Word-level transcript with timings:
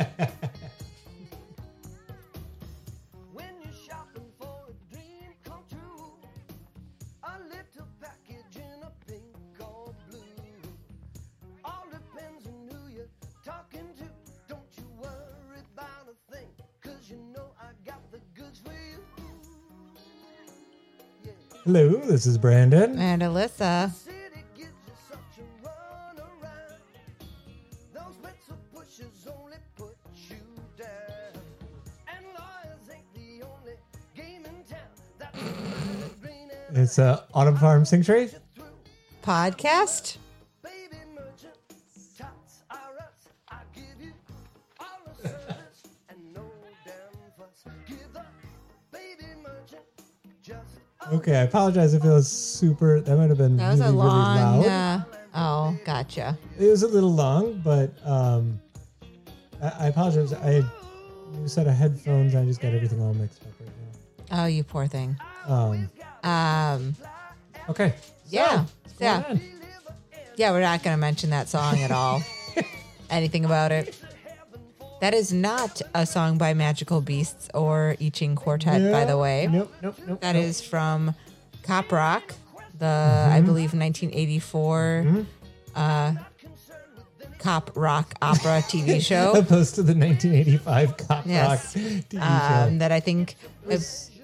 Hello, 21.64 21.88
this 22.06 22.26
is 22.26 22.38
Brandon. 22.38 22.98
And 22.98 23.22
Alyssa. 23.22 24.09
Give 47.86 47.98
the 48.12 48.24
baby 48.92 49.24
merchant 49.42 49.82
just 50.42 50.58
podcast. 51.00 51.12
Okay, 51.12 51.36
I 51.36 51.42
apologize 51.42 51.94
if 51.94 52.04
it 52.04 52.08
was 52.08 52.28
super. 52.28 53.00
That 53.00 53.16
might 53.16 53.28
have 53.28 53.38
been 53.38 53.56
That 53.56 53.70
was 53.72 53.80
really, 53.80 53.92
a 53.92 53.96
long. 53.96 54.56
really 54.58 54.68
loud. 54.68 55.04
Uh, 55.06 55.16
oh, 55.34 55.78
gotcha. 55.84 56.38
It 56.58 56.66
was 56.66 56.82
a 56.82 56.88
little 56.88 57.12
long, 57.12 57.60
but 57.64 57.90
um, 58.06 58.60
I, 59.62 59.68
I 59.80 59.86
apologize. 59.88 60.32
I 60.32 60.50
had 60.52 60.64
a 60.64 61.36
new 61.36 61.48
set 61.48 61.66
of 61.66 61.74
headphones. 61.74 62.34
I 62.34 62.44
just 62.44 62.60
got 62.60 62.72
everything 62.74 63.00
all 63.02 63.14
mixed 63.14 63.42
up 63.42 63.48
right 63.60 63.68
now. 64.30 64.42
Oh, 64.44 64.46
you 64.46 64.62
poor 64.64 64.86
thing. 64.86 65.16
Um, 65.46 65.90
Um, 66.22 66.94
okay. 67.68 67.94
yeah, 68.28 68.64
So, 68.86 68.94
yeah, 69.00 69.24
on? 69.28 69.40
yeah. 70.36 70.50
We're 70.52 70.60
not 70.60 70.82
going 70.82 70.94
to 70.94 71.00
mention 71.00 71.30
that 71.30 71.48
song 71.48 71.82
at 71.82 71.90
all. 71.90 72.22
Anything 73.10 73.44
about 73.44 73.72
it? 73.72 73.96
That 75.00 75.14
is 75.14 75.32
not 75.32 75.80
a 75.94 76.04
song 76.04 76.36
by 76.36 76.52
Magical 76.52 77.00
Beasts 77.00 77.48
or 77.54 77.96
I 78.00 78.10
Ching 78.10 78.36
Quartet, 78.36 78.92
by 78.92 79.04
the 79.06 79.16
way. 79.16 79.48
Nope, 79.50 79.72
nope, 79.82 79.96
nope. 80.06 80.20
That 80.20 80.34
nope. 80.34 80.44
is 80.44 80.60
from 80.60 81.14
Cop 81.62 81.90
Rock, 81.90 82.34
the 82.78 82.84
Mm-hmm. 82.84 83.32
I 83.32 83.40
believe 83.40 83.72
1984 83.72 85.26
uh, 85.74 86.14
Cop 87.38 87.70
Rock 87.74 88.14
opera 88.20 88.60
TV 88.68 89.00
show. 89.04 89.32
opposed 89.32 89.74
to 89.76 89.82
the 89.82 89.94
1985 89.94 90.96
Cop 90.98 91.26
Yes. 91.26 91.48
Rock 91.48 91.84
TV 92.10 92.20
Um, 92.20 92.72
show. 92.72 92.78
that 92.78 92.92
I 92.92 93.00
think 93.00 93.36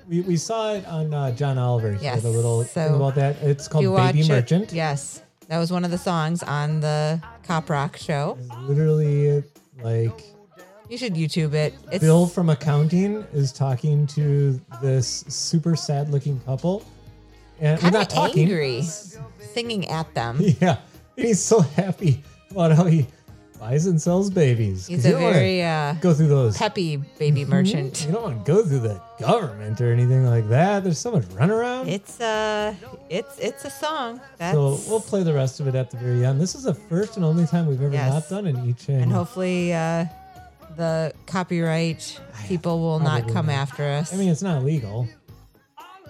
We, 0.08 0.20
we 0.20 0.36
saw 0.36 0.74
it 0.74 0.86
on 0.86 1.12
uh, 1.12 1.32
John 1.32 1.58
Oliver. 1.58 1.98
Yes, 2.00 2.24
a 2.24 2.28
little 2.28 2.62
so 2.64 2.86
thing 2.86 2.94
about 2.94 3.14
that. 3.16 3.36
It's 3.42 3.66
called 3.68 3.84
Baby 3.96 4.20
it- 4.20 4.28
Merchant. 4.28 4.72
Yes, 4.72 5.22
that 5.48 5.58
was 5.58 5.72
one 5.72 5.84
of 5.84 5.90
the 5.90 5.98
songs 5.98 6.42
on 6.42 6.80
the 6.80 7.20
Cop 7.42 7.68
Rock 7.68 7.96
show. 7.96 8.38
Literally, 8.62 9.42
like 9.82 10.22
You 10.88 10.96
should 10.98 11.14
YouTube 11.14 11.54
it. 11.54 11.74
It's 11.90 12.02
Bill 12.04 12.26
from 12.26 12.50
accounting 12.50 13.26
is 13.32 13.52
talking 13.52 14.06
to 14.08 14.60
this 14.80 15.24
super 15.28 15.74
sad 15.74 16.10
looking 16.10 16.38
couple. 16.40 16.84
And 17.58 17.82
we're 17.82 17.90
not 17.90 18.10
talking. 18.10 18.44
angry, 18.44 18.82
singing 18.82 19.88
at 19.88 20.12
them. 20.14 20.38
Yeah. 20.60 20.78
And 21.16 21.26
he's 21.26 21.42
so 21.42 21.60
happy 21.60 22.22
about 22.50 22.72
how 22.72 22.84
he 22.84 23.06
buys 23.58 23.86
and 23.86 24.00
sells 24.00 24.30
babies. 24.30 24.86
He's 24.86 25.04
a 25.06 25.12
very 25.16 25.62
uh, 25.62 25.94
go 26.00 26.12
through 26.14 26.28
those. 26.28 26.56
peppy 26.56 26.96
baby 27.18 27.44
merchant. 27.44 28.04
You 28.06 28.12
don't 28.12 28.22
want 28.22 28.44
to 28.46 28.52
go 28.52 28.64
through 28.64 28.80
the 28.80 29.00
government 29.18 29.80
or 29.80 29.92
anything 29.92 30.24
like 30.26 30.48
that. 30.48 30.84
There's 30.84 30.98
so 30.98 31.10
much 31.10 31.24
runaround. 31.24 31.88
It's 31.88 32.20
uh, 32.20 32.74
it's 33.08 33.38
it's 33.38 33.64
a 33.64 33.70
song. 33.70 34.20
That's 34.38 34.54
so 34.54 34.78
we'll 34.88 35.00
play 35.00 35.22
the 35.22 35.34
rest 35.34 35.60
of 35.60 35.68
it 35.68 35.74
at 35.74 35.90
the 35.90 35.96
very 35.96 36.24
end. 36.24 36.40
This 36.40 36.54
is 36.54 36.64
the 36.64 36.74
first 36.74 37.16
and 37.16 37.24
only 37.24 37.46
time 37.46 37.66
we've 37.66 37.80
ever 37.82 37.92
Yes. 37.92 38.12
not 38.12 38.28
done 38.28 38.46
an 38.46 38.68
each 38.68 38.88
and 38.88 39.10
hopefully 39.10 39.72
uh, 39.72 40.04
the 40.76 41.12
copyright 41.26 42.20
people 42.46 42.80
will 42.80 42.98
not 43.00 43.28
come 43.28 43.46
not. 43.46 43.54
after 43.54 43.84
us. 43.84 44.12
I 44.12 44.16
mean, 44.16 44.28
it's 44.28 44.42
not 44.42 44.60
illegal. 44.60 45.08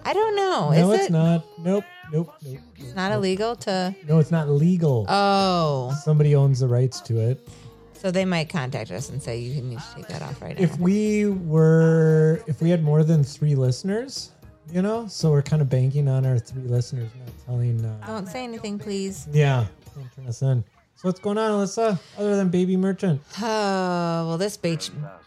I 0.06 0.12
don't 0.12 0.36
know. 0.36 0.70
no, 0.70 0.92
Is 0.92 1.00
it's 1.00 1.08
it? 1.08 1.12
not. 1.12 1.44
Nope. 1.58 1.84
Nope. 2.12 2.32
Nope. 2.42 2.58
It's 2.76 2.94
not 2.94 3.12
illegal 3.12 3.56
to. 3.56 3.94
No, 4.08 4.18
it's 4.18 4.30
not 4.30 4.48
legal. 4.48 5.04
Oh, 5.08 5.92
Somebody 6.04 6.34
owns 6.36 6.60
the 6.60 6.68
rights 6.68 7.00
to 7.02 7.18
it. 7.18 7.48
so 7.94 8.10
they 8.12 8.24
might 8.24 8.48
contact 8.48 8.90
us 8.92 9.08
and 9.10 9.20
say 9.22 9.38
you 9.38 9.60
need 9.62 9.78
to 9.80 9.94
take 9.96 10.06
that 10.08 10.22
off 10.22 10.40
right 10.40 10.56
now. 10.56 10.62
If 10.62 10.78
we 10.78 11.26
were, 11.26 12.42
if 12.46 12.60
we 12.62 12.70
had 12.70 12.84
more 12.84 13.02
than 13.02 13.24
three 13.24 13.54
listeners, 13.56 14.30
you 14.72 14.82
know, 14.82 15.06
so 15.08 15.30
we're 15.30 15.42
kind 15.42 15.60
of 15.62 15.68
banking 15.68 16.08
on 16.08 16.24
our 16.26 16.38
three 16.38 16.62
listeners, 16.68 17.10
not 17.18 17.28
telling. 17.46 17.84
Uh, 17.84 18.06
Don't 18.06 18.28
say 18.28 18.44
anything, 18.44 18.78
please. 18.78 19.26
yeah, 19.32 19.66
don't 19.94 20.12
turn 20.14 20.26
us 20.28 20.42
in. 20.42 20.62
So 20.96 21.08
what's 21.08 21.20
going 21.20 21.38
on, 21.38 21.50
Alyssa? 21.50 21.98
Other 22.16 22.36
than 22.36 22.48
Baby 22.48 22.76
Merchant, 22.76 23.20
Oh, 23.42 24.28
well, 24.28 24.38
this 24.38 24.56
ba- 24.56 24.78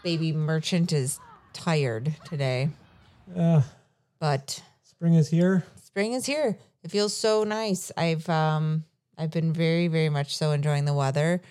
baby 0.03 0.31
merchant 0.31 0.91
is 0.93 1.19
tired 1.53 2.15
today, 2.25 2.69
uh, 3.37 3.61
but 4.19 4.61
spring 4.99 5.13
is 5.13 5.29
here. 5.29 5.63
spring 5.81 6.11
is 6.11 6.25
here. 6.25 6.57
It 6.83 6.91
feels 6.91 7.15
so 7.15 7.45
nice. 7.45 7.89
I've 7.95 8.27
um 8.27 8.83
I've 9.17 9.31
been 9.31 9.53
very 9.53 9.87
very 9.87 10.09
much 10.09 10.35
so 10.35 10.51
enjoying 10.51 10.83
the 10.83 10.93
weather, 10.93 11.41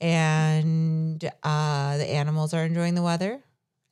and 0.00 1.24
uh, 1.44 1.96
the 1.98 2.08
animals 2.08 2.52
are 2.52 2.64
enjoying 2.64 2.96
the 2.96 3.02
weather. 3.02 3.40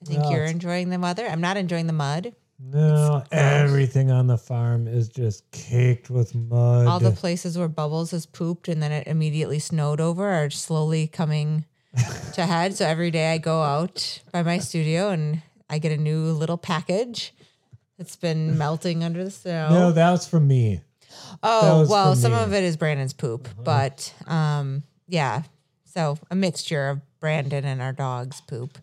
I 0.03 0.05
think 0.05 0.25
Oh, 0.25 0.31
you're 0.31 0.45
enjoying 0.45 0.91
the 0.91 0.99
weather. 0.99 1.27
I'm 1.29 1.41
not 1.41 1.57
enjoying 1.57 1.87
the 1.87 1.93
mud. 1.93 2.35
No, 2.61 3.23
everything 3.31 4.11
on 4.11 4.27
the 4.27 4.37
farm 4.39 4.89
is 4.89 5.09
just 5.09 5.49
caked 5.53 6.11
with 6.11 6.35
mud. 6.35 6.89
All 6.89 6.99
the 6.99 7.13
places 7.13 7.57
where 7.57 7.69
Bubbles 7.69 8.11
has 8.11 8.27
pooped 8.27 8.67
and 8.67 8.83
then 8.83 8.91
it 8.91 9.07
immediately 9.07 9.61
snowed 9.61 10.01
over 10.01 10.29
are 10.29 10.51
slowly 10.51 11.07
coming 11.07 11.67
to 12.35 12.47
head. 12.47 12.75
So 12.75 12.85
every 12.85 13.13
day 13.13 13.33
I 13.33 13.39
go 13.39 13.63
out 13.63 14.23
by 14.33 14.43
my 14.43 14.59
studio 14.59 15.11
and 15.11 15.43
I 15.71 15.79
get 15.79 15.93
a 15.93 15.97
new 15.97 16.33
little 16.33 16.59
package 16.59 17.33
that's 17.99 18.17
been 18.17 18.57
melting 18.59 19.05
under 19.05 19.23
the 19.25 19.31
snow. 19.31 19.69
no, 19.71 19.93
that 19.93 20.11
was 20.11 20.27
from 20.27 20.49
me. 20.49 20.81
oh, 21.43 21.87
well, 21.89 22.15
some 22.15 22.33
me. 22.33 22.37
Uh-huh. 22.37 22.47
of 22.47 22.55
it 22.55 22.65
is 22.65 22.77
Brandon's 22.77 23.13
poop, 23.13 23.49
but 23.63 24.15
um, 24.27 24.83
yeah. 25.09 25.43
So 25.85 26.19
a 26.31 26.35
mixture 26.35 26.89
of 26.89 27.01
Brandon 27.21 27.65
and 27.65 27.83
our 27.83 27.93
dog's 27.93 28.41
poop. 28.41 28.79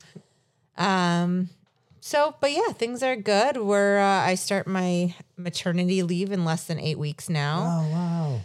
Um, 0.77 1.49
so, 2.01 2.35
but 2.39 2.51
yeah, 2.51 2.73
things 2.73 3.01
are 3.01 3.15
good. 3.15 3.57
We're 3.57 3.99
uh, 3.99 4.21
I 4.21 4.35
start 4.35 4.67
my 4.67 5.15
maternity 5.37 6.03
leave 6.03 6.31
in 6.31 6.45
less 6.45 6.65
than 6.65 6.79
eight 6.79 6.99
weeks 6.99 7.29
now. 7.29 7.59
Oh 7.59 7.91
wow, 7.91 8.39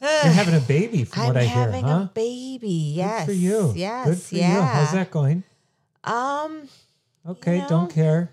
you're 0.00 0.32
having 0.32 0.54
a 0.54 0.60
baby, 0.60 1.04
from 1.04 1.22
I'm 1.22 1.28
what 1.28 1.36
I 1.36 1.44
hear, 1.44 1.50
having 1.50 1.84
huh? 1.84 2.08
a 2.08 2.10
baby. 2.14 2.94
Yes. 2.96 3.26
Good 3.26 3.32
for 3.32 3.38
you. 3.38 3.72
Yes. 3.76 4.06
Good 4.06 4.18
for 4.18 4.34
yeah. 4.34 4.54
you. 4.54 4.62
How's 4.62 4.92
that 4.92 5.10
going? 5.10 5.44
Um, 6.04 6.68
Okay, 7.28 7.58
know, 7.58 7.68
don't 7.68 7.92
care. 7.92 8.30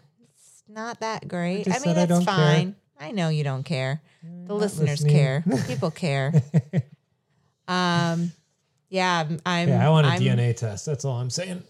It's 0.74 0.80
not 0.80 1.00
that 1.02 1.28
great. 1.28 1.62
I, 1.68 1.72
just 1.72 1.86
mean, 1.86 1.96
said 1.96 2.12
I 2.12 2.16
it's 2.16 2.26
care. 2.26 2.36
fine. 2.36 2.76
I 3.00 3.12
know 3.12 3.30
you 3.30 3.44
don't 3.44 3.64
care. 3.64 4.02
The 4.24 4.56
listeners 4.56 5.04
listening. 5.04 5.14
care. 5.14 5.44
People 5.68 5.92
care. 5.92 6.34
um, 7.68 8.32
yeah, 8.90 9.20
I'm. 9.22 9.40
I'm 9.46 9.70
Yeah, 9.70 9.86
I 9.86 9.90
want 9.90 10.08
a 10.08 10.12
I'm- 10.12 10.22
DNA 10.22 10.56
test. 10.56 10.86
That's 10.86 11.06
all 11.06 11.18
I'm 11.18 11.30
saying. 11.30 11.64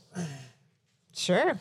Sure. 1.14 1.60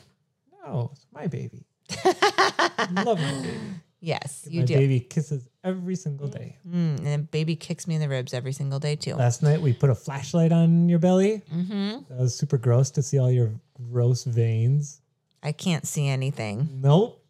No, 0.65 0.91
it's 0.93 1.07
my 1.13 1.27
baby. 1.27 1.67
Love 2.05 3.21
my 3.21 3.33
baby. 3.43 3.59
Yes, 4.01 4.47
you 4.51 4.61
my 4.61 4.67
do. 4.67 4.75
baby 4.75 5.01
kisses 5.01 5.49
every 5.63 5.95
single 5.95 6.27
day. 6.27 6.57
Mm, 6.69 7.05
and 7.07 7.31
baby 7.31 7.55
kicks 7.55 7.87
me 7.87 7.95
in 7.95 8.01
the 8.01 8.09
ribs 8.09 8.35
every 8.35 8.53
single 8.53 8.79
day 8.81 8.97
too. 8.97 9.15
Last 9.15 9.43
night 9.43 9.61
we 9.61 9.73
put 9.73 9.91
a 9.91 9.95
flashlight 9.95 10.51
on 10.53 10.89
your 10.89 10.99
belly. 10.99 11.43
Mm-hmm. 11.55 12.03
That 12.09 12.19
was 12.19 12.35
super 12.35 12.59
gross 12.59 12.91
to 12.93 13.03
see 13.03 13.19
all 13.19 13.31
your 13.31 13.53
gross 13.91 14.25
veins. 14.25 15.01
I 15.43 15.53
can't 15.53 15.87
see 15.87 16.09
anything. 16.09 16.69
Nope. 16.81 17.22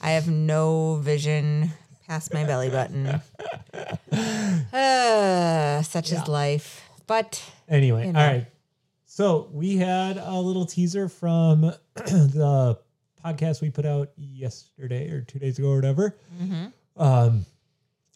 I 0.00 0.10
have 0.12 0.28
no 0.28 0.96
vision 0.96 1.70
past 2.06 2.32
my 2.32 2.44
belly 2.44 2.70
button. 2.70 3.20
Uh, 4.72 5.82
such 5.82 6.12
is 6.12 6.26
life. 6.28 6.88
But 7.06 7.42
Anyway, 7.68 8.06
You 8.06 8.12
know. 8.12 8.20
all 8.20 8.26
right. 8.26 8.46
So 9.06 9.48
we 9.52 9.76
had 9.76 10.16
a 10.16 10.38
little 10.38 10.64
teaser 10.66 11.08
from 11.08 11.62
the 11.94 12.78
podcast 13.24 13.60
we 13.60 13.70
put 13.70 13.84
out 13.84 14.10
yesterday 14.16 15.10
or 15.10 15.22
two 15.22 15.38
days 15.38 15.58
ago 15.58 15.70
or 15.70 15.76
whatever. 15.76 16.16
Mm-hmm. 16.40 17.02
Um, 17.02 17.46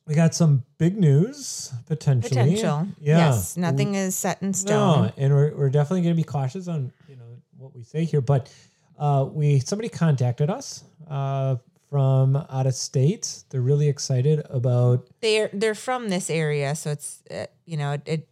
we 0.07 0.15
got 0.15 0.35
some 0.35 0.65
big 0.79 0.97
news 0.99 1.73
potentially. 1.87 2.29
potential. 2.29 2.87
Yeah. 3.01 3.19
Yes, 3.31 3.57
nothing 3.57 3.95
is 3.95 4.15
set 4.17 4.43
in 4.43 4.53
stone. 4.53 5.07
No, 5.07 5.13
and 5.17 5.33
we're, 5.33 5.55
we're 5.57 5.71
definitely 5.71 6.03
going 6.03 6.15
to 6.15 6.21
be 6.21 6.25
cautious 6.25 6.69
on 6.69 6.93
you 7.09 7.17
know 7.17 7.37
what 7.57 7.75
we 7.75 7.83
say 7.85 8.05
here. 8.05 8.21
But 8.21 8.53
uh, 8.99 9.27
we 9.31 9.61
somebody 9.61 9.89
contacted 9.89 10.51
us 10.51 10.85
uh, 11.09 11.57
from 11.93 12.37
out 12.37 12.67
of 12.67 12.75
state. 12.75 13.45
They're 13.51 13.61
really 13.61 13.87
excited 13.87 14.43
about. 14.49 15.07
They're 15.21 15.51
they're 15.53 15.75
from 15.75 16.09
this 16.09 16.31
area, 16.31 16.75
so 16.75 16.91
it's 16.91 17.23
uh, 17.31 17.45
you 17.67 17.77
know 17.77 17.93
it, 17.93 18.03
it 18.07 18.29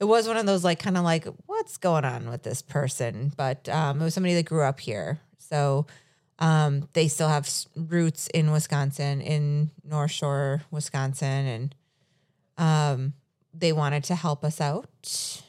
it 0.00 0.06
was 0.06 0.26
one 0.26 0.36
of 0.36 0.44
those 0.44 0.64
like 0.64 0.80
kind 0.80 0.96
of 0.96 1.04
like 1.04 1.24
what's 1.46 1.76
going 1.76 2.04
on 2.04 2.28
with 2.28 2.42
this 2.42 2.62
person, 2.62 3.32
but 3.36 3.68
um, 3.68 4.00
it 4.00 4.04
was 4.04 4.12
somebody 4.12 4.34
that 4.34 4.44
grew 4.44 4.64
up 4.64 4.80
here, 4.80 5.20
so 5.38 5.86
um, 6.40 6.88
they 6.94 7.06
still 7.06 7.28
have 7.28 7.48
roots 7.76 8.26
in 8.34 8.50
Wisconsin, 8.50 9.20
in 9.20 9.70
North 9.84 10.10
Shore, 10.10 10.62
Wisconsin, 10.72 11.46
and 11.46 11.74
um, 12.58 13.12
they 13.54 13.72
wanted 13.72 14.02
to 14.04 14.16
help 14.16 14.44
us 14.44 14.60
out. 14.60 15.42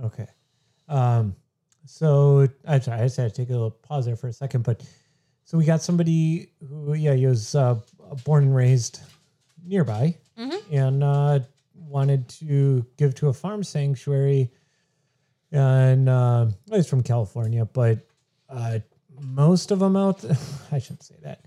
Okay. 0.00 0.28
Um, 0.88 1.34
so 1.84 2.46
I'm 2.64 2.80
sorry, 2.80 3.00
I 3.00 3.04
just 3.06 3.16
had 3.16 3.34
to 3.34 3.42
take 3.42 3.48
a 3.48 3.52
little 3.52 3.72
pause 3.72 4.06
there 4.06 4.14
for 4.14 4.28
a 4.28 4.32
second, 4.32 4.62
but 4.62 4.84
so 5.52 5.58
we 5.58 5.66
got 5.66 5.82
somebody 5.82 6.48
who, 6.66 6.94
yeah, 6.94 7.12
he 7.12 7.26
was 7.26 7.54
uh, 7.54 7.78
born 8.24 8.44
and 8.44 8.56
raised 8.56 9.00
nearby 9.62 10.16
and 10.70 11.04
uh, 11.04 11.40
wanted 11.74 12.26
to 12.30 12.86
give 12.96 13.14
to 13.16 13.28
a 13.28 13.34
farm 13.34 13.62
sanctuary. 13.62 14.50
And 15.50 16.08
uh, 16.08 16.46
he's 16.70 16.88
from 16.88 17.02
California, 17.02 17.66
but 17.66 17.98
uh, 18.48 18.78
most 19.20 19.70
of 19.70 19.78
them 19.78 19.94
out, 19.94 20.24
I 20.72 20.78
shouldn't 20.78 21.02
say 21.02 21.16
that. 21.22 21.44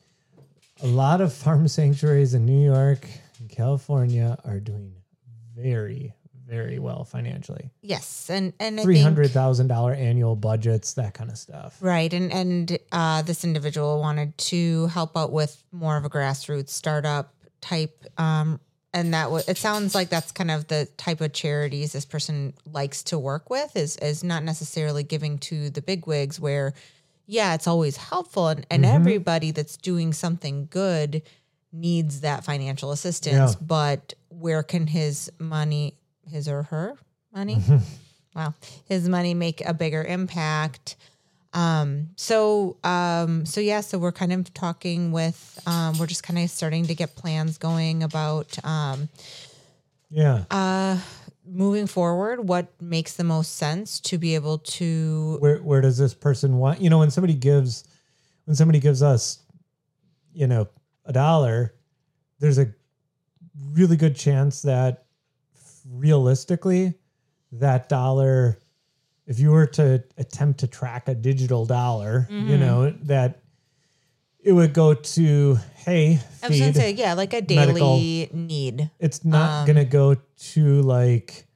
A 0.83 0.87
lot 0.87 1.19
of 1.19 1.33
farm 1.33 1.67
sanctuaries 1.79 2.35
in 2.35 2.45
New 2.45 2.63
York 2.63 3.07
and 3.39 3.49
California 3.49 4.37
are 4.45 4.59
doing 4.59 4.93
very, 5.57 6.13
very 6.47 6.79
well 6.79 7.03
financially 7.03 7.71
Yes, 7.81 8.29
and 8.29 8.53
and 8.59 8.79
three 8.79 8.99
hundred 8.99 9.31
thousand 9.31 9.67
dollar 9.67 9.93
annual 9.93 10.35
budgets, 10.35 10.93
that 10.93 11.13
kind 11.13 11.29
of 11.29 11.37
stuff. 11.37 11.77
Right. 11.81 12.13
And 12.13 12.31
and 12.31 12.77
uh, 12.91 13.21
this 13.23 13.43
individual 13.43 13.99
wanted 13.99 14.37
to 14.37 14.87
help 14.87 15.17
out 15.17 15.31
with 15.31 15.61
more 15.71 15.97
of 15.97 16.05
a 16.05 16.09
grassroots 16.09 16.69
startup 16.69 17.33
type. 17.61 18.05
Um, 18.17 18.59
and 18.93 19.13
that 19.13 19.25
w- 19.25 19.43
it 19.47 19.57
sounds 19.57 19.93
like 19.93 20.09
that's 20.09 20.31
kind 20.31 20.49
of 20.51 20.67
the 20.67 20.87
type 20.97 21.19
of 21.21 21.33
charities 21.33 21.91
this 21.93 22.05
person 22.05 22.53
likes 22.71 23.03
to 23.03 23.19
work 23.19 23.49
with 23.49 23.75
is 23.75 23.97
is 23.97 24.23
not 24.23 24.43
necessarily 24.43 25.03
giving 25.03 25.37
to 25.39 25.69
the 25.69 25.81
big 25.81 26.07
wigs 26.07 26.39
where 26.39 26.73
yeah, 27.27 27.55
it's 27.55 27.65
always 27.67 27.97
helpful 27.97 28.47
and, 28.49 28.65
and 28.69 28.85
everybody 28.85 29.49
that's 29.51 29.77
doing 29.77 30.13
something 30.13 30.67
good 30.69 31.23
needs 31.73 32.21
that 32.21 32.45
financial 32.45 32.91
assistance, 32.91 33.53
Yeah. 33.53 33.65
but 33.65 34.13
where 34.29 34.63
can 34.63 34.85
his 34.87 35.31
money 35.39 35.97
his 36.31 36.47
or 36.47 36.63
her 36.63 36.95
money 37.33 37.57
wow 38.35 38.53
his 38.85 39.07
money 39.09 39.33
make 39.33 39.61
a 39.65 39.73
bigger 39.73 40.03
impact 40.03 40.95
um 41.53 42.09
so 42.15 42.77
um 42.83 43.45
so 43.45 43.61
yeah 43.61 43.81
so 43.81 43.97
we're 43.97 44.11
kind 44.11 44.33
of 44.33 44.53
talking 44.53 45.11
with 45.11 45.59
um 45.65 45.97
we're 45.97 46.07
just 46.07 46.23
kind 46.23 46.39
of 46.39 46.49
starting 46.49 46.85
to 46.85 46.95
get 46.95 47.15
plans 47.15 47.57
going 47.57 48.03
about 48.03 48.57
um 48.65 49.07
Yeah. 50.09 50.45
uh 50.51 50.97
moving 51.47 51.85
forward 51.87 52.47
what 52.47 52.67
makes 52.81 53.13
the 53.15 53.23
most 53.23 53.55
sense 53.57 53.99
to 54.01 54.17
be 54.17 54.33
able 54.35 54.57
to 54.59 55.37
where 55.39 55.59
where 55.59 55.79
does 55.81 55.97
this 55.97 56.13
person 56.13 56.57
want? 56.57 56.81
You 56.81 56.89
know, 56.89 56.97
when 56.97 57.11
somebody 57.11 57.35
gives, 57.35 57.83
when 58.45 58.55
somebody 58.55 58.79
gives 58.79 59.03
us, 59.03 59.43
you 60.33 60.47
know, 60.47 60.67
a 61.05 61.13
dollar, 61.13 61.75
there's 62.39 62.57
a 62.57 62.73
really 63.71 63.95
good 63.95 64.15
chance 64.15 64.63
that 64.63 65.04
realistically, 65.89 66.93
that 67.53 67.89
dollar, 67.89 68.59
if 69.27 69.39
you 69.39 69.51
were 69.51 69.67
to 69.67 70.03
attempt 70.17 70.59
to 70.61 70.67
track 70.67 71.07
a 71.07 71.15
digital 71.15 71.65
dollar, 71.65 72.27
Mm-hmm. 72.31 72.49
you 72.49 72.57
know, 72.57 72.89
that 73.03 73.41
it 74.43 74.51
would 74.51 74.73
go 74.73 74.93
to, 74.93 75.55
hey, 75.75 76.19
I 76.43 76.47
was 76.49 76.59
gonna 76.59 76.73
say 76.73 76.91
yeah 76.91 77.13
like 77.13 77.33
a 77.33 77.41
daily 77.41 78.29
need 78.31 78.91
it's 78.99 79.25
not 79.25 79.61
um, 79.61 79.65
gonna 79.67 79.85
go 79.85 80.15
to 80.53 80.81
like 80.83 81.47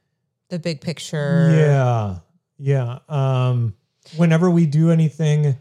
the 0.48 0.58
big 0.58 0.80
picture 0.80 1.50
Yeah. 1.52 2.18
Yeah. 2.58 2.98
Um 3.08 3.74
whenever 4.16 4.50
we 4.50 4.66
do 4.66 4.90
anything 4.90 5.54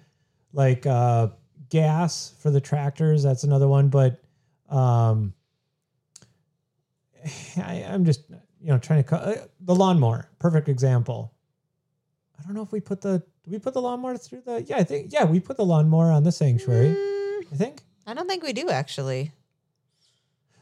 like 0.53 0.87
uh 0.87 1.27
gas 1.69 2.33
for 2.39 2.49
the 2.49 2.59
tractors, 2.61 3.21
that's 3.21 3.43
another 3.43 3.67
one, 3.67 3.89
but 3.89 4.19
um 4.69 5.33
I, 7.57 7.85
I'm 7.87 8.05
just 8.05 8.23
you 8.61 8.67
know 8.67 8.77
trying 8.77 9.03
to 9.03 9.09
cut 9.09 9.21
uh, 9.23 9.35
the 9.61 9.75
lawnmower, 9.75 10.29
perfect 10.39 10.69
example. 10.69 11.33
I 12.39 12.43
don't 12.43 12.53
know 12.53 12.61
if 12.61 12.71
we 12.71 12.79
put 12.79 13.01
the 13.01 13.21
we 13.47 13.59
put 13.59 13.73
the 13.73 13.81
lawnmower 13.81 14.17
through 14.17 14.41
the 14.45 14.61
yeah, 14.63 14.77
I 14.77 14.83
think 14.83 15.11
yeah, 15.11 15.23
we 15.25 15.39
put 15.39 15.57
the 15.57 15.65
lawnmower 15.65 16.11
on 16.11 16.23
the 16.23 16.31
sanctuary. 16.31 16.89
Mm, 16.95 17.53
I 17.53 17.55
think. 17.55 17.81
I 18.07 18.13
don't 18.13 18.27
think 18.27 18.43
we 18.43 18.53
do 18.53 18.69
actually 18.69 19.31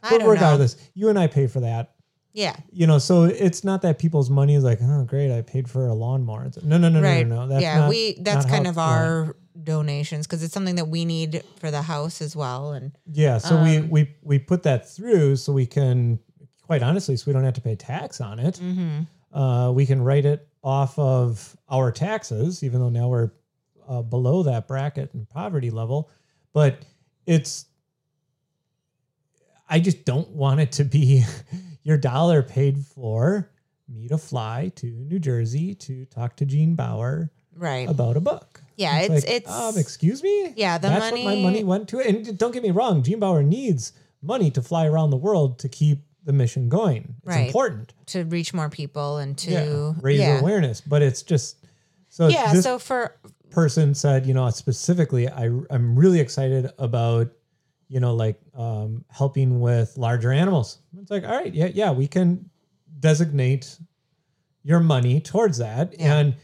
I 0.03 0.09
But 0.09 0.17
don't 0.17 0.27
know 0.27 0.31
regardless, 0.33 0.77
you 0.93 1.09
and 1.09 1.17
I 1.19 1.27
pay 1.27 1.47
for 1.47 1.59
that. 1.61 1.95
yeah 2.33 2.55
you 2.71 2.85
know, 2.87 2.99
so 2.99 3.23
it's 3.23 3.63
not 3.63 3.81
that 3.83 3.99
people's 3.99 4.29
money 4.29 4.55
is 4.55 4.63
like, 4.63 4.79
oh, 4.81 5.03
great, 5.03 5.31
I 5.35 5.41
paid 5.41 5.69
for 5.69 5.87
a 5.87 5.93
lawnmower. 5.93 6.45
It's- 6.45 6.63
No, 6.63 6.77
no, 6.77 6.89
no, 6.89 7.01
right 7.01 7.25
no, 7.27 7.35
no, 7.35 7.41
no. 7.43 7.47
That's 7.47 7.61
yeah 7.61 7.79
not, 7.79 7.89
we 7.89 8.17
that's 8.21 8.45
kind 8.45 8.67
of 8.67 8.75
going. 8.75 8.87
our 8.87 9.35
donations 9.63 10.27
because 10.27 10.43
it's 10.43 10.53
something 10.53 10.75
that 10.75 10.87
we 10.87 11.03
need 11.03 11.43
for 11.59 11.71
the 11.71 11.81
house 11.81 12.21
as 12.21 12.35
well 12.35 12.73
and 12.73 12.91
Yeah, 13.11 13.39
so 13.39 13.61
we 13.63 13.77
um, 13.77 13.89
we 13.89 14.15
we 14.21 14.39
put 14.39 14.63
that 14.63 14.87
through 14.89 15.37
so 15.37 15.51
we 15.51 15.65
can, 15.65 16.19
quite 16.67 16.83
honestly, 16.83 17.15
so 17.17 17.23
we 17.27 17.33
don't 17.33 17.43
have 17.43 17.53
to 17.55 17.61
pay 17.61 17.75
tax 17.75 18.21
on 18.21 18.39
it. 18.39 18.55
mm-hmm. 18.61 18.99
Uh, 19.37 19.71
we 19.71 19.85
can 19.85 20.01
write 20.01 20.25
it 20.25 20.47
off 20.63 20.97
of 20.99 21.55
our 21.69 21.91
taxes, 21.91 22.63
even 22.63 22.79
though 22.79 22.89
now 22.89 23.07
we're 23.07 23.31
uh, 23.87 24.01
below 24.01 24.43
that 24.43 24.67
bracket 24.67 25.13
and 25.13 25.29
poverty 25.29 25.69
level. 25.69 26.09
But 26.53 26.83
it's, 27.25 27.65
I 29.69 29.79
just 29.79 30.05
don't 30.05 30.29
want 30.29 30.59
it 30.59 30.71
to 30.73 30.83
be 30.83 31.23
your 31.83 31.97
dollar 31.97 32.41
paid 32.41 32.77
for 32.85 33.49
me 33.87 34.07
to 34.07 34.17
fly 34.17 34.71
to 34.75 34.87
New 34.87 35.19
Jersey 35.19 35.75
to 35.75 36.05
talk 36.05 36.35
to 36.37 36.45
Gene 36.45 36.75
Baur 36.75 37.29
right 37.55 37.87
about 37.89 38.17
a 38.17 38.21
book. 38.21 38.61
Yeah, 38.75 39.01
it's- 39.01 39.23
like, 39.23 39.31
it's- 39.33 39.51
um, 39.53 39.77
excuse 39.77 40.21
me. 40.23 40.53
Yeah, 40.55 40.77
the 40.77 40.87
that's 40.89 41.11
what 41.11 41.19
my 41.19 41.23
money- 41.23 41.43
money 41.43 41.63
went 41.63 41.89
to. 41.89 41.99
And 41.99 42.37
don't 42.37 42.53
get 42.53 42.63
me 42.63 42.71
wrong, 42.71 43.03
Gene 43.03 43.19
Baur 43.19 43.43
needs 43.43 43.91
money 44.21 44.51
to 44.51 44.61
fly 44.61 44.85
around 44.87 45.09
the 45.11 45.17
world 45.17 45.59
to 45.59 45.69
keep 45.69 45.99
the 46.27 46.33
mission 46.33 46.67
going. 46.69 47.15
It's 47.25 47.35
Right. 47.35 47.47
important 47.47 47.93
to 48.07 48.23
reach 48.25 48.53
more 48.53 48.69
people 48.69 49.17
and 49.17 49.37
to 49.39 49.49
yeah, 49.51 49.93
raise 50.01 50.19
yeah. 50.19 50.39
awareness. 50.41 50.81
But 50.81 51.01
it's 51.01 51.23
just 51.23 51.65
so 52.09 52.27
Yeah, 52.27 52.53
so 52.59 52.77
for 52.77 53.15
person 53.49 53.95
said, 53.95 54.25
you 54.27 54.33
know, 54.33 54.49
specifically, 54.51 55.29
I 55.29 55.45
I'm 55.69 55.97
really 55.97 56.19
excited 56.19 56.69
about, 56.77 57.31
you 57.87 58.01
know, 58.01 58.13
like 58.13 58.37
um, 58.55 59.05
helping 59.09 59.61
with 59.61 59.97
larger 59.97 60.31
animals. 60.33 60.79
It's 61.01 61.09
like, 61.09 61.23
all 61.23 61.31
right, 61.31 61.53
yeah, 61.53 61.69
yeah, 61.73 61.91
we 61.91 62.07
can 62.07 62.49
designate 62.99 63.77
your 64.63 64.81
money 64.81 65.21
towards 65.21 65.59
that, 65.59 65.97
Yeah. 65.97 66.17
and 66.17 66.35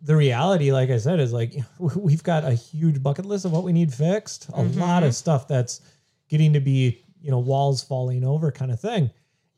the 0.00 0.16
reality, 0.16 0.72
like 0.72 0.88
I 0.90 0.96
said, 0.98 1.20
is 1.20 1.32
like 1.32 1.54
we've 1.78 2.22
got 2.22 2.44
a 2.44 2.52
huge 2.54 3.02
bucket 3.02 3.26
list 3.26 3.44
of 3.44 3.52
what 3.52 3.64
we 3.64 3.72
need 3.74 3.92
fixed. 3.92 4.48
A 4.54 4.62
lot 4.62 4.64
Mm-hmm. 5.02 5.04
of 5.08 5.14
stuff 5.14 5.46
that's 5.46 5.82
getting 6.28 6.52
to 6.54 6.60
be, 6.60 7.04
you 7.22 7.30
know, 7.30 7.38
walls 7.38 7.82
falling 7.82 8.24
over 8.24 8.50
kind 8.52 8.70
of 8.70 8.80
thing, 8.80 9.10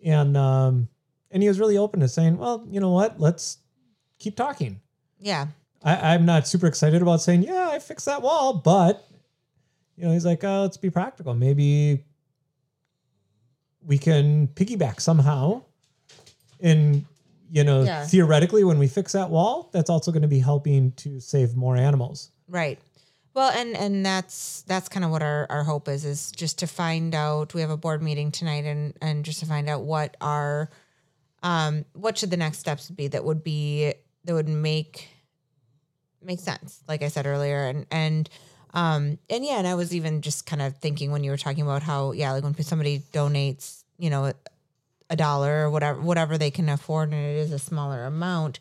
and 0.04 0.36
um, 0.36 0.88
and 1.30 1.42
he 1.42 1.48
was 1.48 1.58
really 1.60 1.76
open 1.76 2.00
to 2.00 2.08
saying, 2.08 2.38
well, 2.38 2.64
you 2.68 2.80
know 2.80 2.90
what, 2.90 3.20
let's 3.20 3.58
keep 4.18 4.36
talking. 4.36 4.80
yeah, 5.18 5.46
I, 5.82 6.14
I'm 6.14 6.24
not 6.26 6.46
super 6.48 6.66
excited 6.66 7.00
about 7.02 7.22
saying, 7.22 7.42
yeah, 7.42 7.68
I 7.72 7.78
fixed 7.78 8.06
that 8.06 8.22
wall, 8.22 8.54
but 8.54 9.06
you 9.96 10.04
know, 10.06 10.12
he's 10.12 10.24
like, 10.26 10.42
oh, 10.44 10.62
let's 10.62 10.76
be 10.78 10.90
practical. 10.90 11.34
Maybe 11.34 12.04
we 13.84 13.98
can 13.98 14.48
piggyback 14.48 15.00
somehow. 15.00 15.62
And 16.60 17.04
you 17.52 17.64
know, 17.64 17.82
Yeah. 17.82 18.06
theoretically, 18.06 18.62
when 18.64 18.78
we 18.78 18.86
fix 18.86 19.12
that 19.12 19.28
wall, 19.30 19.70
that's 19.72 19.90
also 19.90 20.12
going 20.12 20.22
to 20.22 20.28
be 20.28 20.38
helping 20.38 20.92
to 20.92 21.18
save 21.20 21.56
more 21.56 21.76
animals. 21.76 22.30
right. 22.48 22.78
Well, 23.32 23.50
and 23.50 23.76
and 23.76 24.04
that's 24.04 24.62
that's 24.62 24.88
kind 24.88 25.04
of 25.04 25.10
what 25.10 25.22
our, 25.22 25.46
our 25.50 25.62
hope 25.62 25.88
is 25.88 26.04
is 26.04 26.32
just 26.32 26.58
to 26.60 26.66
find 26.66 27.14
out. 27.14 27.54
We 27.54 27.60
have 27.60 27.70
a 27.70 27.76
board 27.76 28.02
meeting 28.02 28.32
tonight, 28.32 28.64
and 28.64 28.94
and 29.00 29.24
just 29.24 29.40
to 29.40 29.46
find 29.46 29.68
out 29.68 29.82
what 29.82 30.16
our 30.20 30.68
um 31.42 31.84
what 31.94 32.18
should 32.18 32.30
the 32.30 32.36
next 32.36 32.58
steps 32.58 32.90
be 32.90 33.08
that 33.08 33.24
would 33.24 33.44
be 33.44 33.94
that 34.24 34.34
would 34.34 34.48
make 34.48 35.08
make 36.22 36.40
sense. 36.40 36.82
Like 36.88 37.02
I 37.02 37.08
said 37.08 37.26
earlier, 37.26 37.66
and 37.66 37.86
and 37.90 38.28
um 38.74 39.18
and 39.28 39.44
yeah, 39.44 39.58
and 39.58 39.66
I 39.66 39.74
was 39.76 39.94
even 39.94 40.22
just 40.22 40.44
kind 40.44 40.62
of 40.62 40.76
thinking 40.78 41.12
when 41.12 41.22
you 41.22 41.30
were 41.30 41.36
talking 41.36 41.62
about 41.62 41.82
how 41.82 42.12
yeah, 42.12 42.32
like 42.32 42.42
when 42.42 42.54
somebody 42.62 43.00
donates, 43.12 43.84
you 43.96 44.10
know, 44.10 44.32
a 45.08 45.16
dollar 45.16 45.66
or 45.66 45.70
whatever 45.70 46.00
whatever 46.00 46.36
they 46.36 46.50
can 46.50 46.68
afford, 46.68 47.12
and 47.12 47.18
it 47.18 47.36
is 47.36 47.52
a 47.52 47.58
smaller 47.60 48.04
amount. 48.04 48.58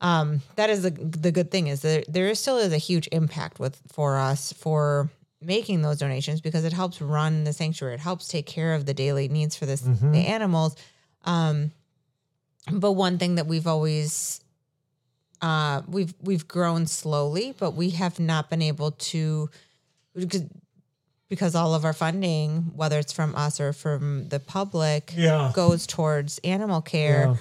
Um, 0.00 0.40
that 0.56 0.70
is 0.70 0.82
the 0.82 0.90
the 0.90 1.32
good 1.32 1.50
thing 1.50 1.66
is 1.66 1.82
that 1.82 2.04
there 2.08 2.28
is 2.28 2.38
still 2.38 2.58
is 2.58 2.72
a 2.72 2.78
huge 2.78 3.08
impact 3.12 3.58
with 3.58 3.80
for 3.92 4.16
us 4.18 4.52
for 4.52 5.10
making 5.40 5.82
those 5.82 5.98
donations 5.98 6.40
because 6.40 6.64
it 6.64 6.72
helps 6.72 7.00
run 7.00 7.44
the 7.44 7.52
sanctuary. 7.52 7.94
It 7.94 8.00
helps 8.00 8.26
take 8.28 8.46
care 8.46 8.74
of 8.74 8.86
the 8.86 8.94
daily 8.94 9.28
needs 9.28 9.56
for 9.56 9.66
this 9.66 9.82
Mhm. 9.82 10.12
the 10.12 10.18
animals. 10.26 10.76
Um, 11.24 11.72
but 12.70 12.92
one 12.92 13.18
thing 13.18 13.36
that 13.36 13.46
we've 13.46 13.66
always 13.66 14.40
uh, 15.40 15.82
we've 15.88 16.14
we've 16.20 16.48
grown 16.48 16.86
slowly, 16.86 17.54
but 17.58 17.72
we 17.72 17.90
have 17.90 18.18
not 18.18 18.50
been 18.50 18.62
able 18.62 18.92
to 18.92 19.48
because 20.14 20.42
because 21.28 21.54
all 21.54 21.74
of 21.74 21.84
our 21.84 21.92
funding, 21.92 22.72
whether 22.74 22.98
it's 22.98 23.12
from 23.12 23.34
us 23.36 23.60
or 23.60 23.72
from 23.72 24.28
the 24.30 24.40
public, 24.40 25.12
Yeah. 25.16 25.52
goes 25.54 25.86
towards 25.86 26.38
animal 26.38 26.80
care 26.80 27.26
Yeah. 27.26 27.36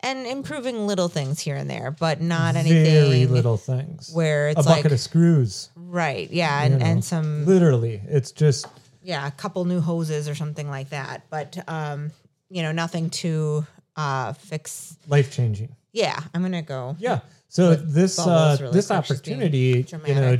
And 0.00 0.26
improving 0.26 0.86
little 0.86 1.08
things 1.08 1.40
here 1.40 1.56
and 1.56 1.68
there, 1.68 1.90
but 1.90 2.20
not 2.20 2.56
anything 2.56 2.84
Very 2.84 3.26
little 3.26 3.56
things. 3.56 4.10
where 4.12 4.48
it's 4.48 4.60
a 4.60 4.64
bucket 4.64 4.84
like 4.84 4.92
of 4.92 5.00
screws. 5.00 5.70
right, 5.74 6.30
yeah, 6.30 6.62
and, 6.62 6.78
know. 6.78 6.84
and 6.84 7.04
some 7.04 7.46
Literally, 7.46 8.00
it's 8.06 8.32
just 8.32 8.66
yeah, 9.02 9.26
a 9.26 9.30
couple 9.30 9.64
new 9.64 9.80
hoses 9.80 10.28
or 10.28 10.34
something 10.34 10.68
like 10.68 10.90
that, 10.90 11.22
but 11.30 11.58
um, 11.68 12.10
you 12.50 12.62
know, 12.62 12.72
nothing 12.72 13.10
to 13.10 13.66
uh 13.96 14.32
fix. 14.34 14.96
life 15.08 15.32
changing. 15.32 15.74
Yeah, 15.92 16.18
I'm 16.34 16.42
gonna 16.42 16.62
go. 16.62 16.96
Yeah. 16.98 17.20
So 17.48 17.74
this 17.74 18.18
uh, 18.18 18.58
really 18.60 18.72
this 18.72 18.88
quick, 18.88 19.04
she's 19.06 19.20
being 19.22 19.38
opportunity, 19.38 19.86
you 20.06 20.14
know, 20.14 20.38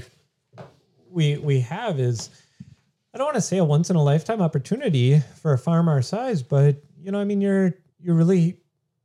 we 1.10 1.38
we 1.38 1.60
have 1.60 1.98
is 1.98 2.28
I 3.14 3.18
don't 3.18 3.28
want 3.28 3.36
to 3.36 3.40
say 3.40 3.56
a 3.56 3.64
once 3.64 3.88
in 3.88 3.96
a 3.96 4.02
lifetime 4.02 4.42
opportunity 4.42 5.20
for 5.40 5.54
a 5.54 5.58
farm 5.58 5.88
our 5.88 6.02
size, 6.02 6.42
but 6.42 6.76
you 7.00 7.10
know, 7.10 7.18
I 7.18 7.24
mean, 7.24 7.40
you're 7.40 7.72
you're 7.98 8.14
really 8.14 8.58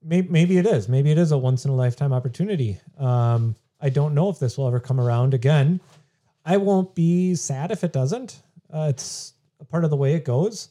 maybe 0.03 0.29
maybe 0.29 0.57
it 0.57 0.65
is 0.65 0.87
maybe 0.89 1.11
it 1.11 1.17
is 1.17 1.31
a 1.31 1.37
once 1.37 1.65
in 1.65 1.71
a 1.71 1.75
lifetime 1.75 2.13
opportunity. 2.13 2.79
Um, 2.97 3.55
I 3.79 3.89
don't 3.89 4.13
know 4.13 4.29
if 4.29 4.39
this 4.39 4.57
will 4.57 4.67
ever 4.67 4.79
come 4.79 4.99
around 4.99 5.33
again. 5.33 5.79
I 6.45 6.57
won't 6.57 6.95
be 6.95 7.35
sad 7.35 7.71
if 7.71 7.83
it 7.83 7.93
doesn't. 7.93 8.41
Uh, 8.73 8.87
it's 8.89 9.33
a 9.59 9.65
part 9.65 9.83
of 9.83 9.89
the 9.89 9.97
way 9.97 10.13
it 10.13 10.25
goes. 10.25 10.69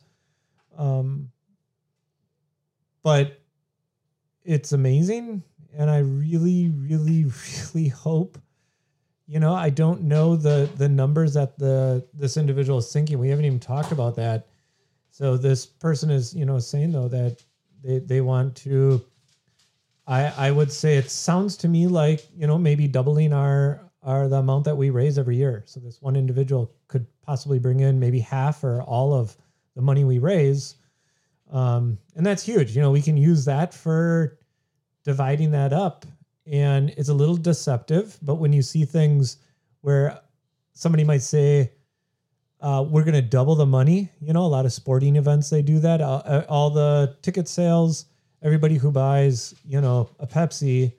Um, 0.76 1.30
but 3.02 3.40
it's 4.44 4.72
amazing 4.72 5.42
and 5.76 5.90
i 5.90 5.98
really 5.98 6.70
really 6.70 7.26
really 7.74 7.88
hope 7.88 8.38
you 9.26 9.38
know 9.38 9.54
i 9.54 9.70
don't 9.70 10.02
know 10.02 10.36
the 10.36 10.68
the 10.76 10.88
numbers 10.88 11.34
that 11.34 11.58
the 11.58 12.04
this 12.14 12.36
individual 12.36 12.78
is 12.78 12.92
thinking 12.92 13.18
we 13.18 13.28
haven't 13.28 13.44
even 13.44 13.60
talked 13.60 13.92
about 13.92 14.16
that 14.16 14.48
so 15.10 15.36
this 15.36 15.66
person 15.66 16.10
is 16.10 16.34
you 16.34 16.44
know 16.44 16.58
saying 16.58 16.90
though 16.92 17.08
that 17.08 17.42
they 17.82 17.98
they 17.98 18.20
want 18.20 18.54
to 18.56 19.02
i 20.10 20.48
i 20.48 20.50
would 20.50 20.70
say 20.70 20.96
it 20.96 21.10
sounds 21.10 21.56
to 21.56 21.68
me 21.68 21.86
like 21.86 22.28
you 22.36 22.46
know 22.46 22.58
maybe 22.58 22.86
doubling 22.86 23.32
our 23.32 23.80
our 24.02 24.28
the 24.28 24.36
amount 24.36 24.64
that 24.64 24.76
we 24.76 24.90
raise 24.90 25.18
every 25.18 25.36
year 25.36 25.62
so 25.66 25.80
this 25.80 26.02
one 26.02 26.16
individual 26.16 26.70
could 26.88 27.06
possibly 27.22 27.58
bring 27.58 27.80
in 27.80 27.98
maybe 27.98 28.20
half 28.20 28.62
or 28.62 28.82
all 28.82 29.14
of 29.14 29.36
the 29.74 29.82
money 29.82 30.04
we 30.04 30.18
raise 30.18 30.76
um, 31.50 31.98
and 32.16 32.24
that's 32.24 32.42
huge. 32.42 32.76
You 32.76 32.82
know, 32.82 32.90
we 32.90 33.02
can 33.02 33.16
use 33.16 33.44
that 33.44 33.74
for 33.74 34.38
dividing 35.04 35.50
that 35.52 35.72
up, 35.72 36.06
and 36.46 36.90
it's 36.90 37.08
a 37.08 37.14
little 37.14 37.36
deceptive. 37.36 38.18
But 38.22 38.36
when 38.36 38.52
you 38.52 38.62
see 38.62 38.84
things 38.84 39.38
where 39.80 40.20
somebody 40.72 41.04
might 41.04 41.22
say, 41.22 41.72
uh, 42.60 42.84
"We're 42.88 43.04
going 43.04 43.14
to 43.14 43.22
double 43.22 43.56
the 43.56 43.66
money," 43.66 44.10
you 44.20 44.32
know, 44.32 44.44
a 44.44 44.46
lot 44.46 44.64
of 44.64 44.72
sporting 44.72 45.16
events 45.16 45.50
they 45.50 45.62
do 45.62 45.80
that. 45.80 46.00
Uh, 46.00 46.22
uh, 46.24 46.44
all 46.48 46.70
the 46.70 47.16
ticket 47.22 47.48
sales, 47.48 48.06
everybody 48.42 48.76
who 48.76 48.90
buys, 48.90 49.54
you 49.66 49.80
know, 49.80 50.10
a 50.18 50.26
Pepsi, 50.26 50.92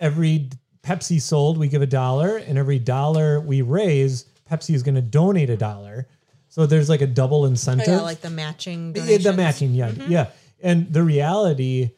every 0.00 0.50
Pepsi 0.82 1.20
sold, 1.20 1.58
we 1.58 1.68
give 1.68 1.82
a 1.82 1.86
dollar, 1.86 2.36
and 2.38 2.56
every 2.58 2.78
dollar 2.78 3.40
we 3.40 3.62
raise, 3.62 4.24
Pepsi 4.50 4.74
is 4.74 4.82
going 4.82 4.94
to 4.94 5.02
donate 5.02 5.50
a 5.50 5.56
dollar. 5.56 6.06
So 6.48 6.66
there's 6.66 6.88
like 6.88 7.02
a 7.02 7.06
double 7.06 7.42
Oh, 7.42 7.46
incentive. 7.46 7.88
yeah, 7.88 8.00
like 8.00 8.20
the 8.20 8.30
matching. 8.30 8.92
Donations. 8.92 9.24
the 9.24 9.32
matching, 9.34 9.74
yeah, 9.74 9.90
yeah. 10.08 10.26
And 10.62 10.90
the 10.92 11.02
reality 11.02 11.90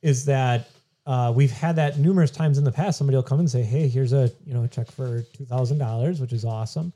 is 0.00 0.24
that 0.24 0.70
uh, 1.06 1.32
we've 1.34 1.50
had 1.52 1.76
that 1.76 1.98
numerous 1.98 2.30
times 2.30 2.58
in 2.58 2.64
the 2.64 2.72
past. 2.72 2.96
Somebody 2.98 3.16
will 3.16 3.22
come 3.22 3.38
and 3.38 3.50
say, 3.50 3.62
"Hey, 3.62 3.88
here's 3.88 4.12
a 4.12 4.30
you 4.46 4.54
know 4.54 4.64
a 4.64 4.68
check 4.68 4.90
for 4.90 5.22
two 5.34 5.44
thousand 5.44 5.78
dollars, 5.78 6.20
which 6.20 6.32
is 6.32 6.44
awesome," 6.44 6.92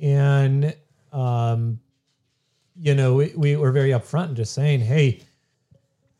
and 0.00 0.74
um, 1.12 1.80
you 2.78 2.94
know 2.94 3.14
we, 3.14 3.32
we 3.36 3.56
were 3.56 3.72
very 3.72 3.90
upfront 3.90 4.26
and 4.28 4.36
just 4.36 4.52
saying, 4.54 4.80
"Hey, 4.80 5.20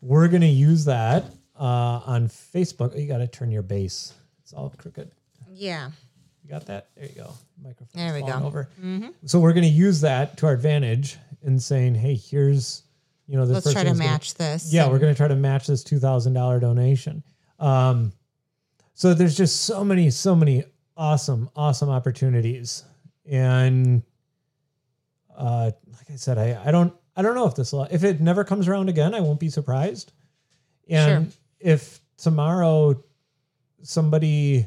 we're 0.01 0.29
going 0.29 0.43
to 0.43 0.47
use 0.49 0.85
that 0.87 1.25
uh, 1.59 2.01
on 2.07 2.29
Facebook." 2.29 2.99
You 2.99 3.07
got 3.09 3.19
to 3.19 3.27
turn 3.27 3.51
your 3.51 3.63
base; 3.63 4.15
it's 4.43 4.53
all 4.53 4.73
crooked. 4.77 5.11
Yeah. 5.53 5.91
You 6.43 6.51
got 6.51 6.67
that? 6.67 6.89
There 6.97 7.07
you 7.07 7.15
go. 7.15 7.33
Microphone. 7.63 7.89
There 7.95 8.15
we 8.15 8.21
go. 8.21 8.27
Mm-hmm. 8.83 9.09
So 9.25 9.41
we're 9.41 9.53
going 9.53 9.65
to 9.65 9.69
use 9.71 10.01
that 10.03 10.37
to 10.39 10.47
our 10.47 10.53
advantage 10.53 11.19
in 11.43 11.59
saying, 11.59 11.95
"Hey, 11.95 12.15
here's 12.15 12.83
you 13.27 13.37
know 13.37 13.45
this 13.47 13.65
Let's 13.65 13.73
try 13.73 13.83
to 13.83 13.91
person's 13.91 13.99
gonna- 14.01 14.11
match 14.13 14.35
this. 14.35 14.73
yeah, 14.73 14.89
we're 14.89 14.99
going 15.01 15.13
to 15.13 15.17
try 15.17 15.27
to 15.29 15.35
match 15.37 15.67
this 15.67 15.83
two 15.83 15.99
thousand 15.99 16.35
dollar 16.35 16.61
donation. 16.61 17.25
Um, 17.59 18.13
so 18.95 19.13
there's 19.15 19.37
just 19.37 19.63
so 19.63 19.83
many, 19.85 20.11
so 20.11 20.37
many 20.37 20.65
awesome, 20.97 21.51
awesome 21.57 21.89
opportunities, 21.91 22.85
and 23.29 24.03
uh, 25.37 25.71
like 25.93 26.11
I 26.13 26.17
said, 26.17 26.39
I, 26.39 26.61
I 26.65 26.71
don't, 26.71 26.95
I 27.17 27.23
don't 27.23 27.35
know 27.35 27.47
if 27.47 27.55
this 27.55 27.73
will, 27.73 27.85
if 27.91 28.05
it 28.05 28.21
never 28.21 28.45
comes 28.45 28.69
around 28.69 28.89
again, 28.89 29.15
I 29.15 29.21
won't 29.21 29.41
be 29.41 29.49
surprised. 29.49 30.13
And 30.89 31.35
if 31.59 32.01
tomorrow 32.19 33.03
somebody, 33.83 34.67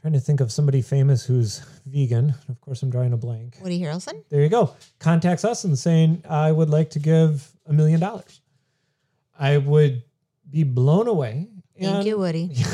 trying 0.00 0.12
to 0.12 0.20
think 0.20 0.40
of 0.40 0.52
somebody 0.52 0.82
famous 0.82 1.24
who's 1.24 1.60
vegan, 1.86 2.34
of 2.48 2.60
course 2.60 2.82
I'm 2.82 2.90
drawing 2.90 3.12
a 3.12 3.16
blank 3.16 3.56
Woody 3.62 3.80
Harrelson. 3.80 4.22
there 4.28 4.42
you 4.42 4.48
go. 4.48 4.74
Contacts 4.98 5.44
us 5.44 5.64
and 5.64 5.78
saying, 5.78 6.22
I 6.28 6.52
would 6.52 6.70
like 6.70 6.90
to 6.90 6.98
give 6.98 7.50
a 7.66 7.72
million 7.72 8.00
dollars. 8.00 8.40
I 9.38 9.56
would 9.58 10.02
be 10.50 10.64
blown 10.64 11.08
away. 11.08 11.48
Thank 11.78 11.96
And- 11.96 12.06
you, 12.06 12.18
Woody. 12.18 12.50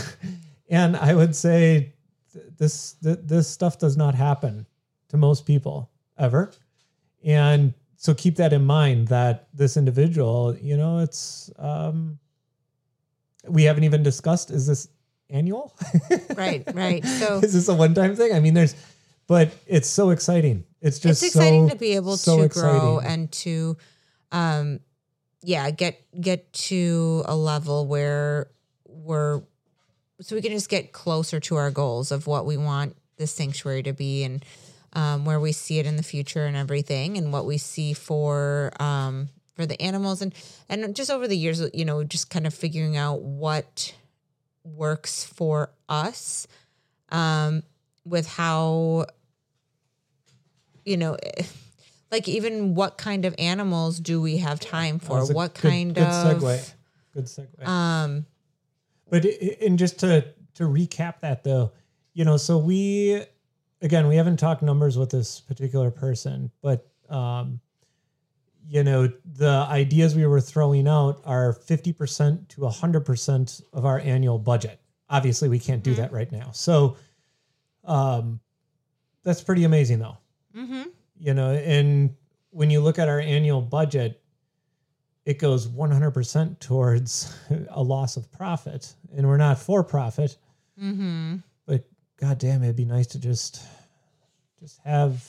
And 0.71 0.97
I 0.97 1.15
would 1.15 1.37
say 1.37 1.93
th- 2.33 2.47
this 2.57 2.95
th- 2.95 3.19
this 3.23 3.47
stuff 3.49 3.79
does 3.79 3.99
not 3.99 4.15
happen 4.15 4.67
to 5.11 5.19
most 5.19 5.45
people 5.45 5.91
ever. 6.19 6.53
And 7.23 7.75
so 8.05 8.13
keep 8.13 8.37
that 8.37 8.53
in 8.53 8.67
mind 8.67 9.09
that 9.09 9.49
this 9.55 9.79
individual, 9.79 10.55
you 10.61 10.77
know, 10.77 10.99
it's 10.99 11.51
um 11.59 12.19
we 13.49 13.63
haven't 13.63 13.85
even 13.85 14.03
discussed 14.03 14.51
is 14.51 14.67
this 14.67 14.89
annual? 15.31 15.75
right, 16.37 16.63
right. 16.75 17.03
So 17.03 17.39
is 17.39 17.55
this 17.55 17.67
a 17.69 17.75
one-time 17.75 18.15
thing? 18.15 18.35
I 18.35 18.41
mean, 18.41 18.53
there's 18.53 18.75
but 19.27 19.55
it's 19.67 19.89
so 19.89 20.11
exciting. 20.11 20.65
It's 20.83 20.99
just 20.99 21.23
it's 21.23 21.35
exciting 21.35 21.69
so- 21.69 21.73
to 21.73 21.81
be 21.81 21.95
able 21.95 22.19
so 22.19 22.43
to 22.43 22.49
grow 22.49 23.01
and 23.01 23.33
to 23.33 23.79
um 24.33 24.81
yeah 25.41 25.71
get 25.71 25.99
get 26.21 26.53
to 26.69 27.23
a 27.25 27.35
level 27.35 27.87
where 27.87 28.51
we're 28.85 29.41
so 30.21 30.37
we 30.37 30.43
can 30.43 30.53
just 30.53 30.69
get 30.69 30.93
closer 30.93 31.41
to 31.41 31.57
our 31.57 31.71
goals 31.71 32.13
of 32.13 32.27
what 32.27 32.45
we 32.45 32.59
want 32.59 32.97
this 33.17 33.33
sanctuary 33.33 33.83
to 33.83 33.95
be 33.95 34.25
and 34.25 34.45
um, 34.95 35.25
where 35.25 35.41
we 35.41 35.53
see 35.53 35.79
it 35.79 35.87
in 35.87 35.97
the 35.97 36.03
future 36.03 36.47
and 36.47 36.57
everything 36.57 37.17
and 37.17 37.33
what 37.33 37.47
we 37.47 37.59
see 37.59 37.93
for 37.93 38.73
um, 38.81 39.29
for 39.55 39.67
the 39.67 39.81
animals 39.81 40.23
and 40.23 40.35
and 40.69 40.95
just 40.97 41.11
over 41.11 41.27
the 41.29 41.37
years 41.37 41.63
you 41.73 41.85
know 41.85 42.05
just 42.05 42.31
kind 42.31 42.47
of 42.47 42.55
figuring 42.55 42.97
out 42.97 43.23
what 43.23 43.95
works 44.65 45.25
for 45.25 45.71
us 45.89 46.47
um, 47.11 47.63
with 48.05 48.27
how 48.27 49.07
you 50.85 50.97
know 50.97 51.17
like 52.11 52.29
even 52.29 52.75
what 52.75 52.97
kind 52.97 53.25
of 53.25 53.35
animals 53.39 53.99
do 53.99 54.21
we 54.21 54.39
have 54.39 54.61
time 54.61 54.99
for 54.99 55.25
what 55.33 55.55
good- 55.55 55.63
kind 55.71 55.95
good 55.95 56.05
of 56.05 56.41
segue. 56.43 56.75
Good 57.13 57.27
segue. 57.27 57.67
um 57.67 58.27
But 59.11 59.25
and 59.25 59.79
just 59.79 60.01
to 60.01 60.25
to 60.55 60.65
recap 60.65 61.21
that 61.21 61.45
though, 61.45 61.73
you 62.13 62.25
know, 62.25 62.37
so 62.37 62.59
we 62.59 63.23
again 63.85 64.09
we 64.09 64.17
haven't 64.17 64.39
talked 64.39 64.63
numbers 64.63 64.99
with 64.99 65.11
this 65.11 65.39
particular 65.39 65.93
person, 65.93 66.51
but 66.61 66.89
um, 67.09 67.61
you 68.67 68.83
know 68.83 69.09
the 69.25 69.67
ideas 69.69 70.17
we 70.17 70.27
were 70.27 70.41
throwing 70.41 70.89
out 70.89 71.21
are 71.25 71.53
fifty 71.53 71.93
percent 71.93 72.49
to 72.49 72.67
hundred 72.67 73.03
percent 73.03 73.61
of 73.73 73.85
our 73.85 74.01
annual 74.01 74.39
budget. 74.39 74.81
Obviously, 75.09 75.49
we 75.49 75.61
can't 75.61 75.85
do 75.85 75.95
that 75.95 76.11
right 76.13 76.33
now, 76.33 76.51
so 76.53 76.97
um, 77.85 78.41
that's 79.23 79.43
pretty 79.43 79.63
amazing 79.65 80.01
though. 80.01 80.17
mhm. 80.57 80.87
You 81.17 81.35
know, 81.35 81.53
and 81.53 82.17
when 82.51 82.71
you 82.71 82.81
look 82.81 82.99
at 82.99 83.09
our 83.09 83.21
annual 83.21 83.61
budget, 83.61 84.21
it 85.25 85.39
goes 85.39 85.69
100% 85.69 86.59
towards 86.59 87.37
a 87.71 87.83
loss 87.83 88.17
of 88.17 88.31
profit 88.33 88.95
and 89.17 89.27
we're 89.27 89.37
not 89.37 89.59
for 89.59 89.85
profit 89.85 90.37
Mm-hmm. 90.83 91.37
God 92.19 92.39
damn 92.39 92.63
it'd 92.63 92.77
be 92.77 92.85
nice 92.85 93.07
to 93.09 93.19
just 93.19 93.63
just 94.61 94.79
have 94.85 95.29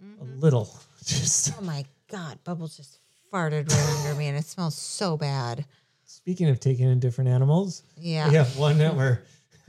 a 0.00 0.04
mm-hmm. 0.24 0.40
little 0.40 0.68
just 1.04 1.52
Oh 1.58 1.62
my 1.62 1.84
god, 2.10 2.38
Bubbles 2.44 2.76
just 2.76 2.98
farted 3.32 3.68
right 3.70 3.96
under 4.06 4.18
me 4.18 4.28
and 4.28 4.38
it 4.38 4.44
smells 4.44 4.76
so 4.76 5.16
bad. 5.16 5.64
speaking 6.06 6.48
of 6.48 6.58
taking 6.60 6.88
in 6.88 6.98
different 7.00 7.28
animals 7.28 7.82
Yeah. 7.96 8.28
we 8.28 8.34
have 8.36 8.56
one 8.56 8.78
that 8.78 8.96
we're 8.96 9.18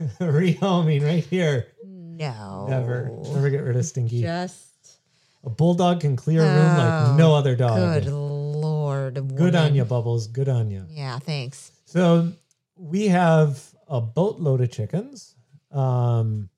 rehoming 0.20 1.04
right 1.04 1.24
here 1.24 1.66
No. 1.84 2.66
never 2.68 3.10
never 3.34 3.50
get 3.50 3.62
rid 3.62 3.76
of 3.76 3.84
stinky 3.84 4.22
Just 4.22 4.98
a 5.44 5.50
bulldog 5.50 6.00
can 6.00 6.16
clear 6.16 6.42
a 6.42 6.44
room 6.46 6.76
like 6.78 7.08
oh, 7.08 7.16
no 7.18 7.34
other 7.34 7.54
dog 7.56 8.02
good 8.02 8.10
lord. 8.12 9.36
good 9.36 9.54
on 9.54 9.74
you 9.74 9.84
bubbles 9.84 10.26
good 10.28 10.48
on 10.48 10.70
you 10.70 10.86
Yeah, 10.88 11.18
thanks. 11.18 11.72
So 11.84 12.32
we 12.76 13.08
have 13.08 13.62
a 13.88 14.00
boatload 14.00 14.60
of 14.62 14.70
chickens. 14.70 15.34
Um, 15.72 16.48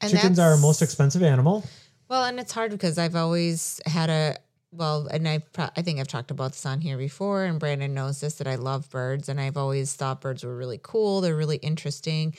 And 0.00 0.10
chickens 0.10 0.38
are 0.38 0.52
our 0.52 0.56
most 0.56 0.82
expensive 0.82 1.22
animal. 1.22 1.64
Well, 2.08 2.24
and 2.24 2.40
it's 2.40 2.52
hard 2.52 2.70
because 2.70 2.98
I've 2.98 3.16
always 3.16 3.80
had 3.86 4.10
a 4.10 4.36
well, 4.72 5.08
and 5.08 5.26
I 5.28 5.38
pro- 5.38 5.70
I 5.76 5.82
think 5.82 5.98
I've 5.98 6.08
talked 6.08 6.30
about 6.30 6.52
this 6.52 6.64
on 6.64 6.80
here 6.80 6.96
before, 6.96 7.44
and 7.44 7.58
Brandon 7.58 7.92
knows 7.92 8.20
this 8.20 8.34
that 8.36 8.46
I 8.46 8.54
love 8.54 8.88
birds, 8.90 9.28
and 9.28 9.40
I've 9.40 9.56
always 9.56 9.94
thought 9.94 10.20
birds 10.20 10.44
were 10.44 10.56
really 10.56 10.78
cool. 10.82 11.20
They're 11.20 11.36
really 11.36 11.56
interesting. 11.56 12.34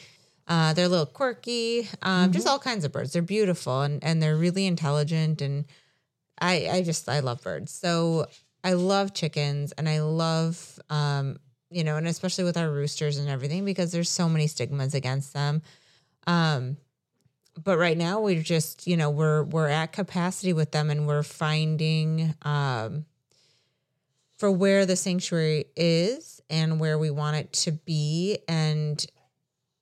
Uh, 0.48 0.74
they're 0.74 0.86
a 0.86 0.90
little 0.90 1.06
quirky. 1.06 1.88
Um, 2.02 2.32
Just 2.32 2.48
all 2.48 2.60
kinds 2.60 2.84
of 2.84 2.92
birds. 2.92 3.14
They're 3.14 3.22
beautiful 3.22 3.82
and 3.82 4.04
and 4.04 4.22
they're 4.24 4.36
really 4.36 4.66
intelligent, 4.66 5.42
and 5.42 5.66
I 6.40 6.68
I 6.70 6.82
just 6.84 7.08
I 7.08 7.20
love 7.20 7.42
birds. 7.44 7.72
So 7.72 8.26
I 8.64 8.74
love 8.74 9.14
chickens, 9.14 9.72
and 9.74 9.88
I 9.88 10.02
love 10.02 10.80
um 10.90 11.38
you 11.72 11.84
know, 11.84 11.96
and 11.98 12.08
especially 12.08 12.44
with 12.44 12.58
our 12.58 12.70
roosters 12.70 13.18
and 13.18 13.30
everything 13.30 13.66
because 13.66 13.92
there's 13.92 14.10
so 14.10 14.30
many 14.30 14.48
stigmas 14.48 14.94
against 14.94 15.34
them. 15.34 15.62
Um, 16.28 16.78
but 17.62 17.78
right 17.78 17.98
now 17.98 18.20
we're 18.22 18.42
just 18.42 18.88
you 18.88 18.98
know 18.98 19.10
we're 19.10 19.44
we're 19.44 19.68
at 19.68 19.92
capacity 19.92 20.54
with 20.54 20.72
them 20.72 20.90
and 20.90 21.08
we're 21.08 21.24
finding 21.24 22.34
um 22.44 23.06
for 24.38 24.52
where 24.52 24.86
the 24.86 24.96
sanctuary 24.96 25.66
is 25.76 26.42
and 26.50 26.80
where 26.80 26.98
we 26.98 27.10
want 27.12 27.36
it 27.36 27.54
to 27.54 27.72
be 27.72 28.40
and 28.48 29.06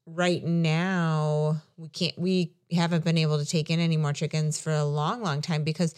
right 0.05 0.43
now 0.43 1.61
we 1.77 1.87
can't 1.89 2.17
we 2.17 2.53
haven't 2.71 3.03
been 3.03 3.17
able 3.17 3.37
to 3.37 3.45
take 3.45 3.69
in 3.69 3.79
any 3.79 3.97
more 3.97 4.13
chickens 4.13 4.59
for 4.59 4.73
a 4.73 4.83
long 4.83 5.21
long 5.21 5.41
time 5.41 5.63
because 5.63 5.93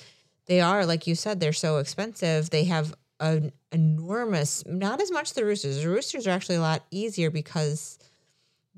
they 0.48 0.60
are 0.60 0.86
like 0.86 1.08
you 1.08 1.16
said 1.16 1.40
they're 1.40 1.54
so 1.54 1.78
expensive 1.78 2.50
they 2.50 2.66
have 2.66 2.94
an 3.22 3.52
enormous 3.72 4.66
not 4.66 5.00
as 5.00 5.12
much 5.12 5.34
the 5.34 5.46
roosters 5.46 5.82
the 5.82 5.88
roosters 5.90 6.28
are 6.28 6.32
actually 6.32 6.56
a 6.56 6.62
lot 6.62 6.84
easier 6.92 7.30
because 7.30 8.00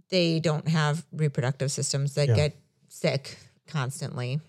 they 0.09 0.39
don't 0.39 0.67
have 0.67 1.05
reproductive 1.13 1.71
systems 1.71 2.13
that 2.15 2.27
Yeah. 2.29 2.35
get 2.35 2.55
sick 2.89 3.37
constantly 3.67 4.39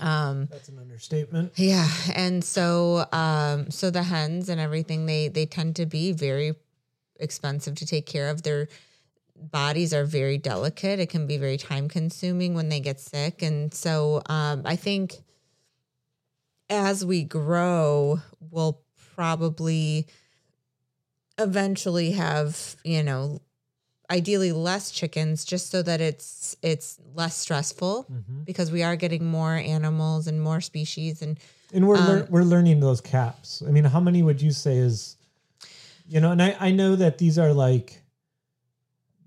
um 0.00 0.46
That's 0.50 0.68
an 0.68 0.78
understatement. 0.78 1.52
yeah, 1.56 1.88
and 2.14 2.44
so 2.44 3.06
um 3.10 3.70
so 3.70 3.90
the 3.90 4.02
hens 4.04 4.48
and 4.48 4.60
everything 4.60 5.06
they 5.06 5.28
they 5.28 5.46
tend 5.46 5.74
to 5.76 5.86
be 5.86 6.12
very 6.12 6.54
expensive 7.18 7.74
to 7.76 7.86
take 7.86 8.06
care 8.06 8.28
of. 8.30 8.42
Their 8.42 8.68
bodies 9.34 9.92
are 9.94 10.04
very 10.04 10.38
delicate. 10.38 11.00
It 11.00 11.08
can 11.08 11.26
be 11.26 11.36
very 11.38 11.56
time 11.56 11.88
consuming 11.88 12.54
when 12.54 12.68
they 12.68 12.80
get 12.80 13.00
sick 13.00 13.42
and 13.42 13.72
so 13.74 14.22
um 14.26 14.62
I 14.64 14.76
think 14.76 15.16
as 16.70 17.04
we 17.04 17.24
grow 17.24 18.20
we'll 18.50 18.82
probably 19.28 20.06
eventually 21.38 22.12
have, 22.12 22.76
you 22.84 23.02
know, 23.02 23.40
ideally 24.10 24.52
less 24.52 24.92
chickens 24.92 25.44
just 25.44 25.70
so 25.70 25.82
that 25.82 26.00
it's 26.00 26.56
it's 26.62 26.98
less 27.14 27.36
stressful 27.36 28.06
Mhm. 28.10 28.44
because 28.44 28.70
we 28.70 28.82
are 28.84 28.94
getting 28.94 29.24
more 29.24 29.54
animals 29.56 30.28
and 30.28 30.40
more 30.40 30.60
species 30.60 31.20
and 31.20 31.36
And 31.72 31.86
we're 31.88 31.98
lear- 31.98 32.22
Um, 32.22 32.26
we're 32.30 32.44
learning 32.44 32.78
those 32.80 33.00
caps. 33.02 33.60
I 33.66 33.70
mean, 33.72 33.84
how 33.84 34.00
many 34.00 34.22
would 34.22 34.40
you 34.40 34.52
say 34.52 34.78
is, 34.78 35.16
you 36.08 36.20
know? 36.20 36.30
And 36.30 36.40
I 36.42 36.56
I 36.60 36.70
know 36.70 36.94
that 36.96 37.18
these 37.18 37.38
are 37.38 37.52
like, 37.52 38.00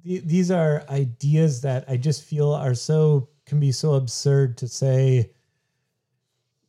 the- 0.04 0.22
these 0.26 0.50
are 0.50 0.84
ideas 0.90 1.62
that 1.62 1.84
I 1.90 1.98
just 1.98 2.24
feel 2.24 2.52
are 2.54 2.74
so 2.76 3.28
can 3.46 3.60
be 3.60 3.72
so 3.74 3.94
absurd 3.96 4.58
to 4.60 4.68
say. 4.70 5.32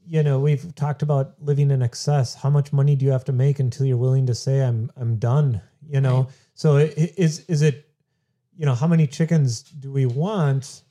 You 0.06 0.22
know, 0.22 0.40
we've 0.40 0.74
talked 0.74 1.02
about 1.02 1.34
living 1.40 1.70
in 1.70 1.82
excess. 1.82 2.34
How 2.34 2.50
much 2.50 2.72
money 2.72 2.96
do 2.96 3.04
you 3.04 3.12
have 3.12 3.24
to 3.24 3.32
make 3.32 3.60
until 3.60 3.86
you're 3.86 3.96
willing 3.96 4.26
to 4.26 4.34
say 4.34 4.62
I'm 4.62 4.90
I'm 4.96 5.16
done? 5.16 5.60
You 5.88 6.00
know, 6.00 6.22
Right. 6.22 6.28
so 6.54 6.76
is 6.76 7.40
is 7.48 7.62
it, 7.62 7.88
you 8.56 8.66
know, 8.66 8.74
how 8.74 8.86
many 8.86 9.06
chickens 9.06 9.62
do 9.62 9.92
we 9.92 10.06
want? 10.06 10.82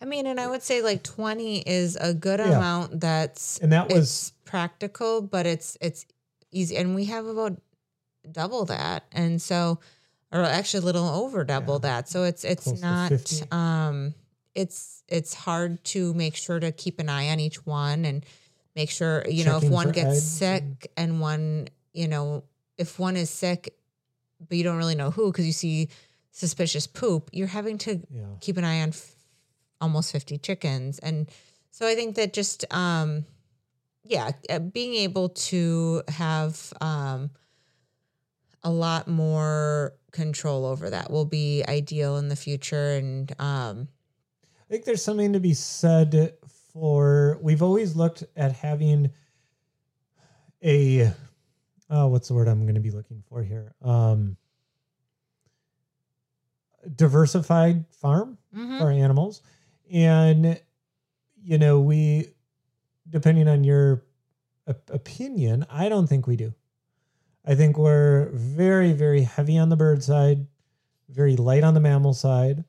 I 0.00 0.04
mean, 0.04 0.26
and 0.26 0.38
I 0.38 0.46
would 0.46 0.62
say 0.62 0.82
like 0.82 1.02
20 1.02 1.60
is 1.60 1.96
a 1.96 2.12
good 2.14 2.40
Yeah. 2.40 2.56
amount 2.56 3.00
that's 3.00 3.58
And 3.58 3.72
that 3.72 3.88
was 3.88 4.32
practical, 4.44 5.22
but 5.22 5.46
it's 5.46 5.76
it's 5.80 6.06
easy 6.52 6.76
and 6.76 6.94
we 6.94 7.06
have 7.06 7.26
about 7.26 7.60
double 8.30 8.64
that. 8.66 9.04
And 9.12 9.40
so 9.40 9.80
or 10.32 10.42
actually 10.42 10.82
a 10.82 10.86
little 10.86 11.08
over 11.08 11.44
double 11.44 11.78
that. 11.80 12.08
So 12.08 12.24
it's 12.24 12.44
it's 12.44 12.64
Close 12.64 12.80
not 12.80 13.52
um 13.52 14.14
it's 14.56 15.04
it's 15.06 15.34
hard 15.34 15.84
to 15.84 16.12
make 16.14 16.34
sure 16.34 16.58
to 16.58 16.72
keep 16.72 16.98
an 16.98 17.08
eye 17.08 17.28
on 17.28 17.38
each 17.38 17.64
one 17.66 18.04
and 18.04 18.24
make 18.74 18.90
sure 18.90 19.22
you 19.28 19.44
know 19.44 19.58
if 19.58 19.70
one 19.70 19.92
gets 19.92 20.22
sick 20.22 20.90
and 20.96 21.20
one 21.20 21.68
you 21.92 22.08
know 22.08 22.42
if 22.78 22.98
one 22.98 23.16
is 23.16 23.30
sick 23.30 23.76
but 24.48 24.56
you 24.56 24.64
don't 24.64 24.78
really 24.78 24.94
know 24.94 25.10
who 25.10 25.30
because 25.30 25.46
you 25.46 25.52
see 25.52 25.88
suspicious 26.30 26.86
poop 26.86 27.28
you're 27.32 27.46
having 27.46 27.78
to 27.78 28.00
yeah. 28.10 28.24
keep 28.40 28.56
an 28.56 28.64
eye 28.64 28.80
on 28.80 28.88
f- 28.88 29.14
almost 29.80 30.10
50 30.10 30.38
chickens 30.38 30.98
and 31.00 31.30
so 31.70 31.86
i 31.86 31.94
think 31.94 32.16
that 32.16 32.32
just 32.32 32.64
um 32.72 33.24
yeah 34.04 34.30
uh, 34.48 34.58
being 34.58 34.94
able 34.94 35.28
to 35.28 36.02
have 36.08 36.72
um 36.80 37.30
a 38.62 38.70
lot 38.70 39.06
more 39.06 39.92
control 40.12 40.64
over 40.64 40.88
that 40.90 41.10
will 41.10 41.26
be 41.26 41.62
ideal 41.68 42.16
in 42.16 42.28
the 42.28 42.36
future 42.36 42.92
and 42.92 43.34
um 43.38 43.88
I 44.68 44.72
think 44.72 44.84
there's 44.84 45.02
something 45.04 45.32
to 45.32 45.40
be 45.40 45.54
said 45.54 46.34
for 46.72 47.38
we've 47.40 47.62
always 47.62 47.94
looked 47.94 48.24
at 48.36 48.52
having 48.52 49.10
a 50.62 51.12
oh 51.88 52.08
what's 52.08 52.28
the 52.28 52.34
word 52.34 52.48
I'm 52.48 52.62
going 52.62 52.74
to 52.74 52.80
be 52.80 52.90
looking 52.90 53.22
for 53.28 53.42
here? 53.42 53.74
Um 53.82 54.36
diversified 56.94 57.84
farm 57.90 58.38
mhm. 58.54 58.78
for 58.78 58.90
animals. 58.90 59.42
And 59.92 60.60
you 61.42 61.58
know 61.58 61.80
we 61.80 62.32
depending 63.08 63.46
on 63.46 63.62
your 63.62 64.02
op- 64.66 64.90
opinion 64.90 65.64
I 65.70 65.88
don't 65.88 66.08
think 66.08 66.26
we 66.26 66.34
do. 66.34 66.52
I 67.44 67.54
think 67.54 67.78
we're 67.78 68.30
very 68.32 68.92
very 68.92 69.22
heavy 69.22 69.58
on 69.58 69.68
the 69.68 69.76
bird 69.76 70.02
side 70.02 70.46
very 71.08 71.36
light 71.36 71.62
on 71.62 71.74
the 71.74 71.80
mammal 71.80 72.14
side. 72.14 72.64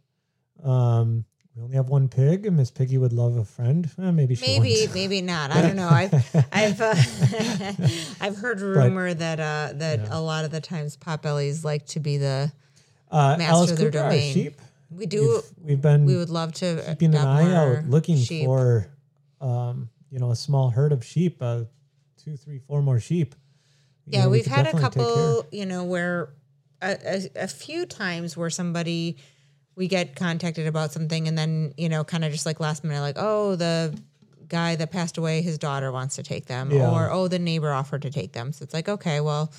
Um 0.64 1.26
we 1.58 1.64
only 1.64 1.76
have 1.76 1.90
one 1.90 2.08
pig, 2.08 2.46
and 2.46 2.56
Miss 2.56 2.70
Piggy 2.70 2.98
would 3.00 3.14
love 3.14 3.36
a 3.36 3.44
friend. 3.44 3.90
Eh, 4.00 4.12
maybe 4.12 4.36
she 4.36 4.46
maybe 4.60 4.76
won't. 4.82 4.94
maybe 4.94 5.22
not 5.34 5.52
i 5.52 5.62
don't 5.62 5.76
know 5.76 5.88
i've 5.90 6.14
I've 6.52 6.80
uh, 6.80 6.94
I've 8.22 8.38
heard 8.38 8.62
rumor 8.62 9.14
that 9.14 9.40
uh 9.40 9.74
that 9.78 10.00
Yeah. 10.02 10.08
a 10.12 10.22
lot 10.22 10.46
of 10.46 10.52
the 10.52 10.62
times 10.62 10.96
potbellies 10.98 11.64
like 11.64 11.86
to 11.88 12.00
be 12.00 12.18
the 12.18 12.52
uh, 13.10 13.36
master 13.38 13.52
Alice 13.54 13.72
of 13.72 13.78
their 13.78 13.90
Cooper, 13.92 14.04
domain. 14.04 14.34
sheep. 14.34 14.62
we 14.92 15.06
do 15.06 15.42
We've, 15.58 15.66
we've 15.70 15.82
been 15.82 16.06
we 16.06 16.16
would 16.16 16.30
love 16.30 16.54
to 16.56 16.84
keeping 16.90 17.16
an 17.16 17.26
eye 17.26 17.54
out, 17.56 17.86
looking 17.86 18.18
sheep. 18.18 18.46
for, 18.46 18.88
um, 19.42 19.90
you 20.12 20.20
know, 20.20 20.32
a 20.32 20.36
small 20.36 20.70
herd 20.70 20.92
of 20.92 21.04
sheep, 21.06 21.38
uh, 21.42 21.64
two, 22.24 22.36
three, 22.38 22.60
four 22.60 22.82
more 22.82 23.00
sheep. 23.00 23.34
You 24.06 24.14
Yeah, 24.14 24.24
know, 24.24 24.30
we 24.30 24.38
we've 24.40 24.44
could 24.44 24.52
had 24.54 24.68
a 24.68 24.72
definitely 24.74 24.90
take 24.90 24.94
care. 24.94 25.14
couple, 25.16 25.46
you 25.52 25.66
know, 25.66 25.84
where 25.86 26.30
a, 26.82 26.98
a, 27.06 27.44
a 27.44 27.48
few 27.48 27.86
times 27.86 28.36
where 28.36 28.50
somebody 28.50 29.18
we 29.78 29.88
get 29.88 30.16
contacted 30.16 30.68
about 30.68 30.92
something 30.92 31.28
and 31.28 31.38
then, 31.38 31.72
you 31.78 31.88
know, 31.88 32.04
kind 32.04 32.26
of 32.26 32.32
just 32.34 32.46
like 32.46 32.60
last 32.60 32.84
minute, 32.84 33.00
like, 33.00 33.16
oh, 33.18 33.56
the 33.56 33.98
guy 34.50 34.76
that 34.76 34.92
passed 34.92 35.18
away, 35.18 35.42
his 35.44 35.58
daughter 35.60 35.92
wants 35.92 36.16
to 36.16 36.24
take 36.24 36.48
them, 36.48 36.72
Yeah. 36.72 36.90
or 36.92 37.12
oh, 37.12 37.28
the 37.28 37.38
neighbor 37.40 37.72
offered 37.72 38.02
to 38.02 38.10
take 38.10 38.34
them. 38.34 38.52
So 38.54 38.64
it's 38.64 38.74
like, 38.74 38.90
okay, 38.90 39.22
well, 39.22 39.54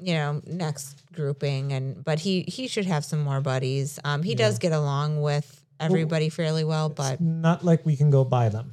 you 0.00 0.14
know, 0.14 0.42
next 0.46 1.02
grouping, 1.12 1.72
and 1.72 2.04
but 2.04 2.20
he 2.20 2.42
he 2.42 2.68
should 2.68 2.84
have 2.86 3.04
some 3.04 3.20
more 3.24 3.40
buddies. 3.40 3.98
Um, 4.04 4.22
he 4.22 4.34
does 4.36 4.58
get 4.58 4.70
along 4.72 5.20
with 5.22 5.64
everybody 5.80 6.28
fairly 6.28 6.62
well, 6.62 6.88
but 6.90 7.14
It's 7.14 7.20
not 7.22 7.64
like 7.64 7.84
we 7.86 7.96
can 7.96 8.10
go 8.10 8.22
buy 8.24 8.48
them. 8.50 8.72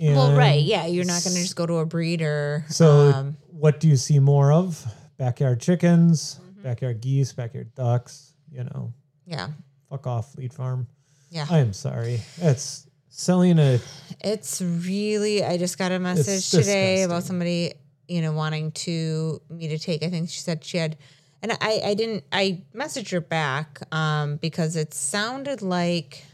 well, 0.00 0.34
right, 0.36 0.62
yeah, 0.62 0.86
you're 0.86 1.04
not 1.04 1.22
going 1.24 1.34
to 1.36 1.42
just 1.42 1.56
go 1.56 1.66
to 1.66 1.74
a 1.78 1.86
breeder. 1.86 2.64
So, 2.68 3.10
um, 3.10 3.36
what 3.50 3.78
do 3.80 3.88
you 3.88 3.96
see 3.96 4.20
more 4.20 4.52
of? 4.52 4.86
Backyard 5.18 5.60
chickens, 5.60 6.38
Mm-hmm. 6.40 6.62
backyard 6.62 7.00
geese, 7.00 7.32
backyard 7.32 7.74
ducks. 7.74 8.32
You 8.50 8.64
know, 8.64 8.92
yeah, 9.26 9.48
fuck 9.92 10.06
off, 10.06 10.34
lead 10.38 10.52
farm. 10.54 10.86
yeah. 11.30 11.46
I 11.50 11.58
am 11.58 11.72
sorry. 11.74 12.20
It's 12.40 12.86
selling 13.10 13.58
a 13.58 13.78
It's 14.20 14.62
really. 14.62 15.44
I 15.44 15.58
just 15.58 15.76
got 15.78 15.92
a 15.92 15.98
message 15.98 16.50
today 16.50 17.02
about 17.02 17.24
somebody, 17.24 17.74
you 18.08 18.22
know, 18.22 18.32
wanting 18.32 18.72
to 18.72 19.40
me 19.50 19.68
to 19.68 19.78
take. 19.78 20.02
I 20.02 20.08
think 20.08 20.30
she 20.30 20.40
said 20.40 20.64
she 20.64 20.78
had, 20.78 20.96
and 21.42 21.52
I, 21.60 21.82
I 21.84 21.94
didn't. 21.94 22.24
I 22.32 22.62
messaged 22.74 23.10
her 23.12 23.20
back 23.20 23.80
um, 23.94 24.36
because 24.36 24.76
it 24.76 24.94
sounded 24.94 25.60
like 25.60 26.24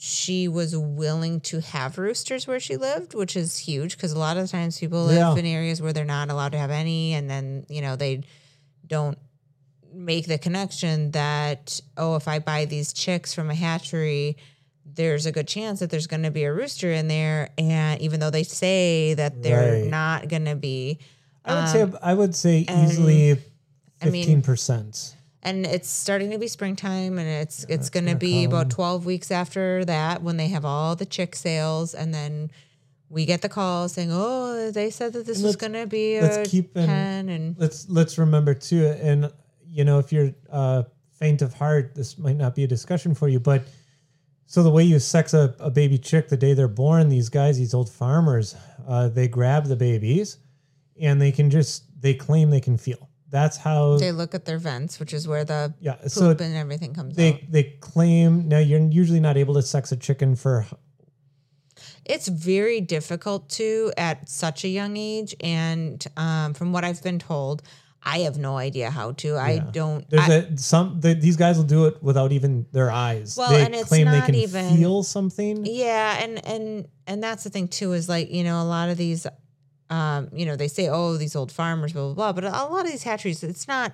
she 0.00 0.46
was 0.48 0.76
willing 0.76 1.40
to 1.40 1.60
have 1.60 1.98
roosters 1.98 2.46
where 2.46 2.60
she 2.60 2.76
lived, 2.76 3.14
which 3.14 3.36
is 3.36 3.58
huge 3.58 3.96
because 3.96 4.12
a 4.12 4.18
lot 4.18 4.36
of 4.38 4.44
the 4.44 4.48
times 4.48 4.78
people 4.78 5.04
live 5.04 5.16
Yeah. 5.16 5.36
in 5.36 5.44
areas 5.44 5.82
where 5.82 5.92
they're 5.92 6.04
not 6.04 6.30
allowed 6.30 6.52
to 6.52 6.58
have 6.58 6.70
any, 6.70 7.12
and 7.14 7.28
then 7.28 7.66
you 7.68 7.82
know 7.82 7.94
they 7.96 8.22
don't 8.86 9.18
make 9.92 10.26
the 10.26 10.38
connection 10.38 11.10
that 11.12 11.80
oh 11.96 12.16
if 12.16 12.28
i 12.28 12.38
buy 12.38 12.64
these 12.64 12.92
chicks 12.92 13.34
from 13.34 13.50
a 13.50 13.54
hatchery 13.54 14.36
there's 14.84 15.26
a 15.26 15.32
good 15.32 15.46
chance 15.48 15.80
that 15.80 15.90
there's 15.90 16.06
going 16.06 16.22
to 16.22 16.30
be 16.30 16.44
a 16.44 16.52
rooster 16.52 16.90
in 16.92 17.08
there 17.08 17.50
and 17.58 18.00
even 18.00 18.20
though 18.20 18.30
they 18.30 18.42
say 18.42 19.14
that 19.14 19.42
they're 19.42 19.82
Right. 19.82 19.90
not 19.90 20.28
going 20.28 20.44
to 20.46 20.56
be 20.56 20.98
I 21.44 21.54
would 21.60 21.68
say 21.68 21.92
I 22.02 22.14
would 22.14 22.34
say 22.34 22.64
Um, 22.68 22.84
easily 22.84 23.32
I 24.02 24.10
mean- 24.10 24.42
and 25.42 25.66
it's 25.66 25.88
starting 25.88 26.30
to 26.32 26.38
be 26.38 26.48
springtime, 26.48 27.16
and 27.18 27.28
it's 27.28 27.62
it's 27.64 27.72
it's 27.72 27.90
going 27.90 28.06
to 28.06 28.16
be 28.16 28.44
about 28.44 28.70
twelve 28.70 29.06
weeks 29.06 29.30
after 29.30 29.84
that 29.84 30.22
when 30.22 30.36
they 30.36 30.48
have 30.48 30.64
all 30.64 30.96
the 30.96 31.06
chick 31.06 31.34
sales, 31.36 31.94
and 31.94 32.12
then 32.12 32.50
we 33.08 33.24
get 33.24 33.40
the 33.40 33.48
call 33.48 33.88
saying, 33.88 34.10
"Oh, 34.12 34.70
they 34.72 34.90
said 34.90 35.12
that 35.14 35.26
this 35.26 35.40
was 35.42 35.56
going 35.56 35.72
to 35.74 35.86
be 35.86 36.16
a 36.16 36.22
let's 36.22 36.50
keep 36.50 36.76
in- 36.76 36.86
ten, 36.86 37.28
and 37.28 37.56
let's 37.58 37.88
let's 37.88 38.18
remember 38.18 38.52
too 38.52 38.86
and 38.86 39.30
you 39.68 39.84
know 39.84 39.98
if 39.98 40.12
you're 40.12 40.32
uh 40.50 40.82
faint 41.12 41.42
of 41.42 41.54
heart 41.54 41.94
this 41.94 42.16
might 42.18 42.36
not 42.36 42.54
be 42.54 42.64
a 42.64 42.66
discussion 42.66 43.14
for 43.14 43.28
you 43.28 43.40
but 43.40 43.62
so 44.46 44.62
the 44.62 44.70
way 44.70 44.82
you 44.82 44.98
sex 44.98 45.34
a, 45.34 45.54
a 45.58 45.70
baby 45.70 45.98
chick 45.98 46.28
the 46.28 46.36
day 46.36 46.54
they're 46.54 46.68
born 46.68 47.08
these 47.08 47.28
guys 47.28 47.58
these 47.58 47.74
old 47.74 47.90
farmers 47.90 48.54
uh, 48.86 49.08
they 49.08 49.28
grab 49.28 49.66
the 49.66 49.76
babies 49.76 50.38
and 51.00 51.20
they 51.20 51.32
can 51.32 51.50
just 51.50 51.84
they 52.00 52.14
claim 52.14 52.50
they 52.50 52.60
can 52.60 52.76
feel 52.76 53.08
that's 53.30 53.56
how 53.58 53.98
they 53.98 54.12
look 54.12 54.34
at 54.34 54.44
their 54.46 54.58
vents, 54.58 54.98
which 54.98 55.12
is 55.12 55.28
where 55.28 55.44
the 55.44 55.74
yeah 55.80 55.94
poop 55.94 56.10
so 56.10 56.30
and 56.30 56.56
everything 56.56 56.94
comes 56.94 57.12
out. 57.12 57.16
they 57.16 57.46
they 57.48 57.62
claim 57.80 58.48
now 58.48 58.58
you're 58.58 58.80
usually 58.80 59.20
not 59.20 59.36
able 59.36 59.54
to 59.54 59.62
sex 59.62 59.92
a 59.92 59.96
chicken 59.96 60.34
for 60.34 60.66
It's 62.04 62.28
very 62.28 62.80
difficult 62.80 63.50
to 63.50 63.92
at 63.96 64.28
such 64.28 64.64
a 64.64 64.68
young 64.68 64.96
age, 64.96 65.34
and 65.40 66.04
um, 66.16 66.54
from 66.54 66.72
what 66.72 66.84
I've 66.84 67.02
been 67.02 67.18
told, 67.18 67.62
I 68.10 68.18
have 68.20 68.38
no 68.38 68.56
idea 68.56 68.90
how 68.90 69.12
to. 69.12 69.36
I 69.36 69.58
don't. 69.58 70.08
there's 70.08 70.28
I, 70.28 70.34
a 70.34 70.56
some 70.56 70.98
the, 71.00 71.12
these 71.14 71.36
guys 71.36 71.58
will 71.58 71.64
do 71.76 71.84
it 71.86 72.02
without 72.02 72.32
even 72.32 72.64
their 72.72 72.90
eyes 72.90 73.36
Well, 73.36 73.50
they 73.50 73.62
and 73.64 73.74
it's 73.74 73.88
claim 73.88 74.06
they 74.06 74.18
not 74.18 74.26
can 74.26 74.34
even- 74.34 74.76
feel 74.76 75.02
something 75.02 75.66
yeah, 75.66 76.22
and 76.22 76.44
and 76.46 76.88
and 77.06 77.22
that's 77.22 77.44
the 77.44 77.50
thing 77.50 77.68
too 77.68 77.92
is 77.92 78.08
like 78.08 78.30
you 78.30 78.44
know 78.44 78.62
a 78.62 78.68
lot 78.76 78.88
of 78.88 78.96
these, 78.96 79.26
um, 79.90 80.28
you 80.32 80.46
know 80.46 80.56
they 80.56 80.68
say 80.68 80.88
oh 80.88 81.16
these 81.18 81.36
old 81.36 81.52
farmers 81.52 81.92
blah 81.92 82.12
blah 82.12 82.14
blah, 82.14 82.32
but 82.32 82.44
a 82.44 82.50
lot 82.72 82.84
of 82.86 82.90
these 82.90 83.02
hatcheries 83.02 83.42
it's 83.42 83.68
not 83.68 83.92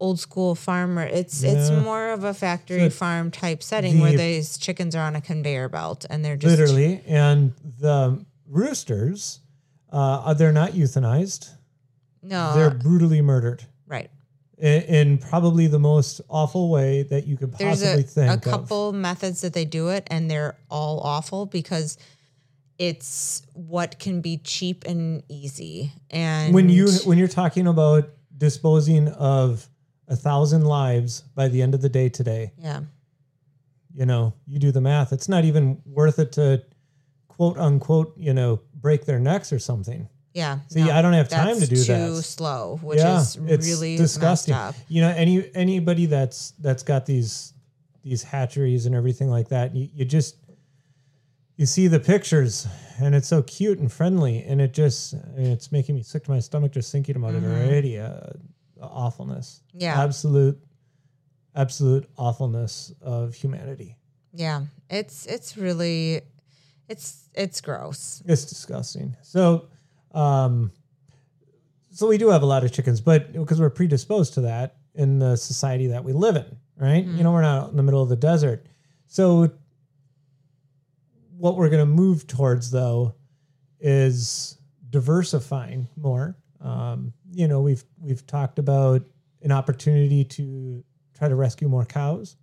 old 0.00 0.18
school 0.18 0.56
farmer. 0.56 1.04
It's 1.04 1.44
it's 1.44 1.70
more 1.70 2.08
of 2.10 2.24
a 2.24 2.34
factory 2.34 2.80
So 2.80 2.90
farm 2.90 3.30
type 3.30 3.62
setting 3.62 4.00
where 4.00 4.16
these 4.16 4.58
chickens 4.58 4.96
are 4.96 5.06
on 5.06 5.14
a 5.14 5.20
conveyor 5.20 5.68
belt 5.68 6.04
and 6.10 6.24
they're 6.24 6.36
just 6.36 6.58
literally 6.58 7.02
and 7.06 7.52
the 7.78 8.24
roosters 8.48 9.40
uh 9.92 10.34
they're 10.34 10.52
not 10.52 10.72
euthanized 10.72 11.50
no 12.22 12.54
they're 12.54 12.70
brutally 12.70 13.20
murdered 13.20 13.64
right. 13.86 14.10
in, 14.58 14.82
in 14.82 15.18
probably 15.18 15.66
the 15.66 15.78
most 15.78 16.20
awful 16.28 16.70
way 16.70 17.02
that 17.04 17.26
you 17.26 17.36
could 17.36 17.52
There's 17.54 17.80
possibly 17.80 18.02
a, 18.02 18.06
think 18.06 18.30
a 18.30 18.34
of. 18.34 18.40
couple 18.42 18.92
methods 18.92 19.40
that 19.42 19.52
they 19.52 19.64
do 19.64 19.88
it, 19.88 20.06
and 20.08 20.30
they're 20.30 20.56
all 20.70 21.00
awful 21.00 21.46
because 21.46 21.98
it's 22.78 23.42
what 23.52 23.98
can 23.98 24.20
be 24.20 24.38
cheap 24.38 24.84
and 24.86 25.22
easy. 25.28 25.92
And 26.10 26.54
when 26.54 26.68
you 26.68 26.88
when 27.04 27.18
you're 27.18 27.28
talking 27.28 27.66
about 27.66 28.08
disposing 28.38 29.08
of 29.08 29.68
a 30.08 30.16
thousand 30.16 30.64
lives 30.64 31.22
by 31.34 31.48
the 31.48 31.62
end 31.62 31.74
of 31.74 31.80
the 31.80 31.88
day 31.88 32.08
today 32.08 32.52
yeah, 32.58 32.80
you 33.94 34.04
know 34.04 34.34
you 34.46 34.58
do 34.58 34.72
the 34.72 34.80
math 34.80 35.12
it's 35.12 35.28
not 35.28 35.44
even 35.44 35.80
worth 35.86 36.18
it 36.18 36.32
to 36.32 36.62
quote 37.28 37.56
unquote 37.56 38.12
you 38.16 38.34
know 38.34 38.60
break 38.74 39.06
their 39.06 39.18
necks 39.18 39.52
or 39.52 39.58
something 39.58 40.08
yeah. 40.34 40.60
See, 40.68 40.82
I 40.82 41.02
don't 41.02 41.12
have 41.12 41.28
time 41.28 41.58
to 41.60 41.66
do 41.66 41.76
that. 41.76 42.06
Too 42.08 42.22
slow, 42.22 42.78
which 42.82 42.98
is 43.00 43.38
really 43.38 43.96
disgusting. 43.96 44.56
You 44.88 45.02
know, 45.02 45.10
any 45.10 45.54
anybody 45.54 46.06
that's 46.06 46.52
that's 46.58 46.82
got 46.82 47.06
these 47.06 47.52
these 48.02 48.22
hatcheries 48.22 48.86
and 48.86 48.94
everything 48.94 49.28
like 49.30 49.48
that, 49.48 49.74
you, 49.76 49.88
you 49.94 50.04
just 50.04 50.36
you 51.56 51.66
see 51.66 51.86
the 51.86 52.00
pictures 52.00 52.66
and 52.98 53.14
it's 53.14 53.28
so 53.28 53.42
cute 53.42 53.78
and 53.78 53.92
friendly, 53.92 54.42
and 54.42 54.60
it 54.60 54.72
just 54.72 55.14
I 55.14 55.38
mean, 55.38 55.50
it's 55.50 55.70
making 55.70 55.94
me 55.94 56.02
sick 56.02 56.24
to 56.24 56.30
my 56.30 56.40
stomach 56.40 56.72
just 56.72 56.90
thinking 56.92 57.16
about 57.16 57.34
it 57.34 57.44
already. 57.44 57.98
Uh, 57.98 58.30
awfulness, 58.80 59.60
Mm-hmm. 59.68 59.82
Yeah. 59.82 60.02
absolute, 60.02 60.58
absolute 61.54 62.08
awfulness 62.16 62.92
of 63.00 63.34
humanity. 63.34 63.96
Yeah, 64.34 64.62
it's 64.90 65.26
it's 65.26 65.56
really 65.56 66.22
it's 66.88 67.28
it's 67.34 67.60
gross. 67.60 68.22
It's 68.26 68.44
disgusting. 68.44 69.16
So, 69.22 69.66
um, 70.12 70.72
so 71.90 72.08
we 72.08 72.18
do 72.18 72.30
have 72.30 72.42
a 72.42 72.46
lot 72.46 72.64
of 72.64 72.72
chickens, 72.72 73.00
but 73.00 73.32
because 73.32 73.60
we're 73.60 73.70
predisposed 73.70 74.34
to 74.34 74.42
that 74.42 74.76
in 74.94 75.18
the 75.18 75.36
society 75.36 75.88
that 75.88 76.04
we 76.04 76.12
live 76.12 76.36
in, 76.36 76.56
right? 76.76 77.04
You 77.04 77.22
know, 77.22 77.32
we're 77.32 77.42
not 77.42 77.70
in 77.70 77.76
the 77.76 77.82
middle 77.82 78.02
of 78.02 78.08
the 78.08 78.16
desert. 78.16 78.66
So, 79.06 79.50
what 81.36 81.56
we're 81.56 81.68
going 81.68 81.80
to 81.80 81.86
move 81.86 82.26
towards, 82.26 82.70
though, 82.70 83.14
is 83.80 84.58
diversifying 84.88 85.88
more. 85.96 86.36
Um, 86.60 87.12
you 87.32 87.48
know, 87.48 87.60
we've 87.60 87.84
we've 87.98 88.26
talked 88.26 88.58
about 88.58 89.02
an 89.42 89.52
opportunity 89.52 90.24
to 90.24 90.84
try 91.18 91.28
to 91.28 91.34
rescue 91.34 91.68
more 91.68 91.84
cows. 91.84 92.36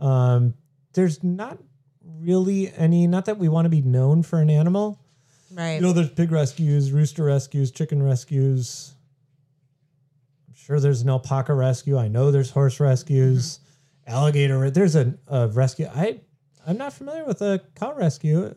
Um, 0.00 0.54
there's 0.92 1.22
not 1.22 1.58
really 2.02 2.72
any. 2.72 3.06
Not 3.06 3.26
that 3.26 3.38
we 3.38 3.48
want 3.48 3.66
to 3.66 3.70
be 3.70 3.82
known 3.82 4.22
for 4.22 4.40
an 4.40 4.48
animal. 4.50 5.00
Right. 5.52 5.74
You 5.74 5.80
know, 5.82 5.92
there's 5.92 6.10
pig 6.10 6.32
rescues, 6.32 6.90
rooster 6.92 7.24
rescues, 7.24 7.70
chicken 7.70 8.02
rescues. 8.02 8.94
I'm 10.48 10.54
sure 10.54 10.80
there's 10.80 11.02
an 11.02 11.08
alpaca 11.10 11.54
rescue. 11.54 11.98
I 11.98 12.08
know 12.08 12.30
there's 12.30 12.50
horse 12.50 12.80
rescues, 12.80 13.58
mm-hmm. 14.06 14.14
alligator. 14.14 14.70
There's 14.70 14.96
a, 14.96 15.14
a 15.28 15.48
rescue. 15.48 15.88
I 15.94 16.20
I'm 16.66 16.78
not 16.78 16.92
familiar 16.92 17.24
with 17.24 17.42
a 17.42 17.60
cow 17.74 17.94
rescue. 17.94 18.54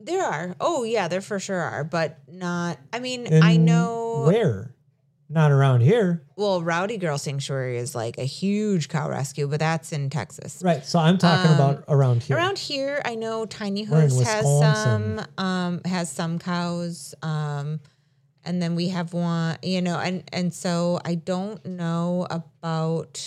there 0.00 0.24
are. 0.24 0.56
Oh 0.60 0.84
yeah, 0.84 1.08
there 1.08 1.20
for 1.20 1.38
sure 1.40 1.60
are, 1.60 1.84
but 1.84 2.18
not. 2.28 2.78
I 2.92 3.00
mean, 3.00 3.26
In 3.26 3.42
I 3.42 3.56
know. 3.56 4.24
where, 4.26 4.74
not 5.30 5.50
around 5.52 5.80
here, 5.82 6.22
Well, 6.36 6.62
Rowdy 6.62 6.96
Girl 6.96 7.18
Sanctuary 7.18 7.76
is 7.76 7.94
like 7.94 8.16
a 8.18 8.24
huge 8.24 8.88
cow 8.88 9.08
rescue, 9.10 9.46
but 9.46 9.60
that's 9.60 9.92
in 9.92 10.08
Texas. 10.10 10.60
right? 10.64 10.84
So 10.86 10.98
I'm 10.98 11.18
talking 11.18 11.52
about 11.52 11.84
around 11.88 12.22
here. 12.22 12.36
Um, 12.38 12.42
Around 12.44 12.58
here, 12.58 13.02
I 13.04 13.14
know 13.14 13.44
Tiny 13.44 13.82
Hooves 13.82 14.20
has 14.22 14.44
some 14.44 15.20
um 15.36 15.80
has 15.84 16.10
some 16.10 16.38
cows. 16.38 17.14
Um 17.22 17.80
and 18.44 18.62
then 18.62 18.74
we 18.74 18.88
have 18.88 19.12
one, 19.12 19.58
you 19.62 19.82
know, 19.82 19.98
and 19.98 20.24
and 20.32 20.54
so 20.54 20.98
I 21.04 21.16
don't 21.16 21.64
know 21.66 22.26
about 22.30 23.20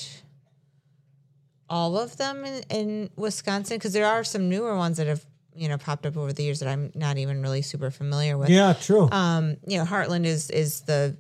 all 1.70 1.98
of 1.98 2.18
them 2.18 2.44
in, 2.44 2.64
in 2.70 3.10
Wisconsin 3.16 3.78
because 3.78 3.94
there 3.94 4.06
are 4.06 4.24
some 4.24 4.50
newer 4.50 4.76
ones 4.76 4.98
that 4.98 5.08
have, 5.08 5.26
you 5.56 5.70
know, 5.70 5.78
popped 5.78 6.06
up 6.06 6.18
over 6.18 6.34
the 6.34 6.44
years 6.44 6.60
that 6.60 6.68
I'm 6.70 6.92
not 6.96 7.18
even 7.18 7.42
really 7.42 7.62
super 7.62 7.92
familiar 7.92 8.38
with. 8.38 8.50
yeah, 8.50 8.74
true. 8.74 9.08
Um, 9.12 9.58
you 9.68 9.78
know, 9.78 9.86
Heartland 9.86 10.26
is 10.26 10.50
is 10.50 10.82
the 10.82 11.16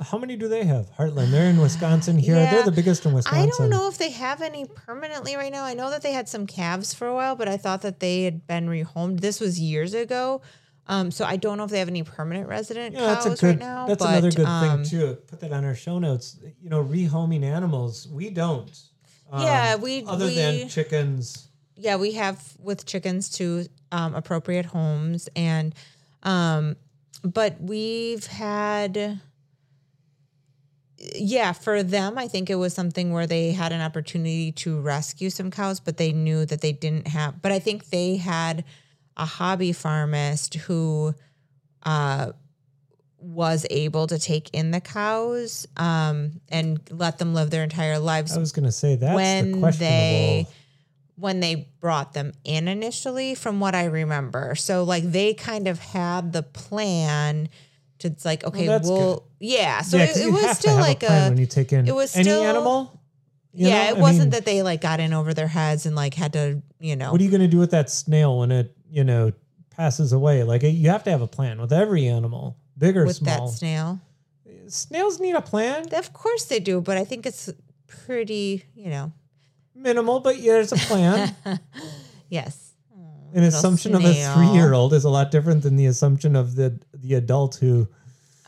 How 0.00 0.18
many 0.18 0.36
do 0.36 0.48
they 0.48 0.64
have? 0.64 0.90
Heartland. 0.96 1.30
They're 1.30 1.50
in 1.50 1.60
Wisconsin 1.60 2.18
here. 2.18 2.36
Yeah. 2.36 2.50
They're 2.50 2.64
the 2.64 2.72
biggest 2.72 3.04
in 3.04 3.12
Wisconsin. 3.12 3.42
I 3.42 3.46
don't 3.58 3.70
know 3.70 3.88
if 3.88 3.98
they 3.98 4.10
have 4.10 4.42
any 4.42 4.64
permanently 4.66 5.34
right 5.36 5.50
now. 5.52 5.64
I 5.64 5.74
know 5.74 5.90
that 5.90 6.02
they 6.02 6.12
had 6.12 6.28
some 6.28 6.46
calves 6.46 6.94
for 6.94 7.06
a 7.06 7.14
while, 7.14 7.34
but 7.36 7.48
I 7.48 7.56
thought 7.56 7.82
that 7.82 8.00
they 8.00 8.22
had 8.24 8.46
been 8.46 8.68
rehomed. 8.68 9.20
This 9.20 9.40
was 9.40 9.58
years 9.60 9.94
ago. 9.94 10.40
Um, 10.86 11.10
so 11.10 11.24
I 11.24 11.36
don't 11.36 11.58
know 11.58 11.64
if 11.64 11.70
they 11.70 11.80
have 11.80 11.88
any 11.88 12.02
permanent 12.02 12.48
resident 12.48 12.94
Yeah, 12.94 13.14
cows 13.16 13.24
that's 13.24 13.42
a 13.42 13.46
good. 13.46 13.50
right 13.50 13.58
now. 13.58 13.86
that's 13.86 14.02
but, 14.02 14.08
another 14.10 14.30
good 14.30 14.46
um, 14.46 14.84
thing 14.84 15.00
too. 15.00 15.14
Put 15.26 15.40
that 15.40 15.52
on 15.52 15.64
our 15.64 15.74
show 15.74 15.98
notes. 15.98 16.38
You 16.62 16.70
know, 16.70 16.82
rehoming 16.82 17.42
animals. 17.42 18.08
We 18.08 18.30
don't. 18.30 18.70
Um, 19.30 19.42
Yeah, 19.42 19.76
we- 19.76 20.04
other 20.06 20.26
we- 20.26 20.34
than 20.36 20.68
chickens. 20.68 21.48
Yeah, 21.76 21.96
we 21.96 22.12
have 22.12 22.42
with 22.58 22.86
chickens 22.86 23.28
to 23.36 23.66
um, 23.92 24.14
appropriate 24.14 24.66
homes, 24.66 25.28
and 25.36 25.74
um, 26.22 26.76
but 27.22 27.60
we've 27.60 28.26
had. 28.26 29.20
Yeah, 31.14 31.52
for 31.52 31.82
them, 31.82 32.18
I 32.18 32.26
think 32.26 32.50
it 32.50 32.56
was 32.56 32.74
something 32.74 33.12
where 33.12 33.26
they 33.26 33.52
had 33.52 33.72
an 33.72 33.80
opportunity 33.80 34.50
to 34.52 34.80
rescue 34.80 35.30
some 35.30 35.50
cows, 35.50 35.78
but 35.78 35.96
they 35.96 36.12
knew 36.12 36.44
that 36.46 36.60
they 36.60 36.72
didn't 36.72 37.06
have. 37.06 37.40
But 37.40 37.52
I 37.52 37.60
think 37.60 37.90
they 37.90 38.16
had 38.16 38.64
a 39.16 39.24
hobby 39.24 39.72
farmist 39.72 40.54
who 40.54 41.14
uh, 41.84 42.32
was 43.20 43.66
able 43.70 44.06
to 44.06 44.18
take 44.18 44.50
in 44.54 44.70
the 44.70 44.80
cows 44.80 45.66
um, 45.76 46.40
and 46.48 46.80
let 46.90 47.18
them 47.18 47.34
live 47.34 47.50
their 47.50 47.64
entire 47.64 47.98
lives 47.98 48.36
I 48.36 48.40
was 48.40 48.52
going 48.52 48.66
to 48.66 48.72
say 48.72 48.94
that 48.96 49.14
when 49.14 49.60
questionable. 49.60 49.78
they 49.78 50.46
when 51.16 51.40
they 51.40 51.68
brought 51.80 52.12
them 52.12 52.32
in 52.44 52.68
initially 52.68 53.34
from 53.34 53.58
what 53.58 53.74
i 53.74 53.86
remember 53.86 54.54
so 54.54 54.84
like 54.84 55.02
they 55.02 55.34
kind 55.34 55.66
of 55.66 55.80
had 55.80 56.32
the 56.32 56.44
plan 56.44 57.48
to 57.98 58.08
it's 58.08 58.24
like 58.24 58.44
okay 58.44 58.66
that's 58.66 58.88
well 58.88 59.24
yeah 59.40 59.80
so 59.82 59.96
yeah, 59.96 60.04
it, 60.04 60.16
it 60.16 60.32
was 60.32 60.58
still 60.58 60.76
like 60.76 61.00
plan 61.00 61.26
a 61.26 61.30
when 61.30 61.38
you 61.38 61.46
take 61.46 61.72
in 61.72 61.86
it 61.86 61.94
was 61.94 62.10
still, 62.10 62.40
any 62.42 62.46
animal. 62.46 63.00
yeah 63.52 63.90
know? 63.90 63.96
it 63.96 63.98
I 63.98 64.00
wasn't 64.00 64.20
mean, 64.20 64.30
that 64.30 64.44
they 64.44 64.62
like 64.62 64.80
got 64.80 65.00
in 65.00 65.12
over 65.12 65.34
their 65.34 65.48
heads 65.48 65.86
and 65.86 65.94
like 65.96 66.14
had 66.14 66.32
to 66.34 66.62
you 66.80 66.96
know 66.96 67.12
What 67.12 67.20
are 67.20 67.24
you 67.24 67.30
going 67.30 67.40
to 67.42 67.48
do 67.48 67.58
with 67.58 67.70
that 67.72 67.90
snail 67.90 68.38
when 68.38 68.50
it 68.52 68.76
you 68.90 69.04
know 69.04 69.32
passes 69.70 70.12
away? 70.12 70.42
Like 70.42 70.62
you 70.62 70.90
have 70.90 71.04
to 71.04 71.10
have 71.10 71.22
a 71.22 71.26
plan 71.26 71.60
with 71.60 71.72
every 71.72 72.06
animal, 72.08 72.56
big 72.76 72.96
or 72.96 73.04
with 73.04 73.16
small. 73.16 73.46
that 73.48 73.54
snail 73.54 74.00
Snails 74.66 75.18
need 75.18 75.34
a 75.34 75.40
plan, 75.40 75.86
of 75.94 76.12
course 76.12 76.44
they 76.44 76.60
do 76.60 76.80
but 76.80 76.96
i 76.98 77.04
think 77.04 77.24
it's 77.24 77.48
pretty 77.86 78.64
you 78.74 78.90
know 78.90 79.12
minimal, 79.78 80.20
but 80.20 80.38
yeah, 80.38 80.54
there's 80.54 80.72
a 80.72 80.76
plan. 80.76 81.34
yes 82.28 82.67
An 83.34 83.44
assumption 83.44 83.94
of 83.94 84.04
a 84.04 84.12
three-year-old 84.34 84.94
is 84.94 85.04
a 85.04 85.10
lot 85.10 85.30
different 85.30 85.62
than 85.62 85.76
the 85.76 85.86
assumption 85.86 86.34
of 86.36 86.54
the 86.56 86.78
the 86.94 87.14
adult 87.14 87.56
who 87.56 87.86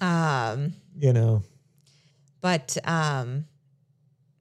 um 0.00 0.72
you 0.98 1.12
know 1.12 1.42
but 2.40 2.76
um 2.84 3.44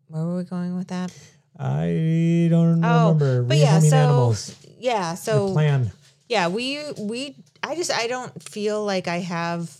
where 0.07 0.23
were 0.25 0.37
we 0.37 0.43
going 0.43 0.75
with 0.77 0.87
that? 0.87 1.11
I 1.59 2.47
don't 2.49 2.83
Oh, 2.83 3.09
remember. 3.13 3.43
but 3.43 3.57
yeah, 3.57 3.79
so 3.79 3.95
animals. 3.97 4.55
yeah, 4.79 5.13
so 5.15 5.51
plan. 5.51 5.91
yeah, 6.29 6.47
we 6.47 6.79
we 6.97 7.35
I 7.61 7.75
just 7.75 7.91
I 7.91 8.07
don't 8.07 8.41
feel 8.41 8.83
like 8.85 9.07
I 9.09 9.19
have 9.19 9.75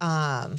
um 0.00 0.56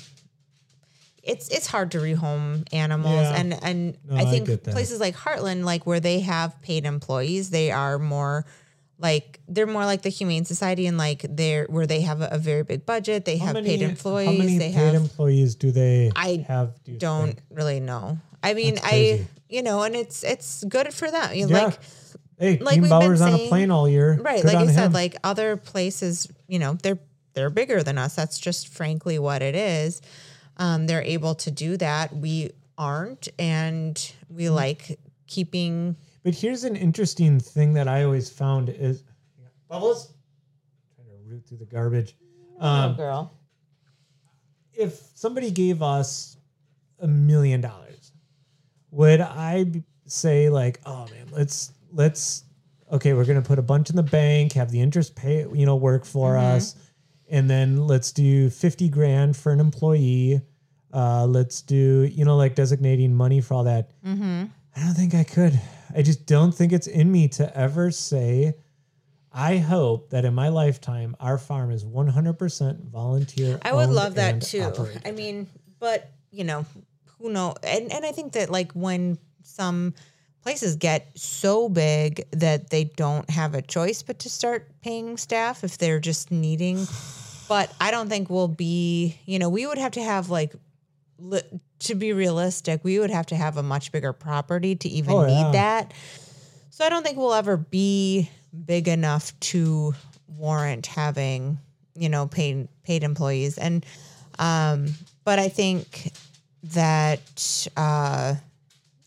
it's 1.24 1.50
it's 1.50 1.68
hard 1.68 1.92
to 1.92 1.98
rehome 2.00 2.68
animals 2.72 3.16
Yeah. 3.16 3.36
and 3.40 3.54
and 3.64 3.98
No, 4.08 4.16
I 4.18 4.22
I 4.22 4.26
think 4.26 4.48
that. 4.48 4.64
places 4.66 5.00
like 5.00 5.16
Heartland 5.16 5.64
like 5.64 5.86
where 5.88 6.00
they 6.00 6.20
have 6.22 6.62
paid 6.62 6.86
employees, 6.86 7.50
they 7.50 7.72
are 7.72 7.98
more 8.00 8.46
like 9.02 9.40
they're 9.48 9.68
more 9.68 9.86
like 9.86 10.04
the 10.04 10.10
Humane 10.10 10.46
Society 10.46 10.86
and 10.88 10.98
like 10.98 11.26
they're 11.28 11.66
where 11.66 11.88
they 11.88 12.02
have 12.02 12.22
a, 12.22 12.30
a 12.32 12.38
very 12.38 12.64
big 12.64 12.86
budget, 12.86 13.26
they 13.26 13.38
How 13.38 13.48
have 13.48 13.56
many, 13.56 13.70
paid 13.70 13.82
employees. 13.82 14.28
How 14.28 14.34
many 14.38 14.58
they 14.58 14.68
paid 14.68 14.94
have 14.94 14.94
employees 14.96 15.56
do 15.56 15.72
they 15.72 16.12
I 16.16 16.46
have? 16.48 16.82
Do 16.84 16.98
think? 16.98 17.40
really 17.50 17.80
know. 17.80 18.20
I 18.44 18.54
mean, 18.54 18.78
I 18.84 19.26
you 19.50 19.62
know, 19.64 19.84
and 19.84 19.96
it's 19.96 20.24
it's 20.24 20.64
good 20.64 20.94
for 20.94 21.10
them. 21.12 21.34
You 21.34 21.48
Yeah. 21.48 21.64
like 21.66 21.80
Hey, 22.40 22.58
like 22.58 22.82
Gene 22.82 22.90
Baur's 22.90 23.22
on 23.22 23.34
a 23.36 23.48
plane 23.50 23.70
all 23.70 23.88
year. 23.88 24.18
right, 24.20 24.42
Good 24.42 24.54
like 24.54 24.68
I 24.68 24.72
said, 24.72 24.86
him. 24.88 24.94
like 24.94 25.16
other 25.24 25.58
places, 25.58 26.28
you 26.48 26.58
know, 26.60 26.74
they're 26.82 26.98
they're 27.34 27.50
bigger 27.52 27.84
than 27.84 27.98
us. 27.98 28.16
That's 28.16 28.40
just 28.40 28.68
frankly 28.68 29.20
what 29.20 29.42
it 29.42 29.56
is. 29.56 30.02
Um, 30.58 30.86
they're 30.88 31.04
able 31.04 31.36
to 31.36 31.52
do 31.52 31.78
that. 31.78 32.16
We 32.16 32.52
aren't, 32.78 33.28
and 33.40 33.96
we 34.30 34.46
Mm-hmm. 34.46 34.56
like 34.56 35.00
keeping. 35.28 35.96
But 36.24 36.36
here's 36.36 36.64
an 36.64 36.76
interesting 36.76 37.40
thing 37.40 37.74
that 37.74 37.88
I 37.88 38.04
always 38.04 38.30
found 38.30 38.70
is 38.70 39.04
bubbles. 39.68 40.14
Trying 40.96 41.08
to 41.08 41.30
root 41.30 41.46
through 41.48 41.58
the 41.58 41.66
garbage. 41.66 42.16
Um, 42.60 42.96
girl. 42.96 43.34
if 44.74 45.02
somebody 45.16 45.50
gave 45.50 45.82
us 45.82 46.38
a 47.00 47.08
million 47.08 47.60
dollars, 47.60 48.12
would 48.92 49.20
I 49.22 49.66
say 50.06 50.50
like, 50.50 50.80
oh 50.86 51.08
man, 51.08 51.28
let's 51.32 51.72
let's 51.92 52.44
okay, 52.92 53.14
we're 53.14 53.26
gonna 53.26 53.42
put 53.42 53.58
a 53.58 53.64
bunch 53.64 53.90
in 53.90 53.96
the 53.96 54.04
bank, 54.04 54.54
have 54.54 54.70
the 54.70 54.80
interest 54.80 55.16
pay, 55.16 55.48
you 55.54 55.66
know, 55.66 55.76
work 55.76 56.06
for 56.06 56.38
us, 56.38 56.76
and 57.30 57.50
then 57.50 57.88
let's 57.88 58.12
do 58.12 58.50
fifty 58.52 58.90
grand 58.90 59.36
for 59.36 59.52
an 59.52 59.60
employee. 59.60 60.42
Uh, 60.94 61.26
let's 61.26 61.62
do 61.62 62.04
you 62.14 62.26
know 62.26 62.38
like 62.38 62.54
designating 62.54 63.14
money 63.16 63.42
for 63.42 63.56
all 63.56 63.64
that. 63.64 63.90
Mm-hmm. 64.06 64.46
I 64.76 64.80
don't 64.82 64.94
think 64.94 65.14
I 65.14 65.24
could. 65.24 65.60
I 65.96 66.02
just 66.02 66.26
don't 66.26 66.54
think 66.54 66.72
it's 66.72 66.88
in 66.88 67.12
me 67.12 67.28
to 67.30 67.58
ever 67.58 67.92
say. 67.92 68.54
I 69.34 69.58
hope 69.58 70.10
that 70.10 70.26
in 70.26 70.34
my 70.34 70.50
lifetime, 70.50 71.16
our 71.20 71.38
farm 71.38 71.72
is 71.72 71.86
100% 71.86 72.90
volunteer. 72.90 73.60
I 73.62 73.74
would 73.74 73.90
love 73.90 74.16
that 74.16 74.42
too. 74.42 74.62
operated. 74.62 75.02
I 75.06 75.12
mean, 75.12 75.48
but 75.80 76.12
you 76.32 76.44
know, 76.44 76.66
who 77.18 77.32
know? 77.32 77.56
And 77.64 77.92
and 77.92 78.06
I 78.06 78.12
think 78.12 78.34
that 78.34 78.50
like 78.50 78.72
when 78.74 79.18
some 79.44 79.94
places 80.42 80.76
get 80.76 81.12
so 81.16 81.70
big 81.70 82.26
that 82.32 82.70
they 82.70 82.86
don't 82.86 83.30
have 83.30 83.54
a 83.54 83.62
choice 83.62 84.02
but 84.02 84.20
to 84.20 84.30
start 84.30 84.70
paying 84.82 85.18
staff 85.18 85.64
if 85.64 85.78
they're 85.78 86.00
just 86.00 86.32
needing. 86.32 86.86
But 87.48 87.72
I 87.80 87.92
don't 87.92 88.10
think 88.10 88.30
we'll 88.30 88.48
be. 88.48 89.20
You 89.26 89.40
know, 89.40 89.50
we 89.50 89.66
would 89.66 89.78
have 89.78 89.94
to 89.94 90.04
have 90.04 90.30
like. 90.30 90.54
To 91.80 91.96
be 91.96 92.14
realistic, 92.14 92.84
we 92.84 93.00
would 93.00 93.10
have 93.12 93.26
to 93.28 93.36
have 93.36 93.58
a 93.58 93.64
much 93.64 93.92
bigger 93.92 94.14
property 94.14 94.76
to 94.76 94.90
even 94.90 95.14
Oh, 95.14 95.26
need 95.26 95.34
yeah. 95.40 95.52
that. 95.52 95.94
So 96.70 96.86
I 96.86 96.90
don't 96.90 97.04
think 97.04 97.18
we'll 97.18 97.34
ever 97.34 97.58
be 97.58 98.30
big 98.66 98.88
enough 98.88 99.38
to 99.52 99.94
warrant 100.28 100.88
having, 100.88 101.60
you 101.96 102.10
know, 102.10 102.28
paid 102.28 102.68
paid 102.84 103.04
employees. 103.04 103.58
And 103.58 103.86
um, 104.40 104.88
but 105.24 105.38
I 105.40 105.50
think 105.50 106.12
that 106.64 107.68
uh 107.76 108.36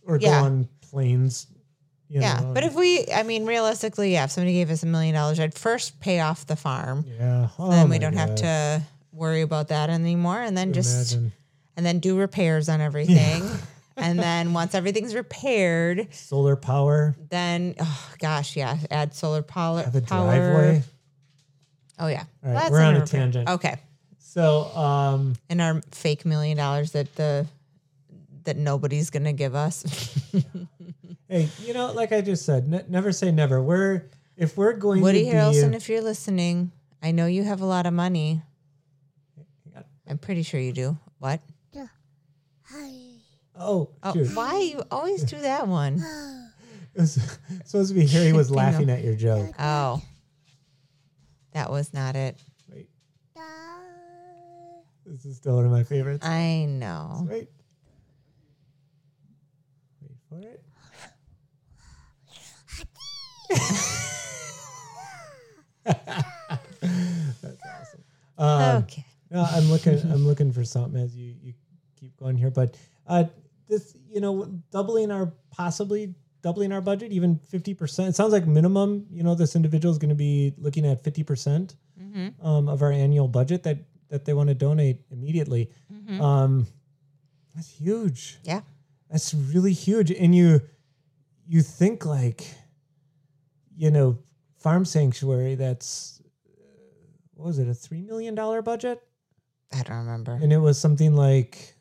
or 0.07 0.19
yeah. 0.19 0.41
go 0.41 0.47
on 0.47 0.69
planes. 0.91 1.47
You 2.09 2.21
yeah. 2.21 2.41
know, 2.41 2.53
But 2.55 2.63
if 2.65 2.75
we 2.75 3.07
I 3.13 3.23
mean 3.23 3.47
realistically, 3.47 4.13
yeah, 4.13 4.25
if 4.25 4.31
somebody 4.31 4.53
gave 4.53 4.71
us 4.71 4.83
a 4.83 4.87
million 4.87 5.15
dollars, 5.15 5.41
I'd 5.41 5.55
first 5.55 6.01
pay 6.01 6.21
off 6.21 6.47
the 6.47 6.57
farm. 6.57 7.05
yeah, 7.19 7.49
oh 7.59 7.71
then 7.71 7.89
we 7.89 7.99
don't 7.99 8.13
have 8.17 8.35
to 8.37 8.83
worry 9.13 9.41
about 9.43 9.69
that 9.69 9.91
anymore. 9.91 10.41
And 10.41 10.57
then 10.57 10.73
just 10.73 11.15
Imagine 11.15 11.33
and 11.77 11.85
then 11.85 11.99
do 11.99 12.19
repairs 12.19 12.69
on 12.69 12.81
everything. 12.81 13.49
and 13.97 14.19
then 14.19 14.53
once 14.53 14.75
everything's 14.75 15.15
repaired, 15.15 16.13
solar 16.13 16.57
power. 16.57 17.15
then 17.29 17.75
oh 17.81 18.13
gosh, 18.19 18.57
yeah, 18.57 18.77
add 18.91 19.15
solar 19.15 19.43
power. 19.43 19.83
Have 19.83 19.95
a 19.95 20.01
power. 20.01 20.27
driveway. 20.27 20.83
Oh 21.99 22.09
yeah, 22.09 22.25
All 22.45 22.51
right, 22.51 22.55
That's 22.55 22.71
we're 22.71 22.83
on 22.83 22.97
a 22.97 23.07
tangent. 23.07 23.49
Okay, 23.49 23.77
So, 24.19 24.65
um, 24.77 25.35
and 25.49 25.61
our 25.61 25.81
fake 25.93 26.25
million 26.25 26.57
dollars 26.57 26.93
that 26.93 27.15
the 27.15 27.47
that 28.45 28.57
nobody's 28.57 29.11
gonna 29.11 29.33
give 29.33 29.55
us. 29.55 29.85
hey, 31.29 31.49
you 31.63 31.73
know, 31.73 31.93
like 31.93 32.13
I 32.13 32.21
just 32.21 32.45
said, 32.45 32.69
ne- 32.69 32.85
never 32.89 33.13
say 33.13 33.31
never. 33.31 33.63
We're 33.63 34.11
if 34.37 34.57
we're 34.57 34.73
going 34.73 35.03
Woody 35.03 35.25
to 35.25 35.31
Harrelson, 35.37 35.71
be, 35.71 35.77
if 35.77 35.89
you're 35.89 36.03
listening, 36.03 36.73
I 37.03 37.13
know 37.13 37.27
you 37.27 37.45
have 37.45 37.61
a 37.61 37.67
lot 37.67 37.87
of 37.87 37.93
money. 37.93 38.43
I'm 40.07 40.19
pretty 40.19 40.43
sure 40.43 40.61
you 40.61 40.73
do. 40.73 40.99
What? 41.19 41.41
Oh, 43.57 43.91
Oh, 44.03 44.13
shoot. 44.13 44.35
why 44.35 44.59
you 44.59 44.83
always 44.91 45.25
do 45.25 45.39
that 45.41 45.67
one? 45.69 46.05
It 46.97 47.01
was 47.01 47.21
supposed 47.65 47.89
to 47.89 47.95
be 47.99 48.07
Harry 48.07 48.33
was 48.33 48.53
laughing 48.53 48.89
at 48.89 49.03
your 49.03 49.17
joke. 49.17 49.53
Oh, 49.59 50.01
that 51.53 51.69
was 51.69 51.93
not 51.93 52.15
it. 52.15 52.37
Wait, 52.73 52.89
this 55.05 55.25
is 55.25 55.37
still 55.37 55.57
one 55.57 55.65
of 55.65 55.73
my 55.73 55.83
favorites. 55.83 56.25
I 56.25 56.67
know. 56.67 57.27
Wait. 57.29 57.49
Wait 60.01 60.17
for 60.29 60.39
it. 60.39 60.65
That's 65.85 67.63
awesome. 67.81 68.05
Um, 68.39 68.83
okay. 68.85 69.05
no, 69.31 69.45
I'm 69.49 69.65
looking. 69.71 69.99
I'm 70.11 70.27
looking 70.27 70.53
for 70.53 70.65
something 70.65 71.01
as 71.01 71.15
you 71.15 71.27
you 71.27 71.35
keep 71.43 71.44
going 72.25 72.37
here, 72.37 72.51
but 72.51 72.77
uh, 73.07 73.25
this 73.69 73.97
you 74.11 74.21
know 74.21 74.47
doubling 74.73 75.11
our 75.11 75.33
possibly 75.51 76.15
doubling 76.43 76.73
our 76.73 76.81
budget, 76.81 77.13
even 77.13 77.39
fifty 77.39 77.75
percent. 77.75 78.09
It 78.09 78.17
sounds 78.17 78.33
like 78.33 78.47
minimum. 78.47 79.07
You 79.11 79.23
know, 79.23 79.35
this 79.35 79.55
individual 79.55 79.93
is 79.93 79.99
going 79.99 80.09
to 80.09 80.15
be 80.17 80.55
looking 80.59 80.87
at 80.87 81.05
fifty 81.05 81.23
percent 81.23 81.77
Mm-hmm. 82.01 82.45
um, 82.45 82.69
of 82.69 82.83
our 82.83 82.91
annual 82.91 83.29
budget 83.29 83.63
that 83.63 83.79
that 84.09 84.25
they 84.25 84.33
want 84.35 84.49
to 84.49 84.55
donate 84.55 84.99
immediately. 85.13 85.71
Mm-hmm. 85.93 86.21
Um, 86.21 86.67
that's 87.55 87.71
huge. 87.71 88.39
Yeah. 88.43 88.63
That's 89.11 89.33
really 89.33 89.73
huge. 89.73 90.11
And 90.11 90.35
you 90.35 90.61
you 91.47 91.63
think 91.63 92.05
like, 92.05 92.45
you 93.77 93.91
know, 93.93 94.19
farm 94.59 94.85
sanctuary. 94.85 95.55
That's 95.55 96.21
uh, 96.49 96.51
what 97.35 97.47
was 97.47 97.59
it? 97.61 97.69
A 97.69 97.75
three 97.75 98.03
million 98.03 98.35
dollar 98.35 98.61
budget, 98.61 99.01
I 99.73 99.83
don't 99.83 99.99
remember. 99.99 100.33
and 100.43 100.53
it 100.53 100.59
was 100.59 100.79
something 100.81 101.15
like. 101.15 101.77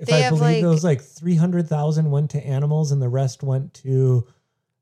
If 0.00 0.06
They 0.08 0.14
I 0.14 0.18
have, 0.20 0.38
believe 0.38 0.62
it 0.62 0.66
like- 0.66 0.74
was 0.74 0.84
like 0.84 1.02
three 1.02 1.34
hundred 1.36 1.68
thousand 1.68 2.10
went 2.10 2.30
to 2.32 2.46
animals, 2.46 2.92
and 2.92 3.02
the 3.02 3.08
rest 3.08 3.42
went 3.42 3.74
to 3.74 4.26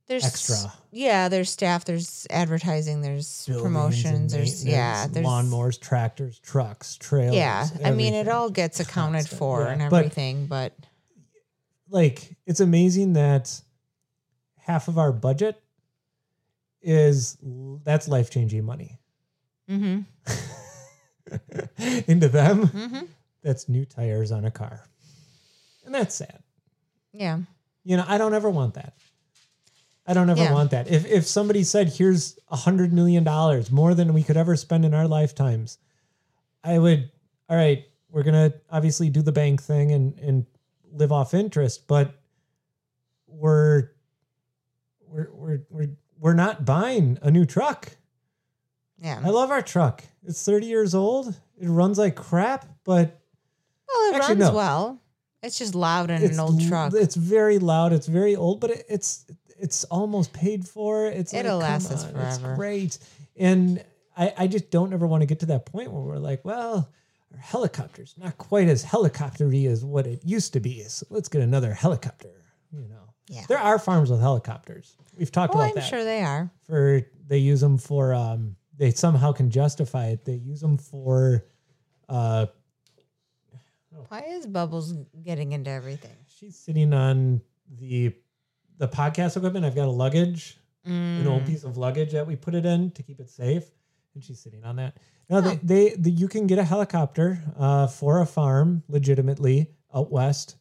There's 0.07 0.25
extra. 0.25 0.73
Yeah, 0.93 1.29
there's 1.29 1.51
staff, 1.51 1.85
there's 1.85 2.27
advertising, 2.31 3.01
there's 3.03 3.47
buildings 3.47 3.63
promotions, 3.63 4.33
there's 4.33 4.65
yeah, 4.65 5.07
there's 5.07 5.27
lawnmowers, 5.27 5.81
tractors, 5.81 6.39
trucks, 6.41 6.97
trailers. 6.97 7.35
Yeah, 7.35 7.67
I 7.85 7.93
mean 7.93 8.13
it 8.15 8.29
all 8.29 8.51
gets 8.51 8.79
accounted 8.81 9.21
Constant, 9.23 9.39
for 9.39 9.63
yeah. 9.63 9.73
and 9.73 9.91
But- 9.91 9.97
everything, 9.97 10.47
but 10.47 10.73
like 11.89 12.37
it's 12.47 12.61
amazing 12.61 13.15
that 13.15 13.61
half 14.59 14.89
of 14.89 14.99
our 14.99 15.13
budget 15.13 15.61
is 16.83 17.37
that's 17.85 18.07
life 18.09 18.29
changing 18.31 18.65
money 18.65 18.99
mm-hmm, 19.69 20.01
into 22.07 22.29
them. 22.29 22.67
mm-hmm. 22.69 23.05
That's 23.43 23.69
new 23.69 23.85
tires 23.85 24.33
on 24.33 24.45
a 24.45 24.51
car, 24.51 24.89
and 25.87 25.95
that's 25.95 26.15
sad. 26.15 26.43
yeah, 27.13 27.39
You 27.85 27.97
know, 27.97 28.05
I 28.07 28.19
don't 28.19 28.35
ever 28.35 28.51
want 28.51 28.75
that. 28.75 28.95
I 30.07 30.13
don't 30.15 30.29
ever 30.31 30.41
Yeah. 30.43 30.53
want 30.53 30.71
that. 30.73 30.89
If 30.89 31.05
if 31.07 31.27
somebody 31.27 31.65
said, 31.65 31.89
"Here's 31.89 32.39
a 32.49 32.57
hundred 32.57 32.93
million 32.93 33.25
dollars, 33.25 33.71
more 33.73 33.95
than 33.95 34.13
we 34.15 34.23
could 34.23 34.37
ever 34.37 34.55
spend 34.57 34.85
in 34.85 34.93
our 34.95 35.09
lifetimes," 35.09 35.79
I 36.63 36.79
would. 36.79 37.11
All 37.49 37.57
right, 37.57 37.85
we're 38.11 38.23
gonna 38.23 38.53
obviously 38.71 39.09
do 39.11 39.23
the 39.23 39.33
bank 39.33 39.63
thing 39.63 39.91
and 39.93 40.19
and 40.21 40.47
live 40.93 41.11
off 41.13 41.35
interest, 41.35 41.87
but 41.89 42.15
we're 43.27 43.91
we're 45.09 45.31
we're 45.33 45.61
we're 45.71 45.91
we're 46.19 46.35
not 46.35 46.65
buying 46.65 47.19
a 47.23 47.31
new 47.31 47.45
truck. 47.45 47.97
yeah. 48.99 49.21
I 49.25 49.29
love 49.31 49.51
our 49.51 49.61
truck. 49.63 50.03
It's 50.25 50.43
30 50.45 50.67
years 50.67 50.95
old. 50.95 51.29
It 51.59 51.69
runs 51.69 51.99
like 51.99 52.15
crap, 52.17 52.65
but 52.85 53.21
Well, 53.89 54.11
it 54.13 54.17
Actually, 54.17 54.35
runs 54.37 54.51
no. 54.51 54.55
well. 54.55 55.03
It's 55.47 55.59
just 55.59 55.75
loud 55.75 56.11
in 56.11 56.23
it's 56.23 56.35
an 56.35 56.41
old 56.41 56.61
truck. 56.67 56.93
It's 56.95 57.15
very 57.15 57.59
loud. 57.59 57.93
It's 57.93 58.07
very 58.07 58.37
old, 58.37 58.61
but 58.61 58.71
it, 58.71 58.85
it's 58.89 59.25
it's 59.59 59.85
almost 59.85 60.33
paid 60.33 60.67
for. 60.69 61.07
It's 61.07 61.33
It'll 61.33 61.53
come 61.61 61.61
last 61.61 61.91
us 61.93 62.05
on, 62.05 62.11
forever. 62.13 62.29
It's 62.29 62.39
great, 62.57 62.99
and 63.37 63.83
I 64.17 64.33
I 64.37 64.47
just 64.47 64.71
don't 64.71 64.93
ever 64.93 65.07
want 65.07 65.23
to 65.23 65.27
get 65.27 65.41
to 65.41 65.47
that 65.47 65.67
point 65.67 65.91
where 65.93 66.03
we're 66.03 66.19
like, 66.19 66.45
well, 66.45 66.91
our 67.33 67.39
helicopter's 67.39 68.15
not 68.19 68.37
quite 68.39 68.69
as 68.69 68.85
helicoptery 68.85 69.67
as 69.67 69.85
what 69.85 70.07
it 70.07 70.23
used 70.25 70.53
to 70.55 70.61
be. 70.61 70.83
So 70.83 71.07
let's 71.11 71.29
get 71.29 71.43
another 71.43 71.73
helicopter. 71.73 72.31
You 72.73 72.89
know, 72.89 73.15
Yeah. 73.29 73.45
there 73.49 73.59
are 73.59 73.79
farms 73.79 74.11
with 74.11 74.21
helicopters. 74.21 74.97
We've 75.17 75.33
talked 75.33 75.55
Oh, 75.55 75.59
about 75.59 75.69
I'm 75.71 75.75
that. 75.77 75.85
sure 75.85 76.05
they 76.05 76.23
are. 76.23 76.51
For 76.65 77.03
they 77.29 77.39
use 77.39 77.61
them 77.61 77.79
for 77.79 78.13
um, 78.13 78.57
they 78.77 78.91
somehow 78.91 79.33
can 79.33 79.51
justify 79.51 80.09
it. 80.09 80.25
They 80.25 80.35
use 80.35 80.61
them 80.61 80.77
for 80.77 81.45
uh, 82.09 82.47
Why 84.09 84.21
is 84.29 84.47
Bubbles 84.47 84.93
getting 85.23 85.53
into 85.53 85.71
everything? 85.71 86.13
she's 86.27 86.57
sitting 86.57 86.93
on 86.93 87.41
the 87.79 88.15
the 88.79 88.89
podcast 88.89 89.37
equipment. 89.37 89.65
I've 89.65 89.75
got 89.75 89.87
a 89.89 89.91
luggage, 89.91 90.59
an 90.85 91.27
old 91.27 91.43
Mm. 91.43 91.47
piece 91.47 91.65
of 91.65 91.77
luggage 91.79 92.13
that 92.13 92.27
we 92.27 92.37
put 92.37 92.55
it 92.55 92.67
in 92.67 92.91
to 92.93 93.03
keep 93.03 93.21
it 93.21 93.31
safe, 93.31 93.65
and 94.15 94.23
she's 94.23 94.39
sitting 94.39 94.65
on 94.65 94.77
that. 94.77 94.99
No, 95.31 95.41
they, 95.41 95.57
they, 95.57 95.95
the 95.97 96.11
you 96.11 96.29
can 96.29 96.47
get 96.47 96.59
a 96.59 96.65
helicopter 96.65 97.43
uh, 97.59 97.87
for 97.87 98.21
a 98.21 98.27
farm 98.27 98.83
legitimately 98.89 99.71
out 99.95 100.13
west, 100.13 100.57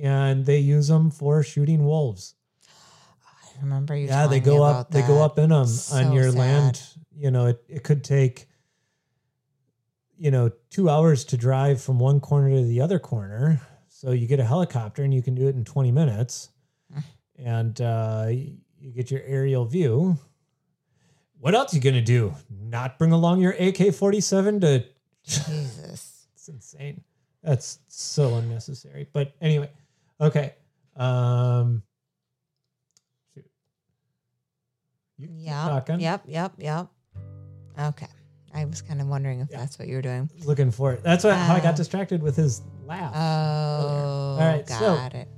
and 0.00 0.46
they 0.46 0.58
use 0.58 0.86
them 0.88 1.10
for 1.10 1.42
shooting 1.42 1.84
wolves. 1.84 2.34
I 2.68 3.60
remember 3.62 3.96
you. 3.96 4.06
yeah, 4.06 4.26
they 4.26 4.40
go 4.40 4.62
up. 4.62 4.90
They 4.90 5.02
go 5.02 5.22
up 5.22 5.38
in 5.38 5.50
them 5.50 5.66
So 5.66 5.96
on 5.96 6.12
your 6.12 6.30
sad. 6.30 6.38
land. 6.38 6.82
You 7.14 7.30
know, 7.30 7.46
it, 7.46 7.64
it 7.68 7.82
could 7.82 8.04
take 8.04 8.46
you 10.18 10.30
know 10.30 10.50
two 10.70 10.88
hours 10.90 11.24
to 11.26 11.36
drive 11.36 11.80
from 11.80 11.98
one 11.98 12.20
corner 12.20 12.50
to 12.50 12.62
the 12.64 12.80
other 12.80 12.98
corner. 12.98 13.60
So 13.88 14.10
you 14.12 14.26
get 14.26 14.40
a 14.40 14.44
helicopter 14.44 15.02
and 15.04 15.12
you 15.14 15.22
can 15.22 15.34
do 15.34 15.46
it 15.48 15.54
in 15.56 15.64
twenty 15.64 15.92
minutes, 15.92 16.50
Mm. 16.94 17.02
and 17.38 17.80
uh, 17.80 18.26
you 18.30 18.92
get 18.94 19.10
your 19.10 19.22
aerial 19.24 19.64
view. 19.64 20.18
What 21.38 21.54
else 21.54 21.72
are 21.72 21.76
you 21.76 21.82
gonna 21.82 22.00
do? 22.02 22.34
Not 22.50 22.98
bring 22.98 23.12
along 23.12 23.40
your 23.40 23.52
AK 23.52 23.94
forty 23.94 24.20
seven 24.20 24.60
to 24.60 24.84
Jesus. 25.24 26.26
it's 26.34 26.48
insane. 26.48 27.02
That's 27.42 27.78
so 27.88 28.34
unnecessary. 28.36 29.08
But 29.12 29.32
anyway, 29.40 29.70
okay. 30.20 30.54
Um, 30.96 31.82
shoot. 33.34 33.44
You 35.18 35.28
Yep. 35.30 35.54
talking. 35.68 36.00
Yep. 36.00 36.22
Yep. 36.26 36.52
Yep. 36.58 36.86
Okay. 37.78 38.06
I 38.56 38.64
was 38.64 38.80
kind 38.82 39.00
of 39.02 39.06
wondering 39.08 39.40
if 39.40 39.48
Yeah. 39.50 39.58
that's 39.60 39.78
what 39.78 39.86
you 39.86 39.96
were 39.96 40.02
doing. 40.02 40.30
Looking 40.44 40.70
for 40.70 40.92
it. 40.94 41.02
That's 41.02 41.24
what, 41.24 41.34
how 41.36 41.54
I 41.54 41.58
Uh, 41.58 41.62
got 41.62 41.76
distracted 41.76 42.22
with 42.22 42.36
his 42.36 42.62
laugh. 42.86 43.12
Oh, 43.14 44.38
right, 44.40 44.66
so- 44.68 44.96
got 44.96 45.14
it. 45.14 45.28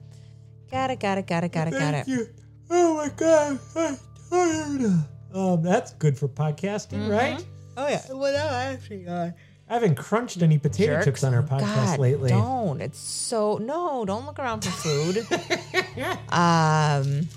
Got 0.71 0.91
it. 0.93 1.01
Got 1.01 1.19
it. 1.19 1.27
Got 1.27 1.45
it. 1.45 1.53
Got 1.53 1.69
it. 1.69 1.71
Got 1.73 1.95
it. 1.95 2.07
you. 2.09 2.27
Oh 2.71 2.95
my 2.97 3.09
god, 3.17 3.59
I'm 3.75 3.99
tired. 4.31 5.05
Um, 5.35 5.63
that's 5.63 5.93
good 5.95 6.17
for 6.19 6.29
podcasting, 6.29 7.07
Mhm. 7.07 7.11
right? 7.11 7.45
Oh 7.77 7.89
yeah. 7.89 8.03
Well, 8.11 8.33
no, 8.33 8.49
actually, 8.55 9.07
uh, 9.09 9.31
I 9.69 9.75
haven't 9.75 9.97
crunched 9.97 10.41
any 10.43 10.59
potato 10.59 10.95
jerks. 10.95 11.05
chips 11.07 11.25
on 11.25 11.35
our 11.35 11.43
podcast 11.43 11.75
God, 11.87 11.99
lately. 11.99 12.31
Don't. 12.31 12.81
It's 12.81 12.99
so 12.99 13.57
no. 13.59 14.05
Don't 14.05 14.27
look 14.27 14.39
around 14.39 14.65
for 14.65 14.71
food. 14.71 15.19
um. 16.31 17.29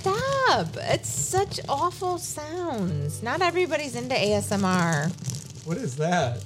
Stop! 0.00 0.68
It's 0.76 1.08
such 1.08 1.60
awful 1.68 2.18
sounds. 2.18 3.22
Not 3.22 3.42
everybody's 3.42 3.96
into 3.96 4.14
ASMR. 4.14 5.66
What 5.66 5.76
is 5.76 5.96
that? 5.96 6.44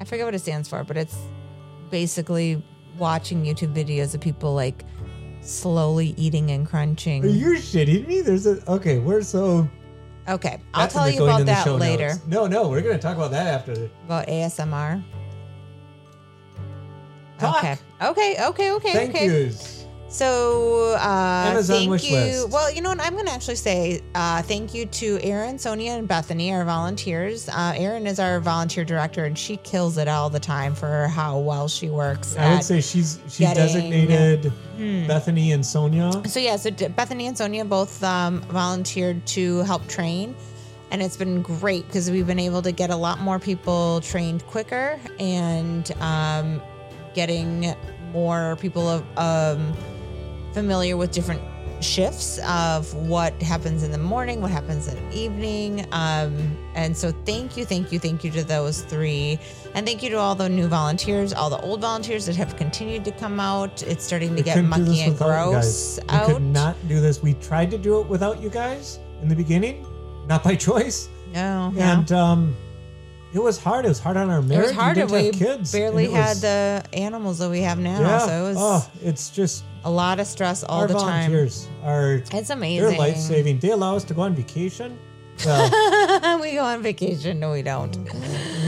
I 0.00 0.04
forget 0.04 0.24
what 0.24 0.34
it 0.34 0.40
stands 0.40 0.68
for, 0.68 0.82
but 0.84 0.96
it's 0.96 1.16
basically 1.90 2.62
watching 2.98 3.44
YouTube 3.44 3.74
videos 3.74 4.14
of 4.14 4.20
people 4.20 4.54
like 4.54 4.84
slowly 5.40 6.14
eating 6.16 6.50
and 6.50 6.66
crunching. 6.66 7.24
Are 7.24 7.28
you 7.28 7.52
shitting 7.56 8.06
me? 8.06 8.22
There's 8.22 8.46
a 8.46 8.62
okay. 8.70 8.98
We're 8.98 9.22
so. 9.22 9.68
okay, 10.28 10.60
I'll 10.74 10.88
tell 10.88 11.10
you 11.10 11.24
about 11.24 11.46
that 11.46 11.70
later. 11.70 12.08
notes. 12.08 12.26
No, 12.26 12.46
no, 12.46 12.68
we're 12.68 12.82
gonna 12.82 12.98
talk 12.98 13.16
about 13.16 13.30
that 13.32 13.46
after. 13.46 13.90
About 14.04 14.26
ASMR. 14.26 15.04
Talk. 17.38 17.58
Okay. 17.58 17.76
Okay. 18.02 18.36
Okay. 18.46 18.72
Okay. 18.72 18.92
Thank 18.92 19.14
okay. 19.14 19.26
yous. 19.26 19.75
So 20.08 20.94
uh, 20.98 21.48
Amazon 21.50 21.76
thank 21.78 21.90
wish 21.90 22.04
you. 22.08 22.16
list. 22.16 22.50
Well, 22.50 22.72
you 22.72 22.80
know 22.80 22.90
what? 22.90 23.00
I'm 23.00 23.14
going 23.14 23.26
to 23.26 23.32
actually 23.32 23.56
say 23.56 24.00
uh, 24.14 24.40
thank 24.42 24.72
you 24.72 24.86
to 24.86 25.18
Erin, 25.20 25.58
Sonia, 25.58 25.92
and 25.92 26.06
Bethany, 26.06 26.52
our 26.54 26.64
volunteers. 26.64 27.48
Uh, 27.48 27.74
Erin 27.76 28.06
is 28.06 28.20
our 28.20 28.40
volunteer 28.40 28.84
director, 28.84 29.24
and 29.24 29.36
she 29.36 29.56
kills 29.58 29.98
it 29.98 30.06
all 30.08 30.30
the 30.30 30.38
time 30.40 30.74
for 30.74 31.08
how 31.08 31.38
well 31.38 31.66
she 31.68 31.90
works. 31.90 32.36
I 32.36 32.54
would 32.54 32.62
say 32.64 32.80
she's 32.80 33.18
she's 33.26 33.38
getting- 33.38 33.62
designated 33.66 34.52
Hmm. 34.76 35.06
Bethany 35.06 35.52
and 35.52 35.64
Sonia. 35.64 36.12
So 36.28 36.38
yeah, 36.38 36.56
so 36.56 36.70
Bethany 36.70 37.26
and 37.26 37.36
Sonia 37.36 37.64
both 37.64 38.02
um, 38.04 38.42
volunteered 38.42 39.24
to 39.28 39.60
help 39.64 39.86
train, 39.88 40.36
and 40.90 41.02
it's 41.02 41.16
been 41.16 41.40
great 41.42 41.86
because 41.86 42.10
we've 42.10 42.26
been 42.26 42.38
able 42.38 42.60
to 42.62 42.72
get 42.72 42.90
a 42.90 42.96
lot 42.96 43.18
more 43.20 43.38
people 43.38 44.02
trained 44.02 44.46
quicker 44.46 45.00
and 45.18 45.90
um, 46.00 46.60
getting 47.14 47.74
more 48.12 48.56
people 48.60 48.86
of, 48.86 49.02
um, 49.18 49.72
familiar 50.60 50.96
with 50.96 51.10
different 51.12 51.42
shifts 51.80 52.38
of 52.48 52.92
what 52.94 53.34
happens 53.42 53.82
in 53.82 53.92
the 53.92 53.98
morning, 53.98 54.40
what 54.40 54.50
happens 54.50 54.88
in 54.88 54.94
the 55.10 55.14
evening. 55.14 55.86
Um, 55.92 56.56
and 56.74 56.96
so 56.96 57.12
thank 57.26 57.58
you, 57.58 57.66
thank 57.66 57.92
you, 57.92 57.98
thank 57.98 58.24
you 58.24 58.30
to 58.30 58.42
those 58.42 58.80
three. 58.80 59.38
And 59.74 59.86
thank 59.86 60.02
you 60.02 60.08
to 60.08 60.16
all 60.16 60.34
the 60.34 60.48
new 60.48 60.66
volunteers, 60.66 61.34
all 61.34 61.50
the 61.50 61.60
old 61.60 61.82
volunteers 61.82 62.24
that 62.24 62.36
have 62.36 62.56
continued 62.56 63.04
to 63.04 63.10
come 63.12 63.38
out. 63.38 63.82
It's 63.82 64.02
starting 64.02 64.30
to 64.30 64.36
We 64.36 64.42
get 64.44 64.64
mucky 64.64 65.02
and 65.02 65.18
gross 65.18 65.98
guys. 65.98 66.08
out. 66.08 66.28
We 66.28 66.32
could 66.34 66.42
not 66.42 66.74
do 66.88 67.00
this. 67.00 67.22
We 67.22 67.34
tried 67.34 67.70
to 67.72 67.76
do 67.78 68.00
it 68.00 68.06
without 68.06 68.40
you 68.40 68.48
guys 68.48 68.98
in 69.20 69.28
the 69.28 69.36
beginning, 69.36 69.84
not 70.26 70.42
by 70.42 70.56
choice. 70.68 71.10
no, 71.34 71.70
yeah. 71.74 71.98
And 71.98 72.10
um, 72.12 72.56
it 73.36 73.42
was 73.42 73.58
hard. 73.62 73.84
It 73.84 73.88
was 73.88 73.98
hard 74.00 74.16
on 74.16 74.30
our 74.30 74.40
marriage. 74.42 74.64
It 74.64 74.68
was 74.68 74.76
hard 74.76 74.96
we 74.96 75.04
we 75.04 75.30
kids. 75.30 75.70
barely 75.70 76.10
had 76.10 76.28
was- 76.30 76.40
the 76.40 76.82
animals 76.94 77.38
that 77.38 77.50
we 77.50 77.60
have 77.60 77.78
now. 77.78 78.00
Yeah. 78.00 78.18
So 78.26 78.32
it 78.44 78.48
was 78.48 78.56
oh, 78.58 78.90
it's 79.02 79.28
just 79.30 79.64
a 79.84 79.90
lot 79.90 80.18
of 80.20 80.26
stress 80.26 80.64
all 80.64 80.86
the 80.86 80.94
time. 80.94 81.30
volunteers 81.30 81.68
are 81.84 82.22
It's 82.32 82.50
amazing. 82.50 82.88
they're 82.88 82.98
life 82.98 83.16
saving. 83.18 83.58
They 83.60 83.70
allow 83.70 83.94
us 83.96 84.04
to 84.04 84.14
go 84.14 84.22
on 84.22 84.34
vacation. 84.34 84.98
Well, 85.44 86.40
we 86.40 86.52
go 86.54 86.64
on 86.64 86.82
vacation. 86.82 87.38
No, 87.40 87.52
we 87.52 87.60
don't. 87.60 87.94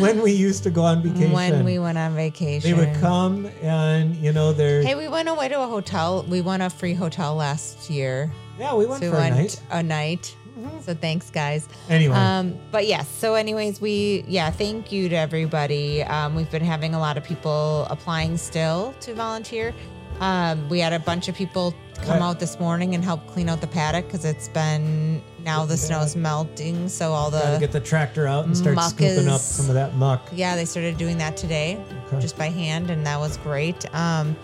when 0.04 0.20
we 0.20 0.32
used 0.32 0.62
to 0.64 0.70
go 0.70 0.82
on 0.84 1.02
vacation, 1.02 1.32
When 1.32 1.64
we 1.64 1.78
went 1.78 1.96
on 1.96 2.14
vacation. 2.14 2.70
they 2.70 2.76
would 2.78 2.94
come 3.00 3.46
and 3.62 4.14
you 4.16 4.32
know 4.32 4.52
they're 4.52 4.82
Hey, 4.82 4.94
we 4.94 5.08
went 5.08 5.30
away 5.30 5.48
to 5.48 5.58
a 5.62 5.66
hotel. 5.66 6.26
We 6.28 6.42
won 6.42 6.60
a 6.60 6.68
free 6.68 6.92
hotel 6.92 7.34
last 7.36 7.88
year. 7.88 8.30
yeah 8.58 8.74
we 8.74 8.84
went 8.84 9.02
so 9.02 9.10
for 9.10 9.16
we 9.16 9.22
a 9.28 9.30
went 9.30 9.36
night. 9.36 9.62
a 9.70 9.82
night. 9.82 10.36
So 10.82 10.94
thanks, 10.94 11.30
guys. 11.30 11.68
Anyway, 11.88 12.14
Um, 12.16 12.54
but 12.70 12.86
yes, 12.86 13.06
so 13.08 13.34
anyways, 13.34 13.80
we 13.80 14.24
yeah, 14.26 14.50
thank 14.50 14.90
you 14.92 15.08
to 15.08 15.16
everybody. 15.16 16.02
Um, 16.02 16.34
we've 16.34 16.50
been 16.50 16.64
having 16.64 16.94
a 16.94 16.98
lot 16.98 17.16
of 17.16 17.24
people 17.24 17.86
applying 17.90 18.36
still 18.36 18.94
to 19.00 19.14
volunteer. 19.14 19.74
Um, 20.20 20.68
we 20.68 20.80
had 20.80 20.92
a 20.92 20.98
bunch 20.98 21.28
of 21.28 21.36
people 21.36 21.74
come 22.02 22.22
out 22.22 22.40
this 22.40 22.58
morning 22.58 22.94
and 22.94 23.04
help 23.04 23.24
clean 23.28 23.48
out 23.48 23.60
the 23.60 23.66
paddock 23.68 24.06
because 24.06 24.24
it's 24.24 24.48
been 24.48 25.22
now 25.44 25.64
the 25.64 25.76
snow's 25.76 26.16
melting, 26.16 26.88
so 26.88 27.12
all 27.12 27.30
gotta 27.30 27.52
the 27.52 27.58
get 27.58 27.70
the 27.72 27.80
tractor 27.80 28.26
out 28.26 28.44
and 28.46 28.56
start 28.56 28.74
muck 28.74 28.90
scooping 28.90 29.28
up 29.28 29.40
some 29.40 29.68
of 29.68 29.74
that 29.74 29.94
muck. 29.94 30.28
yeah 30.32 30.56
they 30.56 30.64
started 30.64 30.96
doing 30.96 31.18
that 31.18 31.36
today 31.36 31.80
Okay. 32.08 32.20
just 32.20 32.36
by 32.38 32.48
hand, 32.48 32.90
and 32.90 33.06
that 33.06 33.18
was 33.18 33.36
great. 33.38 33.84
Um, 33.94 34.36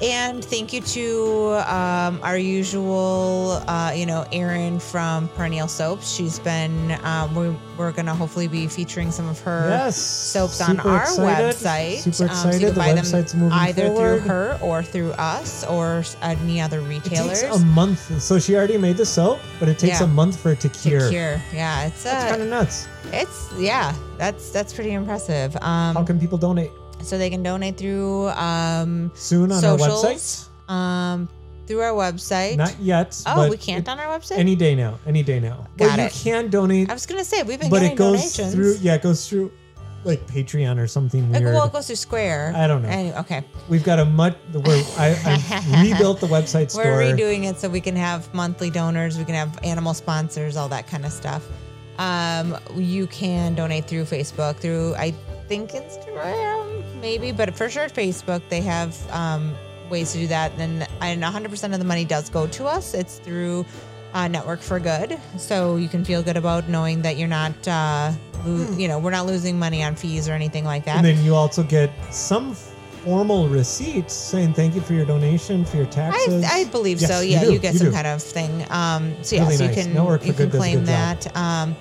and 0.00 0.44
thank 0.44 0.72
you 0.72 0.80
to 0.80 1.72
um, 1.72 2.20
our 2.22 2.38
usual, 2.38 3.62
uh, 3.68 3.92
you 3.94 4.06
know, 4.06 4.24
Erin 4.32 4.78
from 4.80 5.28
Perennial 5.28 5.68
Soaps. 5.68 6.10
She's 6.12 6.38
been, 6.38 6.92
um, 7.04 7.34
we're, 7.34 7.54
we're 7.76 7.92
going 7.92 8.06
to 8.06 8.14
hopefully 8.14 8.48
be 8.48 8.66
featuring 8.66 9.10
some 9.10 9.28
of 9.28 9.40
her 9.40 9.68
Yes, 9.68 9.96
soaps 9.96 10.60
on 10.60 10.76
super 10.76 10.88
our 10.88 11.02
excited, 11.02 11.54
website. 11.56 11.96
Super 11.98 12.24
excited. 12.30 12.30
Um, 12.30 12.52
so 12.52 12.58
you 12.58 12.66
can 12.66 12.74
the 12.74 12.80
buy 12.80 12.92
them 12.94 13.52
either 13.52 13.86
forward. 13.88 14.18
through 14.20 14.28
her 14.28 14.58
or 14.62 14.82
through 14.82 15.12
us 15.12 15.64
or 15.66 16.04
any 16.22 16.60
other 16.60 16.80
It 16.80 16.88
retailers. 16.88 17.42
takes 17.42 17.56
a 17.56 17.64
month. 17.64 18.20
So 18.22 18.38
she 18.38 18.56
already 18.56 18.78
made 18.78 18.96
the 18.96 19.06
soap, 19.06 19.40
but 19.60 19.68
it 19.68 19.78
takes 19.78 20.00
Yeah. 20.00 20.04
a 20.06 20.08
month 20.08 20.38
for 20.40 20.52
it 20.52 20.60
to 20.60 20.68
to 20.68 20.78
cure. 20.88 21.10
cure. 21.10 21.42
Yeah, 21.52 21.86
it's 21.86 22.06
uh, 22.06 22.28
kind 22.30 22.42
of 22.42 22.48
nuts. 22.48 22.86
it's 23.12 23.52
yeah, 23.58 23.94
that's 24.18 24.50
that's 24.50 24.72
pretty 24.72 24.92
impressive. 24.92 25.54
Um, 25.56 25.94
How 25.96 26.02
can 26.04 26.18
people 26.18 26.38
donate? 26.38 26.70
So 27.04 27.18
they 27.18 27.30
can 27.30 27.42
donate 27.42 27.76
through 27.76 28.28
um, 28.30 29.10
Soon 29.14 29.52
on 29.52 29.64
our 29.64 29.78
socials, 29.78 30.04
website? 30.04 30.72
um, 30.72 31.28
through 31.66 31.80
our 31.80 31.92
website. 31.92 32.56
Not 32.56 32.78
yet. 32.80 33.20
oh, 33.26 33.48
we 33.48 33.56
can't 33.56 33.86
it- 33.86 33.90
on 33.90 33.98
our 33.98 34.18
website. 34.18 34.38
Any 34.38 34.56
day 34.56 34.74
now. 34.74 34.98
Any 35.06 35.22
day 35.22 35.40
now. 35.40 35.66
Got 35.76 35.96
well, 35.98 36.06
it. 36.06 36.14
you 36.24 36.32
can 36.32 36.50
donate, 36.50 36.90
I 36.90 36.92
was 36.94 37.06
gonna 37.06 37.24
say 37.24 37.42
we've 37.42 37.60
been 37.60 37.70
but 37.70 37.80
getting 37.80 37.92
it 37.92 37.96
goes 37.98 38.36
donations. 38.36 38.54
through. 38.54 38.76
Yeah, 38.80 38.94
it 38.94 39.02
goes 39.02 39.28
through 39.28 39.52
like 40.04 40.26
Patreon 40.26 40.78
or 40.82 40.88
something 40.88 41.30
Like, 41.30 41.42
weird. 41.42 41.54
well, 41.54 41.66
it 41.66 41.72
goes 41.72 41.86
through 41.86 41.94
Square. 41.94 42.54
I 42.56 42.66
don't 42.66 42.82
know. 42.82 42.88
Anyway, 42.88 43.16
okay, 43.18 43.44
We've 43.68 43.84
got 43.84 44.00
a 44.00 44.04
much. 44.04 44.36
Where 44.52 44.82
I, 44.98 45.16
I 45.24 45.82
rebuilt 45.92 46.18
the 46.20 46.26
website 46.26 46.72
store. 46.72 46.82
we're 46.84 47.14
redoing 47.14 47.44
it 47.48 47.60
so 47.60 47.68
we 47.68 47.80
can 47.80 47.94
have 47.94 48.32
monthly 48.34 48.68
donors. 48.68 49.16
We 49.16 49.24
can 49.24 49.36
have 49.36 49.56
animal 49.62 49.94
sponsors, 49.94 50.56
all 50.56 50.68
that 50.70 50.88
kind 50.88 51.04
of 51.06 51.12
stuff. 51.12 51.46
Um, 51.98 52.56
you 52.74 53.06
can 53.06 53.54
donate 53.54 53.84
through 53.86 54.04
Facebook, 54.04 54.56
through 54.56 54.96
I 54.96 55.14
think 55.52 55.72
Instagram, 55.72 56.82
maybe, 57.00 57.30
but 57.32 57.54
for 57.54 57.68
sure 57.68 57.88
Facebook. 57.88 58.40
They 58.48 58.62
have 58.62 58.96
um, 59.10 59.54
ways 59.90 60.12
to 60.12 60.18
do 60.18 60.26
that, 60.28 60.52
and 60.58 60.86
and 61.02 61.22
100% 61.22 61.72
of 61.74 61.78
the 61.78 61.84
money 61.84 62.04
does 62.06 62.30
go 62.30 62.46
to 62.46 62.64
us. 62.64 62.94
It's 62.94 63.18
through 63.18 63.66
uh, 64.14 64.28
Network 64.28 64.60
for 64.62 64.80
Good, 64.80 65.18
so 65.36 65.76
you 65.76 65.88
can 65.88 66.04
feel 66.06 66.22
good 66.22 66.38
about 66.38 66.68
knowing 66.70 67.02
that 67.02 67.18
you're 67.18 67.28
not 67.28 67.52
uh, 67.68 68.12
lo- 68.46 68.70
you 68.78 68.88
know, 68.88 68.98
we're 68.98 69.10
not 69.10 69.26
losing 69.26 69.58
money 69.58 69.82
on 69.82 69.94
fees 69.94 70.26
or 70.28 70.32
anything 70.32 70.64
like 70.64 70.84
that. 70.86 70.96
And 70.96 71.04
then 71.04 71.22
you 71.22 71.34
also 71.34 71.62
get 71.62 71.90
some 72.10 72.54
formal 73.04 73.46
receipts 73.48 74.14
saying 74.14 74.54
thank 74.54 74.74
you 74.74 74.80
for 74.80 74.94
your 74.94 75.04
donation, 75.04 75.66
for 75.66 75.76
your 75.76 75.86
taxes. 75.86 76.44
I, 76.44 76.60
I 76.60 76.64
believe 76.64 76.98
Yes, 77.00 77.10
so. 77.10 77.20
you 77.20 77.32
Yeah, 77.32 77.44
do, 77.44 77.52
you, 77.52 77.58
get 77.58 77.74
you 77.74 77.78
some 77.80 77.88
do. 77.88 77.92
kind 77.92 78.06
of 78.06 78.22
thing. 78.22 78.64
Um, 78.70 79.12
so 79.22 79.36
Really 79.36 79.50
yes, 79.50 79.60
you 79.60 79.66
nice. 79.66 79.74
can 79.84 79.92
Network 79.92 80.20
for 80.22 80.26
you 80.28 80.32
can 80.32 80.50
claim 80.50 80.84
that. 80.86 81.36
Um, 81.36 81.76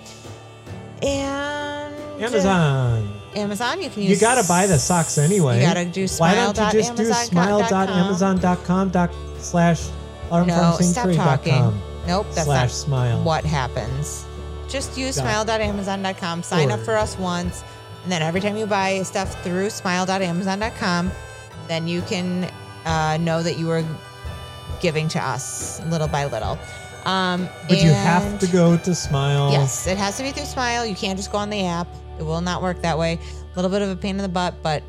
and 1.03 1.95
Amazon. 2.22 3.20
Amazon, 3.36 3.82
you 3.82 3.89
can 3.89 4.03
use. 4.03 4.11
You 4.11 4.19
got 4.19 4.41
to 4.41 4.47
buy 4.47 4.67
the 4.67 4.77
socks 4.77 5.17
anyway. 5.17 5.59
You 5.61 5.65
gotta 5.67 5.86
do 5.86 6.07
Why 6.17 6.36
don't 6.36 6.57
you 6.57 6.82
just 6.82 6.95
do 6.95 7.11
smile.amazon.com. 7.11 8.91
slash 9.38 9.89
No, 10.32 10.77
stop 10.82 11.11
talking. 11.13 11.82
Nope, 12.07 12.27
that's 12.34 12.45
slash 12.45 12.69
not 12.69 12.75
smile. 12.75 13.23
what 13.23 13.45
happens. 13.45 14.25
Just 14.67 14.97
use 14.97 15.17
Got 15.17 15.45
smile.amazon.com, 15.45 16.43
sign 16.43 16.71
up 16.71 16.79
for 16.79 16.95
us 16.97 17.17
once, 17.17 17.63
and 18.03 18.11
then 18.11 18.21
every 18.21 18.39
time 18.41 18.55
you 18.57 18.65
buy 18.65 19.01
stuff 19.03 19.41
through 19.43 19.69
smile.amazon.com, 19.69 21.11
then 21.67 21.88
you 21.88 22.01
can 22.03 22.49
uh, 22.86 23.17
know 23.17 23.43
that 23.43 23.59
you 23.59 23.69
are 23.69 23.84
giving 24.82 25.07
to 25.09 25.19
us 25.19 25.82
little 25.88 26.07
by 26.07 26.25
little. 26.25 26.57
Um, 27.05 27.49
But 27.67 27.82
you 27.84 27.89
have 27.91 28.23
and- 28.23 28.39
to 28.41 28.47
go 28.47 28.77
to 28.77 28.95
Smile. 28.95 29.51
Yes, 29.51 29.88
it 29.88 29.97
has 29.97 30.17
to 30.17 30.23
be 30.23 30.32
through 30.32 30.45
Smile. 30.45 30.86
You 30.86 30.95
can't 30.95 31.17
just 31.17 31.32
go 31.32 31.38
on 31.39 31.49
the 31.49 31.65
app. 31.65 31.88
It 32.22 32.26
will 32.26 32.39
not 32.41 32.61
work 32.61 32.84
that 32.84 32.99
way. 32.99 33.17
A 33.51 33.55
little 33.55 33.72
bit 33.72 33.82
of 33.82 33.89
a 33.89 33.95
pain 33.95 34.15
in 34.15 34.22
the 34.22 34.30
butt, 34.30 34.53
but 34.61 34.84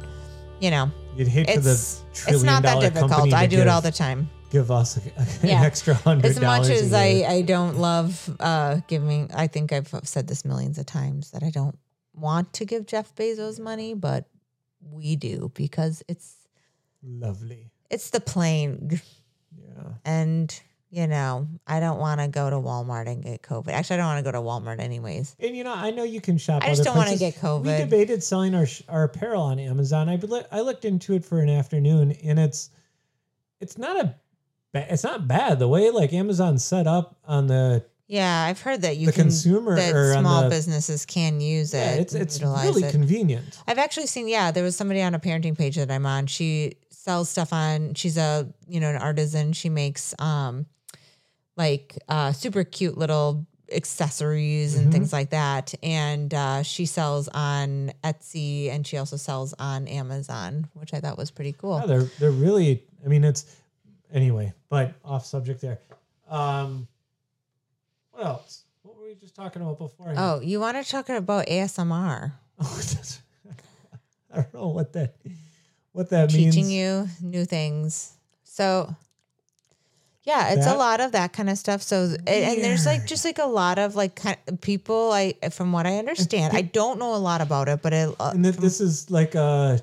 you 0.61 0.71
know, 0.71 0.91
You'd 1.17 1.29
hate 1.29 1.49
for 1.51 1.61
the 1.61 1.71
it's 1.71 2.03
trillion 2.13 2.35
it's 2.37 2.45
not 2.45 2.63
that 2.63 2.81
difficult. 2.81 3.33
I 3.33 3.47
do 3.47 3.57
give, 3.57 3.67
it 3.67 3.69
all 3.69 3.81
the 3.81 3.91
time. 3.91 4.29
give 4.51 4.71
us 4.71 4.99
a, 4.99 5.01
an 5.19 5.27
Yeah. 5.43 5.63
extra 5.63 5.95
hundred 5.95 6.27
As 6.27 6.39
much 6.41 6.69
as 6.69 6.93
I. 6.93 7.25
I 7.27 7.41
don't 7.43 7.79
love 7.79 8.37
uh, 8.39 8.81
giving, 8.87 9.31
I 9.35 9.47
think 9.47 9.73
I've 9.73 9.89
said 10.05 10.29
this 10.29 10.45
millions 10.45 10.77
of 10.79 10.85
times 10.85 11.31
that 11.31 11.43
I 11.43 11.49
don't 11.51 11.79
want 12.15 12.53
to 12.55 12.67
give 12.67 12.85
Jeff 12.87 13.15
Bezos 13.15 13.59
money, 13.59 13.95
but 13.95 14.27
we 14.91 15.17
do 15.17 15.51
because 15.55 16.03
it's 16.09 16.35
Lovely. 17.03 17.71
it's 17.91 18.11
the 18.11 18.21
plane, 18.21 19.01
Yeah. 19.57 19.95
and 20.05 20.61
you 20.95 21.07
know 21.07 21.49
I 21.67 21.81
don't 21.81 21.99
want 21.99 22.21
to 22.21 22.29
go 22.29 22.51
to 22.51 22.57
Walmart 22.57 23.09
and 23.09 23.25
get 23.25 23.41
COVID. 23.43 23.69
Actually, 23.69 23.95
I 23.95 23.97
don't 23.97 24.07
want 24.07 24.19
to 24.25 24.31
go 24.31 24.39
to 24.39 24.45
Walmart 24.45 24.79
anyways. 24.79 25.35
And 25.41 25.57
you 25.57 25.65
know, 25.65 25.73
I 25.75 25.91
know 25.91 26.05
you 26.05 26.21
can 26.21 26.37
shop. 26.39 26.63
I 26.63 26.69
just 26.69 26.85
don't 26.85 26.95
wanna 26.97 27.17
places. 27.17 27.33
get 27.33 27.43
COVID. 27.43 27.63
We 27.65 27.77
debated 27.85 28.23
selling 28.23 28.55
our 28.55 28.67
our 28.89 29.05
apparel 29.05 29.43
on 29.43 29.59
Amazon. 29.59 30.09
I 30.09 30.21
I 30.53 30.61
looked 30.61 30.85
into 30.85 31.15
it 31.15 31.25
for 31.25 31.41
an 31.41 31.49
afternoon, 31.49 32.13
and 32.23 32.39
it's 32.39 32.71
it's 33.61 33.79
not 33.79 33.97
a 34.05 34.15
it's 34.75 35.03
not 35.05 35.27
bad 35.27 35.59
the 35.59 35.69
way 35.69 35.91
like 35.91 36.13
Amazon's 36.13 36.65
set 36.65 36.87
up 36.87 37.17
on 37.27 37.47
the 37.47 37.85
Yeah, 38.07 38.45
I've 38.45 38.61
heard 38.61 38.83
that 38.83 38.97
you 38.99 39.07
The 39.07 39.13
can 39.13 39.23
consumer 39.25 39.77
that 39.77 39.95
or 39.95 40.15
small 40.15 40.43
the- 40.45 40.49
businesses 40.51 41.05
can 41.07 41.41
use 41.41 41.73
it. 41.75 41.79
yeah, 41.79 41.93
it's 41.95 42.15
it's 42.15 42.41
really 42.43 42.83
it. 42.85 42.91
convenient. 42.91 43.59
I've 43.67 43.79
actually 43.79 44.07
seen, 44.09 44.29
yeah, 44.29 44.51
there 44.51 44.65
was 44.65 44.77
somebody 44.77 45.01
on 45.03 45.15
a 45.15 45.19
parenting 45.19 45.57
page 45.57 45.77
that 45.77 45.91
I'm 45.91 46.05
on. 46.07 46.27
She 46.27 46.75
sells 46.91 47.29
stuff 47.31 47.53
on, 47.53 47.95
she's 47.95 48.17
a, 48.17 48.49
you 48.69 48.81
know, 48.81 48.89
an 48.91 48.97
artisan. 48.97 49.53
She 49.53 49.69
makes 49.69 50.15
um 50.19 50.67
like 51.57 51.99
uh 52.09 52.33
super 52.33 52.65
cute 52.65 52.97
little 52.99 53.47
accessories 53.71 54.77
and 54.77 54.89
Mhm. 54.89 54.93
things 54.93 55.13
like 55.13 55.31
that. 55.31 55.75
And 55.83 56.33
uh 56.35 56.63
she 56.63 56.87
sells 56.87 57.29
on 57.29 57.93
Etsy 58.05 58.71
and 58.71 58.87
she 58.87 58.97
also 58.99 59.17
sells 59.17 59.55
on 59.59 59.87
Amazon, 59.89 60.69
which 60.75 60.93
I 60.95 61.01
thought 61.01 61.17
was 61.19 61.31
pretty 61.31 61.53
cool. 61.53 61.81
Yeah, 61.81 61.87
they're 61.87 62.09
they're 62.19 62.31
really. 62.31 62.83
I 63.05 63.09
mean, 63.09 63.25
it's 63.25 63.47
anyway, 64.13 64.53
but 64.69 64.95
off 65.05 65.25
subject 65.27 65.61
there. 65.61 65.79
Um, 66.29 66.87
what 68.13 68.25
else? 68.25 68.65
What 68.83 68.97
were 68.97 69.05
we 69.07 69.15
just 69.15 69.35
talking 69.35 69.63
about 69.63 69.79
before? 69.79 70.13
Oh, 70.17 70.41
you 70.41 70.61
want 70.61 70.77
to 70.83 70.89
talk 70.91 71.09
about 71.09 71.47
ASMR? 71.47 72.33
Oh, 72.59 72.75
that's, 72.77 73.21
I 74.33 74.37
don't 74.43 74.55
know 74.55 74.69
what 74.69 74.93
that 74.93 75.15
what 75.93 76.11
that 76.11 76.33
means. 76.33 76.55
teaching 76.55 76.71
you 76.71 77.09
new 77.21 77.45
things. 77.45 78.13
So 78.45 78.95
yeah, 80.25 80.51
it's 80.53 80.65
That- 80.67 80.77
a 80.77 80.79
lot 80.79 81.01
of 81.01 81.13
that 81.13 81.33
kind 81.33 81.51
of 81.51 81.59
stuff. 81.59 81.83
So 81.83 82.05
and, 82.05 82.29
and 82.29 82.63
there's 82.65 82.87
like 82.87 83.07
just 83.07 83.25
like 83.25 83.39
a 83.39 83.47
lot 83.47 83.79
of 83.79 83.97
like 83.97 84.15
kind 84.17 84.37
of 84.49 84.61
people. 84.61 85.13
I 85.13 85.35
from 85.51 85.73
what 85.73 85.87
I 85.87 85.99
understand, 85.99 86.57
I 86.57 86.63
don't 86.63 86.99
know 86.99 87.15
a 87.15 87.23
lot 87.31 87.41
about 87.41 87.69
it, 87.69 87.83
but 87.83 87.93
it, 87.93 88.15
uh, 88.21 88.31
and 88.35 88.45
that 88.45 88.57
this 88.57 88.81
is 88.81 89.11
like 89.11 89.35
a 89.35 89.81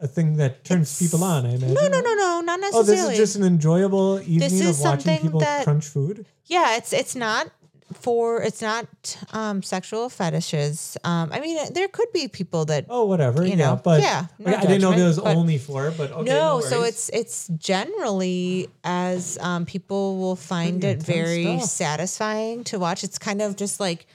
a 0.00 0.06
thing 0.06 0.36
that 0.36 0.64
turns 0.64 0.98
people 0.98 1.24
on. 1.24 1.46
I 1.46 1.50
imagine. 1.50 1.74
no, 1.74 1.88
no, 1.88 2.00
no, 2.00 2.14
no, 2.14 2.40
not 2.44 2.60
necessarily. 2.60 2.92
Oh, 3.02 3.04
this 3.08 3.12
is 3.12 3.16
just 3.18 3.36
an 3.36 3.44
enjoyable 3.44 4.20
evening 4.20 4.38
This 4.38 4.78
of 4.78 4.80
watching 4.80 5.18
people 5.18 5.40
that- 5.40 5.64
crunch 5.64 5.86
food. 5.86 6.26
yeah, 6.44 6.76
it's 6.76 6.92
it's 6.92 7.14
not 7.16 7.48
for 7.92 8.42
it's 8.42 8.60
not 8.60 8.86
um 9.32 9.62
sexual 9.62 10.08
fetishes. 10.08 10.96
Um, 11.04 11.30
I 11.32 11.40
mean, 11.40 11.56
there 11.72 11.88
could 11.88 12.10
be 12.12 12.26
people 12.28 12.64
that 12.66 12.86
Oh, 12.88 13.04
whatever. 13.04 13.42
You 13.44 13.50
yeah, 13.50 13.54
know, 13.56 13.80
but 13.82 14.02
yeah, 14.02 14.26
no 14.38 14.54
I 14.56 14.60
didn't 14.60 14.80
know 14.80 14.92
there 14.92 15.06
was 15.06 15.18
only 15.20 15.58
for. 15.58 15.92
But 15.96 16.10
okay, 16.12 16.22
no, 16.24 16.58
no, 16.58 16.60
so 16.60 16.82
it's 16.82 17.08
it's 17.10 17.46
generally 17.56 18.68
as 18.84 19.38
um, 19.40 19.66
people 19.66 20.18
will 20.18 20.36
find 20.36 20.80
Pretty 20.80 20.98
it 20.98 21.02
very 21.02 21.58
stuff. 21.58 21.70
satisfying 21.70 22.64
to 22.64 22.78
watch. 22.78 23.04
It's 23.04 23.18
kind 23.18 23.40
of 23.40 23.54
just 23.56 23.78
like, 23.80 24.06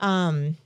um, 0.00 0.56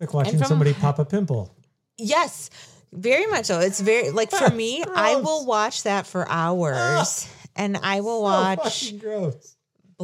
like 0.00 0.12
watching 0.12 0.38
from- 0.38 0.48
somebody 0.48 0.74
pop 0.74 0.98
a 0.98 1.04
pimple. 1.04 1.54
yes, 1.96 2.50
very 2.92 3.26
much 3.26 3.46
so. 3.46 3.60
It's 3.60 3.80
very 3.80 4.10
like 4.10 4.30
for 4.32 4.50
me, 4.62 4.82
I 4.94 5.16
will 5.16 5.46
watch 5.46 5.84
that 5.84 6.06
for 6.06 6.28
hours, 6.28 7.28
and 7.54 7.76
I 7.82 8.00
will 8.00 8.18
So 8.18 8.22
watch. 8.22 8.92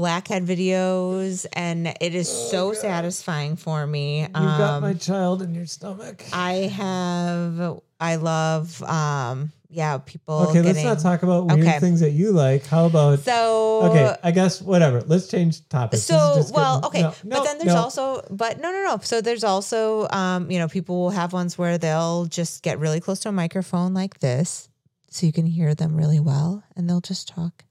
Blackhead 0.02 0.46
videos, 0.46 1.44
and 1.54 1.88
it 2.00 2.14
is 2.14 2.28
so 2.28 2.72
satisfying 2.72 3.56
for 3.56 3.84
me. 3.84 4.20
You've 4.20 4.32
got 4.32 4.74
Um, 4.74 4.82
my 4.82 4.94
child 4.94 5.42
in 5.42 5.54
your 5.56 5.66
stomach. 5.66 6.22
I 6.32 6.52
have, 6.82 7.80
I 7.98 8.14
love, 8.14 8.80
um, 8.84 9.50
yeah, 9.68 9.98
people. 9.98 10.36
Okay, 10.48 10.62
let's 10.62 10.84
not 10.84 11.00
talk 11.00 11.24
about 11.24 11.46
weird 11.48 11.66
Okay. 11.66 11.80
things 11.80 11.98
that 11.98 12.12
you 12.12 12.30
like. 12.30 12.64
How 12.64 12.86
about 12.86 13.18
So 13.24 13.80
okay? 13.90 14.14
I 14.22 14.30
guess 14.30 14.62
whatever. 14.62 15.02
Let's 15.04 15.26
change 15.26 15.68
topics. 15.68 16.04
So 16.04 16.14
well, 16.54 16.80
getting- 16.80 16.86
okay, 16.86 17.02
no, 17.02 17.12
but 17.24 17.38
no, 17.38 17.44
then 17.44 17.58
there's 17.58 17.74
no. 17.74 17.80
also, 17.82 18.22
but 18.30 18.60
no, 18.60 18.70
no, 18.70 18.84
no. 18.84 18.98
So 19.02 19.20
there's 19.20 19.42
also, 19.42 20.06
um, 20.10 20.48
you 20.48 20.58
know, 20.60 20.68
people 20.68 20.96
will 21.00 21.10
have 21.10 21.32
ones 21.32 21.58
where 21.58 21.76
they'll 21.76 22.26
just 22.26 22.62
get 22.62 22.78
really 22.78 23.00
close 23.00 23.18
to 23.20 23.30
a 23.30 23.32
microphone 23.32 23.94
like 23.94 24.20
this, 24.20 24.68
so 25.10 25.26
you 25.26 25.32
can 25.32 25.44
hear 25.46 25.74
them 25.74 25.96
really 25.96 26.20
well, 26.20 26.62
and 26.76 26.88
they'll 26.88 27.00
just 27.02 27.26
talk 27.26 27.64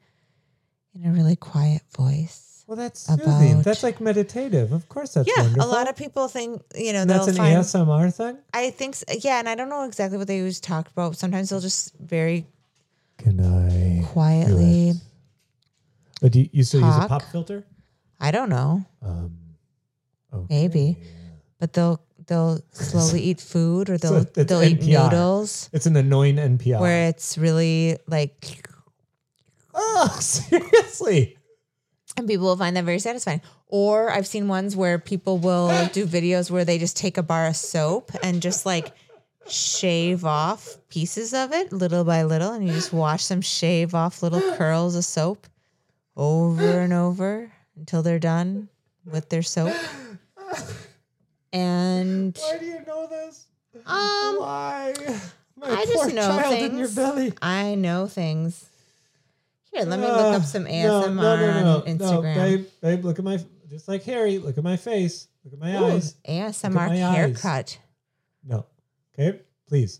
in 1.03 1.09
a 1.09 1.13
really 1.13 1.35
quiet 1.35 1.81
voice. 1.95 2.63
Well, 2.67 2.75
that's 2.75 3.01
soothing. 3.07 3.53
about- 3.53 3.63
That's 3.63 3.81
like 3.83 4.01
meditative. 4.01 4.73
Of 4.73 4.89
course, 4.89 5.13
that's 5.13 5.27
yeah, 5.27 5.41
wonderful. 5.43 5.69
a 5.69 5.71
lot 5.71 5.87
of 5.89 5.95
people 5.95 6.27
think, 6.27 6.61
you 6.75 6.91
know, 6.91 7.05
that's 7.05 7.27
an 7.27 7.35
find. 7.35 7.55
ASMR 7.57 8.13
thing. 8.13 8.37
I 8.53 8.71
think, 8.71 8.95
s 8.95 9.03
yeah, 9.23 9.39
and 9.39 9.47
I 9.47 9.55
don't 9.55 9.69
know 9.69 9.83
exactly 9.85 10.17
what 10.17 10.27
they 10.27 10.39
always 10.39 10.59
talk 10.59 10.89
about. 10.91 11.15
Sometimes 11.15 11.49
they'll 11.49 11.61
just 11.61 11.93
very 11.95 12.45
Can 13.17 13.39
I 13.39 14.03
quietly. 14.11 14.93
But 16.21 16.31
do 16.33 16.39
you, 16.41 16.49
you 16.51 16.63
still 16.63 16.81
use 16.81 16.97
a 16.97 17.07
pop 17.07 17.23
filter? 17.31 17.63
I 18.19 18.31
don't 18.31 18.49
know, 18.49 18.83
Um, 19.01 19.37
okay. 20.33 20.45
maybe, 20.49 20.97
but 21.59 21.71
they'll 21.73 22.01
they'll 22.25 22.59
slowly 22.73 23.21
eat 23.21 23.39
food 23.39 23.89
or 23.89 23.97
they'll 24.01 24.15
it's 24.27 24.33
they'll 24.45 24.63
eat 24.63 24.81
noodles. 24.83 25.69
It's 25.71 25.85
an 25.85 25.95
annoying 25.95 26.35
NPR. 26.37 26.79
where 26.81 27.07
it's 27.07 27.37
really 27.37 27.97
like 28.07 28.67
oh, 29.77 30.17
seriously? 30.19 31.37
and 32.17 32.27
people 32.27 32.47
will 32.47 32.57
find 32.57 32.75
that 32.75 32.83
very 32.83 32.97
satisfying 32.99 33.41
or 33.67 34.09
i've 34.11 34.25
seen 34.25 34.47
ones 34.47 34.75
where 34.75 34.97
people 34.97 35.37
will 35.37 35.67
do 35.93 36.05
videos 36.07 36.49
where 36.49 36.65
they 36.65 36.77
just 36.79 36.97
take 36.97 37.17
a 37.17 37.23
bar 37.23 37.45
of 37.47 37.55
soap 37.55 38.11
and 38.23 38.41
just 38.41 38.65
like 38.65 38.91
shave 39.47 40.25
off 40.25 40.77
pieces 40.89 41.33
of 41.33 41.53
it 41.53 41.71
little 41.71 42.03
by 42.03 42.23
little 42.23 42.51
and 42.53 42.65
you 42.67 42.73
just 42.73 42.91
watch 42.91 43.27
them 43.27 43.39
shave 43.41 43.93
off 43.93 44.23
little 44.23 44.41
curls 44.57 44.95
of 44.95 45.05
soap 45.05 45.45
over 46.15 46.79
and 46.81 46.91
over 46.93 47.51
until 47.75 48.01
they're 48.01 48.19
done 48.19 48.67
with 49.05 49.29
their 49.29 49.43
soap 49.43 49.73
and 51.53 52.35
Why 52.37 52.57
do 52.57 52.65
you 52.65 52.79
know 52.87 53.07
this? 53.07 53.45
um 53.85 54.37
Why? 54.39 54.93
My 55.55 55.67
I 55.71 55.85
poor 55.85 56.05
just 56.05 56.15
know 56.15 56.27
child 56.27 56.53
things. 56.55 56.71
in 56.71 56.77
your 56.77 56.89
belly. 56.89 57.33
i 57.41 57.75
know 57.75 58.07
things 58.07 58.65
here 59.77 59.85
let 59.85 59.99
me 59.99 60.05
look 60.07 60.15
up 60.35 60.41
ah, 60.41 60.45
some 60.45 60.65
asmr 60.65 60.83
no, 60.83 61.07
no, 61.13 61.35
no, 61.35 61.63
no, 61.63 61.75
on 61.77 61.81
instagram 61.83 62.35
babe, 62.35 62.65
babe, 62.81 63.05
look 63.05 63.19
at 63.19 63.25
my 63.25 63.39
just 63.69 63.89
like 63.89 64.03
Harry. 64.03 64.37
Look 64.37 64.57
at 64.57 64.63
my 64.63 64.77
face. 64.77 65.27
Look 65.43 65.53
at 65.53 65.59
my 65.59 65.75
Ooh, 65.75 65.85
eyes. 65.87 66.15
ASMR 66.25 66.71
my 66.73 67.03
eyes. 67.05 67.15
haircut. 67.15 67.77
No. 68.45 68.65
Okay, 69.13 69.41
please, 69.67 69.99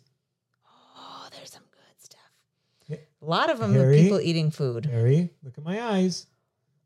Oh, 0.97 1.27
there's 1.35 1.51
some 1.51 1.63
good 1.69 1.99
stuff. 2.01 2.97
A 3.21 3.25
lot 3.25 3.49
of 3.49 3.59
them 3.59 3.75
are 3.75 3.91
people 3.93 4.21
eating 4.21 4.51
food. 4.51 4.85
Harry. 4.85 5.31
Look 5.43 5.57
at 5.57 5.65
my 5.65 5.81
eyes. 5.83 6.27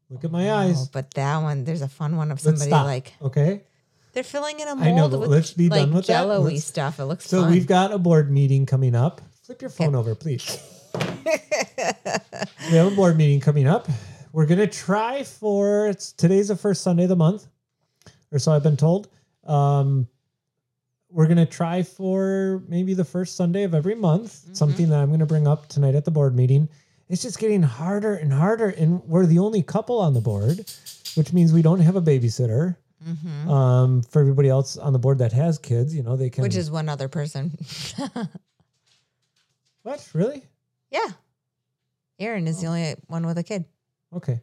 Look 0.10 0.24
at 0.24 0.32
my 0.32 0.50
Oh, 0.50 0.56
eyes. 0.56 0.88
but 0.88 1.12
that 1.14 1.38
one, 1.38 1.66
there's 1.66 1.84
a 1.84 1.88
fun 1.88 2.18
one 2.18 2.32
of 2.32 2.40
somebody 2.40 2.72
like 2.72 3.14
Okay. 3.22 3.62
they're 4.14 4.24
filling 4.24 4.60
in 4.60 4.68
a 4.68 4.72
I 4.72 4.90
know, 4.92 5.08
mold 5.08 5.20
with 5.20 5.30
let's 5.30 5.54
be 5.54 5.70
like 5.70 5.82
done 5.82 5.94
with 5.94 6.08
that. 6.08 6.14
jello-y 6.14 6.50
Let's- 6.54 6.66
stuff. 6.66 7.00
It 7.00 7.06
looks 7.06 7.28
So 7.30 7.42
fun. 7.44 7.52
we've 7.52 7.68
got 7.68 7.92
a 7.92 8.00
board 8.00 8.32
meeting 8.32 8.66
coming 8.66 8.96
up. 8.96 9.22
Flip 9.44 9.62
your 9.62 9.70
phone 9.70 9.94
over, 9.94 10.16
please. 10.16 10.58
we 12.72 12.78
have 12.78 12.92
a 12.92 12.96
board 12.96 13.18
meeting 13.18 13.40
coming 13.40 13.68
up. 13.68 13.88
We're 14.34 14.46
gonna 14.46 14.68
try 14.68 15.24
for 15.24 15.88
it's 15.88 16.12
today's 16.14 16.48
the 16.48 16.56
first 16.56 16.84
Sunday 16.84 17.04
of 17.04 17.10
the 17.10 17.16
month, 17.16 17.48
or 18.32 18.40
so 18.40 18.52
I've 18.52 18.64
been 18.64 18.78
told. 18.78 19.10
Um, 19.46 20.08
we're 21.10 21.28
gonna 21.28 21.46
try 21.46 21.84
for 21.84 22.64
maybe 22.68 22.94
the 22.94 23.04
first 23.04 23.36
Sunday 23.36 23.64
of 23.64 23.74
every 23.74 23.96
month. 23.96 24.34
Mm-hmm. 24.34 24.54
Something 24.54 24.90
that 24.90 25.00
I'm 25.00 25.12
gonna 25.12 25.26
bring 25.26 25.48
up 25.48 25.68
tonight 25.68 25.96
at 25.96 26.06
the 26.06 26.12
board 26.12 26.36
meeting. 26.36 26.70
It's 27.10 27.22
just 27.22 27.40
getting 27.40 27.62
harder 27.62 28.16
and 28.16 28.32
harder, 28.32 28.70
and 28.70 29.04
we're 29.04 29.26
the 29.26 29.40
only 29.40 29.62
couple 29.62 30.00
on 30.00 30.14
the 30.14 30.22
board, 30.22 30.72
which 31.16 31.34
means 31.34 31.52
we 31.52 31.62
don't 31.62 31.82
have 31.82 31.98
a 31.98 32.02
babysitter. 32.02 32.78
Um, 33.50 34.04
for 34.04 34.22
everybody 34.22 34.48
else 34.48 34.78
on 34.78 34.94
the 34.94 35.00
board 35.00 35.18
that 35.18 35.32
has 35.34 35.58
kids, 35.58 35.96
you 35.96 36.04
know, 36.04 36.16
they 36.16 36.30
can. 36.30 36.44
Which 36.44 36.56
is 36.56 36.70
one 36.70 36.88
other 36.88 37.08
person. 37.08 37.58
what 39.82 40.08
really? 40.14 40.44
Yeah. 40.92 41.08
Aaron 42.20 42.48
is 42.48 42.62
the 42.62 42.68
only 42.68 42.96
one 43.08 43.26
with 43.26 43.38
a 43.38 43.44
kid. 43.44 43.66
Okay. 44.16 44.42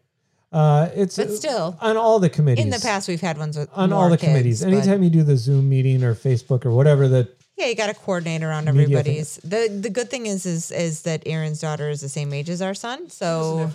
Uh, 0.50 0.88
it's 0.94 1.16
But 1.16 1.30
still, 1.30 1.76
on 1.80 1.96
all 1.96 2.18
the 2.18 2.30
committees. 2.30 2.64
In 2.64 2.70
the 2.70 2.80
past, 2.80 3.06
we've 3.06 3.20
had 3.20 3.36
ones 3.38 3.56
with 3.56 3.68
on 3.74 3.90
more 3.90 4.04
all 4.04 4.08
the 4.10 4.16
kids, 4.16 4.30
committees. 4.32 4.64
but- 4.64 4.72
Anytime 4.72 5.02
you 5.02 5.10
do 5.10 5.22
the 5.22 5.36
Zoom 5.36 5.68
meeting 5.68 6.02
or 6.02 6.14
Facebook 6.14 6.64
or 6.64 6.70
whatever 6.72 7.06
that 7.08 7.28
Yeah, 7.56 7.66
you 7.66 7.74
got 7.76 7.88
to 7.88 7.94
coordinate 7.94 8.42
around 8.42 8.64
Media 8.64 8.72
thing. 8.74 8.82
everybody's. 8.94 9.36
The 9.44 9.68
the 9.68 9.90
good 9.90 10.08
thing 10.10 10.26
is 10.26 10.46
is 10.46 10.70
is 10.70 11.02
that 11.02 11.22
Aaron's 11.26 11.60
daughter 11.60 11.90
is 11.90 12.00
the 12.00 12.08
same 12.08 12.32
age 12.32 12.48
as 12.48 12.62
our 12.62 12.74
son, 12.74 13.10
so 13.10 13.70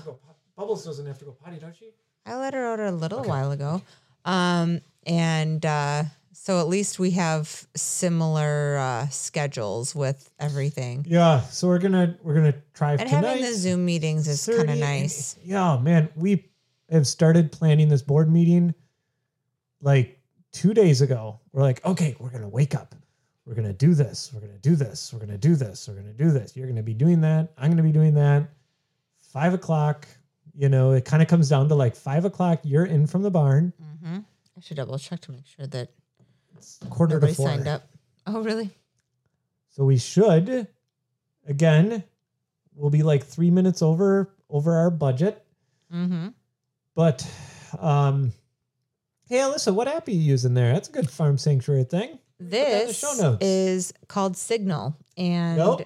Bubbles 0.58 0.84
doesn't 0.86 1.06
have 1.06 1.20
to 1.20 1.26
go 1.26 1.32
potty, 1.32 1.58
don't 1.60 1.76
she? 1.78 1.90
I 2.26 2.36
let 2.38 2.54
her 2.54 2.66
out 2.66 2.80
a 2.80 2.92
little 2.92 3.24
while 3.24 3.52
ago. 3.52 3.82
Um, 4.26 4.82
and 5.06 5.64
uh, 5.66 6.04
so 6.34 6.60
at 6.60 6.68
least 6.68 7.00
we 7.00 7.12
have 7.12 7.68
similar 7.76 8.78
uh, 8.78 9.08
schedules 9.10 9.96
with 9.96 10.30
everything. 10.40 11.06
Yeah. 11.08 11.42
So 11.42 11.68
we're 11.68 11.80
gonna 11.80 12.18
we're 12.24 12.34
gonna 12.36 12.56
try 12.74 12.92
And 12.94 13.02
tonight. 13.10 13.12
having 13.28 13.44
the 13.44 13.54
Zoom 13.54 13.86
meetings 13.86 14.28
is 14.28 14.46
kind 14.46 14.70
of 14.70 14.78
nice. 14.78 15.38
Yeah, 15.44 15.78
man, 15.80 16.10
we 16.16 16.50
have 16.92 17.08
started 17.08 17.52
planning 17.52 17.88
this 17.88 18.02
board 18.02 18.32
meeting 18.32 18.74
like 19.82 20.20
two 20.52 20.74
days 20.74 21.02
ago. 21.02 21.40
We're 21.52 21.62
like, 21.62 21.84
okay, 21.86 22.16
we're 22.20 22.30
gonna 22.30 22.50
wake 22.50 22.76
up. 22.76 22.96
We're 23.46 23.56
gonna 23.56 23.74
do 23.74 23.94
this. 23.94 24.32
We're 24.34 24.42
gonna 24.42 24.58
do 24.60 24.76
this. 24.76 25.12
We're 25.14 25.20
gonna 25.20 25.38
do 25.38 25.56
this. 25.56 25.88
We're 25.88 25.96
gonna 25.96 26.14
do 26.14 26.32
this. 26.32 26.56
You're 26.56 26.68
gonna 26.68 26.84
be 26.84 26.94
doing 26.94 27.22
that. 27.22 27.52
I'm 27.58 27.70
gonna 27.70 27.84
be 27.84 27.92
doing 27.92 28.14
that. 28.16 28.50
Five 29.32 29.54
o'clock. 29.54 30.08
You 30.56 30.70
know, 30.70 30.92
it 30.92 31.04
kind 31.04 31.22
of 31.24 31.28
comes 31.28 31.50
down 31.50 31.68
to 31.70 31.76
like 31.76 31.96
five 31.96 32.26
o'clock. 32.26 32.60
You're 32.64 32.86
in 32.86 33.08
from 33.08 33.24
the 33.24 33.32
barn. 33.32 33.74
hmm 34.04 34.20
I 34.56 34.62
should 34.62 34.78
double 34.78 35.00
check 35.00 35.20
to 35.22 35.32
make 35.32 35.48
sure 35.48 35.66
that 35.66 35.90
Quarter 36.90 37.16
nobody 37.16 37.34
to 37.34 37.38
four. 37.38 37.48
signed 37.48 37.68
up. 37.68 37.88
Oh, 38.28 38.42
really? 38.42 38.70
So 39.70 39.84
we 39.86 39.98
should, 39.98 40.68
again, 41.48 42.04
we'll 42.76 42.90
be 42.92 43.04
like 43.04 43.24
three 43.26 43.52
minutes 43.52 43.82
over 43.82 44.30
over 44.50 44.76
our 44.78 44.90
budget. 44.92 45.44
Mm-hmm. 45.94 46.28
But 46.96 47.28
um 47.80 48.34
hey 49.28 49.38
Alyssa, 49.38 49.74
what 49.74 49.88
app 49.88 50.08
are 50.08 50.12
you 50.12 50.20
using 50.20 50.54
there? 50.54 50.74
That's 50.74 50.90
a 50.90 50.92
good 50.92 51.10
farm 51.10 51.38
sanctuary 51.38 51.84
thing. 51.86 52.20
that 52.40 52.68
in 52.82 52.88
the 52.88 52.88
This 52.88 53.38
is 53.42 53.94
called 54.08 54.38
Signal 54.38 54.96
and 55.18 55.58
Nope. 55.58 55.82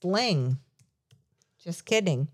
Sling. 0.00 0.58
Just 1.62 1.84
kidding. 1.84 2.28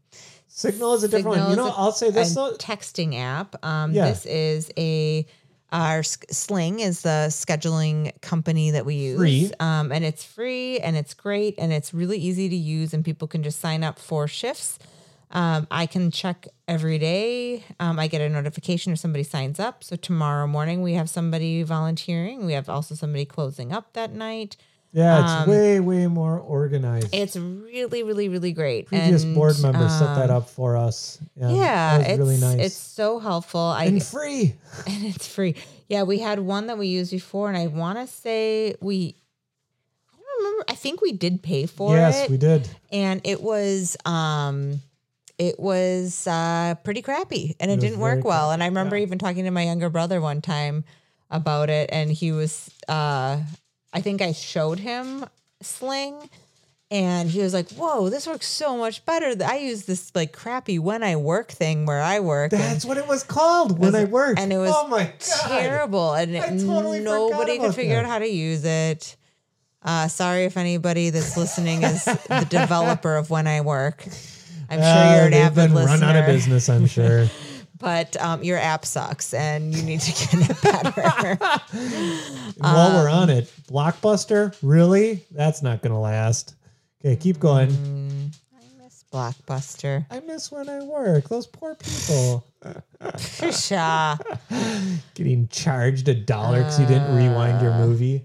Signal 0.46 0.94
is 0.94 1.04
a 1.04 1.08
different 1.08 1.36
Signal 1.36 1.48
one. 1.48 1.50
You 1.50 1.56
know, 1.56 1.74
I'll 1.76 1.92
say 1.92 2.10
this 2.10 2.32
a 2.32 2.34
though. 2.34 2.56
texting 2.56 3.18
app. 3.18 3.62
Um, 3.64 3.92
Yeah. 3.92 4.08
This 4.08 4.26
is 4.26 4.70
a 4.76 5.26
our 5.70 6.02
Sling 6.02 6.80
is 6.80 7.02
the 7.02 7.26
scheduling 7.28 8.18
company 8.20 8.70
that 8.70 8.86
we 8.86 8.94
use. 8.94 9.18
Free. 9.18 9.52
Um, 9.60 9.92
and 9.92 10.04
it's 10.04 10.24
free 10.24 10.78
and 10.80 10.96
it's 10.96 11.14
great 11.14 11.54
and 11.58 11.72
it's 11.72 11.92
really 11.92 12.18
easy 12.18 12.48
to 12.48 12.56
use 12.56 12.94
and 12.94 13.04
people 13.04 13.28
can 13.28 13.42
just 13.42 13.60
sign 13.60 13.84
up 13.84 13.98
for 13.98 14.26
shifts. 14.26 14.78
Um, 15.30 15.66
I 15.70 15.84
can 15.86 16.10
check 16.10 16.46
every 16.66 16.98
day. 16.98 17.64
Um, 17.78 17.98
I 17.98 18.06
get 18.06 18.22
a 18.22 18.28
notification 18.30 18.94
if 18.94 18.98
somebody 18.98 19.24
signs 19.24 19.60
up. 19.60 19.84
So 19.84 19.96
tomorrow 19.96 20.46
morning 20.46 20.80
we 20.80 20.94
have 20.94 21.10
somebody 21.10 21.62
volunteering. 21.62 22.46
We 22.46 22.54
have 22.54 22.68
also 22.68 22.94
somebody 22.94 23.26
closing 23.26 23.72
up 23.72 23.92
that 23.92 24.12
night. 24.12 24.56
Yeah, 24.92 25.22
it's 25.22 25.32
um, 25.42 25.50
way, 25.50 25.80
way 25.80 26.06
more 26.06 26.38
organized. 26.38 27.08
It's 27.12 27.36
really, 27.36 28.02
really, 28.02 28.28
really 28.28 28.52
great. 28.52 28.86
Previous 28.86 29.22
And, 29.22 29.34
board 29.34 29.60
members 29.60 29.92
set 29.92 30.14
that 30.16 30.30
um, 30.30 30.38
up 30.38 30.48
for 30.48 30.76
us. 30.76 31.18
Yeah, 31.36 31.98
was 31.98 32.06
it's 32.06 32.18
really 32.18 32.36
nice. 32.38 32.58
it's 32.66 32.74
so 32.76 33.18
helpful. 33.18 33.60
I 33.60 33.84
and 33.84 34.02
free. 34.02 34.54
and 34.86 35.04
it's 35.04 35.26
free. 35.28 35.56
Yeah, 35.88 36.04
we 36.04 36.18
had 36.18 36.38
one 36.40 36.68
that 36.68 36.78
we 36.78 36.86
used 36.86 37.10
before, 37.10 37.48
and 37.48 37.56
I 37.56 37.66
want 37.66 37.98
to 37.98 38.06
say 38.06 38.74
we. 38.80 39.14
I 40.12 40.16
don't 40.16 40.44
remember. 40.44 40.64
I 40.68 40.74
think 40.74 41.00
we 41.02 41.12
did 41.12 41.42
pay 41.42 41.66
for 41.66 41.94
yes, 41.94 42.16
it, 42.16 42.20
Yes, 42.20 42.30
we 42.30 42.36
did. 42.38 42.68
and 42.90 43.20
it 43.24 43.42
was 43.42 43.96
um, 44.06 44.80
it 45.36 45.60
was 45.60 46.26
uh 46.26 46.76
pretty 46.82 47.02
crappy, 47.02 47.56
and 47.60 47.70
it, 47.70 47.74
It 47.74 47.80
didn't 47.80 48.00
work 48.00 48.24
well. 48.24 48.48
crappy, 48.48 48.54
And 48.54 48.62
I 48.62 48.66
remember 48.66 48.96
yeah. 48.96 49.02
even 49.02 49.18
talking 49.18 49.44
to 49.44 49.50
my 49.50 49.64
younger 49.64 49.90
brother 49.90 50.20
one 50.20 50.40
time 50.40 50.84
about 51.30 51.68
it, 51.68 51.90
and 51.92 52.10
he 52.10 52.32
was 52.32 52.70
uh, 52.88 53.38
I 53.92 54.00
think 54.00 54.20
I 54.22 54.32
showed 54.32 54.78
him 54.78 55.24
Sling. 55.62 56.28
And 56.90 57.28
he 57.28 57.42
was 57.42 57.52
like, 57.52 57.68
"Whoa, 57.72 58.08
this 58.08 58.26
works 58.26 58.46
so 58.46 58.74
much 58.78 59.04
better. 59.04 59.34
I 59.44 59.58
use 59.58 59.84
this 59.84 60.10
like 60.14 60.32
crappy 60.32 60.78
when 60.78 61.02
I 61.02 61.16
work 61.16 61.48
thing 61.52 61.84
where 61.84 62.00
I 62.00 62.20
work, 62.20 62.50
That's 62.50 62.82
what 62.86 62.96
it 62.96 63.06
was 63.06 63.22
called 63.24 63.78
when 63.78 63.94
I 63.94 64.04
was- 64.04 64.10
worked. 64.10 64.38
and 64.40 64.50
it 64.50 64.56
was 64.56 64.72
oh 64.74 64.88
my 64.88 65.04
god. 65.04 65.48
terrible 65.48 66.14
and 66.14 66.32
totally 66.60 67.00
nobody 67.00 67.58
could 67.58 67.74
figure 67.74 67.96
that. 67.96 68.06
out 68.06 68.10
how 68.10 68.18
to 68.20 68.26
use 68.26 68.64
it 68.64 69.16
uh, 69.82 70.08
sorry 70.08 70.44
if 70.46 70.56
anybody 70.56 71.10
that's 71.10 71.36
listening 71.36 71.82
is 71.82 72.04
the 72.06 72.46
developer 72.48 73.16
of 73.16 73.28
when 73.30 73.46
i 73.46 73.60
work 73.60 74.02
i'm 74.70 74.78
sure 74.78 74.82
Ah, 74.82 75.14
you're 75.16 75.24
an 75.26 75.30
they've 75.32 75.42
avid 75.42 75.54
been 75.56 75.74
listener 75.74 75.92
run 75.92 76.02
out 76.04 76.16
of 76.16 76.26
business, 76.26 76.68
I'm 76.70 76.86
sure. 76.86 77.26
but 77.78 78.16
um, 78.20 78.42
your 78.42 78.58
app 78.58 78.84
sucks 78.84 79.32
and 79.34 79.74
you 79.74 79.82
need 79.82 80.00
to 80.00 80.36
get 80.36 80.50
it 80.50 80.62
better 80.62 81.38
And 81.40 82.56
while 82.58 82.92
we're 82.94 83.08
Um, 83.08 83.18
on 83.22 83.30
it, 83.30 83.52
Blockbuster, 83.70 84.54
really? 84.62 85.24
That's 85.30 85.62
not 85.62 85.82
going 85.82 85.92
to 85.92 85.98
last. 85.98 86.54
Okay, 87.04 87.16
keep 87.16 87.38
going. 87.38 87.70
Mm. 87.70 88.34
i 88.56 88.82
miss 88.82 89.04
blockbuster 89.12 90.04
I 90.10 90.20
miss 90.20 90.50
when 90.50 90.68
I 90.68 90.82
work. 90.82 91.28
Those 91.28 91.46
poor 91.46 91.74
people 91.76 92.44
Sha. 93.50 94.16
getting 95.14 95.46
charged 95.48 96.08
a 96.08 96.14
dollar 96.14 96.58
because 96.58 96.80
you 96.80 96.86
didn't 96.86 97.14
rewind 97.16 97.62
your 97.62 97.72
Uh, 97.72 97.78
movie. 97.86 98.24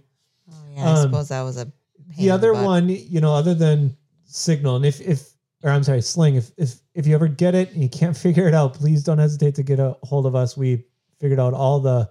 Oh, 0.51 0.55
yeah 0.75 0.85
i 0.89 0.91
Um, 0.93 1.01
suppose 1.03 1.29
that 1.29 1.41
was 1.43 1.57
a 1.57 1.65
pain 1.65 1.73
The 2.17 2.25
in 2.25 2.31
other 2.31 2.53
butt. 2.53 2.65
one, 2.65 2.89
you 2.89 3.21
know, 3.21 3.33
other 3.33 3.53
than 3.53 3.95
Signal, 4.25 4.77
and 4.77 4.85
if 4.85 4.99
if 5.01 5.29
or 5.63 5.71
I'm 5.71 5.83
sorry, 5.83 6.01
Sling, 6.01 6.35
if 6.35 6.51
if 6.57 6.75
if 6.93 7.07
you 7.07 7.15
ever 7.15 7.27
get 7.27 7.55
it 7.55 7.71
and 7.71 7.81
you 7.81 7.89
can't 7.89 8.15
figure 8.25 8.47
it 8.47 8.53
out, 8.53 8.73
please 8.75 9.03
don't 9.03 9.17
hesitate 9.17 9.55
to 9.55 9.63
get 9.63 9.79
a 9.79 9.95
hold 10.03 10.25
of 10.25 10.35
us. 10.35 10.55
We 10.57 10.83
figured 11.19 11.39
out 11.39 11.53
all 11.53 11.79
the 11.79 12.09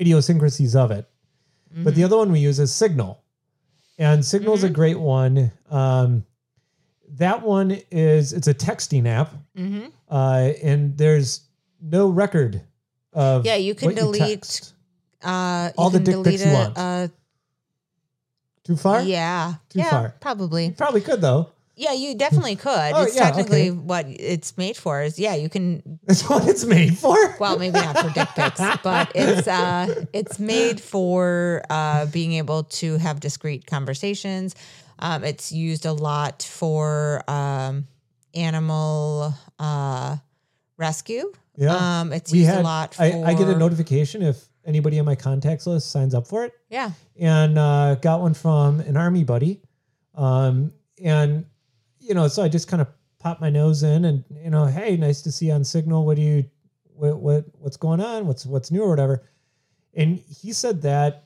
idiosyncrasies 0.00 0.74
of 0.74 0.90
it. 0.90 1.08
But 1.74 1.94
the 1.94 2.04
other 2.04 2.18
one 2.18 2.30
we 2.30 2.40
use 2.40 2.58
is 2.58 2.70
Signal. 2.70 3.22
And 3.98 4.22
Signal 4.24 4.52
is 4.54 4.62
a 4.62 4.68
great 4.68 4.98
one. 5.00 5.50
Um, 5.70 6.24
that 7.16 7.42
one 7.42 7.78
is 7.90 8.34
it's 8.34 8.46
a 8.46 8.52
texting 8.54 9.06
app, 9.06 9.32
Mhm. 9.56 9.90
uh, 10.10 10.52
and 10.62 10.96
there's 10.98 11.42
no 11.80 12.08
record 12.08 12.60
of 13.14 13.46
Yeah, 13.46 13.54
you 13.56 13.74
can 13.74 13.86
what 13.86 13.94
delete 13.96 14.20
text. 14.42 14.74
uh 15.22 15.70
you 15.76 15.82
all 15.82 15.88
the 15.90 16.00
dick 16.00 16.22
pics 16.24 16.44
you 16.44 16.52
want. 16.52 16.76
uh 16.76 17.08
Too 18.64 18.76
far? 18.76 19.02
Yeah. 19.02 19.54
Too 19.70 19.78
yeah, 19.80 19.90
far. 19.90 20.14
probably. 20.20 20.66
You 20.66 20.72
probably 20.72 21.00
could 21.00 21.20
though. 21.20 21.50
Yeah, 21.74 21.92
you 21.92 22.14
definitely 22.14 22.56
could. 22.56 22.92
Oh, 22.94 23.04
it's 23.04 23.16
yeah, 23.16 23.22
technically 23.22 23.70
okay. 23.70 23.78
what 23.78 24.06
it's 24.08 24.56
made 24.58 24.76
for 24.76 25.02
is 25.02 25.18
yeah, 25.18 25.34
you 25.34 25.48
can 25.48 25.98
That's 26.06 26.28
what 26.28 26.46
it's 26.46 26.64
made 26.64 26.98
for. 26.98 27.16
well, 27.40 27.58
maybe 27.58 27.80
not 27.80 27.98
for 27.98 28.10
dick 28.10 28.28
pics, 28.34 28.60
but 28.82 29.10
it's 29.14 29.48
uh 29.48 30.04
it's 30.12 30.38
made 30.38 30.80
for 30.80 31.62
uh 31.70 32.06
being 32.06 32.34
able 32.34 32.64
to 32.64 32.98
have 32.98 33.20
discreet 33.20 33.66
conversations. 33.66 34.54
Um 34.98 35.24
it's 35.24 35.50
used 35.50 35.86
a 35.86 35.92
lot 35.92 36.42
for 36.42 37.22
um 37.28 37.86
animal 38.34 39.34
uh 39.58 40.16
rescue. 40.76 41.32
Yeah. 41.56 42.00
Um 42.00 42.12
it's 42.12 42.32
we 42.32 42.40
used 42.40 42.50
had, 42.50 42.60
a 42.60 42.64
lot 42.64 42.94
for 42.94 43.02
I, 43.02 43.22
I 43.26 43.34
get 43.34 43.48
a 43.48 43.56
notification 43.56 44.20
if 44.22 44.46
anybody 44.64 44.98
on 44.98 45.06
my 45.06 45.14
contacts 45.14 45.66
list 45.66 45.90
signs 45.90 46.14
up 46.14 46.26
for 46.26 46.44
it. 46.44 46.52
Yeah. 46.68 46.90
and 47.18 47.58
uh, 47.58 47.96
got 47.96 48.20
one 48.20 48.34
from 48.34 48.80
an 48.80 48.96
army 48.96 49.24
buddy. 49.24 49.60
Um, 50.14 50.72
and 51.02 51.46
you 52.02 52.14
know, 52.14 52.28
so 52.28 52.42
I 52.42 52.48
just 52.48 52.68
kind 52.68 52.80
of 52.82 52.88
popped 53.18 53.40
my 53.40 53.50
nose 53.50 53.82
in, 53.82 54.04
and 54.04 54.24
you 54.42 54.50
know, 54.50 54.66
hey, 54.66 54.96
nice 54.96 55.22
to 55.22 55.32
see 55.32 55.46
you 55.46 55.52
on 55.52 55.64
Signal. 55.64 56.04
What 56.04 56.16
do 56.16 56.22
you, 56.22 56.44
what, 56.94 57.18
what, 57.18 57.44
what's 57.58 57.76
going 57.76 58.00
on? 58.00 58.26
What's 58.26 58.44
what's 58.46 58.70
new 58.70 58.82
or 58.82 58.90
whatever? 58.90 59.22
And 59.94 60.18
he 60.18 60.52
said 60.52 60.82
that, 60.82 61.24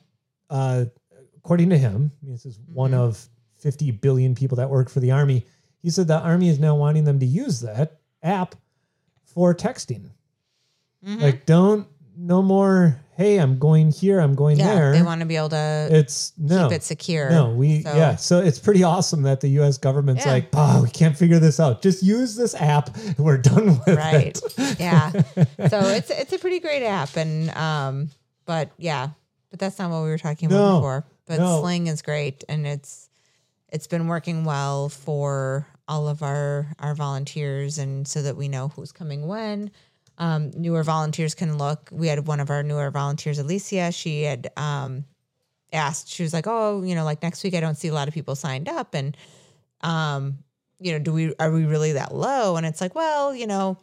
uh, 0.49 0.85
according 1.37 1.69
to 1.71 1.77
him, 1.77 2.11
this 2.21 2.45
is 2.45 2.59
one 2.71 2.91
Mhm. 2.91 2.99
of 2.99 3.27
fifty 3.57 3.91
billion 3.91 4.35
people 4.35 4.57
that 4.57 4.69
work 4.69 4.89
for 4.89 4.99
the 4.99 5.11
army. 5.11 5.45
He 5.81 5.89
said 5.89 6.07
the 6.07 6.19
army 6.19 6.49
is 6.49 6.59
now 6.59 6.75
wanting 6.75 7.03
them 7.05 7.19
to 7.19 7.25
use 7.25 7.59
that 7.61 7.99
app 8.21 8.55
for 9.23 9.53
texting. 9.55 10.09
Mhm. 11.05 11.21
Like, 11.21 11.45
don't 11.45 11.87
no 12.17 12.41
more. 12.41 12.99
Hey, 13.17 13.37
I'm 13.37 13.57
going 13.57 13.91
here. 13.91 14.19
I'm 14.19 14.35
going 14.35 14.59
yeah, 14.59 14.75
there. 14.75 14.91
they 14.93 15.01
want 15.01 15.21
to 15.21 15.25
be 15.25 15.35
able 15.37 15.49
to 15.49 15.89
It's 15.91 16.33
no, 16.37 16.67
keep 16.69 16.77
it 16.77 16.83
secure. 16.83 17.29
no. 17.31 17.49
We 17.49 17.81
So- 17.81 17.95
yeah. 17.95 18.15
So 18.15 18.39
it's 18.39 18.59
pretty 18.59 18.83
awesome 18.83 19.23
that 19.23 19.41
the 19.41 19.47
U.S. 19.61 19.77
government's 19.79 20.23
Yeah. 20.25 20.33
like, 20.33 20.49
oh, 20.53 20.83
we 20.83 20.89
can't 20.91 21.17
figure 21.17 21.39
this 21.39 21.59
out. 21.59 21.81
Just 21.81 22.03
use 22.03 22.35
this 22.35 22.53
app. 22.53 22.95
and 22.95 23.17
We're 23.17 23.37
done 23.51 23.79
with 23.85 23.97
Right. 23.97 24.39
it. 24.57 24.79
yeah. 24.79 25.11
So 25.69 25.79
it's 25.79 26.11
it's 26.11 26.31
a 26.33 26.37
pretty 26.37 26.59
great 26.59 26.83
app 26.85 27.15
and 27.17 27.49
um 27.51 28.09
but 28.45 28.69
yeah. 28.77 29.09
but 29.49 29.59
that's 29.59 29.79
not 29.79 29.89
what 29.89 30.03
we 30.03 30.09
were 30.09 30.17
talking 30.19 30.45
about 30.45 30.57
No, 30.57 30.75
before. 30.77 31.05
But 31.25 31.39
no. 31.39 31.59
Sling 31.61 31.87
is 31.87 32.01
great, 32.03 32.43
and 32.47 32.65
it's 32.67 33.09
it's 33.69 33.87
been 33.87 34.07
working 34.07 34.45
well 34.45 34.87
for 34.89 35.67
all 35.87 36.07
of 36.07 36.21
our 36.21 36.67
our 36.79 36.93
volunteers, 36.95 37.77
and 37.79 38.07
so 38.07 38.21
that 38.21 38.37
we 38.37 38.47
know 38.47 38.67
who's 38.69 38.91
coming 38.91 39.25
when. 39.27 39.71
Um, 40.17 40.51
newer 40.55 40.83
volunteers 40.83 41.35
can 41.35 41.57
look. 41.57 41.89
We 41.91 42.07
had 42.07 42.25
one 42.27 42.39
of 42.39 42.49
our 42.49 42.63
newer 42.63 42.89
volunteers, 42.91 43.37
Alicia. 43.39 43.91
She 43.91 44.23
had 44.23 44.49
um, 44.57 45.05
asked. 45.71 46.09
She 46.09 46.23
was 46.23 46.33
like, 46.33 46.45
"Oh, 46.47 46.81
you 46.83 46.95
know, 46.95 47.03
like 47.03 47.21
next 47.21 47.43
week, 47.43 47.53
I 47.53 47.59
don't 47.59 47.75
see 47.77 47.87
a 47.89 47.93
lot 47.93 48.07
of 48.07 48.13
people 48.13 48.35
signed 48.35 48.67
up, 48.67 48.95
and 48.95 49.15
um, 49.81 50.39
you 50.79 50.91
know, 50.93 50.99
do 50.99 51.13
we 51.13 51.35
are 51.39 51.51
we 51.51 51.65
really 51.65 51.91
that 51.93 52.13
low?" 52.15 52.55
And 52.57 52.65
it's 52.65 52.81
like, 52.81 52.95
well, 52.95 53.33
you 53.35 53.47
know. 53.47 53.77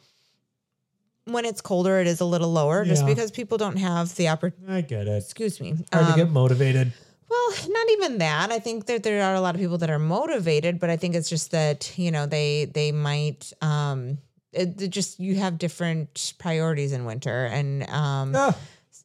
When 1.26 1.46
it's 1.46 1.62
colder, 1.62 2.00
it 2.00 2.06
is 2.06 2.20
a 2.20 2.26
little 2.26 2.52
lower 2.52 2.84
just 2.84 3.06
because 3.06 3.30
people 3.30 3.56
don't 3.56 3.78
have 3.78 4.14
the 4.16 4.28
opportunity 4.28 4.70
I 4.70 4.80
get 4.82 5.08
it. 5.08 5.22
excuse 5.22 5.58
me. 5.58 5.70
Hard 5.90 6.04
Um, 6.04 6.12
to 6.12 6.16
get 6.18 6.30
motivated. 6.30 6.92
well, 7.30 7.50
not 7.68 7.90
even 7.92 8.18
that. 8.18 8.52
I 8.52 8.58
think 8.58 8.84
that 8.86 9.02
there 9.04 9.22
are 9.24 9.34
a 9.34 9.40
lot 9.40 9.54
of 9.54 9.60
people 9.62 9.78
that 9.78 9.88
are 9.88 9.98
motivated, 9.98 10.78
but 10.78 10.90
I 10.90 10.98
think 10.98 11.14
it's 11.14 11.30
just 11.30 11.50
that 11.52 11.90
you 11.96 12.10
know 12.10 12.26
they 12.26 12.66
they 12.66 12.92
might 12.92 13.54
um 13.62 14.18
it, 14.54 14.80
it 14.80 14.88
just 14.88 15.18
you 15.20 15.36
have 15.36 15.58
different 15.58 16.34
priorities 16.38 16.92
in 16.92 17.04
winter, 17.04 17.46
and 17.46 17.88
um 17.90 18.32
Ah, 18.34 18.56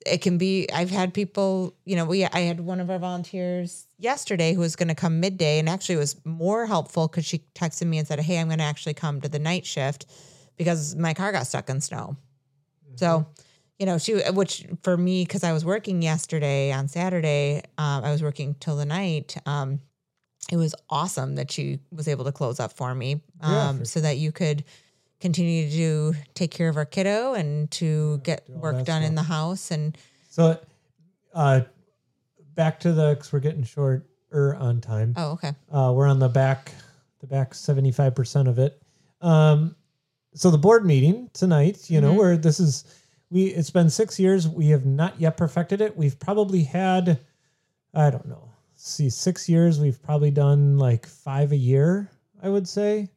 it 0.06 0.22
can 0.22 0.38
be. 0.38 0.68
I've 0.74 0.90
had 0.90 1.14
people, 1.14 1.76
you 1.86 1.96
know, 1.96 2.06
we 2.06 2.24
I 2.26 2.40
had 2.42 2.60
one 2.62 2.80
of 2.80 2.90
our 2.90 3.00
volunteers 3.00 3.86
yesterday 3.98 4.54
who 4.54 4.62
was 4.62 4.76
going 4.76 4.88
to 4.88 4.96
come 4.96 5.20
midday, 5.20 5.60
and 5.60 5.68
actually 5.68 5.98
was 5.98 6.16
more 6.26 6.66
helpful 6.66 7.08
because 7.08 7.26
she 7.26 7.40
texted 7.54 7.88
me 7.88 7.98
and 7.98 8.08
said, 8.08 8.20
"Hey, 8.20 8.40
I'm 8.40 8.48
going 8.48 8.60
to 8.60 8.64
actually 8.66 8.94
come 8.94 9.20
to 9.22 9.30
the 9.30 9.40
night 9.40 9.66
shift 9.66 10.06
because 10.56 10.96
my 10.96 11.14
car 11.14 11.32
got 11.32 11.48
stuck 11.48 11.70
in 11.70 11.82
snow." 11.82 12.16
So, 12.96 13.28
you 13.78 13.86
know, 13.86 13.98
she 13.98 14.14
which 14.32 14.66
for 14.84 14.98
me 14.98 15.24
because 15.24 15.44
I 15.44 15.54
was 15.54 15.64
working 15.64 16.02
yesterday 16.02 16.72
on 16.72 16.88
Saturday, 16.88 17.62
um, 17.78 18.04
I 18.04 18.12
was 18.12 18.22
working 18.22 18.56
till 18.60 18.76
the 18.76 18.86
night. 18.86 19.38
Um, 19.46 19.80
it 20.52 20.58
was 20.58 20.74
awesome 20.90 21.36
that 21.36 21.52
she 21.52 21.80
was 21.92 22.08
able 22.08 22.26
to 22.26 22.32
close 22.32 22.60
up 22.60 22.74
for 22.74 22.94
me, 22.96 23.22
Yeah, 23.42 23.70
um, 23.70 23.80
for 23.80 23.86
so 23.86 24.00
that 24.02 24.18
you 24.18 24.32
could 24.32 24.64
continue 25.20 25.70
to 25.70 26.14
take 26.34 26.52
care 26.52 26.70
of 26.70 26.78
our 26.78 26.86
kiddo 26.86 27.34
and 27.34 27.70
to 27.72 28.20
get 28.24 28.50
work 28.50 28.86
done 28.86 29.04
in 29.04 29.16
the 29.16 29.24
house 29.24 29.72
and 29.72 29.98
So, 30.30 30.60
uh, 31.34 31.62
back 32.56 32.80
to 32.82 32.94
the 32.94 33.16
because 33.16 33.32
we're 33.34 33.40
getting 33.40 33.64
short 33.64 34.06
shorter 34.32 34.56
on 34.56 34.80
time. 34.82 35.14
oh 35.18 35.32
okay 35.32 35.54
Uh, 35.72 35.92
we're 35.96 36.08
on 36.08 36.20
the 36.20 36.30
back, 36.30 36.72
the 37.20 37.28
back 37.28 37.54
seventy 37.54 37.92
five 37.92 38.14
percent 38.16 38.48
of 38.48 38.60
it. 38.60 38.82
Um, 39.22 39.76
so 40.36 40.52
the 40.52 40.58
board 40.58 40.86
meeting 40.86 41.30
tonight, 41.34 41.90
you 41.90 42.00
know, 42.00 42.14
Mhm. 42.14 42.18
where 42.18 42.38
this 42.38 42.60
is, 42.60 42.84
we 43.32 43.46
it's 43.48 43.72
been 43.72 43.90
six 43.90 44.20
years. 44.20 44.48
We 44.48 44.68
have 44.68 44.86
not 44.86 45.20
yet 45.20 45.36
perfected 45.36 45.82
it. 45.82 45.98
We've 45.98 46.18
probably 46.20 46.64
had, 46.64 47.20
I 47.94 48.10
don't 48.12 48.28
know, 48.28 48.50
see, 48.76 49.10
six 49.10 49.50
years. 49.50 49.80
We've 49.80 50.02
probably 50.02 50.32
done 50.32 50.78
like 50.78 51.06
five 51.08 51.52
a 51.52 51.58
year. 51.58 52.10
I 52.42 52.50
would 52.50 52.68
say 52.68 53.10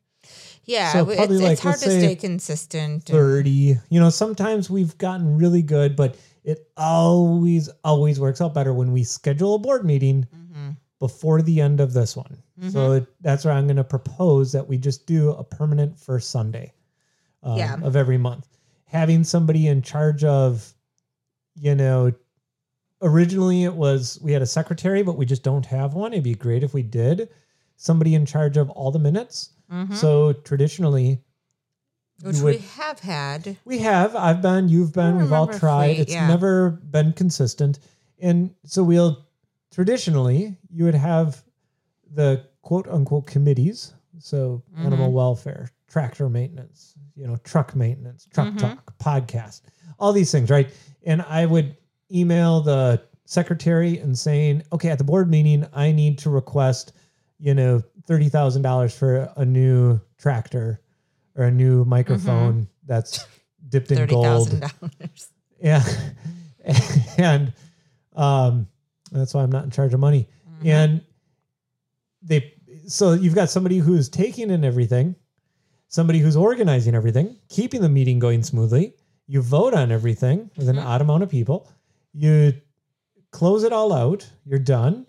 yeah 0.65 0.93
So 0.93 1.05
probably 1.05 1.37
it's, 1.37 1.43
like, 1.43 1.53
it's 1.53 1.61
hard 1.61 1.79
to 1.81 1.91
stay 1.91 2.15
consistent 2.17 3.05
thirty. 3.05 3.77
You 3.91 4.01
know, 4.01 4.11
sometimes 4.11 4.69
we've 4.71 4.97
gotten 4.99 5.37
really 5.37 5.63
good, 5.63 5.97
but 5.97 6.17
it 6.45 6.69
always 6.77 7.69
always 7.85 8.19
works 8.21 8.41
out 8.41 8.55
better 8.55 8.73
when 8.75 8.93
we 8.93 9.05
schedule 9.05 9.55
a 9.55 9.59
board 9.59 9.85
meeting 9.85 10.27
Mhm. 10.35 10.77
before 10.99 11.43
the 11.43 11.61
end 11.61 11.81
of 11.81 11.93
this 11.93 12.17
one. 12.17 12.37
So 12.69 12.91
Mhm. 12.91 12.99
it, 12.99 13.07
that's 13.21 13.45
where 13.45 13.55
I'm 13.55 13.67
going 13.67 13.77
to 13.77 13.85
propose 13.85 14.53
that 14.53 14.69
we 14.69 14.77
just 14.79 15.07
do 15.07 15.31
a 15.31 15.43
permanent 15.45 15.99
first 15.99 16.31
Sunday 16.31 16.73
um, 17.43 17.59
Yeah. 17.59 17.77
of 17.83 17.97
every 17.97 18.19
month. 18.19 18.47
Having 18.85 19.25
somebody 19.25 19.67
in 19.67 19.83
charge 19.83 20.23
of, 20.23 20.73
you 21.57 21.75
know, 21.75 22.13
originally 23.01 23.65
it 23.65 23.75
was 23.75 24.19
we 24.23 24.33
had 24.33 24.43
a 24.43 24.47
secretary, 24.47 25.03
but 25.03 25.17
we 25.17 25.27
just 25.27 25.43
don't 25.43 25.67
have 25.67 25.95
one. 25.95 26.13
It'd 26.13 26.23
be 26.25 26.35
great 26.35 26.63
if 26.63 26.73
we 26.75 26.83
did. 26.83 27.29
Somebody 27.77 28.15
in 28.15 28.25
charge 28.27 28.57
of 28.57 28.71
all 28.71 28.91
the 28.93 28.99
minutes. 28.99 29.51
Mhm. 29.73 29.95
So 29.95 30.33
traditionally, 30.33 31.21
which 32.23 32.37
you 32.37 32.45
we 32.45 32.59
have 32.59 33.01
had 33.01 33.57
we 33.65 33.79
have. 33.79 34.15
I've 34.15 34.43
been. 34.43 34.69
You've 34.69 34.93
been. 34.93 35.19
We've 35.19 35.33
all 35.33 35.47
tried. 35.49 35.99
it's 35.99 36.13
yeah. 36.13 36.29
never 36.29 36.71
been 36.71 37.13
consistent, 37.15 37.79
and 38.21 38.55
so 38.65 38.83
we'll 38.85 39.27
traditionally 39.71 40.57
you 40.71 40.85
would 40.85 40.95
have 40.95 41.43
the 42.15 42.45
quote 42.63 42.87
unquote 42.89 43.27
committees. 43.27 43.95
So 44.19 44.63
animal 44.77 45.09
Mhm. 45.09 45.15
welfare, 45.15 45.71
tractor 45.89 46.29
maintenance, 46.29 46.95
you 47.17 47.27
know, 47.27 47.37
truck 47.37 47.75
maintenance, 47.75 48.27
truck 48.33 48.49
Mhm. 48.55 48.59
talk, 48.59 48.99
podcast, 48.99 49.63
all 49.99 50.13
these 50.13 50.31
things, 50.31 50.49
right? 50.51 50.71
And 51.05 51.23
I 51.23 51.47
would 51.47 51.77
email 52.13 52.61
the 52.61 53.03
secretary 53.25 53.99
and 53.99 54.17
saying, 54.17 54.63
okay, 54.73 54.91
at 54.91 54.99
the 54.99 55.05
board 55.05 55.29
meeting, 55.31 55.67
I 55.73 55.91
need 55.91 56.19
to 56.19 56.31
request, 56.31 56.93
you 57.43 57.55
know, 57.55 57.83
thirty 58.07 58.29
thousand 58.29 58.63
dollars 58.63 58.97
for 58.97 59.29
a 59.37 59.45
new 59.45 60.01
tractor 60.17 60.81
or 61.37 61.45
a 61.47 61.51
new 61.51 61.85
microphone 61.85 62.69
that's 62.87 63.27
dipped 63.69 63.91
in 63.91 64.07
gold. 64.07 64.25
thousand 64.25 64.61
dollars. 64.61 65.29
Yeah. 65.61 65.83
and 67.19 67.53
um 68.17 68.67
that's 69.11 69.33
why 69.35 69.43
I'm 69.43 69.51
not 69.51 69.65
in 69.65 69.71
charge 69.71 69.93
of 69.95 70.01
money. 70.01 70.29
Mm-hmm. 70.59 70.69
And 70.69 71.01
they 72.23 72.55
so 72.87 73.13
you've 73.13 73.35
got 73.35 73.51
somebody 73.51 73.79
who's 73.79 74.09
taking 74.09 74.51
in 74.51 74.65
everything, 74.65 75.15
somebody 75.89 76.19
who's 76.21 76.37
organizing 76.37 76.95
everything, 76.95 77.37
keeping 77.49 77.81
the 77.81 77.89
meeting 77.89 78.19
going 78.19 78.43
smoothly. 78.43 78.95
You 79.29 79.41
vote 79.43 79.73
on 79.75 79.91
everything 79.93 80.51
with 80.57 80.69
an 80.69 80.77
Mhm. 80.77 80.85
odd 80.85 81.01
amount 81.01 81.23
of 81.23 81.29
people. 81.31 81.69
You 82.13 82.55
close 83.31 83.63
it 83.65 83.73
all 83.73 83.93
out. 83.93 84.29
You're 84.45 84.59
done. 84.59 85.07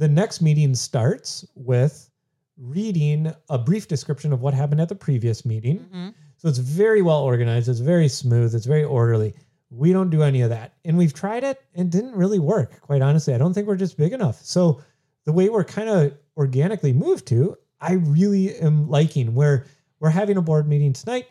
The 0.00 0.08
next 0.08 0.40
meeting 0.40 0.74
starts 0.74 1.44
with 1.54 2.10
reading 2.56 3.34
a 3.50 3.58
brief 3.58 3.86
description 3.86 4.32
of 4.32 4.40
what 4.40 4.54
happened 4.54 4.80
at 4.80 4.88
the 4.88 4.94
previous 4.94 5.44
meeting. 5.44 5.86
Mhm. 5.92 6.14
So 6.38 6.48
it's 6.48 6.56
very 6.56 7.02
well 7.02 7.22
organized. 7.22 7.68
It's 7.68 7.80
very 7.80 8.08
smooth. 8.08 8.54
It's 8.54 8.64
very 8.64 8.82
orderly. 8.82 9.34
We 9.70 9.92
don't 9.92 10.08
do 10.08 10.22
any 10.22 10.40
of 10.40 10.48
that. 10.48 10.72
And 10.86 10.96
we've 10.96 11.12
tried 11.12 11.44
it 11.44 11.60
and 11.74 11.92
didn't 11.92 12.14
really 12.14 12.38
work, 12.38 12.80
quite 12.80 13.02
honestly. 13.02 13.34
I 13.34 13.38
don't 13.38 13.52
think 13.52 13.68
we're 13.68 13.76
just 13.76 13.98
big 13.98 14.14
enough. 14.14 14.42
So 14.42 14.80
the 15.26 15.32
way 15.32 15.50
we're 15.50 15.64
kind 15.64 15.90
of 15.90 16.14
organically 16.34 16.94
moved 16.94 17.26
to, 17.26 17.58
I 17.78 17.92
really 17.92 18.56
am 18.56 18.88
liking 18.88 19.34
where 19.34 19.66
we're 19.98 20.08
having 20.08 20.38
a 20.38 20.42
board 20.42 20.66
meeting 20.66 20.94
tonight. 20.94 21.26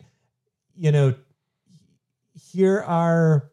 You 0.75 0.91
know, 0.91 1.15
here 2.35 2.81
are 2.81 3.49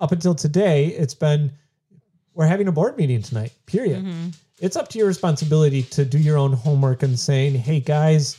up 0.00 0.12
until 0.12 0.34
today, 0.34 0.88
it's 0.88 1.14
been 1.14 1.50
we're 2.34 2.46
having 2.46 2.68
a 2.68 2.72
board 2.72 2.96
meeting 2.96 3.22
tonight, 3.22 3.52
period 3.66 4.04
Mhm. 4.04 4.34
it's 4.60 4.76
up 4.76 4.88
to 4.88 4.98
your 4.98 5.06
responsibility 5.06 5.82
to 5.82 6.04
do 6.04 6.18
your 6.18 6.36
own 6.36 6.52
homework 6.52 7.02
and 7.02 7.18
saying, 7.18 7.54
"Hey 7.54 7.80
guys, 7.80 8.36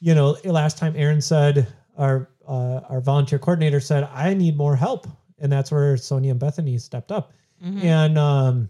you 0.00 0.14
know, 0.14 0.36
last 0.44 0.76
time 0.78 0.94
Erin 0.96 1.20
said 1.20 1.66
our 1.96 2.28
uh, 2.46 2.80
our 2.90 3.00
volunteer 3.00 3.38
coordinator 3.38 3.80
said 3.80 4.04
I 4.12 4.34
need 4.34 4.56
more 4.56 4.76
help," 4.76 5.06
and 5.38 5.50
that's 5.50 5.70
where 5.70 5.96
Sonia 5.96 6.32
and 6.32 6.40
Bethany 6.40 6.76
stepped 6.78 7.10
up. 7.12 7.32
Mhm. 7.64 7.82
And 7.84 8.18
um, 8.18 8.68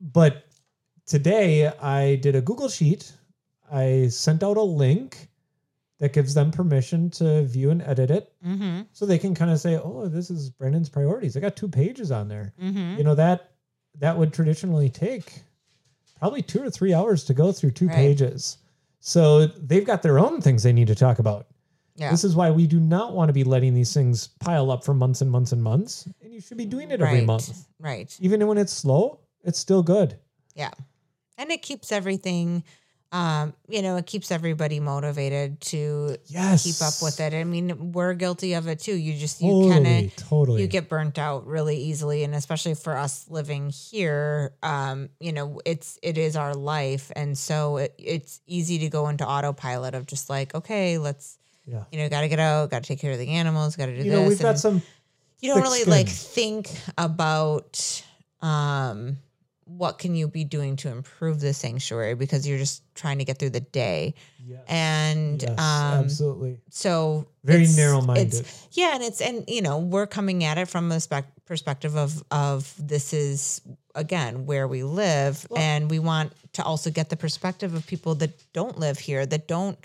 but 0.00 0.44
today 1.06 1.68
I 1.68 2.16
did 2.16 2.34
a 2.34 2.40
Google 2.40 2.68
sheet. 2.68 3.12
I 3.70 4.08
sent 4.08 4.42
out 4.42 4.56
a 4.56 4.62
link 4.62 5.28
that 5.98 6.12
gives 6.12 6.34
them 6.34 6.50
permission 6.50 7.08
to 7.10 7.42
view 7.44 7.70
and 7.70 7.80
edit 7.82 8.10
it, 8.10 8.32
Mhm. 8.44 8.86
so 8.92 9.06
they 9.06 9.18
can 9.18 9.34
kind 9.34 9.50
of 9.50 9.58
say, 9.60 9.76
"Oh, 9.76 10.08
this 10.08 10.30
is 10.30 10.50
Brendan's 10.50 10.88
priorities." 10.90 11.36
I 11.36 11.40
got 11.40 11.56
two 11.56 11.68
pages 11.68 12.10
on 12.10 12.28
there 12.28 12.52
Mhm. 12.62 12.98
you 12.98 13.04
know 13.04 13.14
that 13.14 13.52
that 13.98 14.18
would 14.18 14.32
traditionally 14.32 14.90
take 14.90 15.42
probably 16.18 16.42
two 16.42 16.62
or 16.62 16.70
three 16.70 16.92
hours 16.92 17.24
to 17.24 17.34
go 17.34 17.50
through 17.52 17.70
two 17.70 17.86
Right. 17.88 17.96
pages 17.96 18.58
so 19.00 19.46
they've 19.46 19.84
got 19.86 20.02
their 20.02 20.18
own 20.18 20.40
things 20.40 20.62
they 20.62 20.72
need 20.72 20.86
to 20.88 20.94
talk 20.94 21.18
about 21.18 21.46
Yeah. 21.96 22.10
this 22.10 22.24
is 22.24 22.34
why 22.36 22.50
we 22.50 22.66
do 22.66 22.78
not 22.80 23.14
want 23.14 23.28
to 23.30 23.32
be 23.32 23.44
letting 23.44 23.72
these 23.74 23.92
things 23.94 24.28
pile 24.40 24.70
up 24.70 24.84
for 24.84 24.92
months 24.94 25.22
and 25.22 25.30
months 25.30 25.52
and 25.52 25.62
months 25.62 26.06
and 26.22 26.32
you 26.34 26.40
should 26.40 26.56
be 26.58 26.66
doing 26.66 26.90
it 26.90 27.00
every 27.00 27.22
month 27.22 27.66
Right. 27.78 28.14
even 28.20 28.46
when 28.46 28.58
it's 28.58 28.72
slow 28.72 29.20
it's 29.44 29.58
still 29.58 29.82
good 29.82 30.18
Yeah. 30.54 30.72
And 31.38 31.50
it 31.50 31.60
keeps 31.62 31.92
everything 31.92 32.64
um, 33.12 33.54
you 33.68 33.82
know, 33.82 33.96
it 33.96 34.06
keeps 34.06 34.30
everybody 34.30 34.80
motivated 34.80 35.60
to 35.62 36.16
yes. 36.26 36.64
keep 36.64 36.86
up 36.86 36.94
with 37.00 37.20
it. 37.20 37.34
I 37.34 37.44
mean, 37.44 37.92
we're 37.92 38.14
guilty 38.14 38.54
of 38.54 38.66
it 38.66 38.80
too. 38.80 38.94
You 38.94 39.14
just 39.14 39.40
you 39.40 39.50
totally 39.50 39.70
kind 39.70 40.06
of 40.06 40.16
totally. 40.16 40.62
you 40.62 40.66
get 40.66 40.88
burnt 40.88 41.18
out 41.18 41.46
really 41.46 41.76
easily. 41.76 42.24
And 42.24 42.34
especially 42.34 42.74
for 42.74 42.96
us 42.96 43.26
living 43.30 43.70
here 43.70 44.52
um 44.62 45.08
you 45.20 45.32
know 45.32 45.60
it's 45.64 45.98
it 46.02 46.18
is 46.18 46.36
our 46.36 46.54
life. 46.54 47.12
And 47.14 47.38
so 47.38 47.76
it, 47.76 47.94
it's 47.96 48.40
easy 48.46 48.78
to 48.80 48.88
go 48.88 49.08
into 49.08 49.26
autopilot 49.26 49.94
of 49.94 50.06
just 50.06 50.28
like 50.28 50.54
okay 50.54 50.98
let's 50.98 51.38
yeah. 51.64 51.84
you 51.92 51.98
know 51.98 52.08
got 52.08 52.22
to 52.22 52.28
get 52.28 52.40
out 52.40 52.70
got 52.70 52.82
to 52.82 52.88
take 52.88 53.00
care 53.00 53.12
of 53.12 53.18
the 53.18 53.28
animals 53.28 53.76
got 53.76 53.86
to 53.86 53.96
do 53.96 53.98
you 53.98 54.10
this 54.10 54.12
know 54.12 54.28
we've 54.28 54.40
got 54.40 54.58
some 54.58 54.82
you 55.40 55.52
don't 55.52 55.62
really 55.62 55.84
like 55.84 56.08
think 56.08 56.70
about 56.98 58.04
um 58.40 59.16
what 59.66 59.98
can 59.98 60.14
you 60.14 60.28
be 60.28 60.44
doing 60.44 60.76
to 60.76 60.88
improve 60.88 61.40
the 61.40 61.52
sanctuary 61.52 62.14
because 62.14 62.46
you're 62.46 62.58
just 62.58 62.82
trying 62.94 63.18
to 63.18 63.24
get 63.24 63.38
through 63.38 63.50
the 63.50 63.60
day. 63.60 64.14
Yes. 64.46 64.60
And 64.68 65.42
yes, 65.42 65.50
um, 65.50 66.04
absolutely. 66.04 66.60
so 66.70 67.26
Very 67.42 67.66
narrow-minded. 67.66 68.46
Yeah, 68.72 68.94
and 68.94 69.02
it's 69.02 69.20
and 69.20 69.44
you 69.48 69.62
know 69.62 69.78
we're 69.78 70.06
coming 70.06 70.44
at 70.44 70.56
it 70.56 70.68
from 70.68 70.92
a 70.92 71.00
spec- 71.00 71.44
perspective 71.46 71.96
of 71.96 72.22
of 72.30 72.72
this 72.78 73.12
is 73.12 73.60
again 73.94 74.46
where 74.46 74.68
we 74.68 74.84
live, 74.84 75.44
and 75.56 75.90
we 75.90 75.98
want 75.98 76.32
to 76.54 76.62
also 76.62 76.90
get 76.90 77.10
the 77.10 77.16
perspective 77.16 77.74
of 77.74 77.86
people 77.86 78.14
that 78.16 78.30
don't 78.52 78.78
live 78.78 79.00
here, 79.00 79.26
that 79.26 79.48
don't 79.48 79.78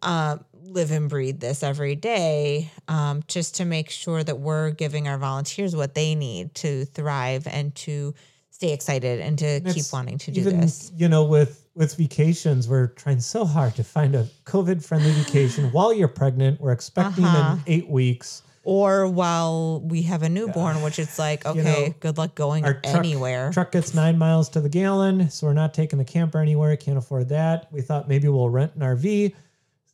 uh, 0.00 0.38
live 0.62 0.92
and 0.92 1.08
breathe 1.08 1.40
this 1.40 1.64
every 1.64 1.96
day, 1.96 2.70
um, 2.86 3.24
just 3.26 3.56
to 3.56 3.64
make 3.64 3.90
sure 3.90 4.22
that 4.22 4.38
we're 4.38 4.70
giving 4.70 5.08
our 5.08 5.18
volunteers 5.18 5.74
what 5.74 5.94
they 5.94 6.14
need 6.14 6.54
to 6.54 6.84
thrive 6.84 7.48
and 7.48 7.74
to 7.74 8.14
stay 8.62 8.72
excited 8.72 9.20
and 9.20 9.38
to 9.38 9.60
keep 9.72 9.84
wanting 9.92 10.18
to 10.18 10.30
do 10.30 10.40
even, 10.40 10.60
this. 10.60 10.92
You 10.96 11.08
know, 11.08 11.24
with 11.24 11.66
with 11.74 11.96
vacations, 11.96 12.68
we're 12.68 12.88
trying 12.88 13.18
so 13.18 13.44
hard 13.44 13.74
to 13.76 13.82
find 13.82 14.14
a 14.14 14.28
COVID 14.44 14.84
friendly 14.84 15.10
vacation 15.12 15.64
while 15.72 15.92
you're 15.92 16.06
pregnant. 16.08 16.60
We're 16.60 16.72
expecting 16.72 17.24
Uh-huh. 17.24 17.56
in 17.66 17.72
eight 17.72 17.88
weeks. 17.88 18.42
Or 18.64 19.08
while 19.08 19.80
we 19.80 20.02
have 20.02 20.22
a 20.22 20.28
newborn, 20.28 20.82
which 20.82 21.00
it's 21.00 21.18
like, 21.26 21.44
okay, 21.44 21.62
know, 21.88 21.94
good 21.98 22.18
luck 22.18 22.36
going 22.36 22.64
Our 22.64 22.74
truck, 22.74 22.94
anywhere. 22.94 23.50
truck 23.52 23.72
gets 23.72 23.94
nine 23.94 24.16
miles 24.16 24.48
to 24.50 24.60
the 24.60 24.68
gallon, 24.68 25.28
so 25.30 25.48
we're 25.48 25.54
not 25.54 25.74
taking 25.74 25.98
the 25.98 26.04
camper 26.04 26.38
anywhere. 26.38 26.76
Can't 26.76 26.98
afford 26.98 27.30
that. 27.30 27.66
We 27.72 27.80
thought 27.82 28.08
maybe 28.08 28.28
we'll 28.28 28.50
rent 28.50 28.76
an 28.76 28.82
RV. 28.82 29.34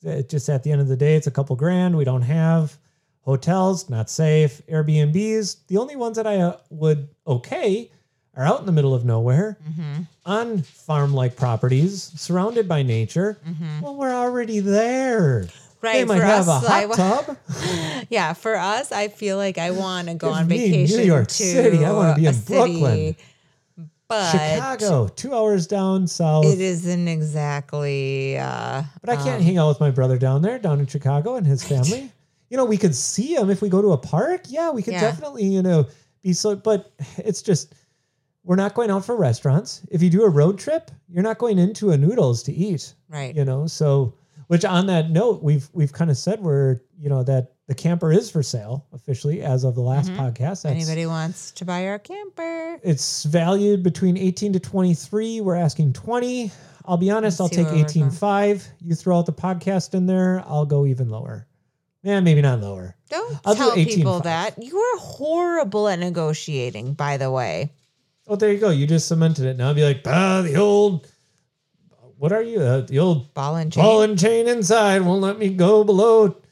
It 0.03 0.29
just 0.29 0.51
at 0.51 0.63
the 0.63 0.73
end 0.73 0.83
of 0.83 0.89
the 0.89 0.97
day, 0.97 1.15
it's 1.15 1.27
a 1.27 1.31
couple 1.31 1.57
grand. 1.57 1.97
We 1.97 2.05
don't 2.05 2.23
have 2.23 2.77
hotels, 3.23 3.89
not 3.89 4.11
safe. 4.11 4.61
Airbnbs, 4.67 5.67
the 5.69 5.79
only 5.79 5.97
ones 5.97 6.17
that 6.19 6.27
I 6.27 6.37
uh, 6.41 6.59
would 6.69 7.09
okay 7.27 7.91
are 8.39 8.45
out 8.47 8.61
in 8.61 8.67
the 8.67 8.73
middle 8.73 8.95
of 8.95 9.05
nowhere 9.05 9.59
Mm-hmm. 9.69 10.03
on 10.25 10.63
farm 10.63 11.13
like 11.13 11.37
properties, 11.37 12.13
surrounded 12.17 12.67
by 12.69 12.83
nature. 12.83 13.37
Well, 13.83 13.97
we're 13.97 14.15
already 14.15 14.61
there. 14.61 15.43
They 15.83 16.01
Mm-hmm. 16.03 16.09
Might 16.09 16.19
for 16.19 16.25
have 16.25 16.49
us, 16.49 16.65
a 16.65 16.69
hot 16.89 16.97
tub. 16.97 17.37
Yeah, 18.11 18.33
for 18.33 18.57
us, 18.57 18.91
I 18.91 19.09
feel 19.09 19.37
like 19.37 19.59
I 19.59 19.71
want 19.71 20.09
to 20.09 20.15
go 20.15 20.31
on 20.31 20.49
me 20.49 20.57
New 20.57 20.65
vacation 20.87 21.07
York 21.07 21.29
to 21.29 21.35
City. 21.35 21.85
I 21.85 21.93
wanna 21.93 22.15
be 22.17 22.27
a 22.27 22.31
in 22.31 22.41
Brooklyn. 22.41 23.15
city, 23.15 23.17
but 24.09 24.31
Chicago, 24.33 25.07
two 25.09 25.35
hours 25.35 25.67
down 25.67 26.07
south. 26.09 26.47
it 26.47 26.61
isn't 26.61 27.07
exactly. 27.09 28.39
Uh, 28.39 28.83
But 29.01 29.11
I 29.11 29.17
can't 29.17 29.43
hang 29.43 29.59
out 29.59 29.69
with 29.69 29.81
my 29.81 29.91
brother 29.91 30.19
down 30.19 30.43
there, 30.43 30.59
down 30.59 30.81
in 30.81 30.87
Chicago, 30.87 31.37
and 31.37 31.47
his 31.47 31.63
family. 31.63 32.11
You 32.51 32.57
know, 32.57 32.65
we 32.65 32.77
could 32.79 32.95
see 32.95 33.35
him 33.37 33.51
if 33.51 33.61
we 33.61 33.69
go 33.69 33.83
to 33.83 33.93
a 33.93 33.99
park. 33.99 34.43
Yeah, 34.49 34.71
we 34.71 34.83
could 34.83 34.95
Yeah. 34.95 35.01
definitely, 35.03 35.45
you 35.45 35.63
know, 35.63 35.87
be 36.23 36.33
so. 36.33 36.57
But 36.57 36.91
it's 37.19 37.43
just 37.43 37.75
we're 38.49 38.57
not 38.57 38.73
going 38.73 38.91
out 38.91 39.05
for 39.05 39.15
restaurants. 39.15 39.83
If 39.91 40.03
you 40.03 40.09
do 40.09 40.23
a 40.23 40.29
road 40.29 40.59
trip, 40.59 40.91
you're 41.07 41.23
not 41.23 41.37
going 41.37 41.59
into 41.59 41.91
a 41.91 41.99
noodles 41.99 42.43
to 42.45 42.53
eat. 42.53 42.95
right. 43.11 43.37
You 43.37 43.45
know, 43.45 43.67
so 43.67 44.15
which 44.47 44.65
on 44.65 44.87
that 44.87 45.11
note, 45.11 45.43
we've 45.43 45.69
we've 45.75 45.93
kind 45.93 46.11
of 46.11 46.17
said 46.17 46.41
we're 46.41 46.81
you 46.99 47.11
know 47.11 47.23
that 47.25 47.53
the 47.67 47.75
camper 47.75 48.11
is 48.11 48.31
for 48.31 48.43
sale 48.43 48.87
officially 48.95 49.43
as 49.43 49.65
of 49.65 49.75
the 49.75 49.83
last 49.83 50.11
mm-hmm. 50.11 50.21
podcast. 50.21 50.63
That's, 50.63 50.65
Anybody 50.65 51.05
wants 51.05 51.51
to 51.53 51.67
buy 51.67 51.89
our 51.89 51.99
camper? 51.99 52.81
It's 52.83 53.25
valued 53.25 53.83
between 53.83 54.17
18 54.17 54.55
to 54.55 54.61
23. 54.61 55.43
We're 55.43 55.55
asking 55.55 55.93
20. 55.93 56.51
I'll 56.87 56.97
be 56.97 57.11
honest, 57.11 57.43
I'll 57.43 57.51
take 57.51 57.67
where 57.67 57.75
we're 57.75 57.85
18.5. 57.85 58.67
You 58.81 58.95
throw 58.95 59.19
out 59.19 59.27
the 59.27 59.33
podcast 59.35 59.93
in 59.93 60.07
there, 60.07 60.43
I'll 60.47 60.65
go 60.65 60.87
even 60.87 61.11
lower. 61.11 61.47
Yeah, 62.03 62.21
maybe 62.21 62.41
not 62.41 62.61
lower. 62.61 62.97
Don't 63.11 63.39
I'll 63.45 63.55
do 63.55 63.61
tell 63.61 63.75
people 63.75 64.21
that. 64.21 64.55
You 64.63 64.79
are 64.79 64.99
horrible 64.99 65.89
at 65.89 65.99
negotiating, 65.99 66.95
by 66.95 67.19
the 67.19 67.31
way. 67.31 67.73
Oh, 68.29 68.37
there 68.37 68.53
you 68.53 68.59
go. 68.59 68.71
You 68.71 68.87
just 68.87 69.09
cemented 69.09 69.47
it. 69.47 69.57
Now 69.57 69.71
I'd 69.71 69.77
be 69.77 69.85
like, 69.85 70.03
ah, 70.07 70.43
the 70.43 70.57
old, 70.57 71.07
what 72.19 72.33
are 72.33 72.43
you? 72.43 72.61
Uh, 72.61 72.81
the 72.83 72.99
old 72.99 73.33
Ball 73.35 73.57
and 73.57 73.73
chain. 73.73 73.83
ball 73.83 74.03
and 74.03 74.19
chain 74.19 74.49
inside 74.49 75.03
won't 75.03 75.23
let 75.23 75.39
me 75.39 75.49
go 75.51 75.83
below. 75.85 76.29
20 76.29 76.43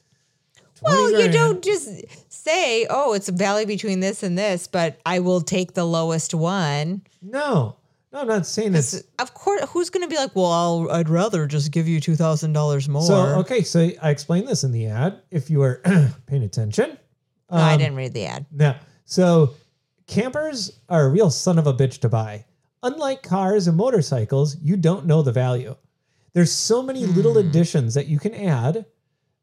well, 0.83 1.21
you 1.21 1.33
don't 1.33 1.63
just 1.65 1.89
say, 2.29 2.87
"Oh, 2.91 3.15
it's 3.15 3.29
a 3.29 3.33
valley 3.33 3.65
between 3.65 4.01
this 4.01 4.23
and 4.23 4.37
this," 4.37 4.67
but 4.69 4.99
I 5.07 5.21
will 5.21 5.41
take 5.41 5.73
the 5.73 5.85
lowest 5.87 6.35
one. 6.35 7.01
No, 7.23 7.77
no, 8.13 8.21
I'm 8.21 8.29
not 8.29 8.47
saying 8.47 8.75
it's. 8.75 9.03
Of 9.19 9.33
course, 9.33 9.63
who's 9.71 9.89
going 9.89 10.03
to 10.07 10.09
be 10.09 10.17
like, 10.17 10.37
"Well, 10.37 10.53
I'll, 10.53 10.91
I'd 10.91 11.09
rather 11.09 11.47
just 11.47 11.73
give 11.73 11.89
you 11.89 11.99
two 11.99 12.15
thousand 12.15 12.53
dollars 12.53 12.91
more." 12.91 13.03
So, 13.03 13.17
okay, 13.41 13.63
so 13.63 13.89
I 14.03 14.11
explained 14.11 14.49
this 14.49 14.65
in 14.65 14.71
the 14.73 14.87
ad 14.87 15.23
if 15.31 15.49
you 15.49 15.61
were 15.61 15.81
paying 16.27 16.43
attention. 16.43 16.99
No, 17.51 17.57
I 17.57 17.73
Um, 17.73 17.79
didn't 17.79 17.97
read 17.97 18.13
the 18.13 18.27
ad. 18.27 18.45
No. 18.53 18.75
So 19.07 19.55
campers 20.07 20.81
are 20.89 21.07
a 21.07 21.09
real 21.09 21.31
son 21.31 21.59
of 21.59 21.67
a 21.67 21.75
bitch 21.75 21.99
to 22.01 22.09
buy. 22.09 22.45
Unlike 22.83 23.23
cars 23.23 23.67
and 23.67 23.77
motorcycles, 23.77 24.57
you 24.61 24.77
don't 24.77 25.07
know 25.07 25.23
the 25.23 25.33
value. 25.33 25.75
There's 26.33 26.53
so 26.53 26.83
many 26.83 27.05
little 27.07 27.33
Hmm. 27.33 27.39
additions 27.49 27.95
that 27.95 28.07
you 28.07 28.19
can 28.19 28.35
add 28.35 28.87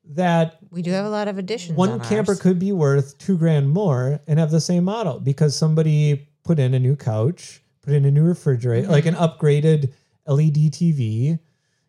that 0.05 0.57
We 0.69 0.81
do 0.81 0.91
have 0.91 1.05
a 1.05 1.09
lot 1.09 1.27
of 1.27 1.37
additions. 1.37 1.77
one 1.77 1.89
on 1.89 1.99
camper 2.01 2.31
ours. 2.33 2.41
could 2.41 2.59
be 2.59 2.71
worth 2.71 3.17
two 3.17 3.37
grand 3.37 3.69
more 3.71 4.19
and 4.27 4.37
have 4.39 4.51
the 4.51 4.61
same 4.61 4.83
model 4.83 5.19
because 5.19 5.55
somebody 5.55 6.27
put 6.43 6.59
in 6.59 6.73
a 6.73 6.79
new 6.79 6.95
couch, 6.95 7.63
put 7.81 7.93
in 7.93 8.05
a 8.05 8.11
new 8.11 8.23
refrigerator, 8.23 8.87
like 8.89 9.05
Mm-hmm. 9.05 9.21
an 9.21 9.29
upgraded 9.29 9.91
LED 10.27 10.69
TV, 10.71 11.39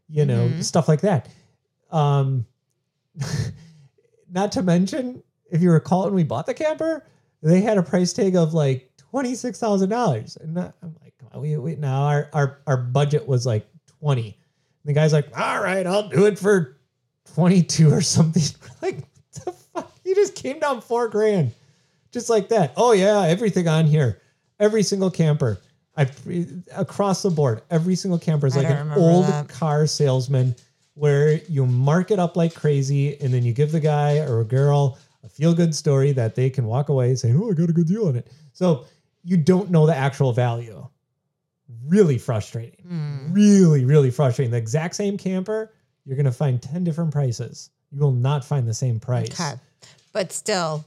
you 0.09 0.25
know, 0.25 0.49
Mm-hmm. 0.49 0.61
stuff 0.61 0.89
like 0.89 1.03
that. 1.03 1.29
Um, 1.91 2.47
not 4.31 4.53
to 4.53 4.62
mention, 4.62 5.22
if 5.51 5.61
you 5.62 5.70
recall 5.70 6.05
when 6.05 6.14
we 6.14 6.25
bought 6.25 6.47
the 6.47 6.55
camper, 6.55 7.05
they 7.51 7.61
had 7.61 7.78
a 7.78 7.82
price 7.82 8.12
tag 8.12 8.36
of 8.36 8.55
like 8.55 8.90
twenty 8.97 9.34
six 9.34 9.59
thousand 9.59 9.90
dollars, 9.90 10.36
and 10.40 10.59
I- 10.59 10.72
I'm 10.82 10.95
like, 11.03 11.14
come 11.18 11.28
on, 11.34 11.40
we, 11.40 11.57
we 11.57 11.76
now 11.76 12.03
our 12.05 12.28
our 12.32 12.59
our 12.66 12.76
budget 12.76 13.26
was 13.26 13.47
like 13.47 13.66
twenty. 14.01 14.38
And 14.84 14.90
the 14.90 14.92
guy's 14.92 15.12
like, 15.12 15.28
all 15.38 15.62
right, 15.62 15.86
I'll 15.86 16.09
do 16.09 16.26
it 16.26 16.38
for 16.38 16.78
twenty 17.34 17.62
two 17.62 17.92
or 17.92 18.01
something. 18.01 18.42
We're 18.82 18.88
like, 18.90 19.05
the 19.45 19.53
fuck? 19.53 19.92
You 20.05 20.14
just 20.14 20.34
came 20.34 20.59
down 20.59 20.80
four 20.80 21.09
grand, 21.09 21.53
just 22.12 22.28
like 22.30 22.49
that. 22.49 22.72
Oh 22.76 22.92
yeah, 22.92 23.22
everything 23.22 23.68
on 23.68 23.86
here, 23.86 24.20
every 24.59 24.82
single 24.82 25.11
camper. 25.11 25.59
I 25.97 26.09
across 26.74 27.22
the 27.22 27.30
board, 27.30 27.62
every 27.70 27.95
single 27.95 28.18
camper 28.18 28.47
is 28.49 28.57
like 28.57 28.66
an 28.66 28.90
old 28.97 29.26
that. 29.26 29.49
car 29.49 29.86
salesman 29.86 30.57
where 30.95 31.40
you 31.49 31.66
mark 31.66 32.11
it 32.11 32.18
up 32.18 32.36
like 32.36 32.55
crazy 32.55 33.20
and 33.20 33.32
then 33.32 33.45
you 33.45 33.53
give 33.53 33.70
the 33.72 33.80
guy 33.80 34.18
or 34.18 34.40
a 34.40 34.45
girl 34.45 34.99
a 35.25 35.29
feel 35.29 35.55
good 35.55 35.75
story 35.75 36.12
that 36.12 36.35
they 36.35 36.51
can 36.51 36.66
walk 36.66 36.89
away 36.91 37.14
saying, 37.14 37.41
Oh, 37.43 37.51
I 37.51 37.55
got 37.55 37.70
a 37.70 37.72
good 37.72 37.89
deal 37.89 38.09
on 38.09 38.16
it. 38.16 38.31
So 38.53 38.85
you 39.25 39.37
don't 39.37 39.70
know 39.70 39.87
the 39.87 39.97
actual 39.97 40.33
value. 40.33 40.87
Really 41.87 42.18
frustrating. 42.18 42.85
Hmm. 42.87 43.33
Really, 43.33 43.85
really 43.85 44.11
frustrating. 44.11 44.51
The 44.51 44.59
exact 44.59 44.95
same 44.97 45.16
camper, 45.16 45.72
you're 46.05 46.16
going 46.16 46.27
to 46.27 46.33
find 46.33 46.61
10 46.61 46.85
different 46.85 47.11
prices. 47.11 47.70
You 47.91 48.01
will 48.01 48.12
not 48.12 48.45
find 48.45 48.68
the 48.68 48.75
same 48.75 49.01
price. 49.01 49.41
Okay. 49.41 49.55
But 50.12 50.33
still, 50.33 50.85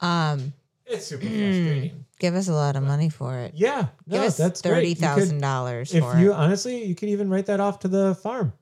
um, 0.00 0.52
It's 0.84 1.06
super 1.06 1.22
frustrating. 1.22 2.04
give 2.18 2.34
us 2.34 2.48
a 2.48 2.52
lot 2.52 2.76
of 2.76 2.82
money 2.82 3.08
for 3.08 3.38
it. 3.38 3.52
Yeah. 3.54 3.86
Give 4.08 4.20
no, 4.20 4.26
us 4.26 4.36
that's 4.36 4.60
thirty 4.60 4.94
thousand 4.94 5.40
dollars 5.40 5.94
If 5.94 6.02
you 6.18 6.32
it. 6.32 6.34
honestly, 6.34 6.84
you 6.84 6.94
could 6.94 7.08
even 7.08 7.30
write 7.30 7.46
that 7.46 7.60
off 7.60 7.80
to 7.80 7.88
the 7.88 8.14
farm. 8.16 8.52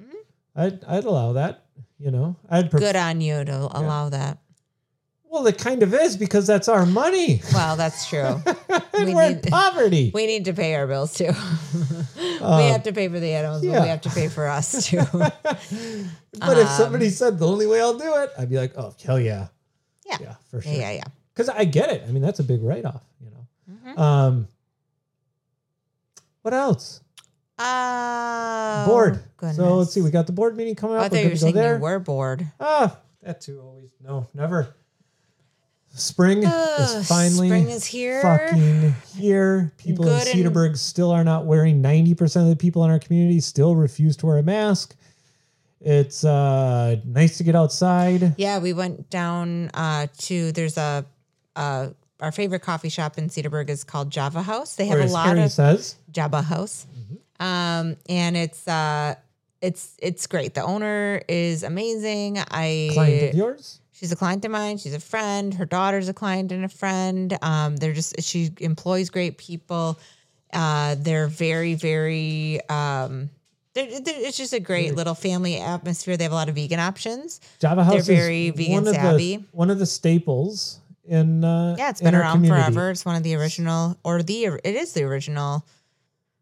Mm-hmm. 0.00 0.16
I'd, 0.56 0.84
I'd 0.84 1.04
allow 1.04 1.32
that. 1.34 1.64
You 1.98 2.10
know, 2.12 2.36
I'd 2.48 2.70
prefer. 2.70 2.86
Good 2.86 2.96
on 2.96 3.20
you 3.20 3.44
to 3.44 3.68
allow 3.72 4.08
that. 4.10 4.38
Well, 5.30 5.46
it 5.46 5.58
kind 5.58 5.82
of 5.82 5.92
is 5.92 6.16
because 6.16 6.46
that's 6.46 6.68
our 6.68 6.86
money. 6.86 7.42
Well, 7.52 7.76
that's 7.76 8.08
true. 8.08 8.40
and 8.68 9.06
We 9.08 9.14
we're 9.14 9.22
in 9.30 9.40
poverty. 9.48 10.10
we 10.14 10.26
need 10.26 10.46
to 10.46 10.52
pay 10.54 10.74
our 10.74 10.86
bills 10.86 11.12
too. 11.14 11.26
we 12.16 12.22
have 12.72 12.82
to 12.84 12.92
pay 12.92 13.08
for 13.08 13.20
the 13.20 13.32
animals, 13.34 13.62
but 13.64 13.76
Um, 13.76 13.82
we 13.82 13.88
have 13.88 14.00
to 14.02 14.10
pay 14.10 14.28
for 14.28 14.46
us 14.48 14.86
too. 14.88 15.02
but 15.12 15.36
Um, 16.40 16.58
if 16.58 16.68
somebody 16.70 17.10
said 17.10 17.38
the 17.38 17.46
only 17.46 17.66
way 17.66 17.80
I'll 17.80 17.98
do 17.98 18.14
it, 18.16 18.30
I'd 18.38 18.48
be 18.48 18.56
like, 18.56 18.72
oh, 18.78 18.94
hell 19.04 19.20
yeah. 19.20 19.48
Yeah. 20.06 20.16
Yeah, 20.20 20.34
for 20.50 20.62
sure. 20.62 20.72
yeah, 20.72 20.78
yeah, 20.78 20.92
yeah. 20.92 21.04
Because 21.34 21.50
I 21.50 21.64
get 21.66 21.90
it. 21.90 22.04
I 22.08 22.10
mean, 22.10 22.22
that's 22.22 22.40
a 22.40 22.44
big 22.44 22.62
write 22.62 22.86
off, 22.86 23.02
you 23.20 23.30
know. 23.30 23.46
Mm-hmm. 23.90 24.00
Um, 24.00 24.48
what 26.42 26.54
else? 26.54 27.00
Oh, 27.58 28.84
board. 28.86 29.20
Goodness. 29.36 29.56
So 29.56 29.76
let's 29.76 29.92
see. 29.92 30.00
We 30.00 30.10
got 30.10 30.26
the 30.26 30.32
board 30.32 30.56
meeting 30.56 30.74
coming 30.74 30.96
Oh, 30.96 31.00
I 31.00 31.06
up. 31.06 31.10
thought 31.10 31.16
We're 31.18 31.24
you 31.24 31.30
were 31.30 31.36
saying 31.36 31.54
there. 31.54 31.76
you 31.76 31.82
were 31.82 31.98
bored. 31.98 32.46
Ah, 32.60 32.96
that 33.22 33.40
too. 33.40 33.60
Always 33.60 33.90
no, 34.02 34.26
never. 34.32 34.74
Spring 35.94 36.44
is 36.44 37.08
finally 37.08 37.48
spring 37.48 37.68
is 37.70 37.84
here. 37.84 38.22
fucking 38.22 38.94
here. 39.16 39.72
People 39.78 40.04
Good 40.04 40.28
in 40.28 40.36
Cedarburg 40.36 40.76
still 40.76 41.10
are 41.10 41.24
not 41.24 41.44
wearing. 41.44 41.80
Ninety 41.80 42.14
percent 42.14 42.44
of 42.44 42.50
the 42.50 42.56
people 42.56 42.84
in 42.84 42.90
our 42.90 42.98
community 43.00 43.40
still 43.40 43.74
refuse 43.74 44.16
to 44.18 44.26
wear 44.26 44.38
a 44.38 44.42
mask. 44.42 44.94
It's 45.80 46.24
uh 46.24 46.96
nice 47.04 47.38
to 47.38 47.44
get 47.44 47.56
outside. 47.56 48.34
Yeah, 48.36 48.58
we 48.58 48.72
went 48.72 49.10
down 49.10 49.70
uh, 49.74 50.06
to 50.18 50.52
there's 50.52 50.76
a 50.76 51.04
uh, 51.56 51.88
our 52.20 52.32
favorite 52.32 52.62
coffee 52.62 52.88
shop 52.88 53.18
in 53.18 53.28
Cedarburg 53.28 53.68
is 53.68 53.84
called 53.84 54.10
Java 54.10 54.42
House. 54.42 54.76
They 54.76 54.86
have 54.86 54.98
Or 54.98 55.02
a 55.02 55.06
lot 55.06 55.28
Harry 55.28 55.42
of 55.42 55.52
says, 55.52 55.96
Jabba 56.12 56.44
House. 56.44 56.86
Mm-hmm. 56.96 57.44
Um, 57.44 57.96
and 58.08 58.36
it's 58.36 58.66
uh 58.66 59.14
it's 59.60 59.96
it's 60.00 60.26
great. 60.26 60.54
The 60.54 60.62
owner 60.62 61.22
is 61.28 61.62
amazing. 61.62 62.38
I 62.38 62.90
client 62.92 63.30
of 63.30 63.34
yours. 63.34 63.80
She's 63.98 64.12
a 64.12 64.16
client 64.16 64.44
of 64.44 64.50
mine. 64.50 64.78
She's 64.78 64.94
a 64.94 65.00
friend. 65.00 65.52
Her 65.54 65.66
daughter's 65.66 66.08
a 66.08 66.14
client 66.14 66.52
and 66.52 66.64
a 66.64 66.68
friend. 66.68 67.36
Um, 67.42 67.76
they're 67.76 67.92
just 67.94 68.22
she 68.22 68.50
employs 68.60 69.10
great 69.10 69.38
people. 69.38 69.98
Uh, 70.52 70.96
they're 70.98 71.26
very, 71.28 71.74
very. 71.74 72.60
Um, 72.68 73.30
they're, 73.74 74.00
they're- 74.00 74.14
it's 74.16 74.36
just 74.36 74.52
a 74.52 74.60
great 74.60 74.94
little 74.94 75.14
family 75.14 75.58
atmosphere. 75.58 76.16
They 76.16 76.24
have 76.24 76.32
a 76.32 76.36
lot 76.36 76.48
of 76.48 76.54
vegan 76.54 76.80
options. 76.80 77.40
Java 77.60 77.84
House 77.84 78.06
very 78.06 78.48
is 78.48 78.56
vegan 78.56 78.72
one 78.74 78.88
of 78.88 78.94
savvy. 78.94 79.36
the 79.36 79.44
one 79.52 79.70
of 79.70 79.78
the 79.78 79.86
staples 79.86 80.80
in 81.06 81.44
uh, 81.44 81.74
Yeah, 81.78 81.90
it's 81.90 82.00
been 82.00 82.14
around 82.14 82.36
community. 82.36 82.62
forever. 82.62 82.90
It's 82.90 83.04
one 83.04 83.16
of 83.16 83.22
the 83.22 83.34
original, 83.34 83.98
or 84.04 84.22
the 84.22 84.44
it 84.44 84.74
is 84.74 84.92
the 84.94 85.02
original, 85.04 85.64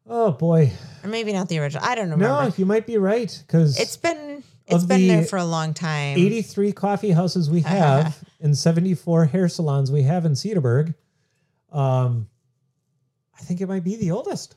Oh 0.09 0.31
boy, 0.31 0.71
or 1.03 1.09
maybe 1.11 1.33
not 1.33 1.49
the 1.49 1.59
original. 1.59 1.85
I 1.85 1.95
don't 1.97 2.11
remember. 2.11 2.45
no, 2.49 2.53
you 2.57 2.65
might 2.65 2.87
be 2.87 2.97
right 2.99 3.43
because 3.47 3.79
It's 3.79 3.97
been 3.97 4.43
it's 4.67 4.83
Of 4.83 4.89
been 4.89 5.07
there 5.07 5.25
for 5.25 5.37
a 5.37 5.45
long 5.45 5.75
time. 5.75 6.19
83 6.19 6.73
coffee 6.73 7.11
houses 7.13 7.49
we 7.49 7.61
have 7.61 8.19
and 8.41 8.57
74 8.57 9.27
hair 9.27 9.49
salons 9.49 9.93
we 9.93 10.03
have 10.03 10.25
in 10.25 10.33
Cedarburg. 10.33 10.95
Um, 11.73 12.29
I 13.39 13.43
think 13.43 13.61
it 13.61 13.69
might 13.69 13.85
be 13.85 13.97
the 13.97 14.11
oldest. 14.11 14.55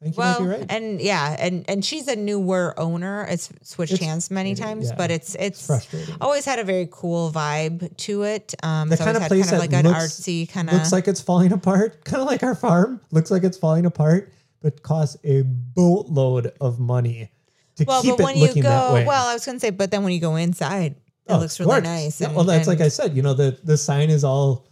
I 0.00 0.04
think 0.06 0.16
you 0.16 0.20
well, 0.20 0.40
might 0.40 0.56
be 0.56 0.60
right. 0.62 0.66
and 0.68 1.00
yeah, 1.00 1.36
and 1.38 1.64
and 1.68 1.84
she's 1.84 2.08
a 2.08 2.16
newer 2.16 2.74
owner. 2.76 3.24
It's 3.30 3.52
switched 3.62 3.92
It's- 3.92 4.08
hands 4.08 4.32
many 4.32 4.56
times, 4.56 4.88
yeah, 4.88 4.96
but 4.96 5.12
it's 5.12 5.36
it's, 5.38 5.64
frustrating. 5.64 6.16
always 6.20 6.44
had 6.44 6.58
a 6.58 6.64
very 6.64 6.88
cool 6.90 7.30
vibe 7.30 7.96
to 7.98 8.24
it. 8.24 8.52
Um, 8.64 8.88
the 8.88 8.94
it's 8.94 9.04
kind 9.04 9.16
of 9.16 9.22
had 9.22 9.28
place 9.28 9.50
kind 9.50 9.62
of 9.62 9.70
that 9.70 9.76
like 9.76 9.84
an 9.84 9.92
looks, 9.92 10.20
artsy 10.20 10.48
kind 10.48 10.68
of. 10.68 10.74
looks 10.74 10.90
like 10.90 11.06
it's 11.06 11.20
falling 11.20 11.52
apart, 11.52 12.04
kind 12.04 12.20
of 12.20 12.26
like 12.26 12.42
our 12.42 12.56
farm. 12.56 13.00
Looks 13.12 13.30
like 13.30 13.44
it's 13.44 13.56
falling 13.56 13.86
apart, 13.86 14.32
but 14.60 14.82
costs 14.82 15.16
a 15.22 15.42
boatload 15.42 16.52
of 16.60 16.80
money 16.80 17.30
to 17.76 17.84
well, 17.86 18.02
keep 18.02 18.16
but 18.16 18.24
when 18.24 18.34
it 18.36 18.38
you 18.40 18.46
looking 18.46 18.62
that 18.64 18.88
go, 18.88 18.94
way. 18.94 19.04
well, 19.06 19.26
I 19.28 19.34
was 19.34 19.44
gonna 19.46 19.60
say, 19.60 19.70
but 19.70 19.90
then 19.90 20.02
when 20.04 20.12
you 20.12 20.20
go 20.20 20.36
inside, 20.36 20.92
it 21.26 21.32
Oh, 21.32 21.38
looks 21.38 21.58
really 21.60 21.70
course. 21.72 21.84
nice. 21.84 22.20
Yeah, 22.20 22.28
and- 22.28 22.36
well, 22.36 22.44
that's 22.44 22.66
like 22.68 22.80
I 22.80 22.88
said. 22.88 23.16
You 23.16 23.22
know, 23.22 23.34
the 23.34 23.58
the 23.64 23.76
sign 23.76 24.10
is 24.10 24.24
all 24.24 24.66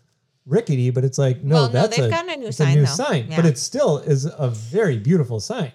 rickety, 0.46 0.90
but 0.90 1.05
it's 1.05 1.18
like 1.18 1.42
no, 1.44 1.55
Well, 1.55 1.66
no, 1.68 1.72
that's 1.72 1.96
they've 1.96 2.07
a, 2.07 2.11
gotten 2.11 2.30
a 2.30 2.36
new 2.36 2.53
sign, 2.53 2.72
a 2.72 2.74
new 2.80 2.86
though. 2.86 2.92
sign, 2.92 3.26
Yeah. 3.30 3.36
but 3.36 3.46
it 3.46 3.57
still 3.59 3.98
is 3.98 4.24
a 4.26 4.48
very 4.51 4.98
beautiful 4.98 5.40
sign. 5.40 5.72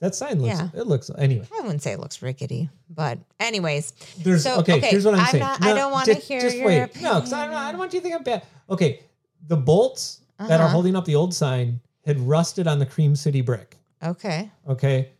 That 0.00 0.16
sign 0.16 0.40
looks. 0.42 0.58
Yeah. 0.58 0.68
It 0.74 0.88
looks 0.88 1.10
anyway. 1.16 1.46
I 1.56 1.60
wouldn't 1.62 1.80
say 1.82 1.92
it 1.92 2.00
looks 2.00 2.20
rickety, 2.22 2.68
but 2.90 3.18
anyways, 3.38 3.92
There's 4.18 4.42
So, 4.42 4.56
okay, 4.58 4.78
okay, 4.78 4.90
Here's 4.90 5.04
what 5.04 5.14
I'm, 5.14 5.20
I'm 5.20 5.26
saying. 5.26 5.44
not- 5.44 5.62
I 5.62 5.74
don't 5.74 5.92
wanna 5.92 6.14
hear 6.14 6.40
just 6.40 6.56
your 6.56 6.66
wait. 6.66 7.00
No, 7.00 7.14
because 7.14 7.32
I 7.32 7.46
don't. 7.46 7.54
I 7.54 7.70
don't 7.70 7.78
want 7.78 7.92
you 7.94 8.00
to 8.00 8.02
think 8.02 8.16
I'm 8.16 8.24
bad. 8.24 8.42
Okay, 8.68 9.00
the 9.46 9.56
bolts 9.56 10.20
that 10.38 10.50
are 10.60 10.64
Uh-huh. 10.64 10.68
holding 10.72 10.96
up 10.96 11.04
the 11.04 11.14
old 11.14 11.32
sign 11.32 11.78
had 12.04 12.18
rusted 12.18 12.66
on 12.66 12.80
the 12.80 12.86
Cream 12.86 13.14
City 13.14 13.40
brick. 13.42 13.76
okay, 14.02 14.50
Okay, 14.68 15.10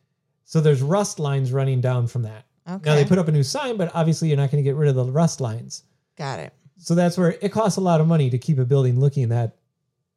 so 0.53 0.61
there's 0.61 0.83
rust 0.83 1.19
lines 1.19 1.51
running 1.51 1.81
down 1.81 2.07
from 2.07 2.23
that. 2.25 2.45
okay, 2.69 2.91
Now 2.91 2.95
they 2.95 3.07
put 3.07 3.17
up 3.17 3.27
a 3.27 3.33
new 3.33 3.43
sign, 3.43 3.79
but 3.79 3.91
obviously 3.95 4.29
you're 4.29 4.37
not 4.37 4.51
going 4.51 4.63
to 4.63 4.69
get 4.69 4.77
rid 4.77 4.91
of 4.91 4.95
the 4.97 5.05
rust 5.11 5.41
lines. 5.41 5.83
got 6.19 6.41
it. 6.41 6.53
So 6.77 6.95
that's 6.95 7.17
where 7.17 7.31
it 7.41 7.53
costs 7.53 7.79
a 7.79 7.81
lot 7.81 8.03
of 8.03 8.07
money 8.07 8.29
to 8.29 8.37
keep 8.37 8.59
a 8.59 8.67
building 8.67 9.01
looking 9.01 9.31
that 9.31 9.57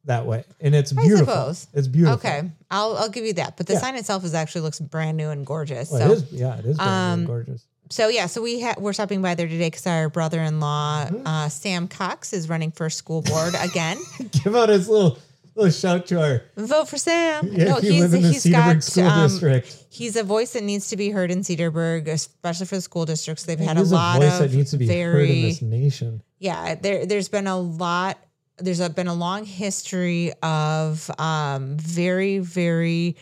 that 0.03 0.25
way, 0.25 0.43
and 0.59 0.75
it's 0.75 0.91
beautiful. 0.91 1.33
I 1.33 1.37
suppose. 1.37 1.67
It's 1.73 1.87
beautiful. 1.87 2.17
Okay, 2.17 2.51
I'll 2.69 2.97
I'll 2.97 3.09
give 3.09 3.23
you 3.25 3.33
that. 3.33 3.55
But 3.55 3.65
the 3.67 3.73
Yeah. 3.73 3.79
sign 3.79 3.95
itself 3.95 4.23
is 4.25 4.33
actually 4.35 4.61
looks 4.61 4.79
brand 4.79 5.15
new 5.17 5.29
and 5.29 5.45
gorgeous. 5.45 5.89
Well, 5.89 6.01
so 6.01 6.11
it 6.11 6.17
is. 6.17 6.31
Yeah, 6.33 6.57
it 6.59 6.65
is 6.65 6.77
Um, 6.79 7.25
gorgeous. 7.25 7.65
so 7.89 8.07
yeah, 8.09 8.25
so 8.27 8.41
we 8.41 8.61
ha- 8.61 8.75
we're 8.77 8.93
stopping 8.93 9.21
by 9.23 9.33
there 9.35 9.47
today 9.47 9.67
because 9.69 9.87
our 9.87 10.09
brother-in-law 10.09 11.05
Mm-hmm. 11.11 11.25
uh, 11.27 11.49
Sam 11.49 11.87
Cox 11.87 12.33
is 12.33 12.49
running 12.49 12.71
for 12.71 12.89
school 12.89 13.21
board 13.23 13.53
again. 13.61 13.97
Give 14.43 14.55
out 14.55 14.69
his 14.69 14.89
little 14.89 15.17
little 15.55 15.71
shout 15.71 16.05
to 16.07 16.21
our. 16.21 16.41
Vote 16.57 16.87
for 16.89 16.97
Sam. 16.97 17.47
Yeah, 17.51 17.65
no, 17.65 17.77
if 17.77 17.83
you 17.85 17.93
he's 17.93 18.01
live 18.01 18.13
in 18.13 18.21
the 18.23 18.29
Cedarburg 18.29 18.51
got 18.51 18.83
School 18.83 19.07
um, 19.07 19.29
District. 19.29 19.85
he's 19.89 20.15
a 20.15 20.23
voice 20.23 20.53
that 20.53 20.63
needs 20.63 20.89
to 20.89 20.97
be 20.97 21.09
heard 21.09 21.31
in 21.31 21.39
Cedarburg, 21.39 22.07
especially 22.07 22.65
for 22.65 22.75
the 22.75 22.81
school 22.81 23.05
districts. 23.05 23.43
They've 23.43 23.57
He 23.59 23.65
had 23.65 23.77
a 23.77 23.83
lot 23.83 24.21
voice 24.21 24.33
of 24.39 24.51
that 24.51 24.57
needs 24.57 24.71
to 24.71 24.77
be 24.77 24.87
heard 24.87 25.29
in 25.29 25.41
this 25.43 25.61
nation. 25.61 26.21
yeah 26.39 26.75
there 26.75 27.05
there's 27.05 27.29
been 27.29 27.47
a 27.47 27.57
lot 27.57 28.17
there's 28.57 28.79
a, 28.79 28.89
been 28.89 29.07
a 29.07 29.13
long 29.13 29.45
history 29.45 30.31
of 30.43 31.09
um 31.19 31.77
very 31.77 32.39
very 32.39 33.15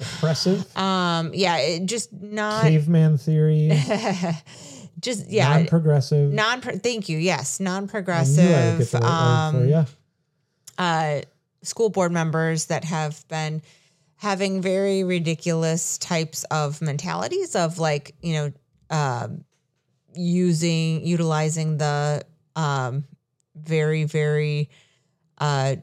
Oppressive, 0.00 0.76
um 0.78 1.32
yeah 1.34 1.58
it 1.58 1.84
just 1.86 2.10
not 2.12 2.62
caveman 2.62 3.18
theory, 3.18 3.70
just 5.00 5.28
yeah 5.28 5.58
non-progressive. 5.58 6.32
non 6.32 6.60
thank 6.62 7.08
you 7.10 7.18
yes 7.18 7.60
I 7.60 7.64
knew 7.64 7.70
I 7.70 7.80
would 7.80 7.90
get 7.92 8.00
non-progressive 8.00 9.04
um 9.04 9.54
for 9.54 9.64
you. 9.66 9.84
Uh 10.80 11.20
school 11.62 11.90
board 11.90 12.10
members 12.10 12.66
that 12.66 12.84
have 12.84 13.22
been 13.28 13.60
having 14.16 14.60
very 14.62 15.04
ridiculous 15.04 15.98
types 15.98 16.44
of 16.44 16.80
mentalities 16.82 17.54
of 17.54 17.78
like 17.78 18.14
you 18.22 18.32
know 18.32 18.52
um 18.90 19.44
using 20.14 21.04
utilizing 21.06 21.76
the 21.76 22.22
um 22.56 23.04
very 23.54 24.04
very 24.04 24.68
uh 25.38 25.76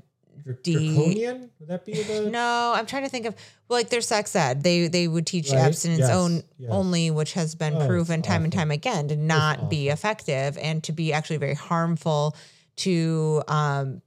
D- 0.64 0.74
Draconian? 0.96 1.50
Would 1.60 1.70
that 1.70 1.86
be 1.86 1.94
the? 1.94 2.30
No, 2.32 2.74
I'm 2.76 2.86
trying 2.86 3.04
to 3.04 3.10
think 3.10 3.26
of 3.26 3.36
like 3.70 3.90
their 3.90 4.02
sex 4.02 4.36
ed. 4.36 4.64
They 4.64 4.88
they 4.88 5.08
would 5.08 5.26
teach 5.28 5.52
Right, 5.52 5.60
abstinence 5.60 6.00
yes, 6.00 6.10
own 6.10 6.44
yes. 6.58 6.70
only, 6.72 7.12
which 7.12 7.34
has 7.34 7.56
been 7.56 7.76
Oh, 7.76 7.86
proven 7.86 8.22
time 8.22 8.44
and 8.44 8.54
time 8.54 8.72
again 8.72 9.08
to 9.10 9.16
not 9.16 9.70
be 9.70 9.90
effective 9.90 10.58
and 10.58 10.84
to 10.86 10.92
be 10.94 11.12
actually 11.14 11.38
very 11.38 11.54
harmful 11.56 12.36
to 12.78 13.44
um, 13.48 14.02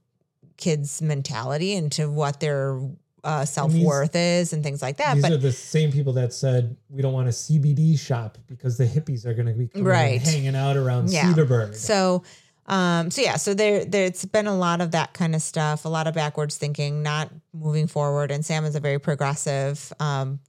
kids' 0.61 1.01
mentality 1.01 1.73
into 1.73 2.09
what 2.09 2.39
their 2.39 2.79
uh, 3.23 3.45
self 3.45 3.73
worth 3.73 4.15
is 4.15 4.53
and 4.53 4.63
things 4.63 4.81
like 4.81 4.97
that. 4.97 5.15
These 5.15 5.21
but 5.23 5.31
are 5.33 5.37
the 5.37 5.51
same 5.51 5.91
people 5.91 6.13
that 6.13 6.33
said 6.33 6.75
we 6.89 7.01
don't 7.01 7.13
want 7.13 7.27
a 7.27 7.31
CBD 7.31 7.99
shop 7.99 8.37
because 8.47 8.77
the 8.77 8.85
hippies 8.85 9.25
are 9.25 9.33
going 9.33 9.47
to 9.47 9.53
be 9.53 9.69
Right. 9.81 10.21
hanging 10.21 10.55
out 10.55 10.77
around 10.77 11.09
Yeah. 11.11 11.31
Cedarburg. 11.33 11.75
So, 11.75 12.23
um, 12.65 13.11
so 13.11 13.21
yeah, 13.21 13.35
so 13.35 13.53
there, 13.53 13.85
there's 13.85 14.25
been 14.25 14.47
a 14.47 14.57
lot 14.57 14.81
of 14.81 14.91
that 14.91 15.13
kind 15.13 15.35
of 15.35 15.41
stuff, 15.41 15.85
a 15.85 15.89
lot 15.89 16.07
of 16.07 16.15
backwards 16.15 16.57
thinking, 16.57 17.03
not 17.03 17.29
moving 17.53 17.85
forward. 17.87 18.31
And 18.31 18.43
Sam 18.45 18.65
is 18.65 18.75
a 18.75 18.79
very 18.79 18.97
progressive, 18.99 19.91
um, 19.99 20.39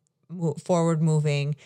forward 0.64 1.02
moving, 1.02 1.56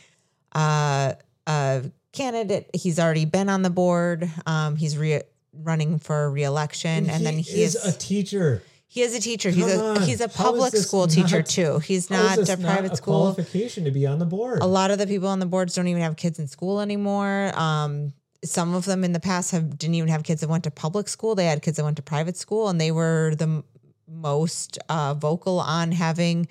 uh, 0.52 1.12
uh, 1.46 1.82
candidate. 2.12 2.70
He's 2.74 2.98
already 2.98 3.26
been 3.26 3.48
on 3.48 3.62
the 3.62 3.70
board. 3.70 4.28
Um, 4.46 4.74
he's 4.76 4.96
re- 4.96 5.22
running 5.62 5.98
for 5.98 6.30
reelection, 6.30 7.10
and, 7.10 7.24
then 7.24 7.38
he 7.38 7.62
is 7.62 7.74
is 7.74 7.94
a 7.94 7.98
teacher. 7.98 8.62
he 8.86 9.02
is 9.02 9.14
a 9.14 9.20
teacher. 9.20 9.50
He's 9.50 9.72
a 9.72 9.82
on. 9.82 10.02
he's 10.02 10.20
a 10.20 10.28
public 10.28 10.74
school 10.74 11.06
teacher 11.06 11.38
not- 11.38 11.46
too. 11.46 11.78
He's 11.80 12.10
not 12.10 12.38
a 12.38 12.56
private 12.56 12.92
a 12.92 12.96
school 12.96 13.20
qualification 13.20 13.84
to 13.84 13.90
be 13.90 14.06
on 14.06 14.18
the 14.18 14.26
board. 14.26 14.60
a 14.62 14.66
lot 14.66 14.90
of 14.90 14.98
the 14.98 15.06
people 15.06 15.28
on 15.28 15.38
the 15.38 15.46
boards 15.46 15.74
don't 15.74 15.88
even 15.88 16.02
have 16.02 16.16
kids 16.16 16.38
in 16.38 16.46
school 16.46 16.80
anymore. 16.80 17.52
Um, 17.58 18.12
some 18.44 18.74
of 18.74 18.84
them 18.84 19.02
in 19.02 19.12
the 19.12 19.20
past 19.20 19.50
have 19.50 19.78
didn't 19.78 19.94
even 19.94 20.08
have 20.08 20.22
kids 20.22 20.40
that 20.40 20.48
went 20.48 20.64
to 20.64 20.70
public 20.70 21.08
school. 21.08 21.34
They 21.34 21.46
had 21.46 21.62
kids 21.62 21.76
that 21.78 21.84
went 21.84 21.96
to 21.96 22.02
private 22.02 22.36
school, 22.36 22.68
and 22.68 22.80
they 22.80 22.92
were 22.92 23.34
the 23.36 23.64
most 24.08 24.78
uh, 24.88 25.14
vocal 25.14 25.58
on 25.58 25.92
having 25.92 26.48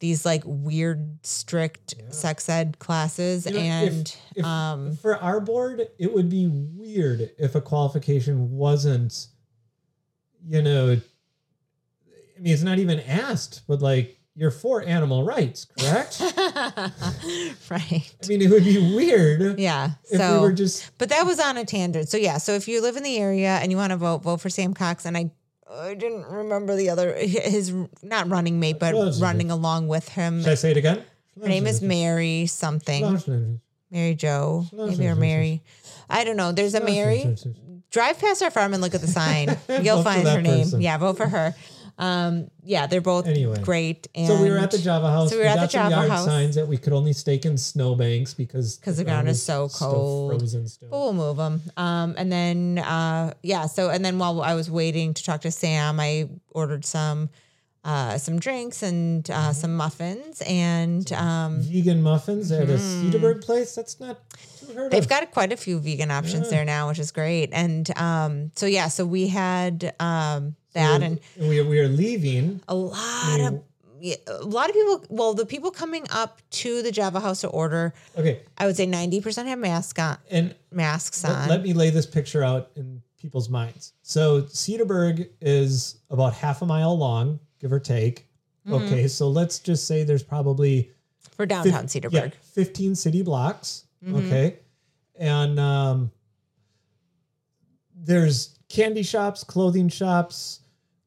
these 0.00 0.24
like 0.24 0.42
weird, 0.44 1.24
strict 1.26 1.94
sex 2.10 2.48
ed 2.48 2.78
classes. 2.78 3.46
You 3.46 3.52
know, 3.52 3.58
if- 3.60 3.92
and 3.92 4.16
if- 4.36 4.44
um, 4.44 4.96
for 4.96 5.16
our 5.16 5.40
board, 5.40 5.88
it 5.98 6.12
would 6.12 6.28
be 6.28 6.48
weird 6.48 7.30
if 7.38 7.54
a 7.54 7.60
qualification 7.60 8.52
wasn't, 8.52 9.26
you 10.46 10.62
know, 10.62 10.92
I 10.92 12.40
mean, 12.40 12.52
it's 12.52 12.62
not 12.62 12.78
even 12.78 13.00
asked, 13.00 13.62
but 13.66 13.82
like 13.82 14.18
you're 14.36 14.52
for 14.52 14.82
animal 14.84 15.24
rights, 15.24 15.66
correct? 15.80 16.20
right, 17.70 18.14
I 18.22 18.26
mean, 18.28 18.40
it 18.40 18.48
would 18.50 18.62
be 18.62 18.94
weird 18.94 19.58
yeah. 19.58 19.90
if 20.08 20.20
so 20.20 20.34
we 20.34 20.40
were 20.42 20.52
just 20.52 20.96
But 20.96 21.08
that 21.08 21.26
was 21.26 21.40
on 21.40 21.56
a 21.56 21.64
tangent. 21.64 22.08
So 22.08 22.16
yeah, 22.16 22.38
so 22.38 22.52
if 22.52 22.68
you 22.68 22.80
live 22.80 22.96
in 22.96 23.02
the 23.02 23.18
area 23.18 23.58
and 23.60 23.72
you 23.72 23.76
want 23.76 23.90
to 23.90 23.96
vote, 23.96 24.22
vote 24.22 24.40
for 24.40 24.48
Sam 24.48 24.74
Cox. 24.74 25.04
And 25.04 25.16
I, 25.16 25.32
I 25.70 25.94
didn't 25.94 26.24
remember 26.24 26.76
the 26.76 26.90
other 26.90 27.14
his 27.14 27.72
not 28.02 28.28
running 28.28 28.58
mate, 28.60 28.78
but 28.78 28.94
running 29.20 29.50
along 29.50 29.88
with 29.88 30.08
him. 30.08 30.42
Should 30.42 30.52
I 30.52 30.54
say 30.54 30.70
it 30.70 30.76
again? 30.76 31.02
Her 31.40 31.48
name 31.48 31.66
is 31.66 31.82
Mary 31.82 32.46
something, 32.46 33.60
Mary 33.90 34.14
Joe, 34.14 34.66
maybe 34.72 35.06
or 35.06 35.14
Mary. 35.14 35.62
I 36.10 36.24
don't 36.24 36.36
know. 36.36 36.52
There's 36.52 36.74
a 36.74 36.82
Mary. 36.82 37.36
Drive 37.90 38.18
past 38.18 38.42
our 38.42 38.50
farm 38.50 38.74
and 38.74 38.82
look 38.82 38.94
at 38.94 39.00
the 39.00 39.06
sign. 39.06 39.56
You'll 39.82 40.02
find 40.02 40.26
her 40.26 40.42
name. 40.42 40.68
Yeah, 40.78 40.98
vote 40.98 41.16
for 41.16 41.26
her. 41.26 41.54
Um, 41.98 42.48
yeah, 42.62 42.86
they're 42.86 43.00
both 43.00 43.26
Anyway. 43.26 43.60
great. 43.60 44.06
And 44.14 44.28
So 44.28 44.40
we 44.40 44.50
were 44.50 44.58
at 44.58 44.70
the 44.70 44.78
Java 44.78 45.10
House. 45.10 45.30
So 45.30 45.36
we 45.36 45.42
were 45.42 45.48
at 45.48 45.56
got 45.56 45.62
the 45.62 45.72
Java 45.72 45.90
yard 45.96 46.08
House. 46.10 46.24
signs 46.24 46.54
that 46.54 46.68
we 46.68 46.76
could 46.76 46.92
only 46.92 47.12
stake 47.12 47.44
in 47.44 47.58
snowbanks 47.58 48.34
because 48.34 48.76
because 48.76 48.96
the 48.98 49.04
ground 49.04 49.28
is 49.28 49.42
so 49.42 49.66
still 49.68 49.90
cold. 49.90 50.38
frozen 50.38 50.68
still. 50.68 50.88
But 50.90 50.98
we'll 51.00 51.12
move 51.12 51.36
them. 51.38 51.60
Um, 51.76 52.14
and 52.16 52.30
then, 52.30 52.78
uh, 52.78 53.34
yeah. 53.42 53.66
So, 53.66 53.90
and 53.90 54.04
then 54.04 54.18
while 54.18 54.40
I 54.42 54.54
was 54.54 54.70
waiting 54.70 55.12
to 55.14 55.24
talk 55.24 55.40
to 55.40 55.50
Sam, 55.50 55.98
I 55.98 56.28
ordered 56.52 56.84
some, 56.84 57.30
uh, 57.84 58.18
some 58.18 58.38
drinks 58.38 58.82
and 58.82 59.30
uh, 59.30 59.52
some 59.52 59.76
muffins. 59.76 60.42
And 60.46 61.10
um, 61.12 61.60
Vegan 61.62 62.02
muffins 62.02 62.50
at 62.52 62.68
a 62.68 62.74
Cedarburg 62.74 63.44
place. 63.44 63.74
That's 63.74 63.98
not 64.00 64.18
too 64.30 64.72
heard 64.74 64.90
they've 64.90 65.02
of. 65.02 65.08
got 65.08 65.30
quite 65.30 65.52
a 65.52 65.56
few 65.56 65.78
vegan 65.78 66.10
options 66.10 66.50
there 66.50 66.64
now, 66.64 66.88
which 66.88 66.98
is 66.98 67.10
great. 67.12 67.50
And 67.52 67.90
um, 67.98 68.50
so, 68.56 68.66
yeah. 68.66 68.88
So 68.88 69.06
we 69.06 69.28
had 69.28 69.94
um, 70.00 70.56
that 70.74 71.02
and 71.02 71.20
we 71.38 71.62
we 71.62 71.80
are 71.80 71.88
leaving. 71.88 72.60
a 72.68 72.74
lot 72.74 73.40
of. 73.40 73.62
Yeah, 74.00 74.14
a 74.28 74.44
lot 74.44 74.68
of 74.68 74.76
people. 74.76 75.04
Well, 75.08 75.34
the 75.34 75.44
people 75.44 75.72
coming 75.72 76.06
up 76.10 76.40
to 76.50 76.82
the 76.82 76.92
Java 76.92 77.18
House 77.18 77.40
to 77.40 77.48
order, 77.48 77.94
Okay, 78.16 78.42
I 78.56 78.66
would 78.66 78.76
say 78.76 78.86
ninety 78.86 79.20
percent 79.20 79.48
have 79.48 79.58
mask 79.58 79.98
on, 79.98 80.18
and 80.30 80.54
masks 80.70 81.24
let, 81.24 81.32
on. 81.32 81.48
let 81.48 81.62
me 81.64 81.72
lay 81.72 81.90
this 81.90 82.06
picture 82.06 82.44
out 82.44 82.70
in 82.76 83.02
people's 83.20 83.48
minds. 83.48 83.94
So 84.02 84.42
Cedarburg 84.42 85.28
is 85.40 85.96
about 86.10 86.32
half 86.34 86.62
a 86.62 86.66
mile 86.66 86.96
long, 86.96 87.40
give 87.60 87.72
or 87.72 87.80
take. 87.80 88.26
Okay, 88.70 89.08
so 89.08 89.28
let's 89.30 89.58
just 89.60 89.86
say 89.86 90.04
there's 90.04 90.22
probably 90.22 90.90
For 91.36 91.46
downtown 91.46 91.72
yeah, 91.72 91.80
Cedarburg. 91.88 92.34
15 92.34 92.94
city 92.94 93.22
blocks. 93.22 93.84
Mm-hmm. 94.04 94.16
Okay. 94.16 94.58
And 95.18 95.58
um, 95.58 96.10
there's 97.94 98.58
candy 98.68 99.02
shops, 99.02 99.42
clothing 99.44 99.88
shops, 99.88 100.60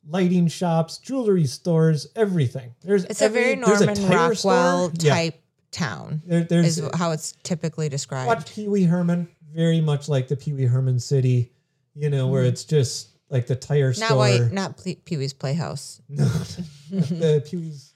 lighting 0.07 0.47
shops, 0.47 0.97
jewelry 0.97 1.45
stores, 1.45 2.07
everything. 2.15 2.73
There's 2.83 3.03
It's 3.05 3.21
a 3.21 3.29
very 3.29 3.51
every- 3.51 3.63
a 3.63 3.67
Norman 3.67 3.95
tire 3.95 4.29
Rockwell 4.29 4.89
store. 4.89 4.91
Yeah. 5.07 5.13
type 5.13 5.41
town. 5.71 6.21
There, 6.25 6.43
there's 6.43 6.79
is 6.79 6.89
how 6.95 7.11
it's 7.11 7.33
typically 7.43 7.89
described. 7.89 8.27
watch 8.27 8.51
Pee 8.53 8.67
Wee 8.67 8.83
Herman, 8.83 9.27
very 9.53 9.81
much 9.81 10.09
like 10.09 10.27
the 10.27 10.35
Pee 10.35 10.53
Wee 10.53 10.65
Herman 10.65 10.99
city, 10.99 11.51
you 11.95 12.09
know, 12.09 12.27
where 12.27 12.43
it's 12.43 12.63
just 12.63 13.09
like 13.31 13.47
the 13.47 13.55
tire. 13.55 13.87
Not 13.87 13.95
store. 13.95 14.17
white, 14.17 14.51
not 14.51 14.79
Pee 14.83 15.17
Wee's 15.17 15.33
Playhouse. 15.33 16.01
No, 16.09 16.25
the 16.25 17.43
Pee 17.49 17.57
Wee's, 17.57 17.93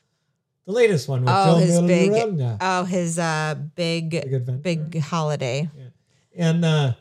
the 0.66 0.72
latest 0.72 1.08
one. 1.08 1.22
With 1.22 1.30
Oh, 1.30 1.60
Joe 1.60 1.66
his 1.66 1.82
big, 1.82 2.58
oh, 2.62 2.84
his 2.86 3.20
uh, 3.20 3.56
Big 3.76 4.10
big, 4.10 4.64
big 4.64 5.00
holiday. 5.00 5.70
And 6.36 6.64
uh, 6.66 6.94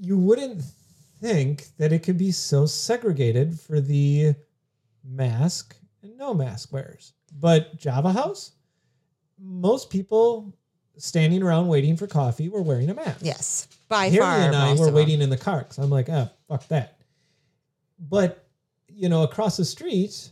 you 0.00 0.18
wouldn't 0.18 0.62
think 1.20 1.66
that 1.78 1.92
it 1.92 2.02
could 2.02 2.18
be 2.18 2.32
so 2.32 2.66
segregated 2.66 3.58
for 3.60 3.80
the 3.80 4.34
mask 5.04 5.76
and 6.02 6.16
no 6.16 6.34
mask 6.34 6.72
wearers. 6.72 7.12
But 7.38 7.76
Java 7.76 8.12
House, 8.12 8.52
most 9.38 9.90
people 9.90 10.54
standing 10.96 11.42
around 11.42 11.68
waiting 11.68 11.96
for 11.96 12.06
coffee 12.06 12.48
were 12.48 12.62
wearing 12.62 12.88
a 12.90 12.94
mask. 12.94 13.18
Yes, 13.22 13.68
by 13.88 14.08
Harry 14.08 14.18
far. 14.22 14.40
and 14.40 14.56
I 14.56 14.74
were 14.74 14.90
waiting 14.90 15.20
in 15.22 15.30
the 15.30 15.36
car 15.36 15.58
because 15.60 15.78
I'm 15.78 15.90
like, 15.90 16.08
ah, 16.10 16.30
fuck 16.48 16.66
that. 16.68 16.98
But 17.98 18.44
you 18.88 19.08
know, 19.08 19.22
across 19.22 19.56
the 19.56 19.64
street 19.64 20.30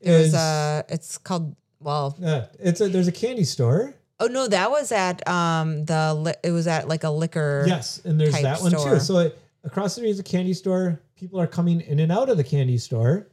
There's 0.00 0.28
is 0.28 0.34
a. 0.34 0.84
It's 0.88 1.18
called. 1.18 1.54
Well, 1.80 2.16
uh, 2.24 2.42
it's 2.60 2.80
a 2.80 2.88
there's 2.88 3.08
a 3.08 3.12
candy 3.12 3.44
store. 3.44 3.94
oh 4.20 4.26
no, 4.26 4.46
that 4.48 4.70
was 4.70 4.92
at 4.92 5.26
um 5.28 5.84
the. 5.84 6.14
li- 6.14 6.34
It 6.42 6.50
was 6.52 6.66
at 6.66 6.88
like 6.88 7.04
a 7.04 7.10
liquor. 7.10 7.64
Yes, 7.66 8.00
and 8.04 8.20
there's 8.20 8.40
that 8.42 8.60
one 8.60 8.70
store. 8.70 8.94
too. 8.94 9.00
So 9.00 9.18
it, 9.18 9.38
across 9.64 9.94
the 9.94 10.00
street 10.00 10.10
is 10.10 10.18
a 10.20 10.22
candy 10.24 10.54
store. 10.54 11.00
People 11.16 11.40
are 11.40 11.46
coming 11.46 11.80
in 11.82 12.00
and 12.00 12.10
out 12.10 12.28
of 12.28 12.36
the 12.36 12.44
candy 12.44 12.78
store, 12.78 13.28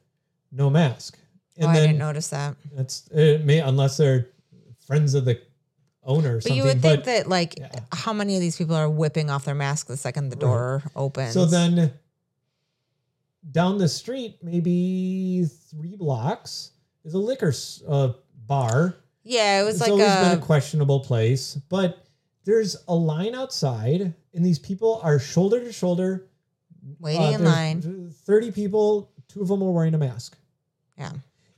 no 0.52 0.70
mask. 0.70 1.18
Oh, 1.60 1.64
And 1.68 1.72
I 1.72 1.80
didn't 1.82 1.98
notice 1.98 2.28
that. 2.30 2.56
that's 2.76 3.08
it 3.12 3.44
may 3.46 3.60
unless 3.60 3.98
they're 3.98 4.28
friends 4.86 5.14
of 5.16 5.26
the 5.26 5.42
owner 6.10 6.38
or 6.38 6.42
But 6.42 6.52
you 6.54 6.64
would 6.64 6.82
think 6.82 7.02
but- 7.02 7.06
that 7.06 7.30
like 7.30 7.58
yeah. 7.58 7.70
how 7.94 8.12
many 8.14 8.36
of 8.36 8.42
these 8.42 8.58
people 8.58 8.76
are 8.76 8.90
whipping 8.90 9.30
off 9.30 9.46
their 9.46 9.56
mask 9.56 9.88
the 9.88 9.96
second 9.98 10.30
the 10.30 10.36
Right. 10.36 10.42
door 10.42 10.84
opens? 10.96 11.34
So 11.34 11.46
then 11.46 11.94
down 13.52 13.78
the 13.78 13.88
street, 13.88 14.38
maybe 14.44 15.46
three 15.70 15.96
blocks, 15.96 16.72
is 17.06 17.14
a 17.14 17.18
liquor 17.18 17.54
uh, 17.88 18.14
bar. 18.48 18.96
yeah, 19.24 19.62
it 19.62 19.64
was 19.64 19.76
it's 19.76 19.82
like 19.82 19.92
always 19.92 20.08
been 20.08 20.38
a 20.38 20.42
a 20.42 20.46
questionable 20.46 21.00
place, 21.00 21.56
but 21.70 22.06
there's 22.44 22.76
a 22.88 22.96
line 22.96 23.36
outside, 23.36 24.14
and 24.34 24.46
these 24.46 24.60
people 24.60 25.00
are 25.04 25.20
shoulder 25.20 25.60
to 25.64 25.72
shoulder. 25.72 26.26
waiting 27.00 27.22
Uh, 27.36 27.38
in 27.38 27.44
line. 27.44 28.14
Thirty 28.26 28.52
people, 28.52 29.12
two 29.28 29.42
of 29.42 29.48
them 29.48 29.62
are 29.64 29.72
wearing 29.72 29.94
a 29.94 29.98
mask. 29.98 30.38
Yeah. 30.98 31.12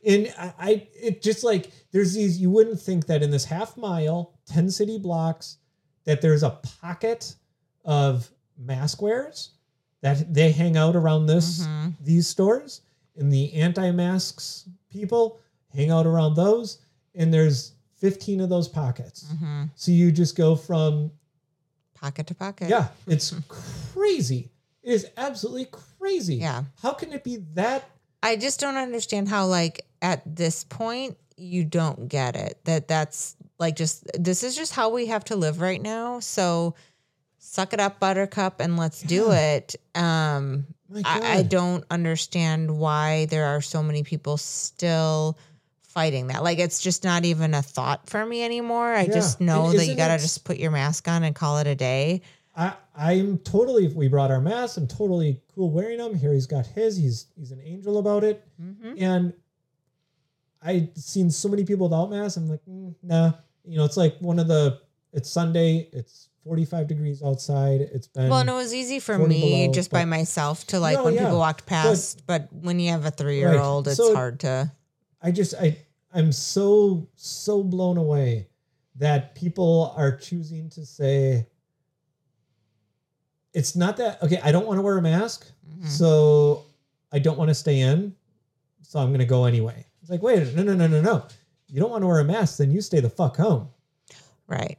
And 0.06 0.34
I, 0.38 0.54
I 0.60 0.88
it 0.94 1.22
just 1.22 1.44
like 1.44 1.72
there's 1.92 2.14
these 2.14 2.40
you 2.40 2.50
wouldn't 2.50 2.80
think 2.80 3.06
that 3.08 3.22
in 3.22 3.30
this 3.32 3.46
half 3.46 3.78
mile, 3.78 4.34
10 4.48 4.70
city 4.72 4.98
blocks, 4.98 5.58
that 6.06 6.22
there's 6.22 6.44
a 6.44 6.52
pocket 6.82 7.36
of 7.86 8.30
mask 8.58 9.02
wearers 9.02 9.52
that 10.02 10.34
they 10.34 10.52
hang 10.52 10.78
out 10.78 10.96
around 10.96 11.26
this 11.28 11.62
Mhm. 11.66 11.94
these 12.02 12.28
stores. 12.28 12.82
And 13.18 13.32
the 13.32 13.54
anti-masks 13.54 14.68
people 14.90 15.40
hang 15.76 15.92
out 15.92 16.08
around 16.08 16.36
those. 16.36 16.80
And 17.14 17.32
there's 17.34 17.74
15 17.98 18.40
of 18.42 18.50
those 18.50 18.68
pockets. 18.68 19.26
Mhm. 19.34 19.70
So 19.76 19.92
you 19.92 20.12
just 20.12 20.36
go 20.36 20.56
from 20.56 21.12
Pocket 21.94 22.26
to 22.28 22.34
pocket. 22.36 22.70
yeah, 22.70 22.88
it's 23.06 23.34
crazy. 23.48 24.50
It 24.82 24.94
is 24.94 25.06
absolutely 25.18 25.66
crazy. 26.00 26.36
Yeah. 26.38 26.64
How 26.82 26.94
can 26.94 27.14
it 27.14 27.24
be 27.24 27.38
that 27.54 27.88
I 28.24 28.36
just 28.36 28.60
don't 28.60 28.78
understand 28.78 29.30
how 29.30 29.48
like 29.48 29.86
at 30.02 30.22
this 30.36 30.64
point 30.64 31.18
you 31.38 31.66
don't 31.66 32.08
get 32.08 32.36
it. 32.36 32.60
That 32.66 32.88
that's 32.88 33.36
like 33.60 33.76
just 33.76 34.06
this 34.22 34.44
is 34.44 34.56
just 34.56 34.74
how 34.74 34.90
we 34.90 35.08
have 35.08 35.24
to 35.26 35.36
live 35.36 35.60
right 35.62 35.82
now. 35.82 36.20
So 36.20 36.76
suck 37.40 37.74
it 37.74 37.80
up 37.80 38.00
buttercup 38.00 38.60
and 38.60 38.78
let's 38.78 39.02
do 39.02 39.32
it. 39.32 39.76
Um 39.96 40.66
I, 41.06 41.38
I 41.40 41.44
don't 41.44 41.86
understand 41.90 42.78
why 42.78 43.26
there 43.28 43.46
are 43.46 43.62
so 43.62 43.82
many 43.82 44.04
people 44.04 44.38
still 44.38 45.38
fighting 45.82 46.28
that. 46.28 46.44
Like 46.44 46.60
it's 46.60 46.82
just 46.82 47.04
not 47.04 47.26
even 47.26 47.54
a 47.54 47.62
thought 47.62 48.10
for 48.10 48.26
me 48.26 48.44
anymore. 48.44 48.94
I 48.94 49.04
Yeah. 49.04 49.14
just 49.14 49.42
know 49.42 49.72
that 49.74 49.86
you 49.88 49.96
gotta 49.96 50.22
just 50.22 50.44
put 50.44 50.58
your 50.58 50.72
mask 50.72 51.08
on 51.08 51.24
and 51.24 51.34
call 51.36 51.58
it 51.60 51.68
a 51.68 51.76
day. 51.76 52.22
I 52.56 52.74
I'm 52.96 53.38
totally. 53.40 53.86
If 53.86 53.94
we 53.94 54.08
brought 54.10 54.32
our 54.32 54.42
masks, 54.42 54.78
I'm 54.78 54.88
totally 54.88 55.41
cool 55.62 55.70
wearing 55.72 56.00
them. 56.00 56.16
Harry's 56.16 56.48
got 56.48 56.66
his. 56.66 56.98
He's 56.98 57.28
he's 57.38 57.52
an 57.52 57.62
angel 57.64 58.00
about 58.00 58.24
it. 58.24 58.44
Mhm. 58.62 59.00
And 59.02 59.34
I've 60.62 60.90
seen 60.96 61.30
so 61.30 61.50
many 61.50 61.64
people 61.64 61.88
without 61.88 62.10
masks. 62.10 62.38
I'm 62.38 62.50
like, 62.50 62.62
mm, 62.68 62.94
nah. 63.04 63.34
You 63.64 63.78
know, 63.78 63.86
it's 63.86 63.98
like 63.98 64.18
one 64.20 64.40
of 64.40 64.48
the. 64.48 64.80
It's 65.14 65.30
Sunday. 65.30 65.90
It's 65.92 66.30
45 66.46 66.88
degrees 66.88 67.22
outside. 67.22 67.82
It's 67.82 68.08
been. 68.08 68.30
Well, 68.30 68.40
and 68.40 68.50
it 68.50 68.54
was 68.54 68.74
easy 68.74 69.00
for 69.00 69.18
me 69.20 69.66
below, 69.68 69.74
just 69.74 69.92
by 69.92 70.06
myself 70.06 70.66
to 70.68 70.80
like 70.80 70.98
No, 70.98 71.04
when 71.04 71.14
yeah. 71.16 71.26
people 71.26 71.38
walked 71.38 71.66
past, 71.66 72.26
but 72.26 72.48
when 72.52 72.80
you 72.80 72.90
have 72.92 73.06
a 73.06 73.12
three 73.12 73.38
year 73.38 73.60
old, 73.60 73.88
it's 73.88 73.98
So- 73.98 74.16
hard 74.16 74.40
to. 74.42 74.72
I 75.22 75.32
just 75.32 75.54
I 75.56 75.78
I'm 76.14 76.32
so 76.32 77.08
so 77.16 77.62
blown 77.64 77.98
away 77.98 78.48
that 78.96 79.36
people 79.36 79.94
are 79.96 80.16
choosing 80.18 80.70
to 80.72 80.86
say 80.86 81.46
it's 83.54 83.76
not 83.76 83.98
that 83.98 84.22
okay, 84.24 84.40
I 84.44 84.52
don't 84.52 84.66
want 84.66 84.78
to 84.78 84.82
wear 84.82 84.98
a 84.98 85.02
mask, 85.02 85.48
Mhm. 85.80 85.88
so 85.88 86.64
I 87.12 87.20
don't 87.20 87.38
want 87.38 87.50
to 87.50 87.56
stay 87.56 87.80
in, 87.82 88.16
so 88.82 89.00
I'm 89.00 89.12
gonna 89.12 89.26
go 89.26 89.46
anyway. 89.46 89.86
It's 90.02 90.10
like, 90.10 90.22
wait, 90.22 90.54
no, 90.56 90.64
no, 90.64 90.74
no, 90.74 90.88
no, 90.88 91.02
no. 91.02 91.26
You 91.68 91.80
don't 91.80 91.90
want 91.92 92.02
to 92.04 92.08
wear 92.08 92.20
a 92.20 92.26
mask, 92.26 92.58
then 92.58 92.72
you 92.72 92.82
stay 92.82 93.00
the 93.00 93.10
fuck 93.10 93.38
home. 93.38 93.70
Right. 94.48 94.78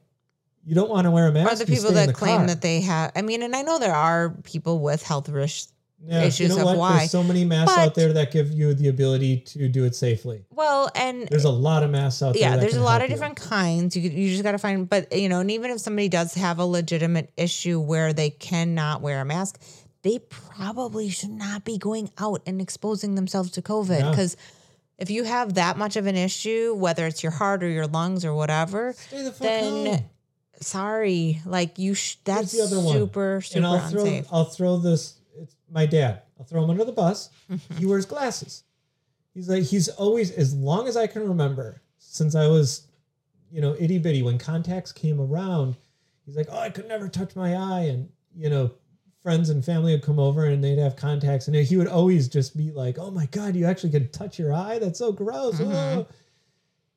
You 0.64 0.74
don't 0.74 0.90
want 0.90 1.06
to 1.06 1.10
wear 1.10 1.26
a 1.28 1.32
mask. 1.32 1.52
Or 1.52 1.56
the 1.56 1.66
people 1.66 1.92
that 1.92 2.14
claim 2.14 2.38
car. 2.38 2.46
that 2.48 2.60
they 2.60 2.80
have, 2.82 3.12
I 3.16 3.22
mean, 3.22 3.42
and 3.42 3.56
I 3.56 3.62
know 3.62 3.78
there 3.78 3.94
are 3.94 4.30
people 4.44 4.78
with 4.80 5.02
health 5.02 5.28
risks. 5.28 5.71
Yeah, 6.06 6.22
issues 6.24 6.40
you 6.40 6.48
know 6.56 6.60
of 6.60 6.64
what? 6.66 6.76
why. 6.78 6.98
There's 6.98 7.10
so 7.10 7.22
many 7.22 7.44
masks 7.44 7.74
But- 7.76 7.80
out 7.80 7.94
there 7.94 8.12
that 8.12 8.32
give 8.32 8.50
you 8.52 8.74
the 8.74 8.88
ability 8.88 9.38
to 9.38 9.68
do 9.68 9.84
it 9.84 9.94
safely. 9.94 10.44
Well, 10.50 10.90
and 10.94 11.28
There's 11.28 11.44
a 11.44 11.50
lot 11.50 11.82
of 11.82 11.90
masks 11.90 12.22
out 12.22 12.32
there. 12.34 12.42
yeah, 12.42 12.56
there's 12.56 12.76
a 12.76 12.82
lot 12.82 13.02
of 13.02 13.08
you. 13.08 13.14
different 13.14 13.36
kinds. 13.36 13.96
You 13.96 14.02
you 14.10 14.30
just 14.30 14.42
got 14.42 14.52
to 14.52 14.58
find, 14.58 14.88
but 14.88 15.12
you 15.16 15.28
know, 15.28 15.40
and 15.40 15.50
even 15.50 15.70
if 15.70 15.80
somebody 15.80 16.08
does 16.08 16.34
have 16.34 16.58
a 16.58 16.64
legitimate 16.66 17.30
issue 17.36 17.78
where 17.80 18.12
they 18.12 18.30
cannot 18.30 19.00
wear 19.00 19.20
a 19.20 19.24
mask, 19.24 19.60
they 20.02 20.18
probably 20.30 21.08
should 21.08 21.30
not 21.30 21.64
be 21.64 21.78
going 21.78 22.10
out 22.18 22.42
and 22.46 22.60
exposing 22.60 23.14
themselves 23.14 23.50
to 23.52 23.62
COVID 23.62 24.00
Yeah. 24.00 24.10
because. 24.10 24.36
If 24.98 25.10
you 25.10 25.24
have 25.24 25.54
that 25.54 25.76
much 25.78 25.96
of 25.96 26.06
an 26.06 26.14
issue, 26.14 26.74
whether 26.76 27.08
it's 27.08 27.24
your 27.24 27.32
heart 27.32 27.64
or 27.64 27.68
your 27.68 27.88
lungs 27.88 28.24
or 28.24 28.34
whatever, 28.34 28.92
Stay 28.96 29.22
the 29.24 29.32
fuck 29.32 29.38
then 29.40 29.86
home. 29.86 30.04
sorry, 30.60 31.40
like 31.44 31.78
you, 31.78 31.94
sh- 31.94 32.16
that's 32.24 32.52
the 32.52 32.62
other 32.62 32.78
one. 32.78 32.92
super, 32.94 33.40
super 33.40 33.58
and 33.58 33.66
I'll 33.66 33.88
throw 33.88 34.00
unsafe. 34.02 34.26
I'll 34.30 34.44
throw 34.44 34.76
this. 34.76 35.14
It's 35.38 35.56
my 35.70 35.86
dad. 35.86 36.22
I'll 36.38 36.44
throw 36.44 36.62
him 36.64 36.70
under 36.70 36.84
the 36.84 36.92
bus. 36.92 37.30
Mm-hmm. 37.50 37.74
he 37.78 37.86
wears 37.86 38.06
glasses. 38.06 38.64
He's 39.34 39.48
like 39.48 39.62
he's 39.62 39.88
always 39.88 40.30
as 40.32 40.54
long 40.54 40.86
as 40.88 40.96
I 40.96 41.06
can 41.06 41.26
remember 41.26 41.80
since 41.98 42.34
I 42.34 42.46
was, 42.48 42.86
you 43.50 43.60
know, 43.60 43.74
itty 43.78 43.98
bitty 43.98 44.22
when 44.22 44.38
contacts 44.38 44.92
came 44.92 45.20
around. 45.20 45.76
He's 46.26 46.36
like, 46.36 46.48
oh, 46.50 46.58
I 46.58 46.70
could 46.70 46.86
never 46.86 47.08
touch 47.08 47.34
my 47.34 47.56
eye, 47.56 47.84
and 47.84 48.08
you 48.36 48.50
know, 48.50 48.70
friends 49.22 49.50
and 49.50 49.64
family 49.64 49.92
would 49.92 50.02
come 50.02 50.18
over 50.18 50.44
and 50.46 50.62
they'd 50.62 50.78
have 50.78 50.96
contacts, 50.96 51.48
and 51.48 51.56
he 51.56 51.76
would 51.76 51.88
always 51.88 52.28
just 52.28 52.56
be 52.56 52.70
like, 52.72 52.98
oh 52.98 53.10
my 53.10 53.26
god, 53.26 53.56
you 53.56 53.66
actually 53.66 53.90
can 53.90 54.10
touch 54.10 54.38
your 54.38 54.52
eye? 54.52 54.78
That's 54.78 54.98
so 54.98 55.12
gross. 55.12 55.58
Mhm. 55.58 55.72
Oh. 55.72 56.06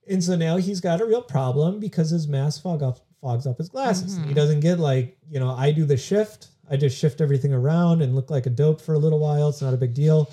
And 0.07 0.23
so 0.23 0.35
now 0.35 0.57
he's 0.57 0.81
got 0.81 1.01
a 1.01 1.05
real 1.05 1.21
problem 1.21 1.79
because 1.79 2.09
his 2.11 2.27
mask 2.27 2.61
fog 2.61 2.83
up, 2.83 2.99
fogs 3.21 3.47
up 3.47 3.57
his 3.57 3.69
glasses. 3.69 4.19
Mhm. 4.19 4.27
He 4.27 4.33
doesn't 4.33 4.59
get 4.59 4.79
like, 4.79 5.17
you 5.29 5.39
know, 5.39 5.49
I 5.49 5.71
do 5.71 5.85
the 5.85 5.97
shift. 5.97 6.49
I 6.69 6.77
just 6.77 6.97
shift 6.97 7.21
everything 7.21 7.53
around 7.53 8.01
and 8.01 8.15
look 8.15 8.29
like 8.29 8.45
a 8.45 8.49
dope 8.49 8.81
for 8.81 8.93
a 8.93 8.97
little 8.99 9.19
while. 9.19 9.49
It's 9.49 9.61
not 9.61 9.73
a 9.73 9.77
big 9.77 9.93
deal. 9.93 10.31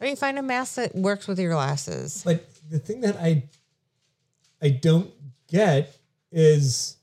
Or 0.00 0.06
you 0.06 0.16
find 0.16 0.38
a 0.38 0.42
mask 0.42 0.74
that 0.76 0.94
works 0.94 1.26
with 1.26 1.38
your 1.38 1.52
glasses. 1.52 2.22
But 2.24 2.46
the 2.68 2.78
thing 2.78 3.00
that 3.02 3.16
I 3.16 3.48
I 4.60 4.68
don't 4.70 5.10
get 5.48 5.96
is 6.30 6.96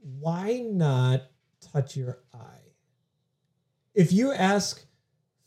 why 0.00 0.58
not 0.58 1.22
touch 1.72 1.96
your 1.96 2.18
eye? 2.34 2.38
If 3.94 4.12
you 4.12 4.32
ask 4.32 4.84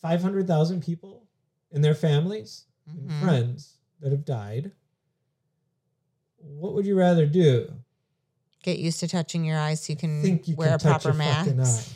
500,000 0.02 0.82
people 0.84 1.28
and 1.72 1.84
their 1.84 1.94
families 1.96 2.66
and 2.88 3.10
Mhm. 3.10 3.20
friends 3.20 3.76
that 4.00 4.12
have 4.12 4.26
died, 4.26 4.72
what 6.38 6.74
would 6.74 6.86
you 6.86 6.96
rather 6.96 7.26
do? 7.26 7.84
Get 8.68 8.80
used 8.80 9.00
to 9.00 9.08
touching 9.08 9.46
your 9.46 9.58
eyes 9.58 9.82
so 9.82 9.94
you 9.94 9.98
can 9.98 10.22
Think 10.22 10.46
you 10.50 10.58
wear 10.58 10.78
can 10.78 10.90
a 10.90 10.92
proper 10.92 11.14
mask. 11.14 11.90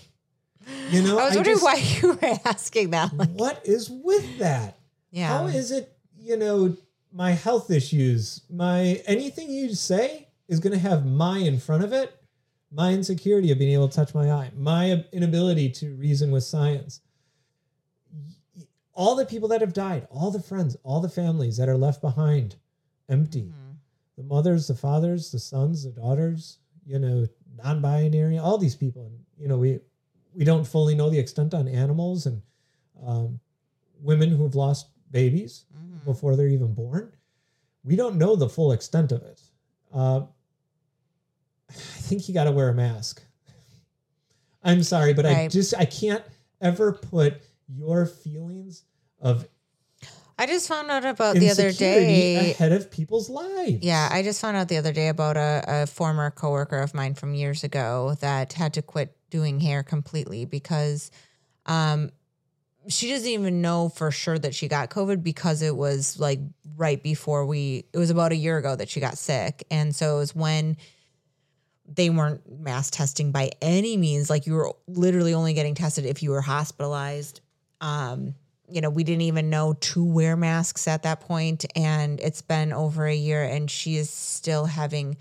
You 0.90 1.02
know, 1.02 1.20
I 1.20 1.26
was 1.26 1.34
I 1.34 1.36
wondering 1.36 1.58
just- 1.58 1.64
why 1.66 1.76
you 1.76 2.14
were 2.14 2.40
asking 2.46 2.92
that. 2.92 3.12
Like, 3.14 3.30
what 3.32 3.62
is 3.66 3.90
with 3.90 4.40
that? 4.40 4.80
yeah. 5.12 5.28
How 5.28 5.48
is 5.48 5.72
it? 5.72 5.94
you 6.18 6.38
know, 6.38 6.78
my 7.12 7.32
health 7.32 7.70
issues, 7.72 8.44
my 8.50 9.02
anything 9.06 9.52
you 9.52 9.74
say 9.76 10.30
is 10.48 10.62
going 10.62 10.72
to 10.72 10.80
have 10.80 11.06
my 11.06 11.40
in 11.40 11.60
front 11.60 11.84
of 11.84 11.92
it, 11.92 12.16
my 12.72 12.94
insecurity 12.94 13.52
of 13.52 13.60
being 13.60 13.74
able 13.74 13.90
to 13.90 13.94
touch 13.96 14.14
my 14.16 14.32
eye, 14.32 14.50
my 14.56 15.04
inability 15.12 15.68
to 15.72 15.94
reason 15.96 16.32
with 16.32 16.46
science. 16.46 17.02
All 18.94 19.16
the 19.18 19.26
people 19.26 19.50
that 19.50 19.60
have 19.60 19.74
died, 19.74 20.08
all 20.10 20.32
the 20.32 20.42
friends, 20.42 20.78
all 20.84 21.02
the 21.02 21.10
families 21.10 21.58
that 21.58 21.68
are 21.68 21.76
left 21.78 22.00
behind 22.02 22.56
empty. 23.10 23.52
Mhm. 23.52 23.76
The 24.16 24.24
mothers, 24.24 24.68
the 24.68 24.76
fathers, 24.76 25.32
the 25.32 25.40
sons, 25.40 25.84
the 25.84 25.90
daughters, 25.90 26.60
you 26.86 27.00
know, 27.00 27.28
non-binary, 27.58 28.38
all 28.38 28.58
these 28.58 28.76
people. 28.76 29.06
And, 29.06 29.20
you 29.38 29.48
know, 29.48 29.58
we 29.58 29.80
we 30.34 30.46
don't 30.46 30.66
fully 30.66 30.96
know 30.96 31.10
the 31.10 31.20
extent 31.20 31.54
on 31.54 31.68
animals 31.68 32.26
and 32.26 32.42
um, 33.06 33.40
women 34.02 34.30
who 34.30 34.44
have 34.44 34.56
lost 34.56 34.88
babies 35.12 35.66
Mhm. 35.76 36.06
before 36.06 36.36
they're 36.38 36.48
even 36.48 36.74
born. 36.74 37.12
We 37.84 37.96
don't 37.98 38.16
know 38.18 38.36
the 38.38 38.48
full 38.48 38.72
extent 38.72 39.12
of 39.12 39.24
it. 39.24 39.42
Uh, 39.94 40.22
I 41.70 41.74
think 41.74 42.28
you 42.28 42.34
got 42.34 42.46
to 42.46 42.52
wear 42.52 42.70
a 42.70 42.74
mask. 42.74 43.24
I'm 44.64 44.84
sorry, 44.84 45.14
but 45.14 45.26
I 45.26 45.48
just 45.48 45.74
I 45.78 45.86
can't 45.86 46.24
ever 46.62 46.94
put 46.94 47.42
your 47.68 48.06
feelings 48.06 48.84
of 49.20 49.48
I 50.42 50.48
just 50.48 50.68
found 50.68 50.90
out 50.90 51.06
about 51.06 51.36
the 51.36 51.52
other 51.52 51.72
day. 51.72 52.50
ahead 52.50 52.72
of 52.72 52.90
people's 52.90 53.30
lives. 53.30 53.84
Yeah, 53.84 54.10
I 54.12 54.24
just 54.24 54.42
found 54.42 54.58
out 54.58 54.70
the 54.70 54.78
other 54.78 54.92
day 54.92 55.10
about 55.10 55.38
a, 55.38 55.64
a 55.68 55.86
former 55.86 56.32
coworker 56.32 56.80
of 56.80 56.96
mine 56.96 57.14
from 57.14 57.36
years 57.36 57.64
ago 57.64 58.16
that 58.22 58.54
had 58.54 58.74
to 58.74 58.82
quit 58.82 59.16
doing 59.30 59.60
hair 59.60 59.84
completely 59.84 60.46
because 60.46 61.12
um, 61.68 62.10
she 62.88 63.12
doesn't 63.12 63.30
even 63.30 63.62
know 63.62 63.90
for 63.90 64.10
sure 64.10 64.40
that 64.40 64.56
she 64.56 64.68
got 64.68 64.90
COVID 64.90 65.22
because 65.22 65.62
it 65.62 65.76
was 65.76 66.20
like 66.20 66.40
right 66.76 67.04
before 67.04 67.46
we, 67.46 67.86
it 67.94 68.00
was 68.00 68.10
about 68.10 68.32
a 68.32 68.36
year 68.36 68.58
ago 68.58 68.76
that 68.76 68.90
she 68.90 69.00
got 69.00 69.20
sick. 69.20 69.64
And 69.70 69.96
so 69.96 70.16
it 70.16 70.20
was 70.22 70.36
when 70.36 70.76
they 71.86 72.10
weren't 72.10 72.42
mass 72.60 72.90
testing 72.90 73.32
by 73.32 73.52
any 73.62 73.96
means. 73.96 74.28
Like 74.28 74.48
you 74.48 74.56
were 74.56 74.74
literally 74.88 75.36
only 75.36 75.54
getting 75.54 75.76
tested 75.76 76.08
if 76.08 76.24
you 76.24 76.32
were 76.32 76.42
hospitalized. 76.42 77.42
Um, 77.80 78.34
you 78.72 78.82
know, 78.82 78.90
we 78.90 79.04
didn't 79.04 79.22
even 79.22 79.50
know 79.50 79.74
to 79.74 80.04
wear 80.04 80.36
masks 80.36 80.88
at 80.88 81.04
that 81.04 81.22
point, 81.22 81.66
and 81.76 82.20
it's 82.20 82.42
been 82.42 82.74
over 82.74 83.06
a 83.06 83.16
year, 83.16 83.44
and 83.44 83.70
she 83.70 83.98
is 83.98 84.10
still 84.10 84.66
having 84.66 85.18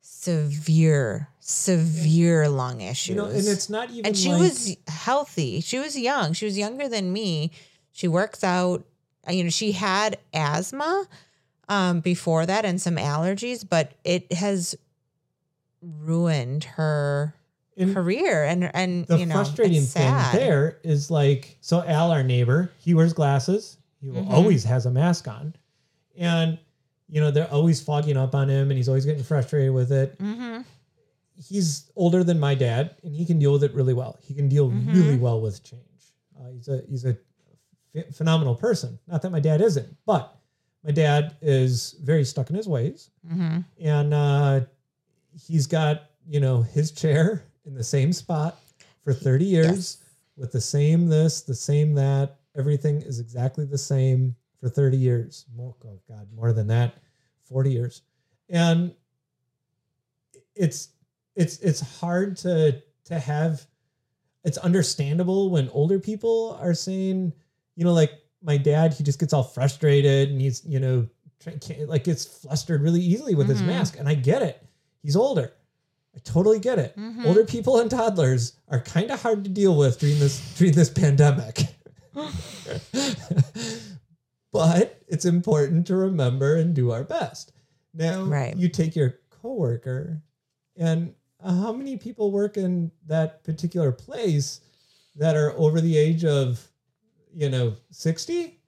severe, 0.00 1.28
severe 1.40 2.48
lung 2.48 2.80
issues. 2.80 3.08
you 3.08 3.14
know, 3.16 3.26
and 3.26 3.46
it's 3.46 3.68
not 3.68 3.90
even. 3.90 4.06
and 4.06 4.16
she 4.16 4.30
like- 4.30 4.40
was 4.40 4.76
healthy. 4.88 5.60
She 5.60 5.78
was 5.78 5.98
young. 5.98 6.32
She 6.32 6.44
was 6.44 6.56
younger 6.56 6.88
than 6.88 7.12
me. 7.12 7.50
She 7.92 8.08
works 8.08 8.44
out. 8.44 8.84
You 9.28 9.44
know, 9.44 9.50
she 9.50 9.72
had 9.72 10.18
asthma 10.32 11.06
um, 11.68 12.00
before 12.00 12.46
that 12.46 12.64
and 12.64 12.80
some 12.80 12.96
allergies, 12.96 13.64
but 13.68 13.92
it 14.04 14.32
has 14.32 14.74
ruined 15.80 16.64
her 16.64 17.34
and 17.76 17.94
career. 17.94 18.44
And 18.44 18.70
and 18.74 19.06
the 19.06 19.18
you 19.18 19.26
know, 19.26 19.34
frustrating 19.34 19.82
thing 19.82 20.12
there 20.32 20.78
is 20.84 21.10
like 21.10 21.56
so 21.60 21.82
Al, 21.84 22.10
our 22.10 22.22
neighbor, 22.22 22.70
he 22.78 22.94
wears 22.94 23.12
glasses. 23.12 23.78
He 24.00 24.08
Mhm. 24.08 24.30
always 24.30 24.64
has 24.64 24.86
a 24.86 24.90
mask 24.90 25.28
on, 25.28 25.54
and 26.16 26.58
you 27.08 27.20
know 27.20 27.30
they're 27.30 27.50
always 27.52 27.80
fogging 27.80 28.16
up 28.16 28.34
on 28.34 28.48
him, 28.48 28.70
and 28.70 28.76
he's 28.76 28.88
always 28.88 29.04
getting 29.04 29.22
frustrated 29.22 29.72
with 29.72 29.92
it. 29.92 30.18
Mm-hmm. 30.18 30.62
He's 31.36 31.90
older 31.96 32.22
than 32.22 32.38
my 32.38 32.54
dad, 32.54 32.96
and 33.02 33.14
he 33.14 33.24
can 33.24 33.38
deal 33.38 33.52
with 33.52 33.64
it 33.64 33.74
really 33.74 33.94
well. 33.94 34.18
He 34.20 34.34
can 34.34 34.48
deal 34.48 34.68
Mhm. 34.70 34.92
really 34.94 35.16
well 35.16 35.40
with 35.40 35.62
change. 35.62 35.82
Uh, 36.38 36.50
he's 36.50 36.68
a 36.68 36.82
he's 36.88 37.04
a 37.04 37.16
ph- 37.92 38.06
phenomenal 38.12 38.54
person. 38.54 38.98
Not 39.06 39.22
that 39.22 39.30
my 39.30 39.40
dad 39.40 39.60
isn't, 39.60 39.96
but 40.06 40.36
my 40.84 40.90
dad 40.90 41.36
is 41.40 41.92
very 42.02 42.24
stuck 42.24 42.50
in 42.50 42.56
his 42.56 42.66
ways 42.68 43.10
Mm-hmm. 43.26 43.58
and 43.80 44.12
uh, 44.14 44.60
he's 45.46 45.66
got 45.66 46.10
you 46.26 46.40
know 46.40 46.62
his 46.62 46.90
chair 46.90 47.44
in 47.64 47.74
the 47.74 47.84
same 47.84 48.12
spot 48.12 48.58
for 49.04 49.12
30 49.12 49.44
years 49.44 49.68
Yes. 49.68 49.98
with 50.36 50.52
the 50.52 50.60
same 50.60 51.08
this 51.08 51.42
the 51.42 51.54
same 51.54 51.94
that 51.94 52.38
everything 52.56 53.02
is 53.02 53.20
exactly 53.20 53.64
the 53.64 53.78
same 53.78 54.34
for 54.60 54.68
30 54.68 54.96
years 54.96 55.46
more 55.54 55.74
oh 55.86 56.00
god 56.08 56.28
more 56.34 56.52
than 56.52 56.66
that 56.68 56.94
40 57.44 57.70
years 57.72 58.02
and 58.48 58.94
it's 60.54 60.88
it's 61.36 61.58
it's 61.60 61.80
hard 62.00 62.36
to 62.38 62.80
to 63.04 63.18
have 63.18 63.66
it's 64.44 64.58
understandable 64.58 65.50
when 65.50 65.68
older 65.70 65.98
people 65.98 66.58
are 66.60 66.74
saying 66.74 67.32
you 67.76 67.84
know 67.84 67.92
like 67.92 68.12
my 68.42 68.56
dad 68.56 68.92
he 68.92 69.02
just 69.04 69.18
gets 69.18 69.32
all 69.32 69.42
frustrated 69.44 70.30
and 70.30 70.40
he's 70.40 70.64
you 70.66 70.80
know 70.80 71.06
can't- 71.60 71.88
like 71.88 72.04
gets 72.04 72.24
flustered 72.24 72.82
really 72.82 73.00
easily 73.00 73.34
with 73.34 73.48
his 73.48 73.62
Mhm. 73.62 73.66
mask 73.66 73.98
and 73.98 74.08
i 74.08 74.14
get 74.14 74.42
it 74.42 74.64
he's 75.02 75.16
older 75.16 75.52
i 76.14 76.18
totally 76.24 76.58
get 76.58 76.78
it 76.78 76.96
Mhm. 76.96 77.24
older 77.26 77.44
people 77.44 77.80
and 77.80 77.90
toddlers 77.90 78.54
are 78.68 78.80
kind 78.80 79.10
of 79.10 79.20
hard 79.22 79.44
to 79.44 79.50
deal 79.50 79.76
with 79.76 79.98
during 79.98 80.18
this 80.18 80.40
during 80.58 80.74
this 80.74 80.90
pandemic 80.90 81.66
but 84.52 85.00
it's 85.08 85.24
important 85.24 85.86
to 85.86 85.96
remember 85.96 86.56
and 86.56 86.74
do 86.74 86.90
our 86.92 87.04
best 87.04 87.52
now 87.94 88.22
Right. 88.24 88.56
you 88.56 88.68
take 88.68 88.94
your 88.96 89.18
coworker 89.30 90.22
and 90.76 91.14
uh, 91.42 91.52
how 91.54 91.72
many 91.72 91.96
people 91.96 92.30
work 92.30 92.56
in 92.56 92.90
that 93.06 93.42
particular 93.44 93.90
place 93.92 94.60
that 95.16 95.36
are 95.36 95.52
over 95.58 95.80
the 95.80 95.96
age 95.96 96.24
of 96.24 96.68
you 97.34 97.48
know 97.48 97.74
60 97.90 98.58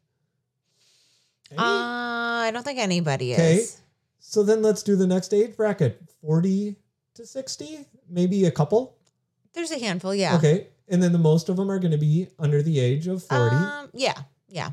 Uh, 1.56 1.60
I 1.60 2.50
don't 2.52 2.64
think 2.64 2.78
anybody 2.78 3.34
Okay. 3.34 3.56
is. 3.56 3.80
so 4.18 4.42
then 4.42 4.62
let's 4.62 4.82
do 4.82 4.96
the 4.96 5.06
next 5.06 5.32
age 5.32 5.56
bracket 5.56 6.00
40 6.20 6.76
to 7.14 7.26
60 7.26 7.86
maybe 8.10 8.44
a 8.44 8.50
couple 8.50 8.96
There's 9.52 9.70
a 9.70 9.78
handful, 9.78 10.14
yeah. 10.14 10.36
okay 10.36 10.68
and 10.88 11.02
then 11.02 11.12
the 11.12 11.18
most 11.18 11.48
of 11.48 11.56
them 11.56 11.70
are 11.70 11.78
going 11.78 11.92
to 11.92 11.98
be 11.98 12.28
under 12.38 12.62
the 12.62 12.78
age 12.80 13.06
of 13.06 13.22
40 13.24 13.56
Um, 13.56 13.88
yeah, 13.94 14.14
yeah. 14.48 14.70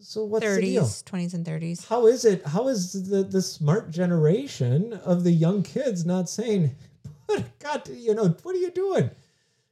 so 0.00 0.24
what's 0.24 0.44
the 0.46 0.60
deal 0.60 0.84
20s, 0.84 1.34
and 1.34 1.44
30s. 1.44 1.86
how 1.88 2.06
is 2.06 2.24
it 2.24 2.46
how 2.46 2.68
is 2.68 3.08
the 3.10 3.22
the 3.24 3.42
smart 3.42 3.90
generation 3.90 4.92
of 5.04 5.24
the 5.24 5.32
young 5.32 5.62
kids 5.62 6.04
not 6.06 6.28
saying 6.28 6.74
god 7.58 7.88
you 7.88 8.14
know 8.14 8.28
what 8.42 8.54
are 8.54 8.58
you 8.58 8.70
doing 8.70 9.10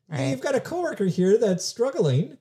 Right. 0.08 0.28
you've 0.28 0.40
got 0.40 0.54
a 0.54 0.60
coworker 0.60 1.06
here 1.06 1.36
that's 1.36 1.64
struggling 1.64 2.38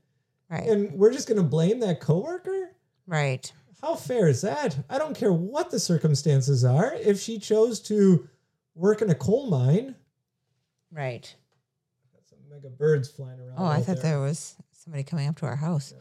Right. 0.49 0.67
and 0.69 0.91
we're 0.93 1.11
just 1.11 1.27
going 1.27 1.37
to 1.41 1.43
blame 1.47 1.79
that 1.79 1.99
coworker 1.99 2.71
right. 3.07 3.51
how 3.81 3.95
fair 3.95 4.27
is 4.27 4.41
that 4.41 4.77
i 4.89 4.97
don't 4.99 5.15
care 5.17 5.33
what 5.33 5.71
the 5.71 5.79
circumstances 5.79 6.63
are 6.63 6.93
if 6.95 7.19
she 7.19 7.39
chose 7.39 7.79
to 7.81 8.29
work 8.75 9.01
in 9.01 9.09
a 9.09 9.15
coal 9.15 9.49
mine 9.49 9.95
Right. 10.91 11.33
got 12.13 12.27
some 12.29 12.39
mega 12.49 12.69
birds 12.69 13.09
flying 13.09 13.39
around 13.39 13.55
Oh, 13.57 13.65
I 13.65 13.81
thought 13.81 14.01
there 14.01 14.19
was 14.19 14.55
somebody 14.71 15.03
coming 15.03 15.27
up 15.27 15.37
to 15.39 15.45
our 15.45 15.55
house. 15.55 15.93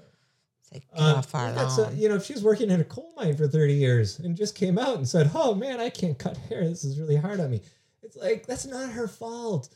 It's 0.61 0.73
like, 0.73 0.85
uh, 0.95 1.09
get 1.13 1.17
off 1.19 1.35
our 1.35 1.49
yeah, 1.49 1.53
that's 1.55 1.79
a- 1.79 1.93
you 1.95 2.09
know, 2.09 2.17
if 2.17 2.25
she's 2.25 2.43
working 2.43 2.71
in 2.71 2.81
a 2.81 2.85
coal 2.85 3.13
mine 3.17 3.37
for 3.37 3.49
30 3.49 3.75
years 3.75 4.19
and 4.19 4.37
just 4.37 4.55
came 4.55 4.79
out 4.79 4.97
and 4.97 5.09
said, 5.09 5.31
Oh 5.35 5.55
man, 5.55 5.81
I 5.81 5.91
can't 5.91 6.19
cut 6.19 6.37
hair. 6.37 6.69
This 6.69 6.85
is 6.85 6.99
really 6.99 7.17
hard 7.17 7.41
on 7.41 7.51
me. 7.51 7.61
It's 8.03 8.17
like, 8.17 8.47
that's 8.47 8.67
not 8.67 8.91
her 8.91 9.09
fault. 9.09 9.69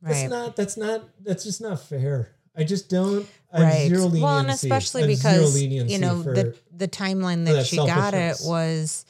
Right. 0.00 0.12
That's 0.12 0.30
not, 0.30 0.56
that's 0.56 0.76
not, 0.76 1.02
that's 1.22 1.44
just 1.44 1.60
not 1.60 1.80
fair. 1.80 2.30
I 2.56 2.64
just 2.64 2.88
don't, 2.88 3.26
I 3.52 3.58
have 3.58 3.66
right. 3.72 3.88
zero 3.88 4.02
leniency. 4.02 4.22
Well, 4.22 4.38
and 4.38 4.50
especially 4.50 5.02
I 5.04 5.08
have 5.10 5.16
zero 5.18 5.34
because 5.46 5.62
you 5.62 5.98
know 5.98 6.22
for- 6.22 6.34
the 6.34 6.56
the 6.76 6.88
timeline 6.88 7.44
that 7.46 7.52
that 7.52 7.66
she 7.66 7.76
got 7.76 8.14
it 8.14 8.36
was. 8.42 9.04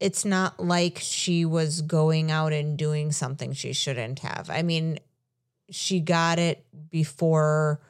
It's 0.00 0.24
not 0.24 0.60
like 0.60 0.98
she 1.00 1.44
was 1.44 1.82
going 1.82 2.30
out 2.30 2.52
and 2.52 2.76
doing 2.78 3.10
something 3.12 3.52
she 3.52 3.72
shouldn't 3.72 4.20
have. 4.20 4.48
I 4.48 4.62
mean, 4.62 4.98
she 5.70 6.00
got 6.00 6.38
it 6.38 6.64
before 6.90 7.80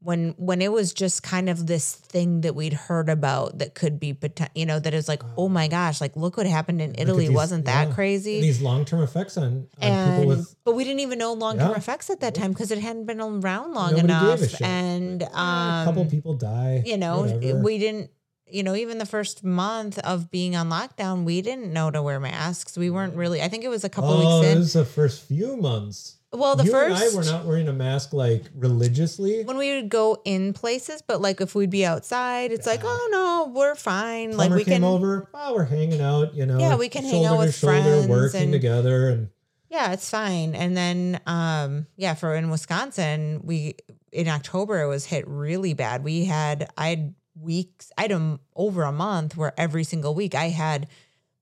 when 0.00 0.34
when 0.36 0.60
it 0.60 0.72
was 0.72 0.92
just 0.92 1.22
kind 1.22 1.48
of 1.48 1.68
this 1.68 1.94
thing 1.94 2.40
that 2.40 2.56
we'd 2.56 2.72
heard 2.72 3.08
about 3.08 3.58
that 3.58 3.74
could 3.76 4.00
be 4.00 4.18
you 4.56 4.66
know 4.66 4.80
that 4.80 4.92
is 4.92 5.06
like 5.06 5.22
oh 5.36 5.48
my 5.48 5.68
gosh 5.68 6.00
like 6.00 6.16
look 6.16 6.36
what 6.36 6.44
happened 6.44 6.82
in 6.82 6.92
Italy 6.98 7.28
these- 7.28 7.34
wasn't 7.36 7.64
that 7.66 7.86
yeah. 7.88 7.94
crazy 7.94 8.40
these 8.40 8.60
long-term 8.60 9.00
effects 9.00 9.36
on, 9.38 9.44
on 9.44 9.64
people 9.78 9.88
and 9.88 10.26
with, 10.26 10.56
but 10.64 10.74
we 10.74 10.82
didn't 10.82 10.98
even 11.00 11.20
know 11.20 11.32
long 11.34 11.56
term 11.56 11.70
Yeah. 11.70 11.76
effects 11.76 12.10
at 12.10 12.18
that 12.18 12.34
time 12.34 12.50
because 12.50 12.72
it 12.72 12.78
hadn't 12.80 13.06
been 13.06 13.20
around 13.20 13.74
long 13.74 13.92
Nobody 13.92 14.02
enough 14.12 14.60
and 14.60 15.22
um 15.22 15.30
a 15.32 15.84
couple 15.86 16.04
people 16.06 16.34
die. 16.34 16.82
you 16.84 16.96
know 16.96 17.20
whatever. 17.20 17.58
we 17.60 17.78
didn't 17.78 18.10
you 18.52 18.62
know 18.62 18.74
even 18.74 18.98
the 18.98 19.06
first 19.06 19.42
month 19.42 19.98
of 20.00 20.30
being 20.30 20.54
on 20.54 20.68
lockdown 20.68 21.24
we 21.24 21.40
didn't 21.42 21.72
know 21.72 21.90
to 21.90 22.02
wear 22.02 22.20
masks 22.20 22.76
we 22.76 22.90
weren't 22.90 23.14
really 23.14 23.40
i 23.42 23.48
think 23.48 23.64
it 23.64 23.68
was 23.68 23.84
a 23.84 23.88
couple 23.88 24.10
oh, 24.10 24.40
weeks 24.40 24.48
it 24.48 24.52
in 24.52 24.58
was 24.58 24.72
the 24.72 24.84
first 24.84 25.22
few 25.22 25.56
months. 25.56 26.16
well 26.32 26.54
the 26.56 26.64
you 26.64 26.70
first 26.70 27.02
and 27.02 27.12
I 27.12 27.16
were 27.16 27.24
not 27.24 27.44
wearing 27.46 27.68
a 27.68 27.72
mask 27.72 28.12
like 28.12 28.44
religiously. 28.54 29.44
when 29.44 29.56
we 29.56 29.74
would 29.74 29.88
go 29.88 30.20
in 30.24 30.52
places 30.52 31.02
but 31.02 31.20
like 31.20 31.40
if 31.40 31.54
we'd 31.54 31.70
be 31.70 31.84
outside 31.86 32.52
it's 32.52 32.66
like 32.66 32.80
oh 32.84 33.08
no 33.10 33.52
we're 33.52 33.74
fine 33.74 34.36
like 34.36 34.50
we 34.50 34.64
came 34.64 34.82
can 34.82 34.84
over. 34.84 35.28
Oh, 35.34 35.54
we're 35.54 35.64
hanging 35.64 36.00
out. 36.00 36.34
You 36.34 36.46
know. 36.46 36.58
Yeah, 36.58 36.76
we 36.76 36.88
can 36.88 37.04
hang 37.04 37.24
out 37.24 37.38
with 37.38 37.54
shoulder, 37.54 37.82
friends 37.82 38.06
working 38.06 38.42
and- 38.42 38.52
together, 38.52 39.08
and 39.08 39.28
Yeah, 39.68 39.92
it's 39.92 40.08
fine. 40.08 40.54
And 40.54 40.76
then 40.76 41.20
um 41.26 41.86
yeah, 41.96 42.14
for 42.14 42.34
in 42.34 42.50
Wisconsin, 42.50 43.40
we 43.44 43.76
in 44.12 44.28
October 44.28 44.82
it 44.82 44.86
was 44.88 45.04
hit 45.06 45.26
really 45.26 45.74
bad. 45.74 46.04
We 46.04 46.24
had 46.24 46.70
I'd 46.76 47.14
weeks. 47.34 47.90
I 47.96 48.02
had 48.02 48.12
a 48.12 48.38
over 48.54 48.82
a 48.82 48.92
month 48.92 49.36
where 49.36 49.52
every 49.58 49.84
single 49.84 50.14
week 50.14 50.34
I 50.34 50.48
had 50.48 50.86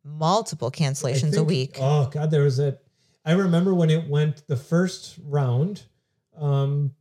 multiple 0.05 0.71
cancellations 0.71 1.37
a 1.37 1.45
week. 1.45 1.77
Oh 1.81 2.09
God, 2.11 2.31
there 2.31 2.43
was 2.43 2.59
a. 2.59 2.79
I 3.25 3.33
remember 3.33 3.75
when 3.75 3.91
it 3.91 4.09
went 4.09 4.47
the 4.47 4.57
first 4.57 5.19
round. 5.23 5.83
Um, 6.39 6.95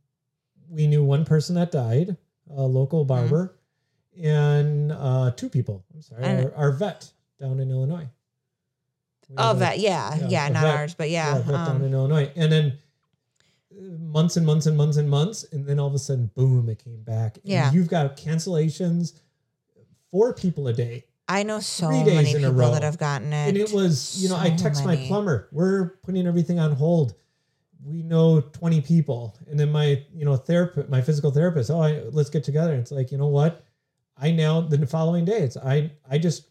we 0.68 0.86
knew 0.86 1.02
one 1.02 1.24
person 1.24 1.54
that 1.56 1.70
died, 1.72 2.16
a 2.54 2.62
local 2.62 3.04
barber, 3.04 3.56
and 4.22 4.92
uh, 4.92 5.32
two 5.36 5.48
people. 5.48 5.84
I'm 5.94 6.02
sorry, 6.02 6.24
our, 6.24 6.54
our 6.54 6.72
vet 6.72 7.10
down 7.40 7.58
in 7.60 7.70
Illinois. 7.70 8.08
We 9.28 9.36
Oh, 9.38 9.54
that 9.54 9.78
yeah, 9.78 10.14
yeah, 10.16 10.28
yeah, 10.28 10.48
not 10.48 10.62
vet- 10.62 10.76
ours, 10.76 10.94
but 10.94 11.08
yeah. 11.10 11.38
vet 11.38 11.46
down 11.48 11.76
um, 11.76 11.84
in 11.84 11.92
Illinois, 11.94 12.30
and 12.36 12.50
then 12.52 12.78
months 13.80 14.36
and 14.36 14.44
months 14.46 14.66
and 14.66 14.76
months 14.76 14.96
and 14.96 15.08
months, 15.08 15.44
and 15.52 15.66
then 15.66 15.78
all 15.78 15.86
of 15.88 15.94
a 15.94 15.98
sudden, 15.98 16.30
boom, 16.34 16.68
it 16.68 16.82
came 16.82 17.02
back. 17.02 17.36
And 17.38 17.44
Yeah. 17.46 17.72
you've 17.72 17.88
got 17.88 18.16
cancellations, 18.16 19.14
four 20.10 20.34
people 20.34 20.68
a 20.68 20.72
day. 20.72 21.04
I 21.28 21.44
know 21.44 21.60
so 21.60 21.88
three 21.88 22.04
days 22.04 22.32
many 22.34 22.44
in 22.44 22.44
a 22.44 22.52
row. 22.52 22.72
that 22.72 22.82
have 22.82 22.98
gotten 22.98 23.32
it. 23.32 23.48
and 23.48 23.56
it 23.56 23.70
was 23.72 24.20
you 24.20 24.28
know 24.28 24.34
i 24.36 24.50
so 24.50 24.56
text 24.64 24.84
my 24.84 24.96
plumber 24.96 25.48
we're 25.52 25.90
putting 26.02 26.26
everything 26.26 26.58
on 26.58 26.72
hold 26.72 27.14
we 27.84 28.02
know 28.02 28.40
20 28.40 28.80
people 28.80 29.36
and 29.48 29.58
then 29.58 29.70
my 29.70 30.04
you 30.12 30.24
know 30.24 30.34
therapist 30.36 30.88
my 30.88 31.00
physical 31.00 31.30
therapist 31.30 31.70
oh 31.70 31.80
I, 31.80 32.00
let's 32.10 32.30
get 32.30 32.42
together 32.42 32.72
and 32.72 32.80
it's 32.80 32.90
like 32.90 33.12
you 33.12 33.16
know 33.18 33.28
what 33.28 33.64
i 34.18 34.32
now 34.32 34.60
the 34.60 34.84
following 34.88 35.24
day 35.24 35.38
it's 35.42 35.56
i 35.56 35.92
i 36.10 36.18
just 36.18 36.48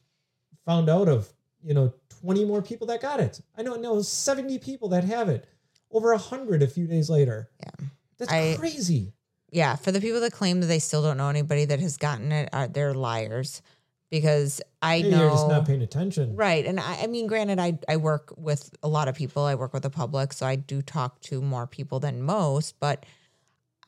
found 0.65 0.87
out 0.89 1.09
of 1.09 1.27
you 1.61 1.73
know 1.73 1.93
20 2.21 2.45
more 2.45 2.61
people 2.61 2.87
that 2.87 3.01
got 3.01 3.19
it 3.19 3.41
i 3.57 3.61
know 3.61 3.75
I 3.75 3.79
know 3.79 4.01
70 4.01 4.59
people 4.59 4.87
that 4.89 5.03
have 5.03 5.27
it 5.27 5.45
over 5.91 6.11
100 6.11 6.61
a 6.63 6.67
few 6.67 6.87
days 6.87 7.09
later 7.09 7.49
Yeah. 7.59 7.87
that's 8.17 8.31
I- 8.31 8.55
crazy 8.57 9.13
yeah, 9.51 9.75
for 9.77 9.91
the 9.91 9.99
people 9.99 10.19
that 10.21 10.31
claim 10.31 10.59
that 10.61 10.67
they 10.67 10.77
still 10.77 11.01
don't 11.01 11.17
know 11.17 11.27
anybody 11.29 11.65
that 11.65 11.79
has 11.79 11.97
gotten 11.97 12.31
it, 12.31 12.49
are 12.53 12.67
they're 12.67 12.93
liars 12.93 13.63
because 14.11 14.61
I 14.81 14.97
Hey, 14.99 15.09
know 15.09 15.21
you're 15.21 15.31
just 15.31 15.47
not 15.47 15.65
paying 15.65 15.81
attention 15.81 16.35
Right. 16.35 16.65
And 16.67 16.79
I, 16.79 17.01
I 17.03 17.07
mean, 17.07 17.25
granted, 17.25 17.57
I, 17.59 17.79
I 17.87 17.97
work 17.97 18.31
with 18.37 18.69
a 18.83 18.87
lot 18.87 19.07
of 19.07 19.15
people. 19.15 19.43
I 19.43 19.55
work 19.55 19.73
with 19.73 19.81
the 19.83 19.89
public, 19.89 20.33
so 20.33 20.45
I 20.45 20.55
do 20.55 20.81
talk 20.83 21.19
to 21.21 21.41
more 21.41 21.65
people 21.65 21.99
than 21.99 22.21
most. 22.21 22.79
But 22.79 23.07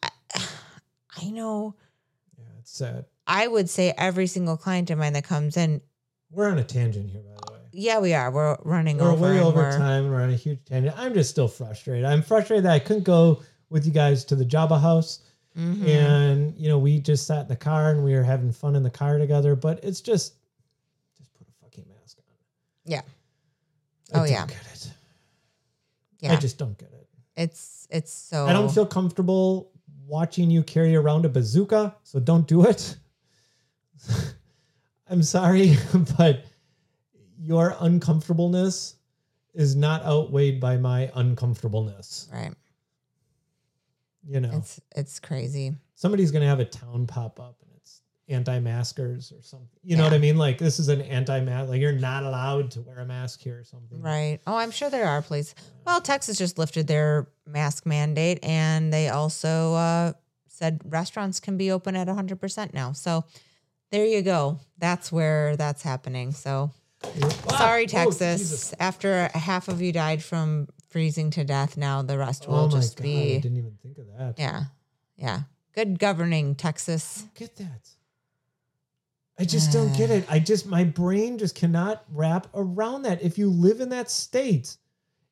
I, 0.02 0.10
I 1.18 1.30
know 1.30 1.76
yeah 2.40 2.46
it's 2.60 2.72
sad 2.76 3.06
I 3.28 3.48
would 3.48 3.70
say 3.70 3.94
every 3.98 4.26
single 4.28 4.58
client 4.58 4.90
of 4.90 4.98
mine 4.98 5.14
that 5.14 5.24
comes 5.26 5.58
in, 5.58 5.82
we're 6.32 6.50
on 6.50 6.58
a 6.58 6.64
tangent 6.64 7.12
here 7.12 7.22
by 7.22 7.30
the 7.30 7.36
way 7.36 7.41
yeah, 7.72 8.00
we 8.00 8.14
are. 8.14 8.32
We're 8.32 8.58
running 8.64 8.98
We're 8.98 9.12
over. 9.12 9.24
way 9.26 9.40
over 9.42 9.62
we're- 9.62 9.78
time. 9.78 10.10
We're 10.10 10.22
on 10.22 10.30
a 10.30 10.36
huge 10.36 10.60
tangent. 10.66 10.98
I'm 10.98 11.14
just 11.14 11.30
still 11.30 11.48
frustrated. 11.48 12.06
I'm 12.06 12.22
frustrated 12.22 12.66
that 12.66 12.72
I 12.74 12.80
couldn't 12.80 13.04
go 13.04 13.42
with 13.70 13.86
you 13.86 13.92
guys 13.92 14.26
to 14.26 14.36
the 14.36 14.46
Jabba 14.46 14.80
house. 14.82 15.20
Mhm. 15.58 15.86
And, 15.88 16.58
you 16.58 16.70
know, 16.70 16.80
we 16.80 17.00
just 17.00 17.28
sat 17.28 17.42
in 17.42 17.48
the 17.48 17.56
car 17.56 17.92
and 17.92 18.04
we 18.04 18.14
were 18.14 18.24
having 18.24 18.52
fun 18.52 18.76
in 18.76 18.84
the 18.84 18.90
car 18.90 19.18
together. 19.18 19.56
But 19.56 19.84
it's 19.84 20.00
just, 20.02 20.36
just 21.18 21.34
put 21.34 21.48
a 21.48 21.52
fucking 21.64 21.86
mask 21.90 22.18
on. 22.20 22.24
Yeah. 22.86 23.02
Oh, 24.14 24.24
yeah. 24.24 24.24
I 24.24 24.24
Oh, 24.24 24.26
don't 24.26 24.30
yeah. 24.32 24.46
get 24.48 24.72
it. 24.74 24.92
Yeah. 26.20 26.34
I 26.34 26.36
just 26.38 26.58
don't 26.58 26.78
get 26.78 26.92
it. 26.94 27.08
it's 27.36 27.88
it's 27.90 28.14
so. 28.14 28.46
I 28.46 28.54
don't 28.54 28.70
feel 28.72 28.86
comfortable 28.86 29.72
watching 30.06 30.52
you 30.52 30.62
carry 30.64 30.96
around 30.96 31.26
a 31.26 31.30
bazooka. 31.30 31.96
So 32.04 32.20
don't 32.20 32.48
do 32.48 32.66
it. 32.66 32.96
I'm 35.10 35.24
sorry, 35.24 35.78
but 36.18 36.46
your 37.42 37.76
uncomfortableness 37.80 38.96
is 39.54 39.76
not 39.76 40.04
outweighed 40.06 40.60
by 40.60 40.78
my 40.78 41.12
uncomfortableness. 41.16 42.30
right. 42.32 42.54
You 44.28 44.40
know, 44.40 44.52
It's 44.54 44.80
it's 44.96 45.20
crazy. 45.20 45.74
somebody's 45.96 46.30
going 46.32 46.44
to 46.44 46.48
have 46.48 46.60
a 46.60 46.66
town 46.66 47.08
pop 47.08 47.40
up 47.40 47.58
and 47.64 47.72
it's 47.78 48.02
anti-maskers 48.30 49.32
or 49.32 49.42
something. 49.42 49.68
You 49.84 49.98
know 49.98 50.04
what 50.04 50.14
I 50.14 50.20
mean? 50.20 50.38
Like 50.38 50.60
this 50.60 50.78
is 50.80 50.90
an 50.90 51.02
anti-mask. 51.02 51.70
Like 51.70 51.82
you're 51.82 51.92
not 51.92 52.24
allowed 52.24 52.70
to 52.72 52.82
wear 52.82 53.00
a 53.00 53.06
mask 53.06 53.42
here 53.42 53.60
or 53.60 53.64
something. 53.64 54.00
Right. 54.00 54.40
Oh, 54.46 54.56
I'm 54.56 54.70
sure 54.70 54.92
there 54.92 55.08
are 55.08 55.24
places. 55.24 55.56
Well, 55.88 56.02
Texas 56.02 56.38
just 56.38 56.60
lifted 56.60 56.86
their 56.86 57.28
mask 57.48 57.88
mandate, 57.88 58.38
and 58.44 58.94
they 58.94 59.10
also 59.10 59.74
uh, 59.74 60.14
said 60.48 60.82
restaurants 60.86 61.40
can 61.40 61.58
be 61.58 61.72
open 61.72 61.96
at 61.96 62.08
100% 62.08 62.74
now. 62.76 62.92
So 62.92 63.26
there 63.90 64.06
you 64.06 64.22
go. 64.22 64.60
That's 64.78 65.12
where 65.12 65.58
that's 65.58 65.82
happening. 65.82 66.32
So 66.32 66.72
Sorry, 67.50 67.84
Oh, 67.84 67.88
Texas. 67.88 68.42
Jesus. 68.42 68.74
After 68.80 69.30
half 69.34 69.68
of 69.68 69.82
you 69.82 69.92
died 69.92 70.24
from 70.24 70.68
freezing 70.90 71.32
to 71.32 71.44
death, 71.44 71.78
now 71.78 72.02
the 72.02 72.18
rest 72.18 72.48
will 72.48 72.56
Oh 72.56 72.68
my 72.68 72.72
just 72.72 72.98
god! 72.98 73.04
I 73.04 73.08
be. 73.08 73.40
didn't 73.40 73.58
even 73.58 73.78
think 73.82 73.98
of 73.98 74.08
that. 74.18 74.36
Yeah. 74.38 74.64
Yeah. 75.18 75.42
Good 75.74 76.00
governing, 76.00 76.56
Texas. 76.56 77.26
Get 77.36 77.56
that? 77.58 77.90
I 79.40 79.46
just 79.46 79.72
don't 79.72 79.96
get 79.96 80.12
it. 80.12 80.26
I 80.30 80.38
just 80.40 80.68
my 80.68 80.84
brain 80.84 81.38
just 81.38 81.56
cannot 81.56 82.04
wrap 82.12 82.48
around 82.54 83.04
that. 83.04 83.24
If 83.24 83.38
you 83.38 83.50
live 83.50 83.80
in 83.82 83.90
that 83.90 84.12
state 84.12 84.78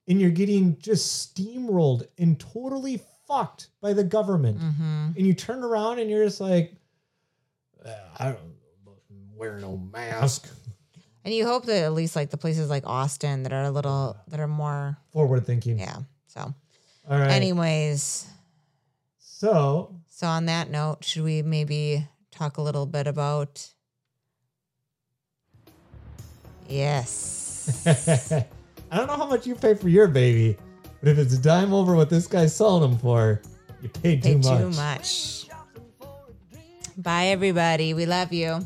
and 0.07 0.19
you're 0.19 0.31
getting 0.31 0.79
just 0.79 1.35
steamrolled 1.35 2.07
and 2.17 2.39
totally 2.39 3.01
fucked 3.27 3.67
by 3.81 3.93
the 3.93 4.03
government, 4.03 4.59
hmm 4.59 5.11
and 5.15 5.27
you 5.27 5.33
turn 5.33 5.63
around 5.63 5.99
and 5.99 6.09
you're 6.09 6.23
just 6.25 6.41
like, 6.41 6.73
"Uh, 7.85 7.89
I 8.17 8.25
don't 8.31 8.55
wear 9.35 9.59
no 9.59 9.77
mask. 9.77 10.47
And 11.25 11.33
you 11.33 11.45
hope 11.45 11.65
that 11.65 11.83
at 11.83 11.93
least 11.93 12.15
like 12.15 12.29
the 12.29 12.37
places 12.37 12.69
like 12.69 12.83
Austin 12.87 13.43
that 13.43 13.53
are 13.53 13.63
a 13.63 13.71
little, 13.71 14.17
that 14.29 14.39
are 14.39 14.47
more, 14.47 14.97
Forward 15.11 15.45
thinking. 15.45 15.77
yeah. 15.79 15.97
So, 16.27 16.53
All 17.09 17.19
right. 17.19 17.29
anyways, 17.31 18.27
so 19.19 19.95
So 20.07 20.27
on 20.27 20.45
that 20.45 20.69
note, 20.69 21.03
should 21.03 21.23
we 21.23 21.41
maybe 21.41 22.07
talk 22.31 22.57
a 22.57 22.61
little 22.61 22.85
bit 22.85 23.07
about 23.07 23.67
Yes. 26.67 27.83
I 28.91 28.97
don't 28.97 29.07
know 29.07 29.15
how 29.17 29.27
much 29.27 29.45
you 29.47 29.55
pay 29.55 29.73
for 29.73 29.89
your 29.89 30.07
baby, 30.07 30.57
but 30.99 31.09
if 31.09 31.17
it's 31.17 31.33
a 31.33 31.37
dime 31.41 31.73
over 31.73 31.95
what 31.95 32.09
this 32.09 32.27
guy's 32.27 32.55
selling 32.55 32.81
them 32.89 32.99
for, 32.99 33.41
you 33.81 33.89
paid 33.89 34.21
Pay 34.21 34.33
too 34.33 34.37
much. 34.39 34.59
too 34.59 34.69
much. 34.71 35.45
Bye 36.97 37.27
everybody. 37.27 37.93
We 37.93 38.05
love 38.05 38.33
you. 38.33 38.59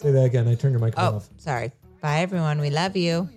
Say 0.00 0.12
that 0.12 0.24
again. 0.24 0.48
I 0.48 0.54
turned 0.54 0.72
your 0.72 0.80
microphone 0.80 1.12
Oh, 1.12 1.16
off. 1.16 1.28
sorry. 1.36 1.72
Bye 2.00 2.20
everyone. 2.20 2.58
We 2.58 2.70
love 2.70 2.96
you. 2.96 3.28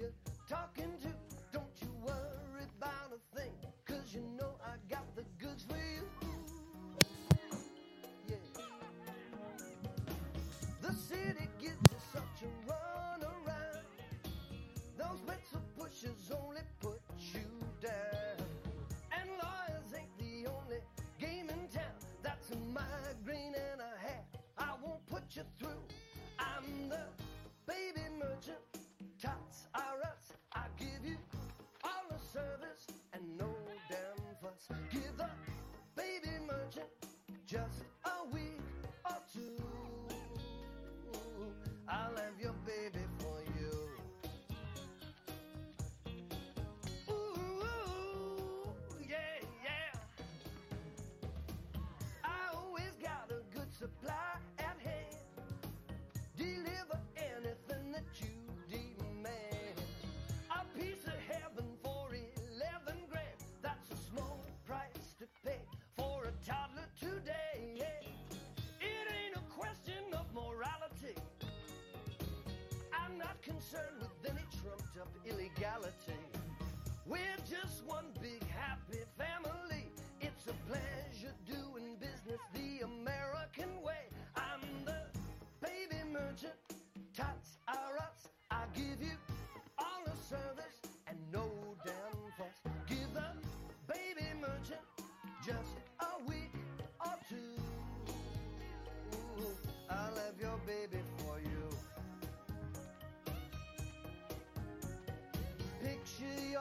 of 75.15 75.43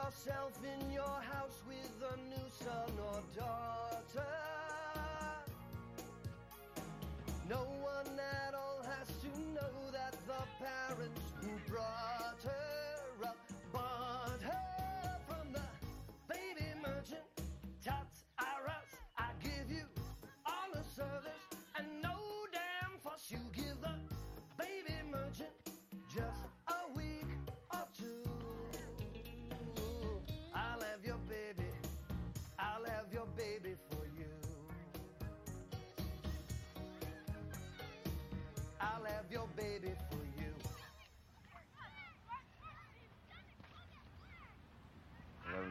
yourself 0.03 0.51
in 0.63 0.91
your 0.91 1.03
house 1.03 1.32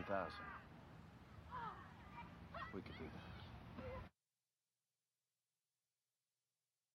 10,000. 0.08 0.32
We 2.74 2.80
could 2.80 2.98
do 2.98 3.04
that. 3.04 3.31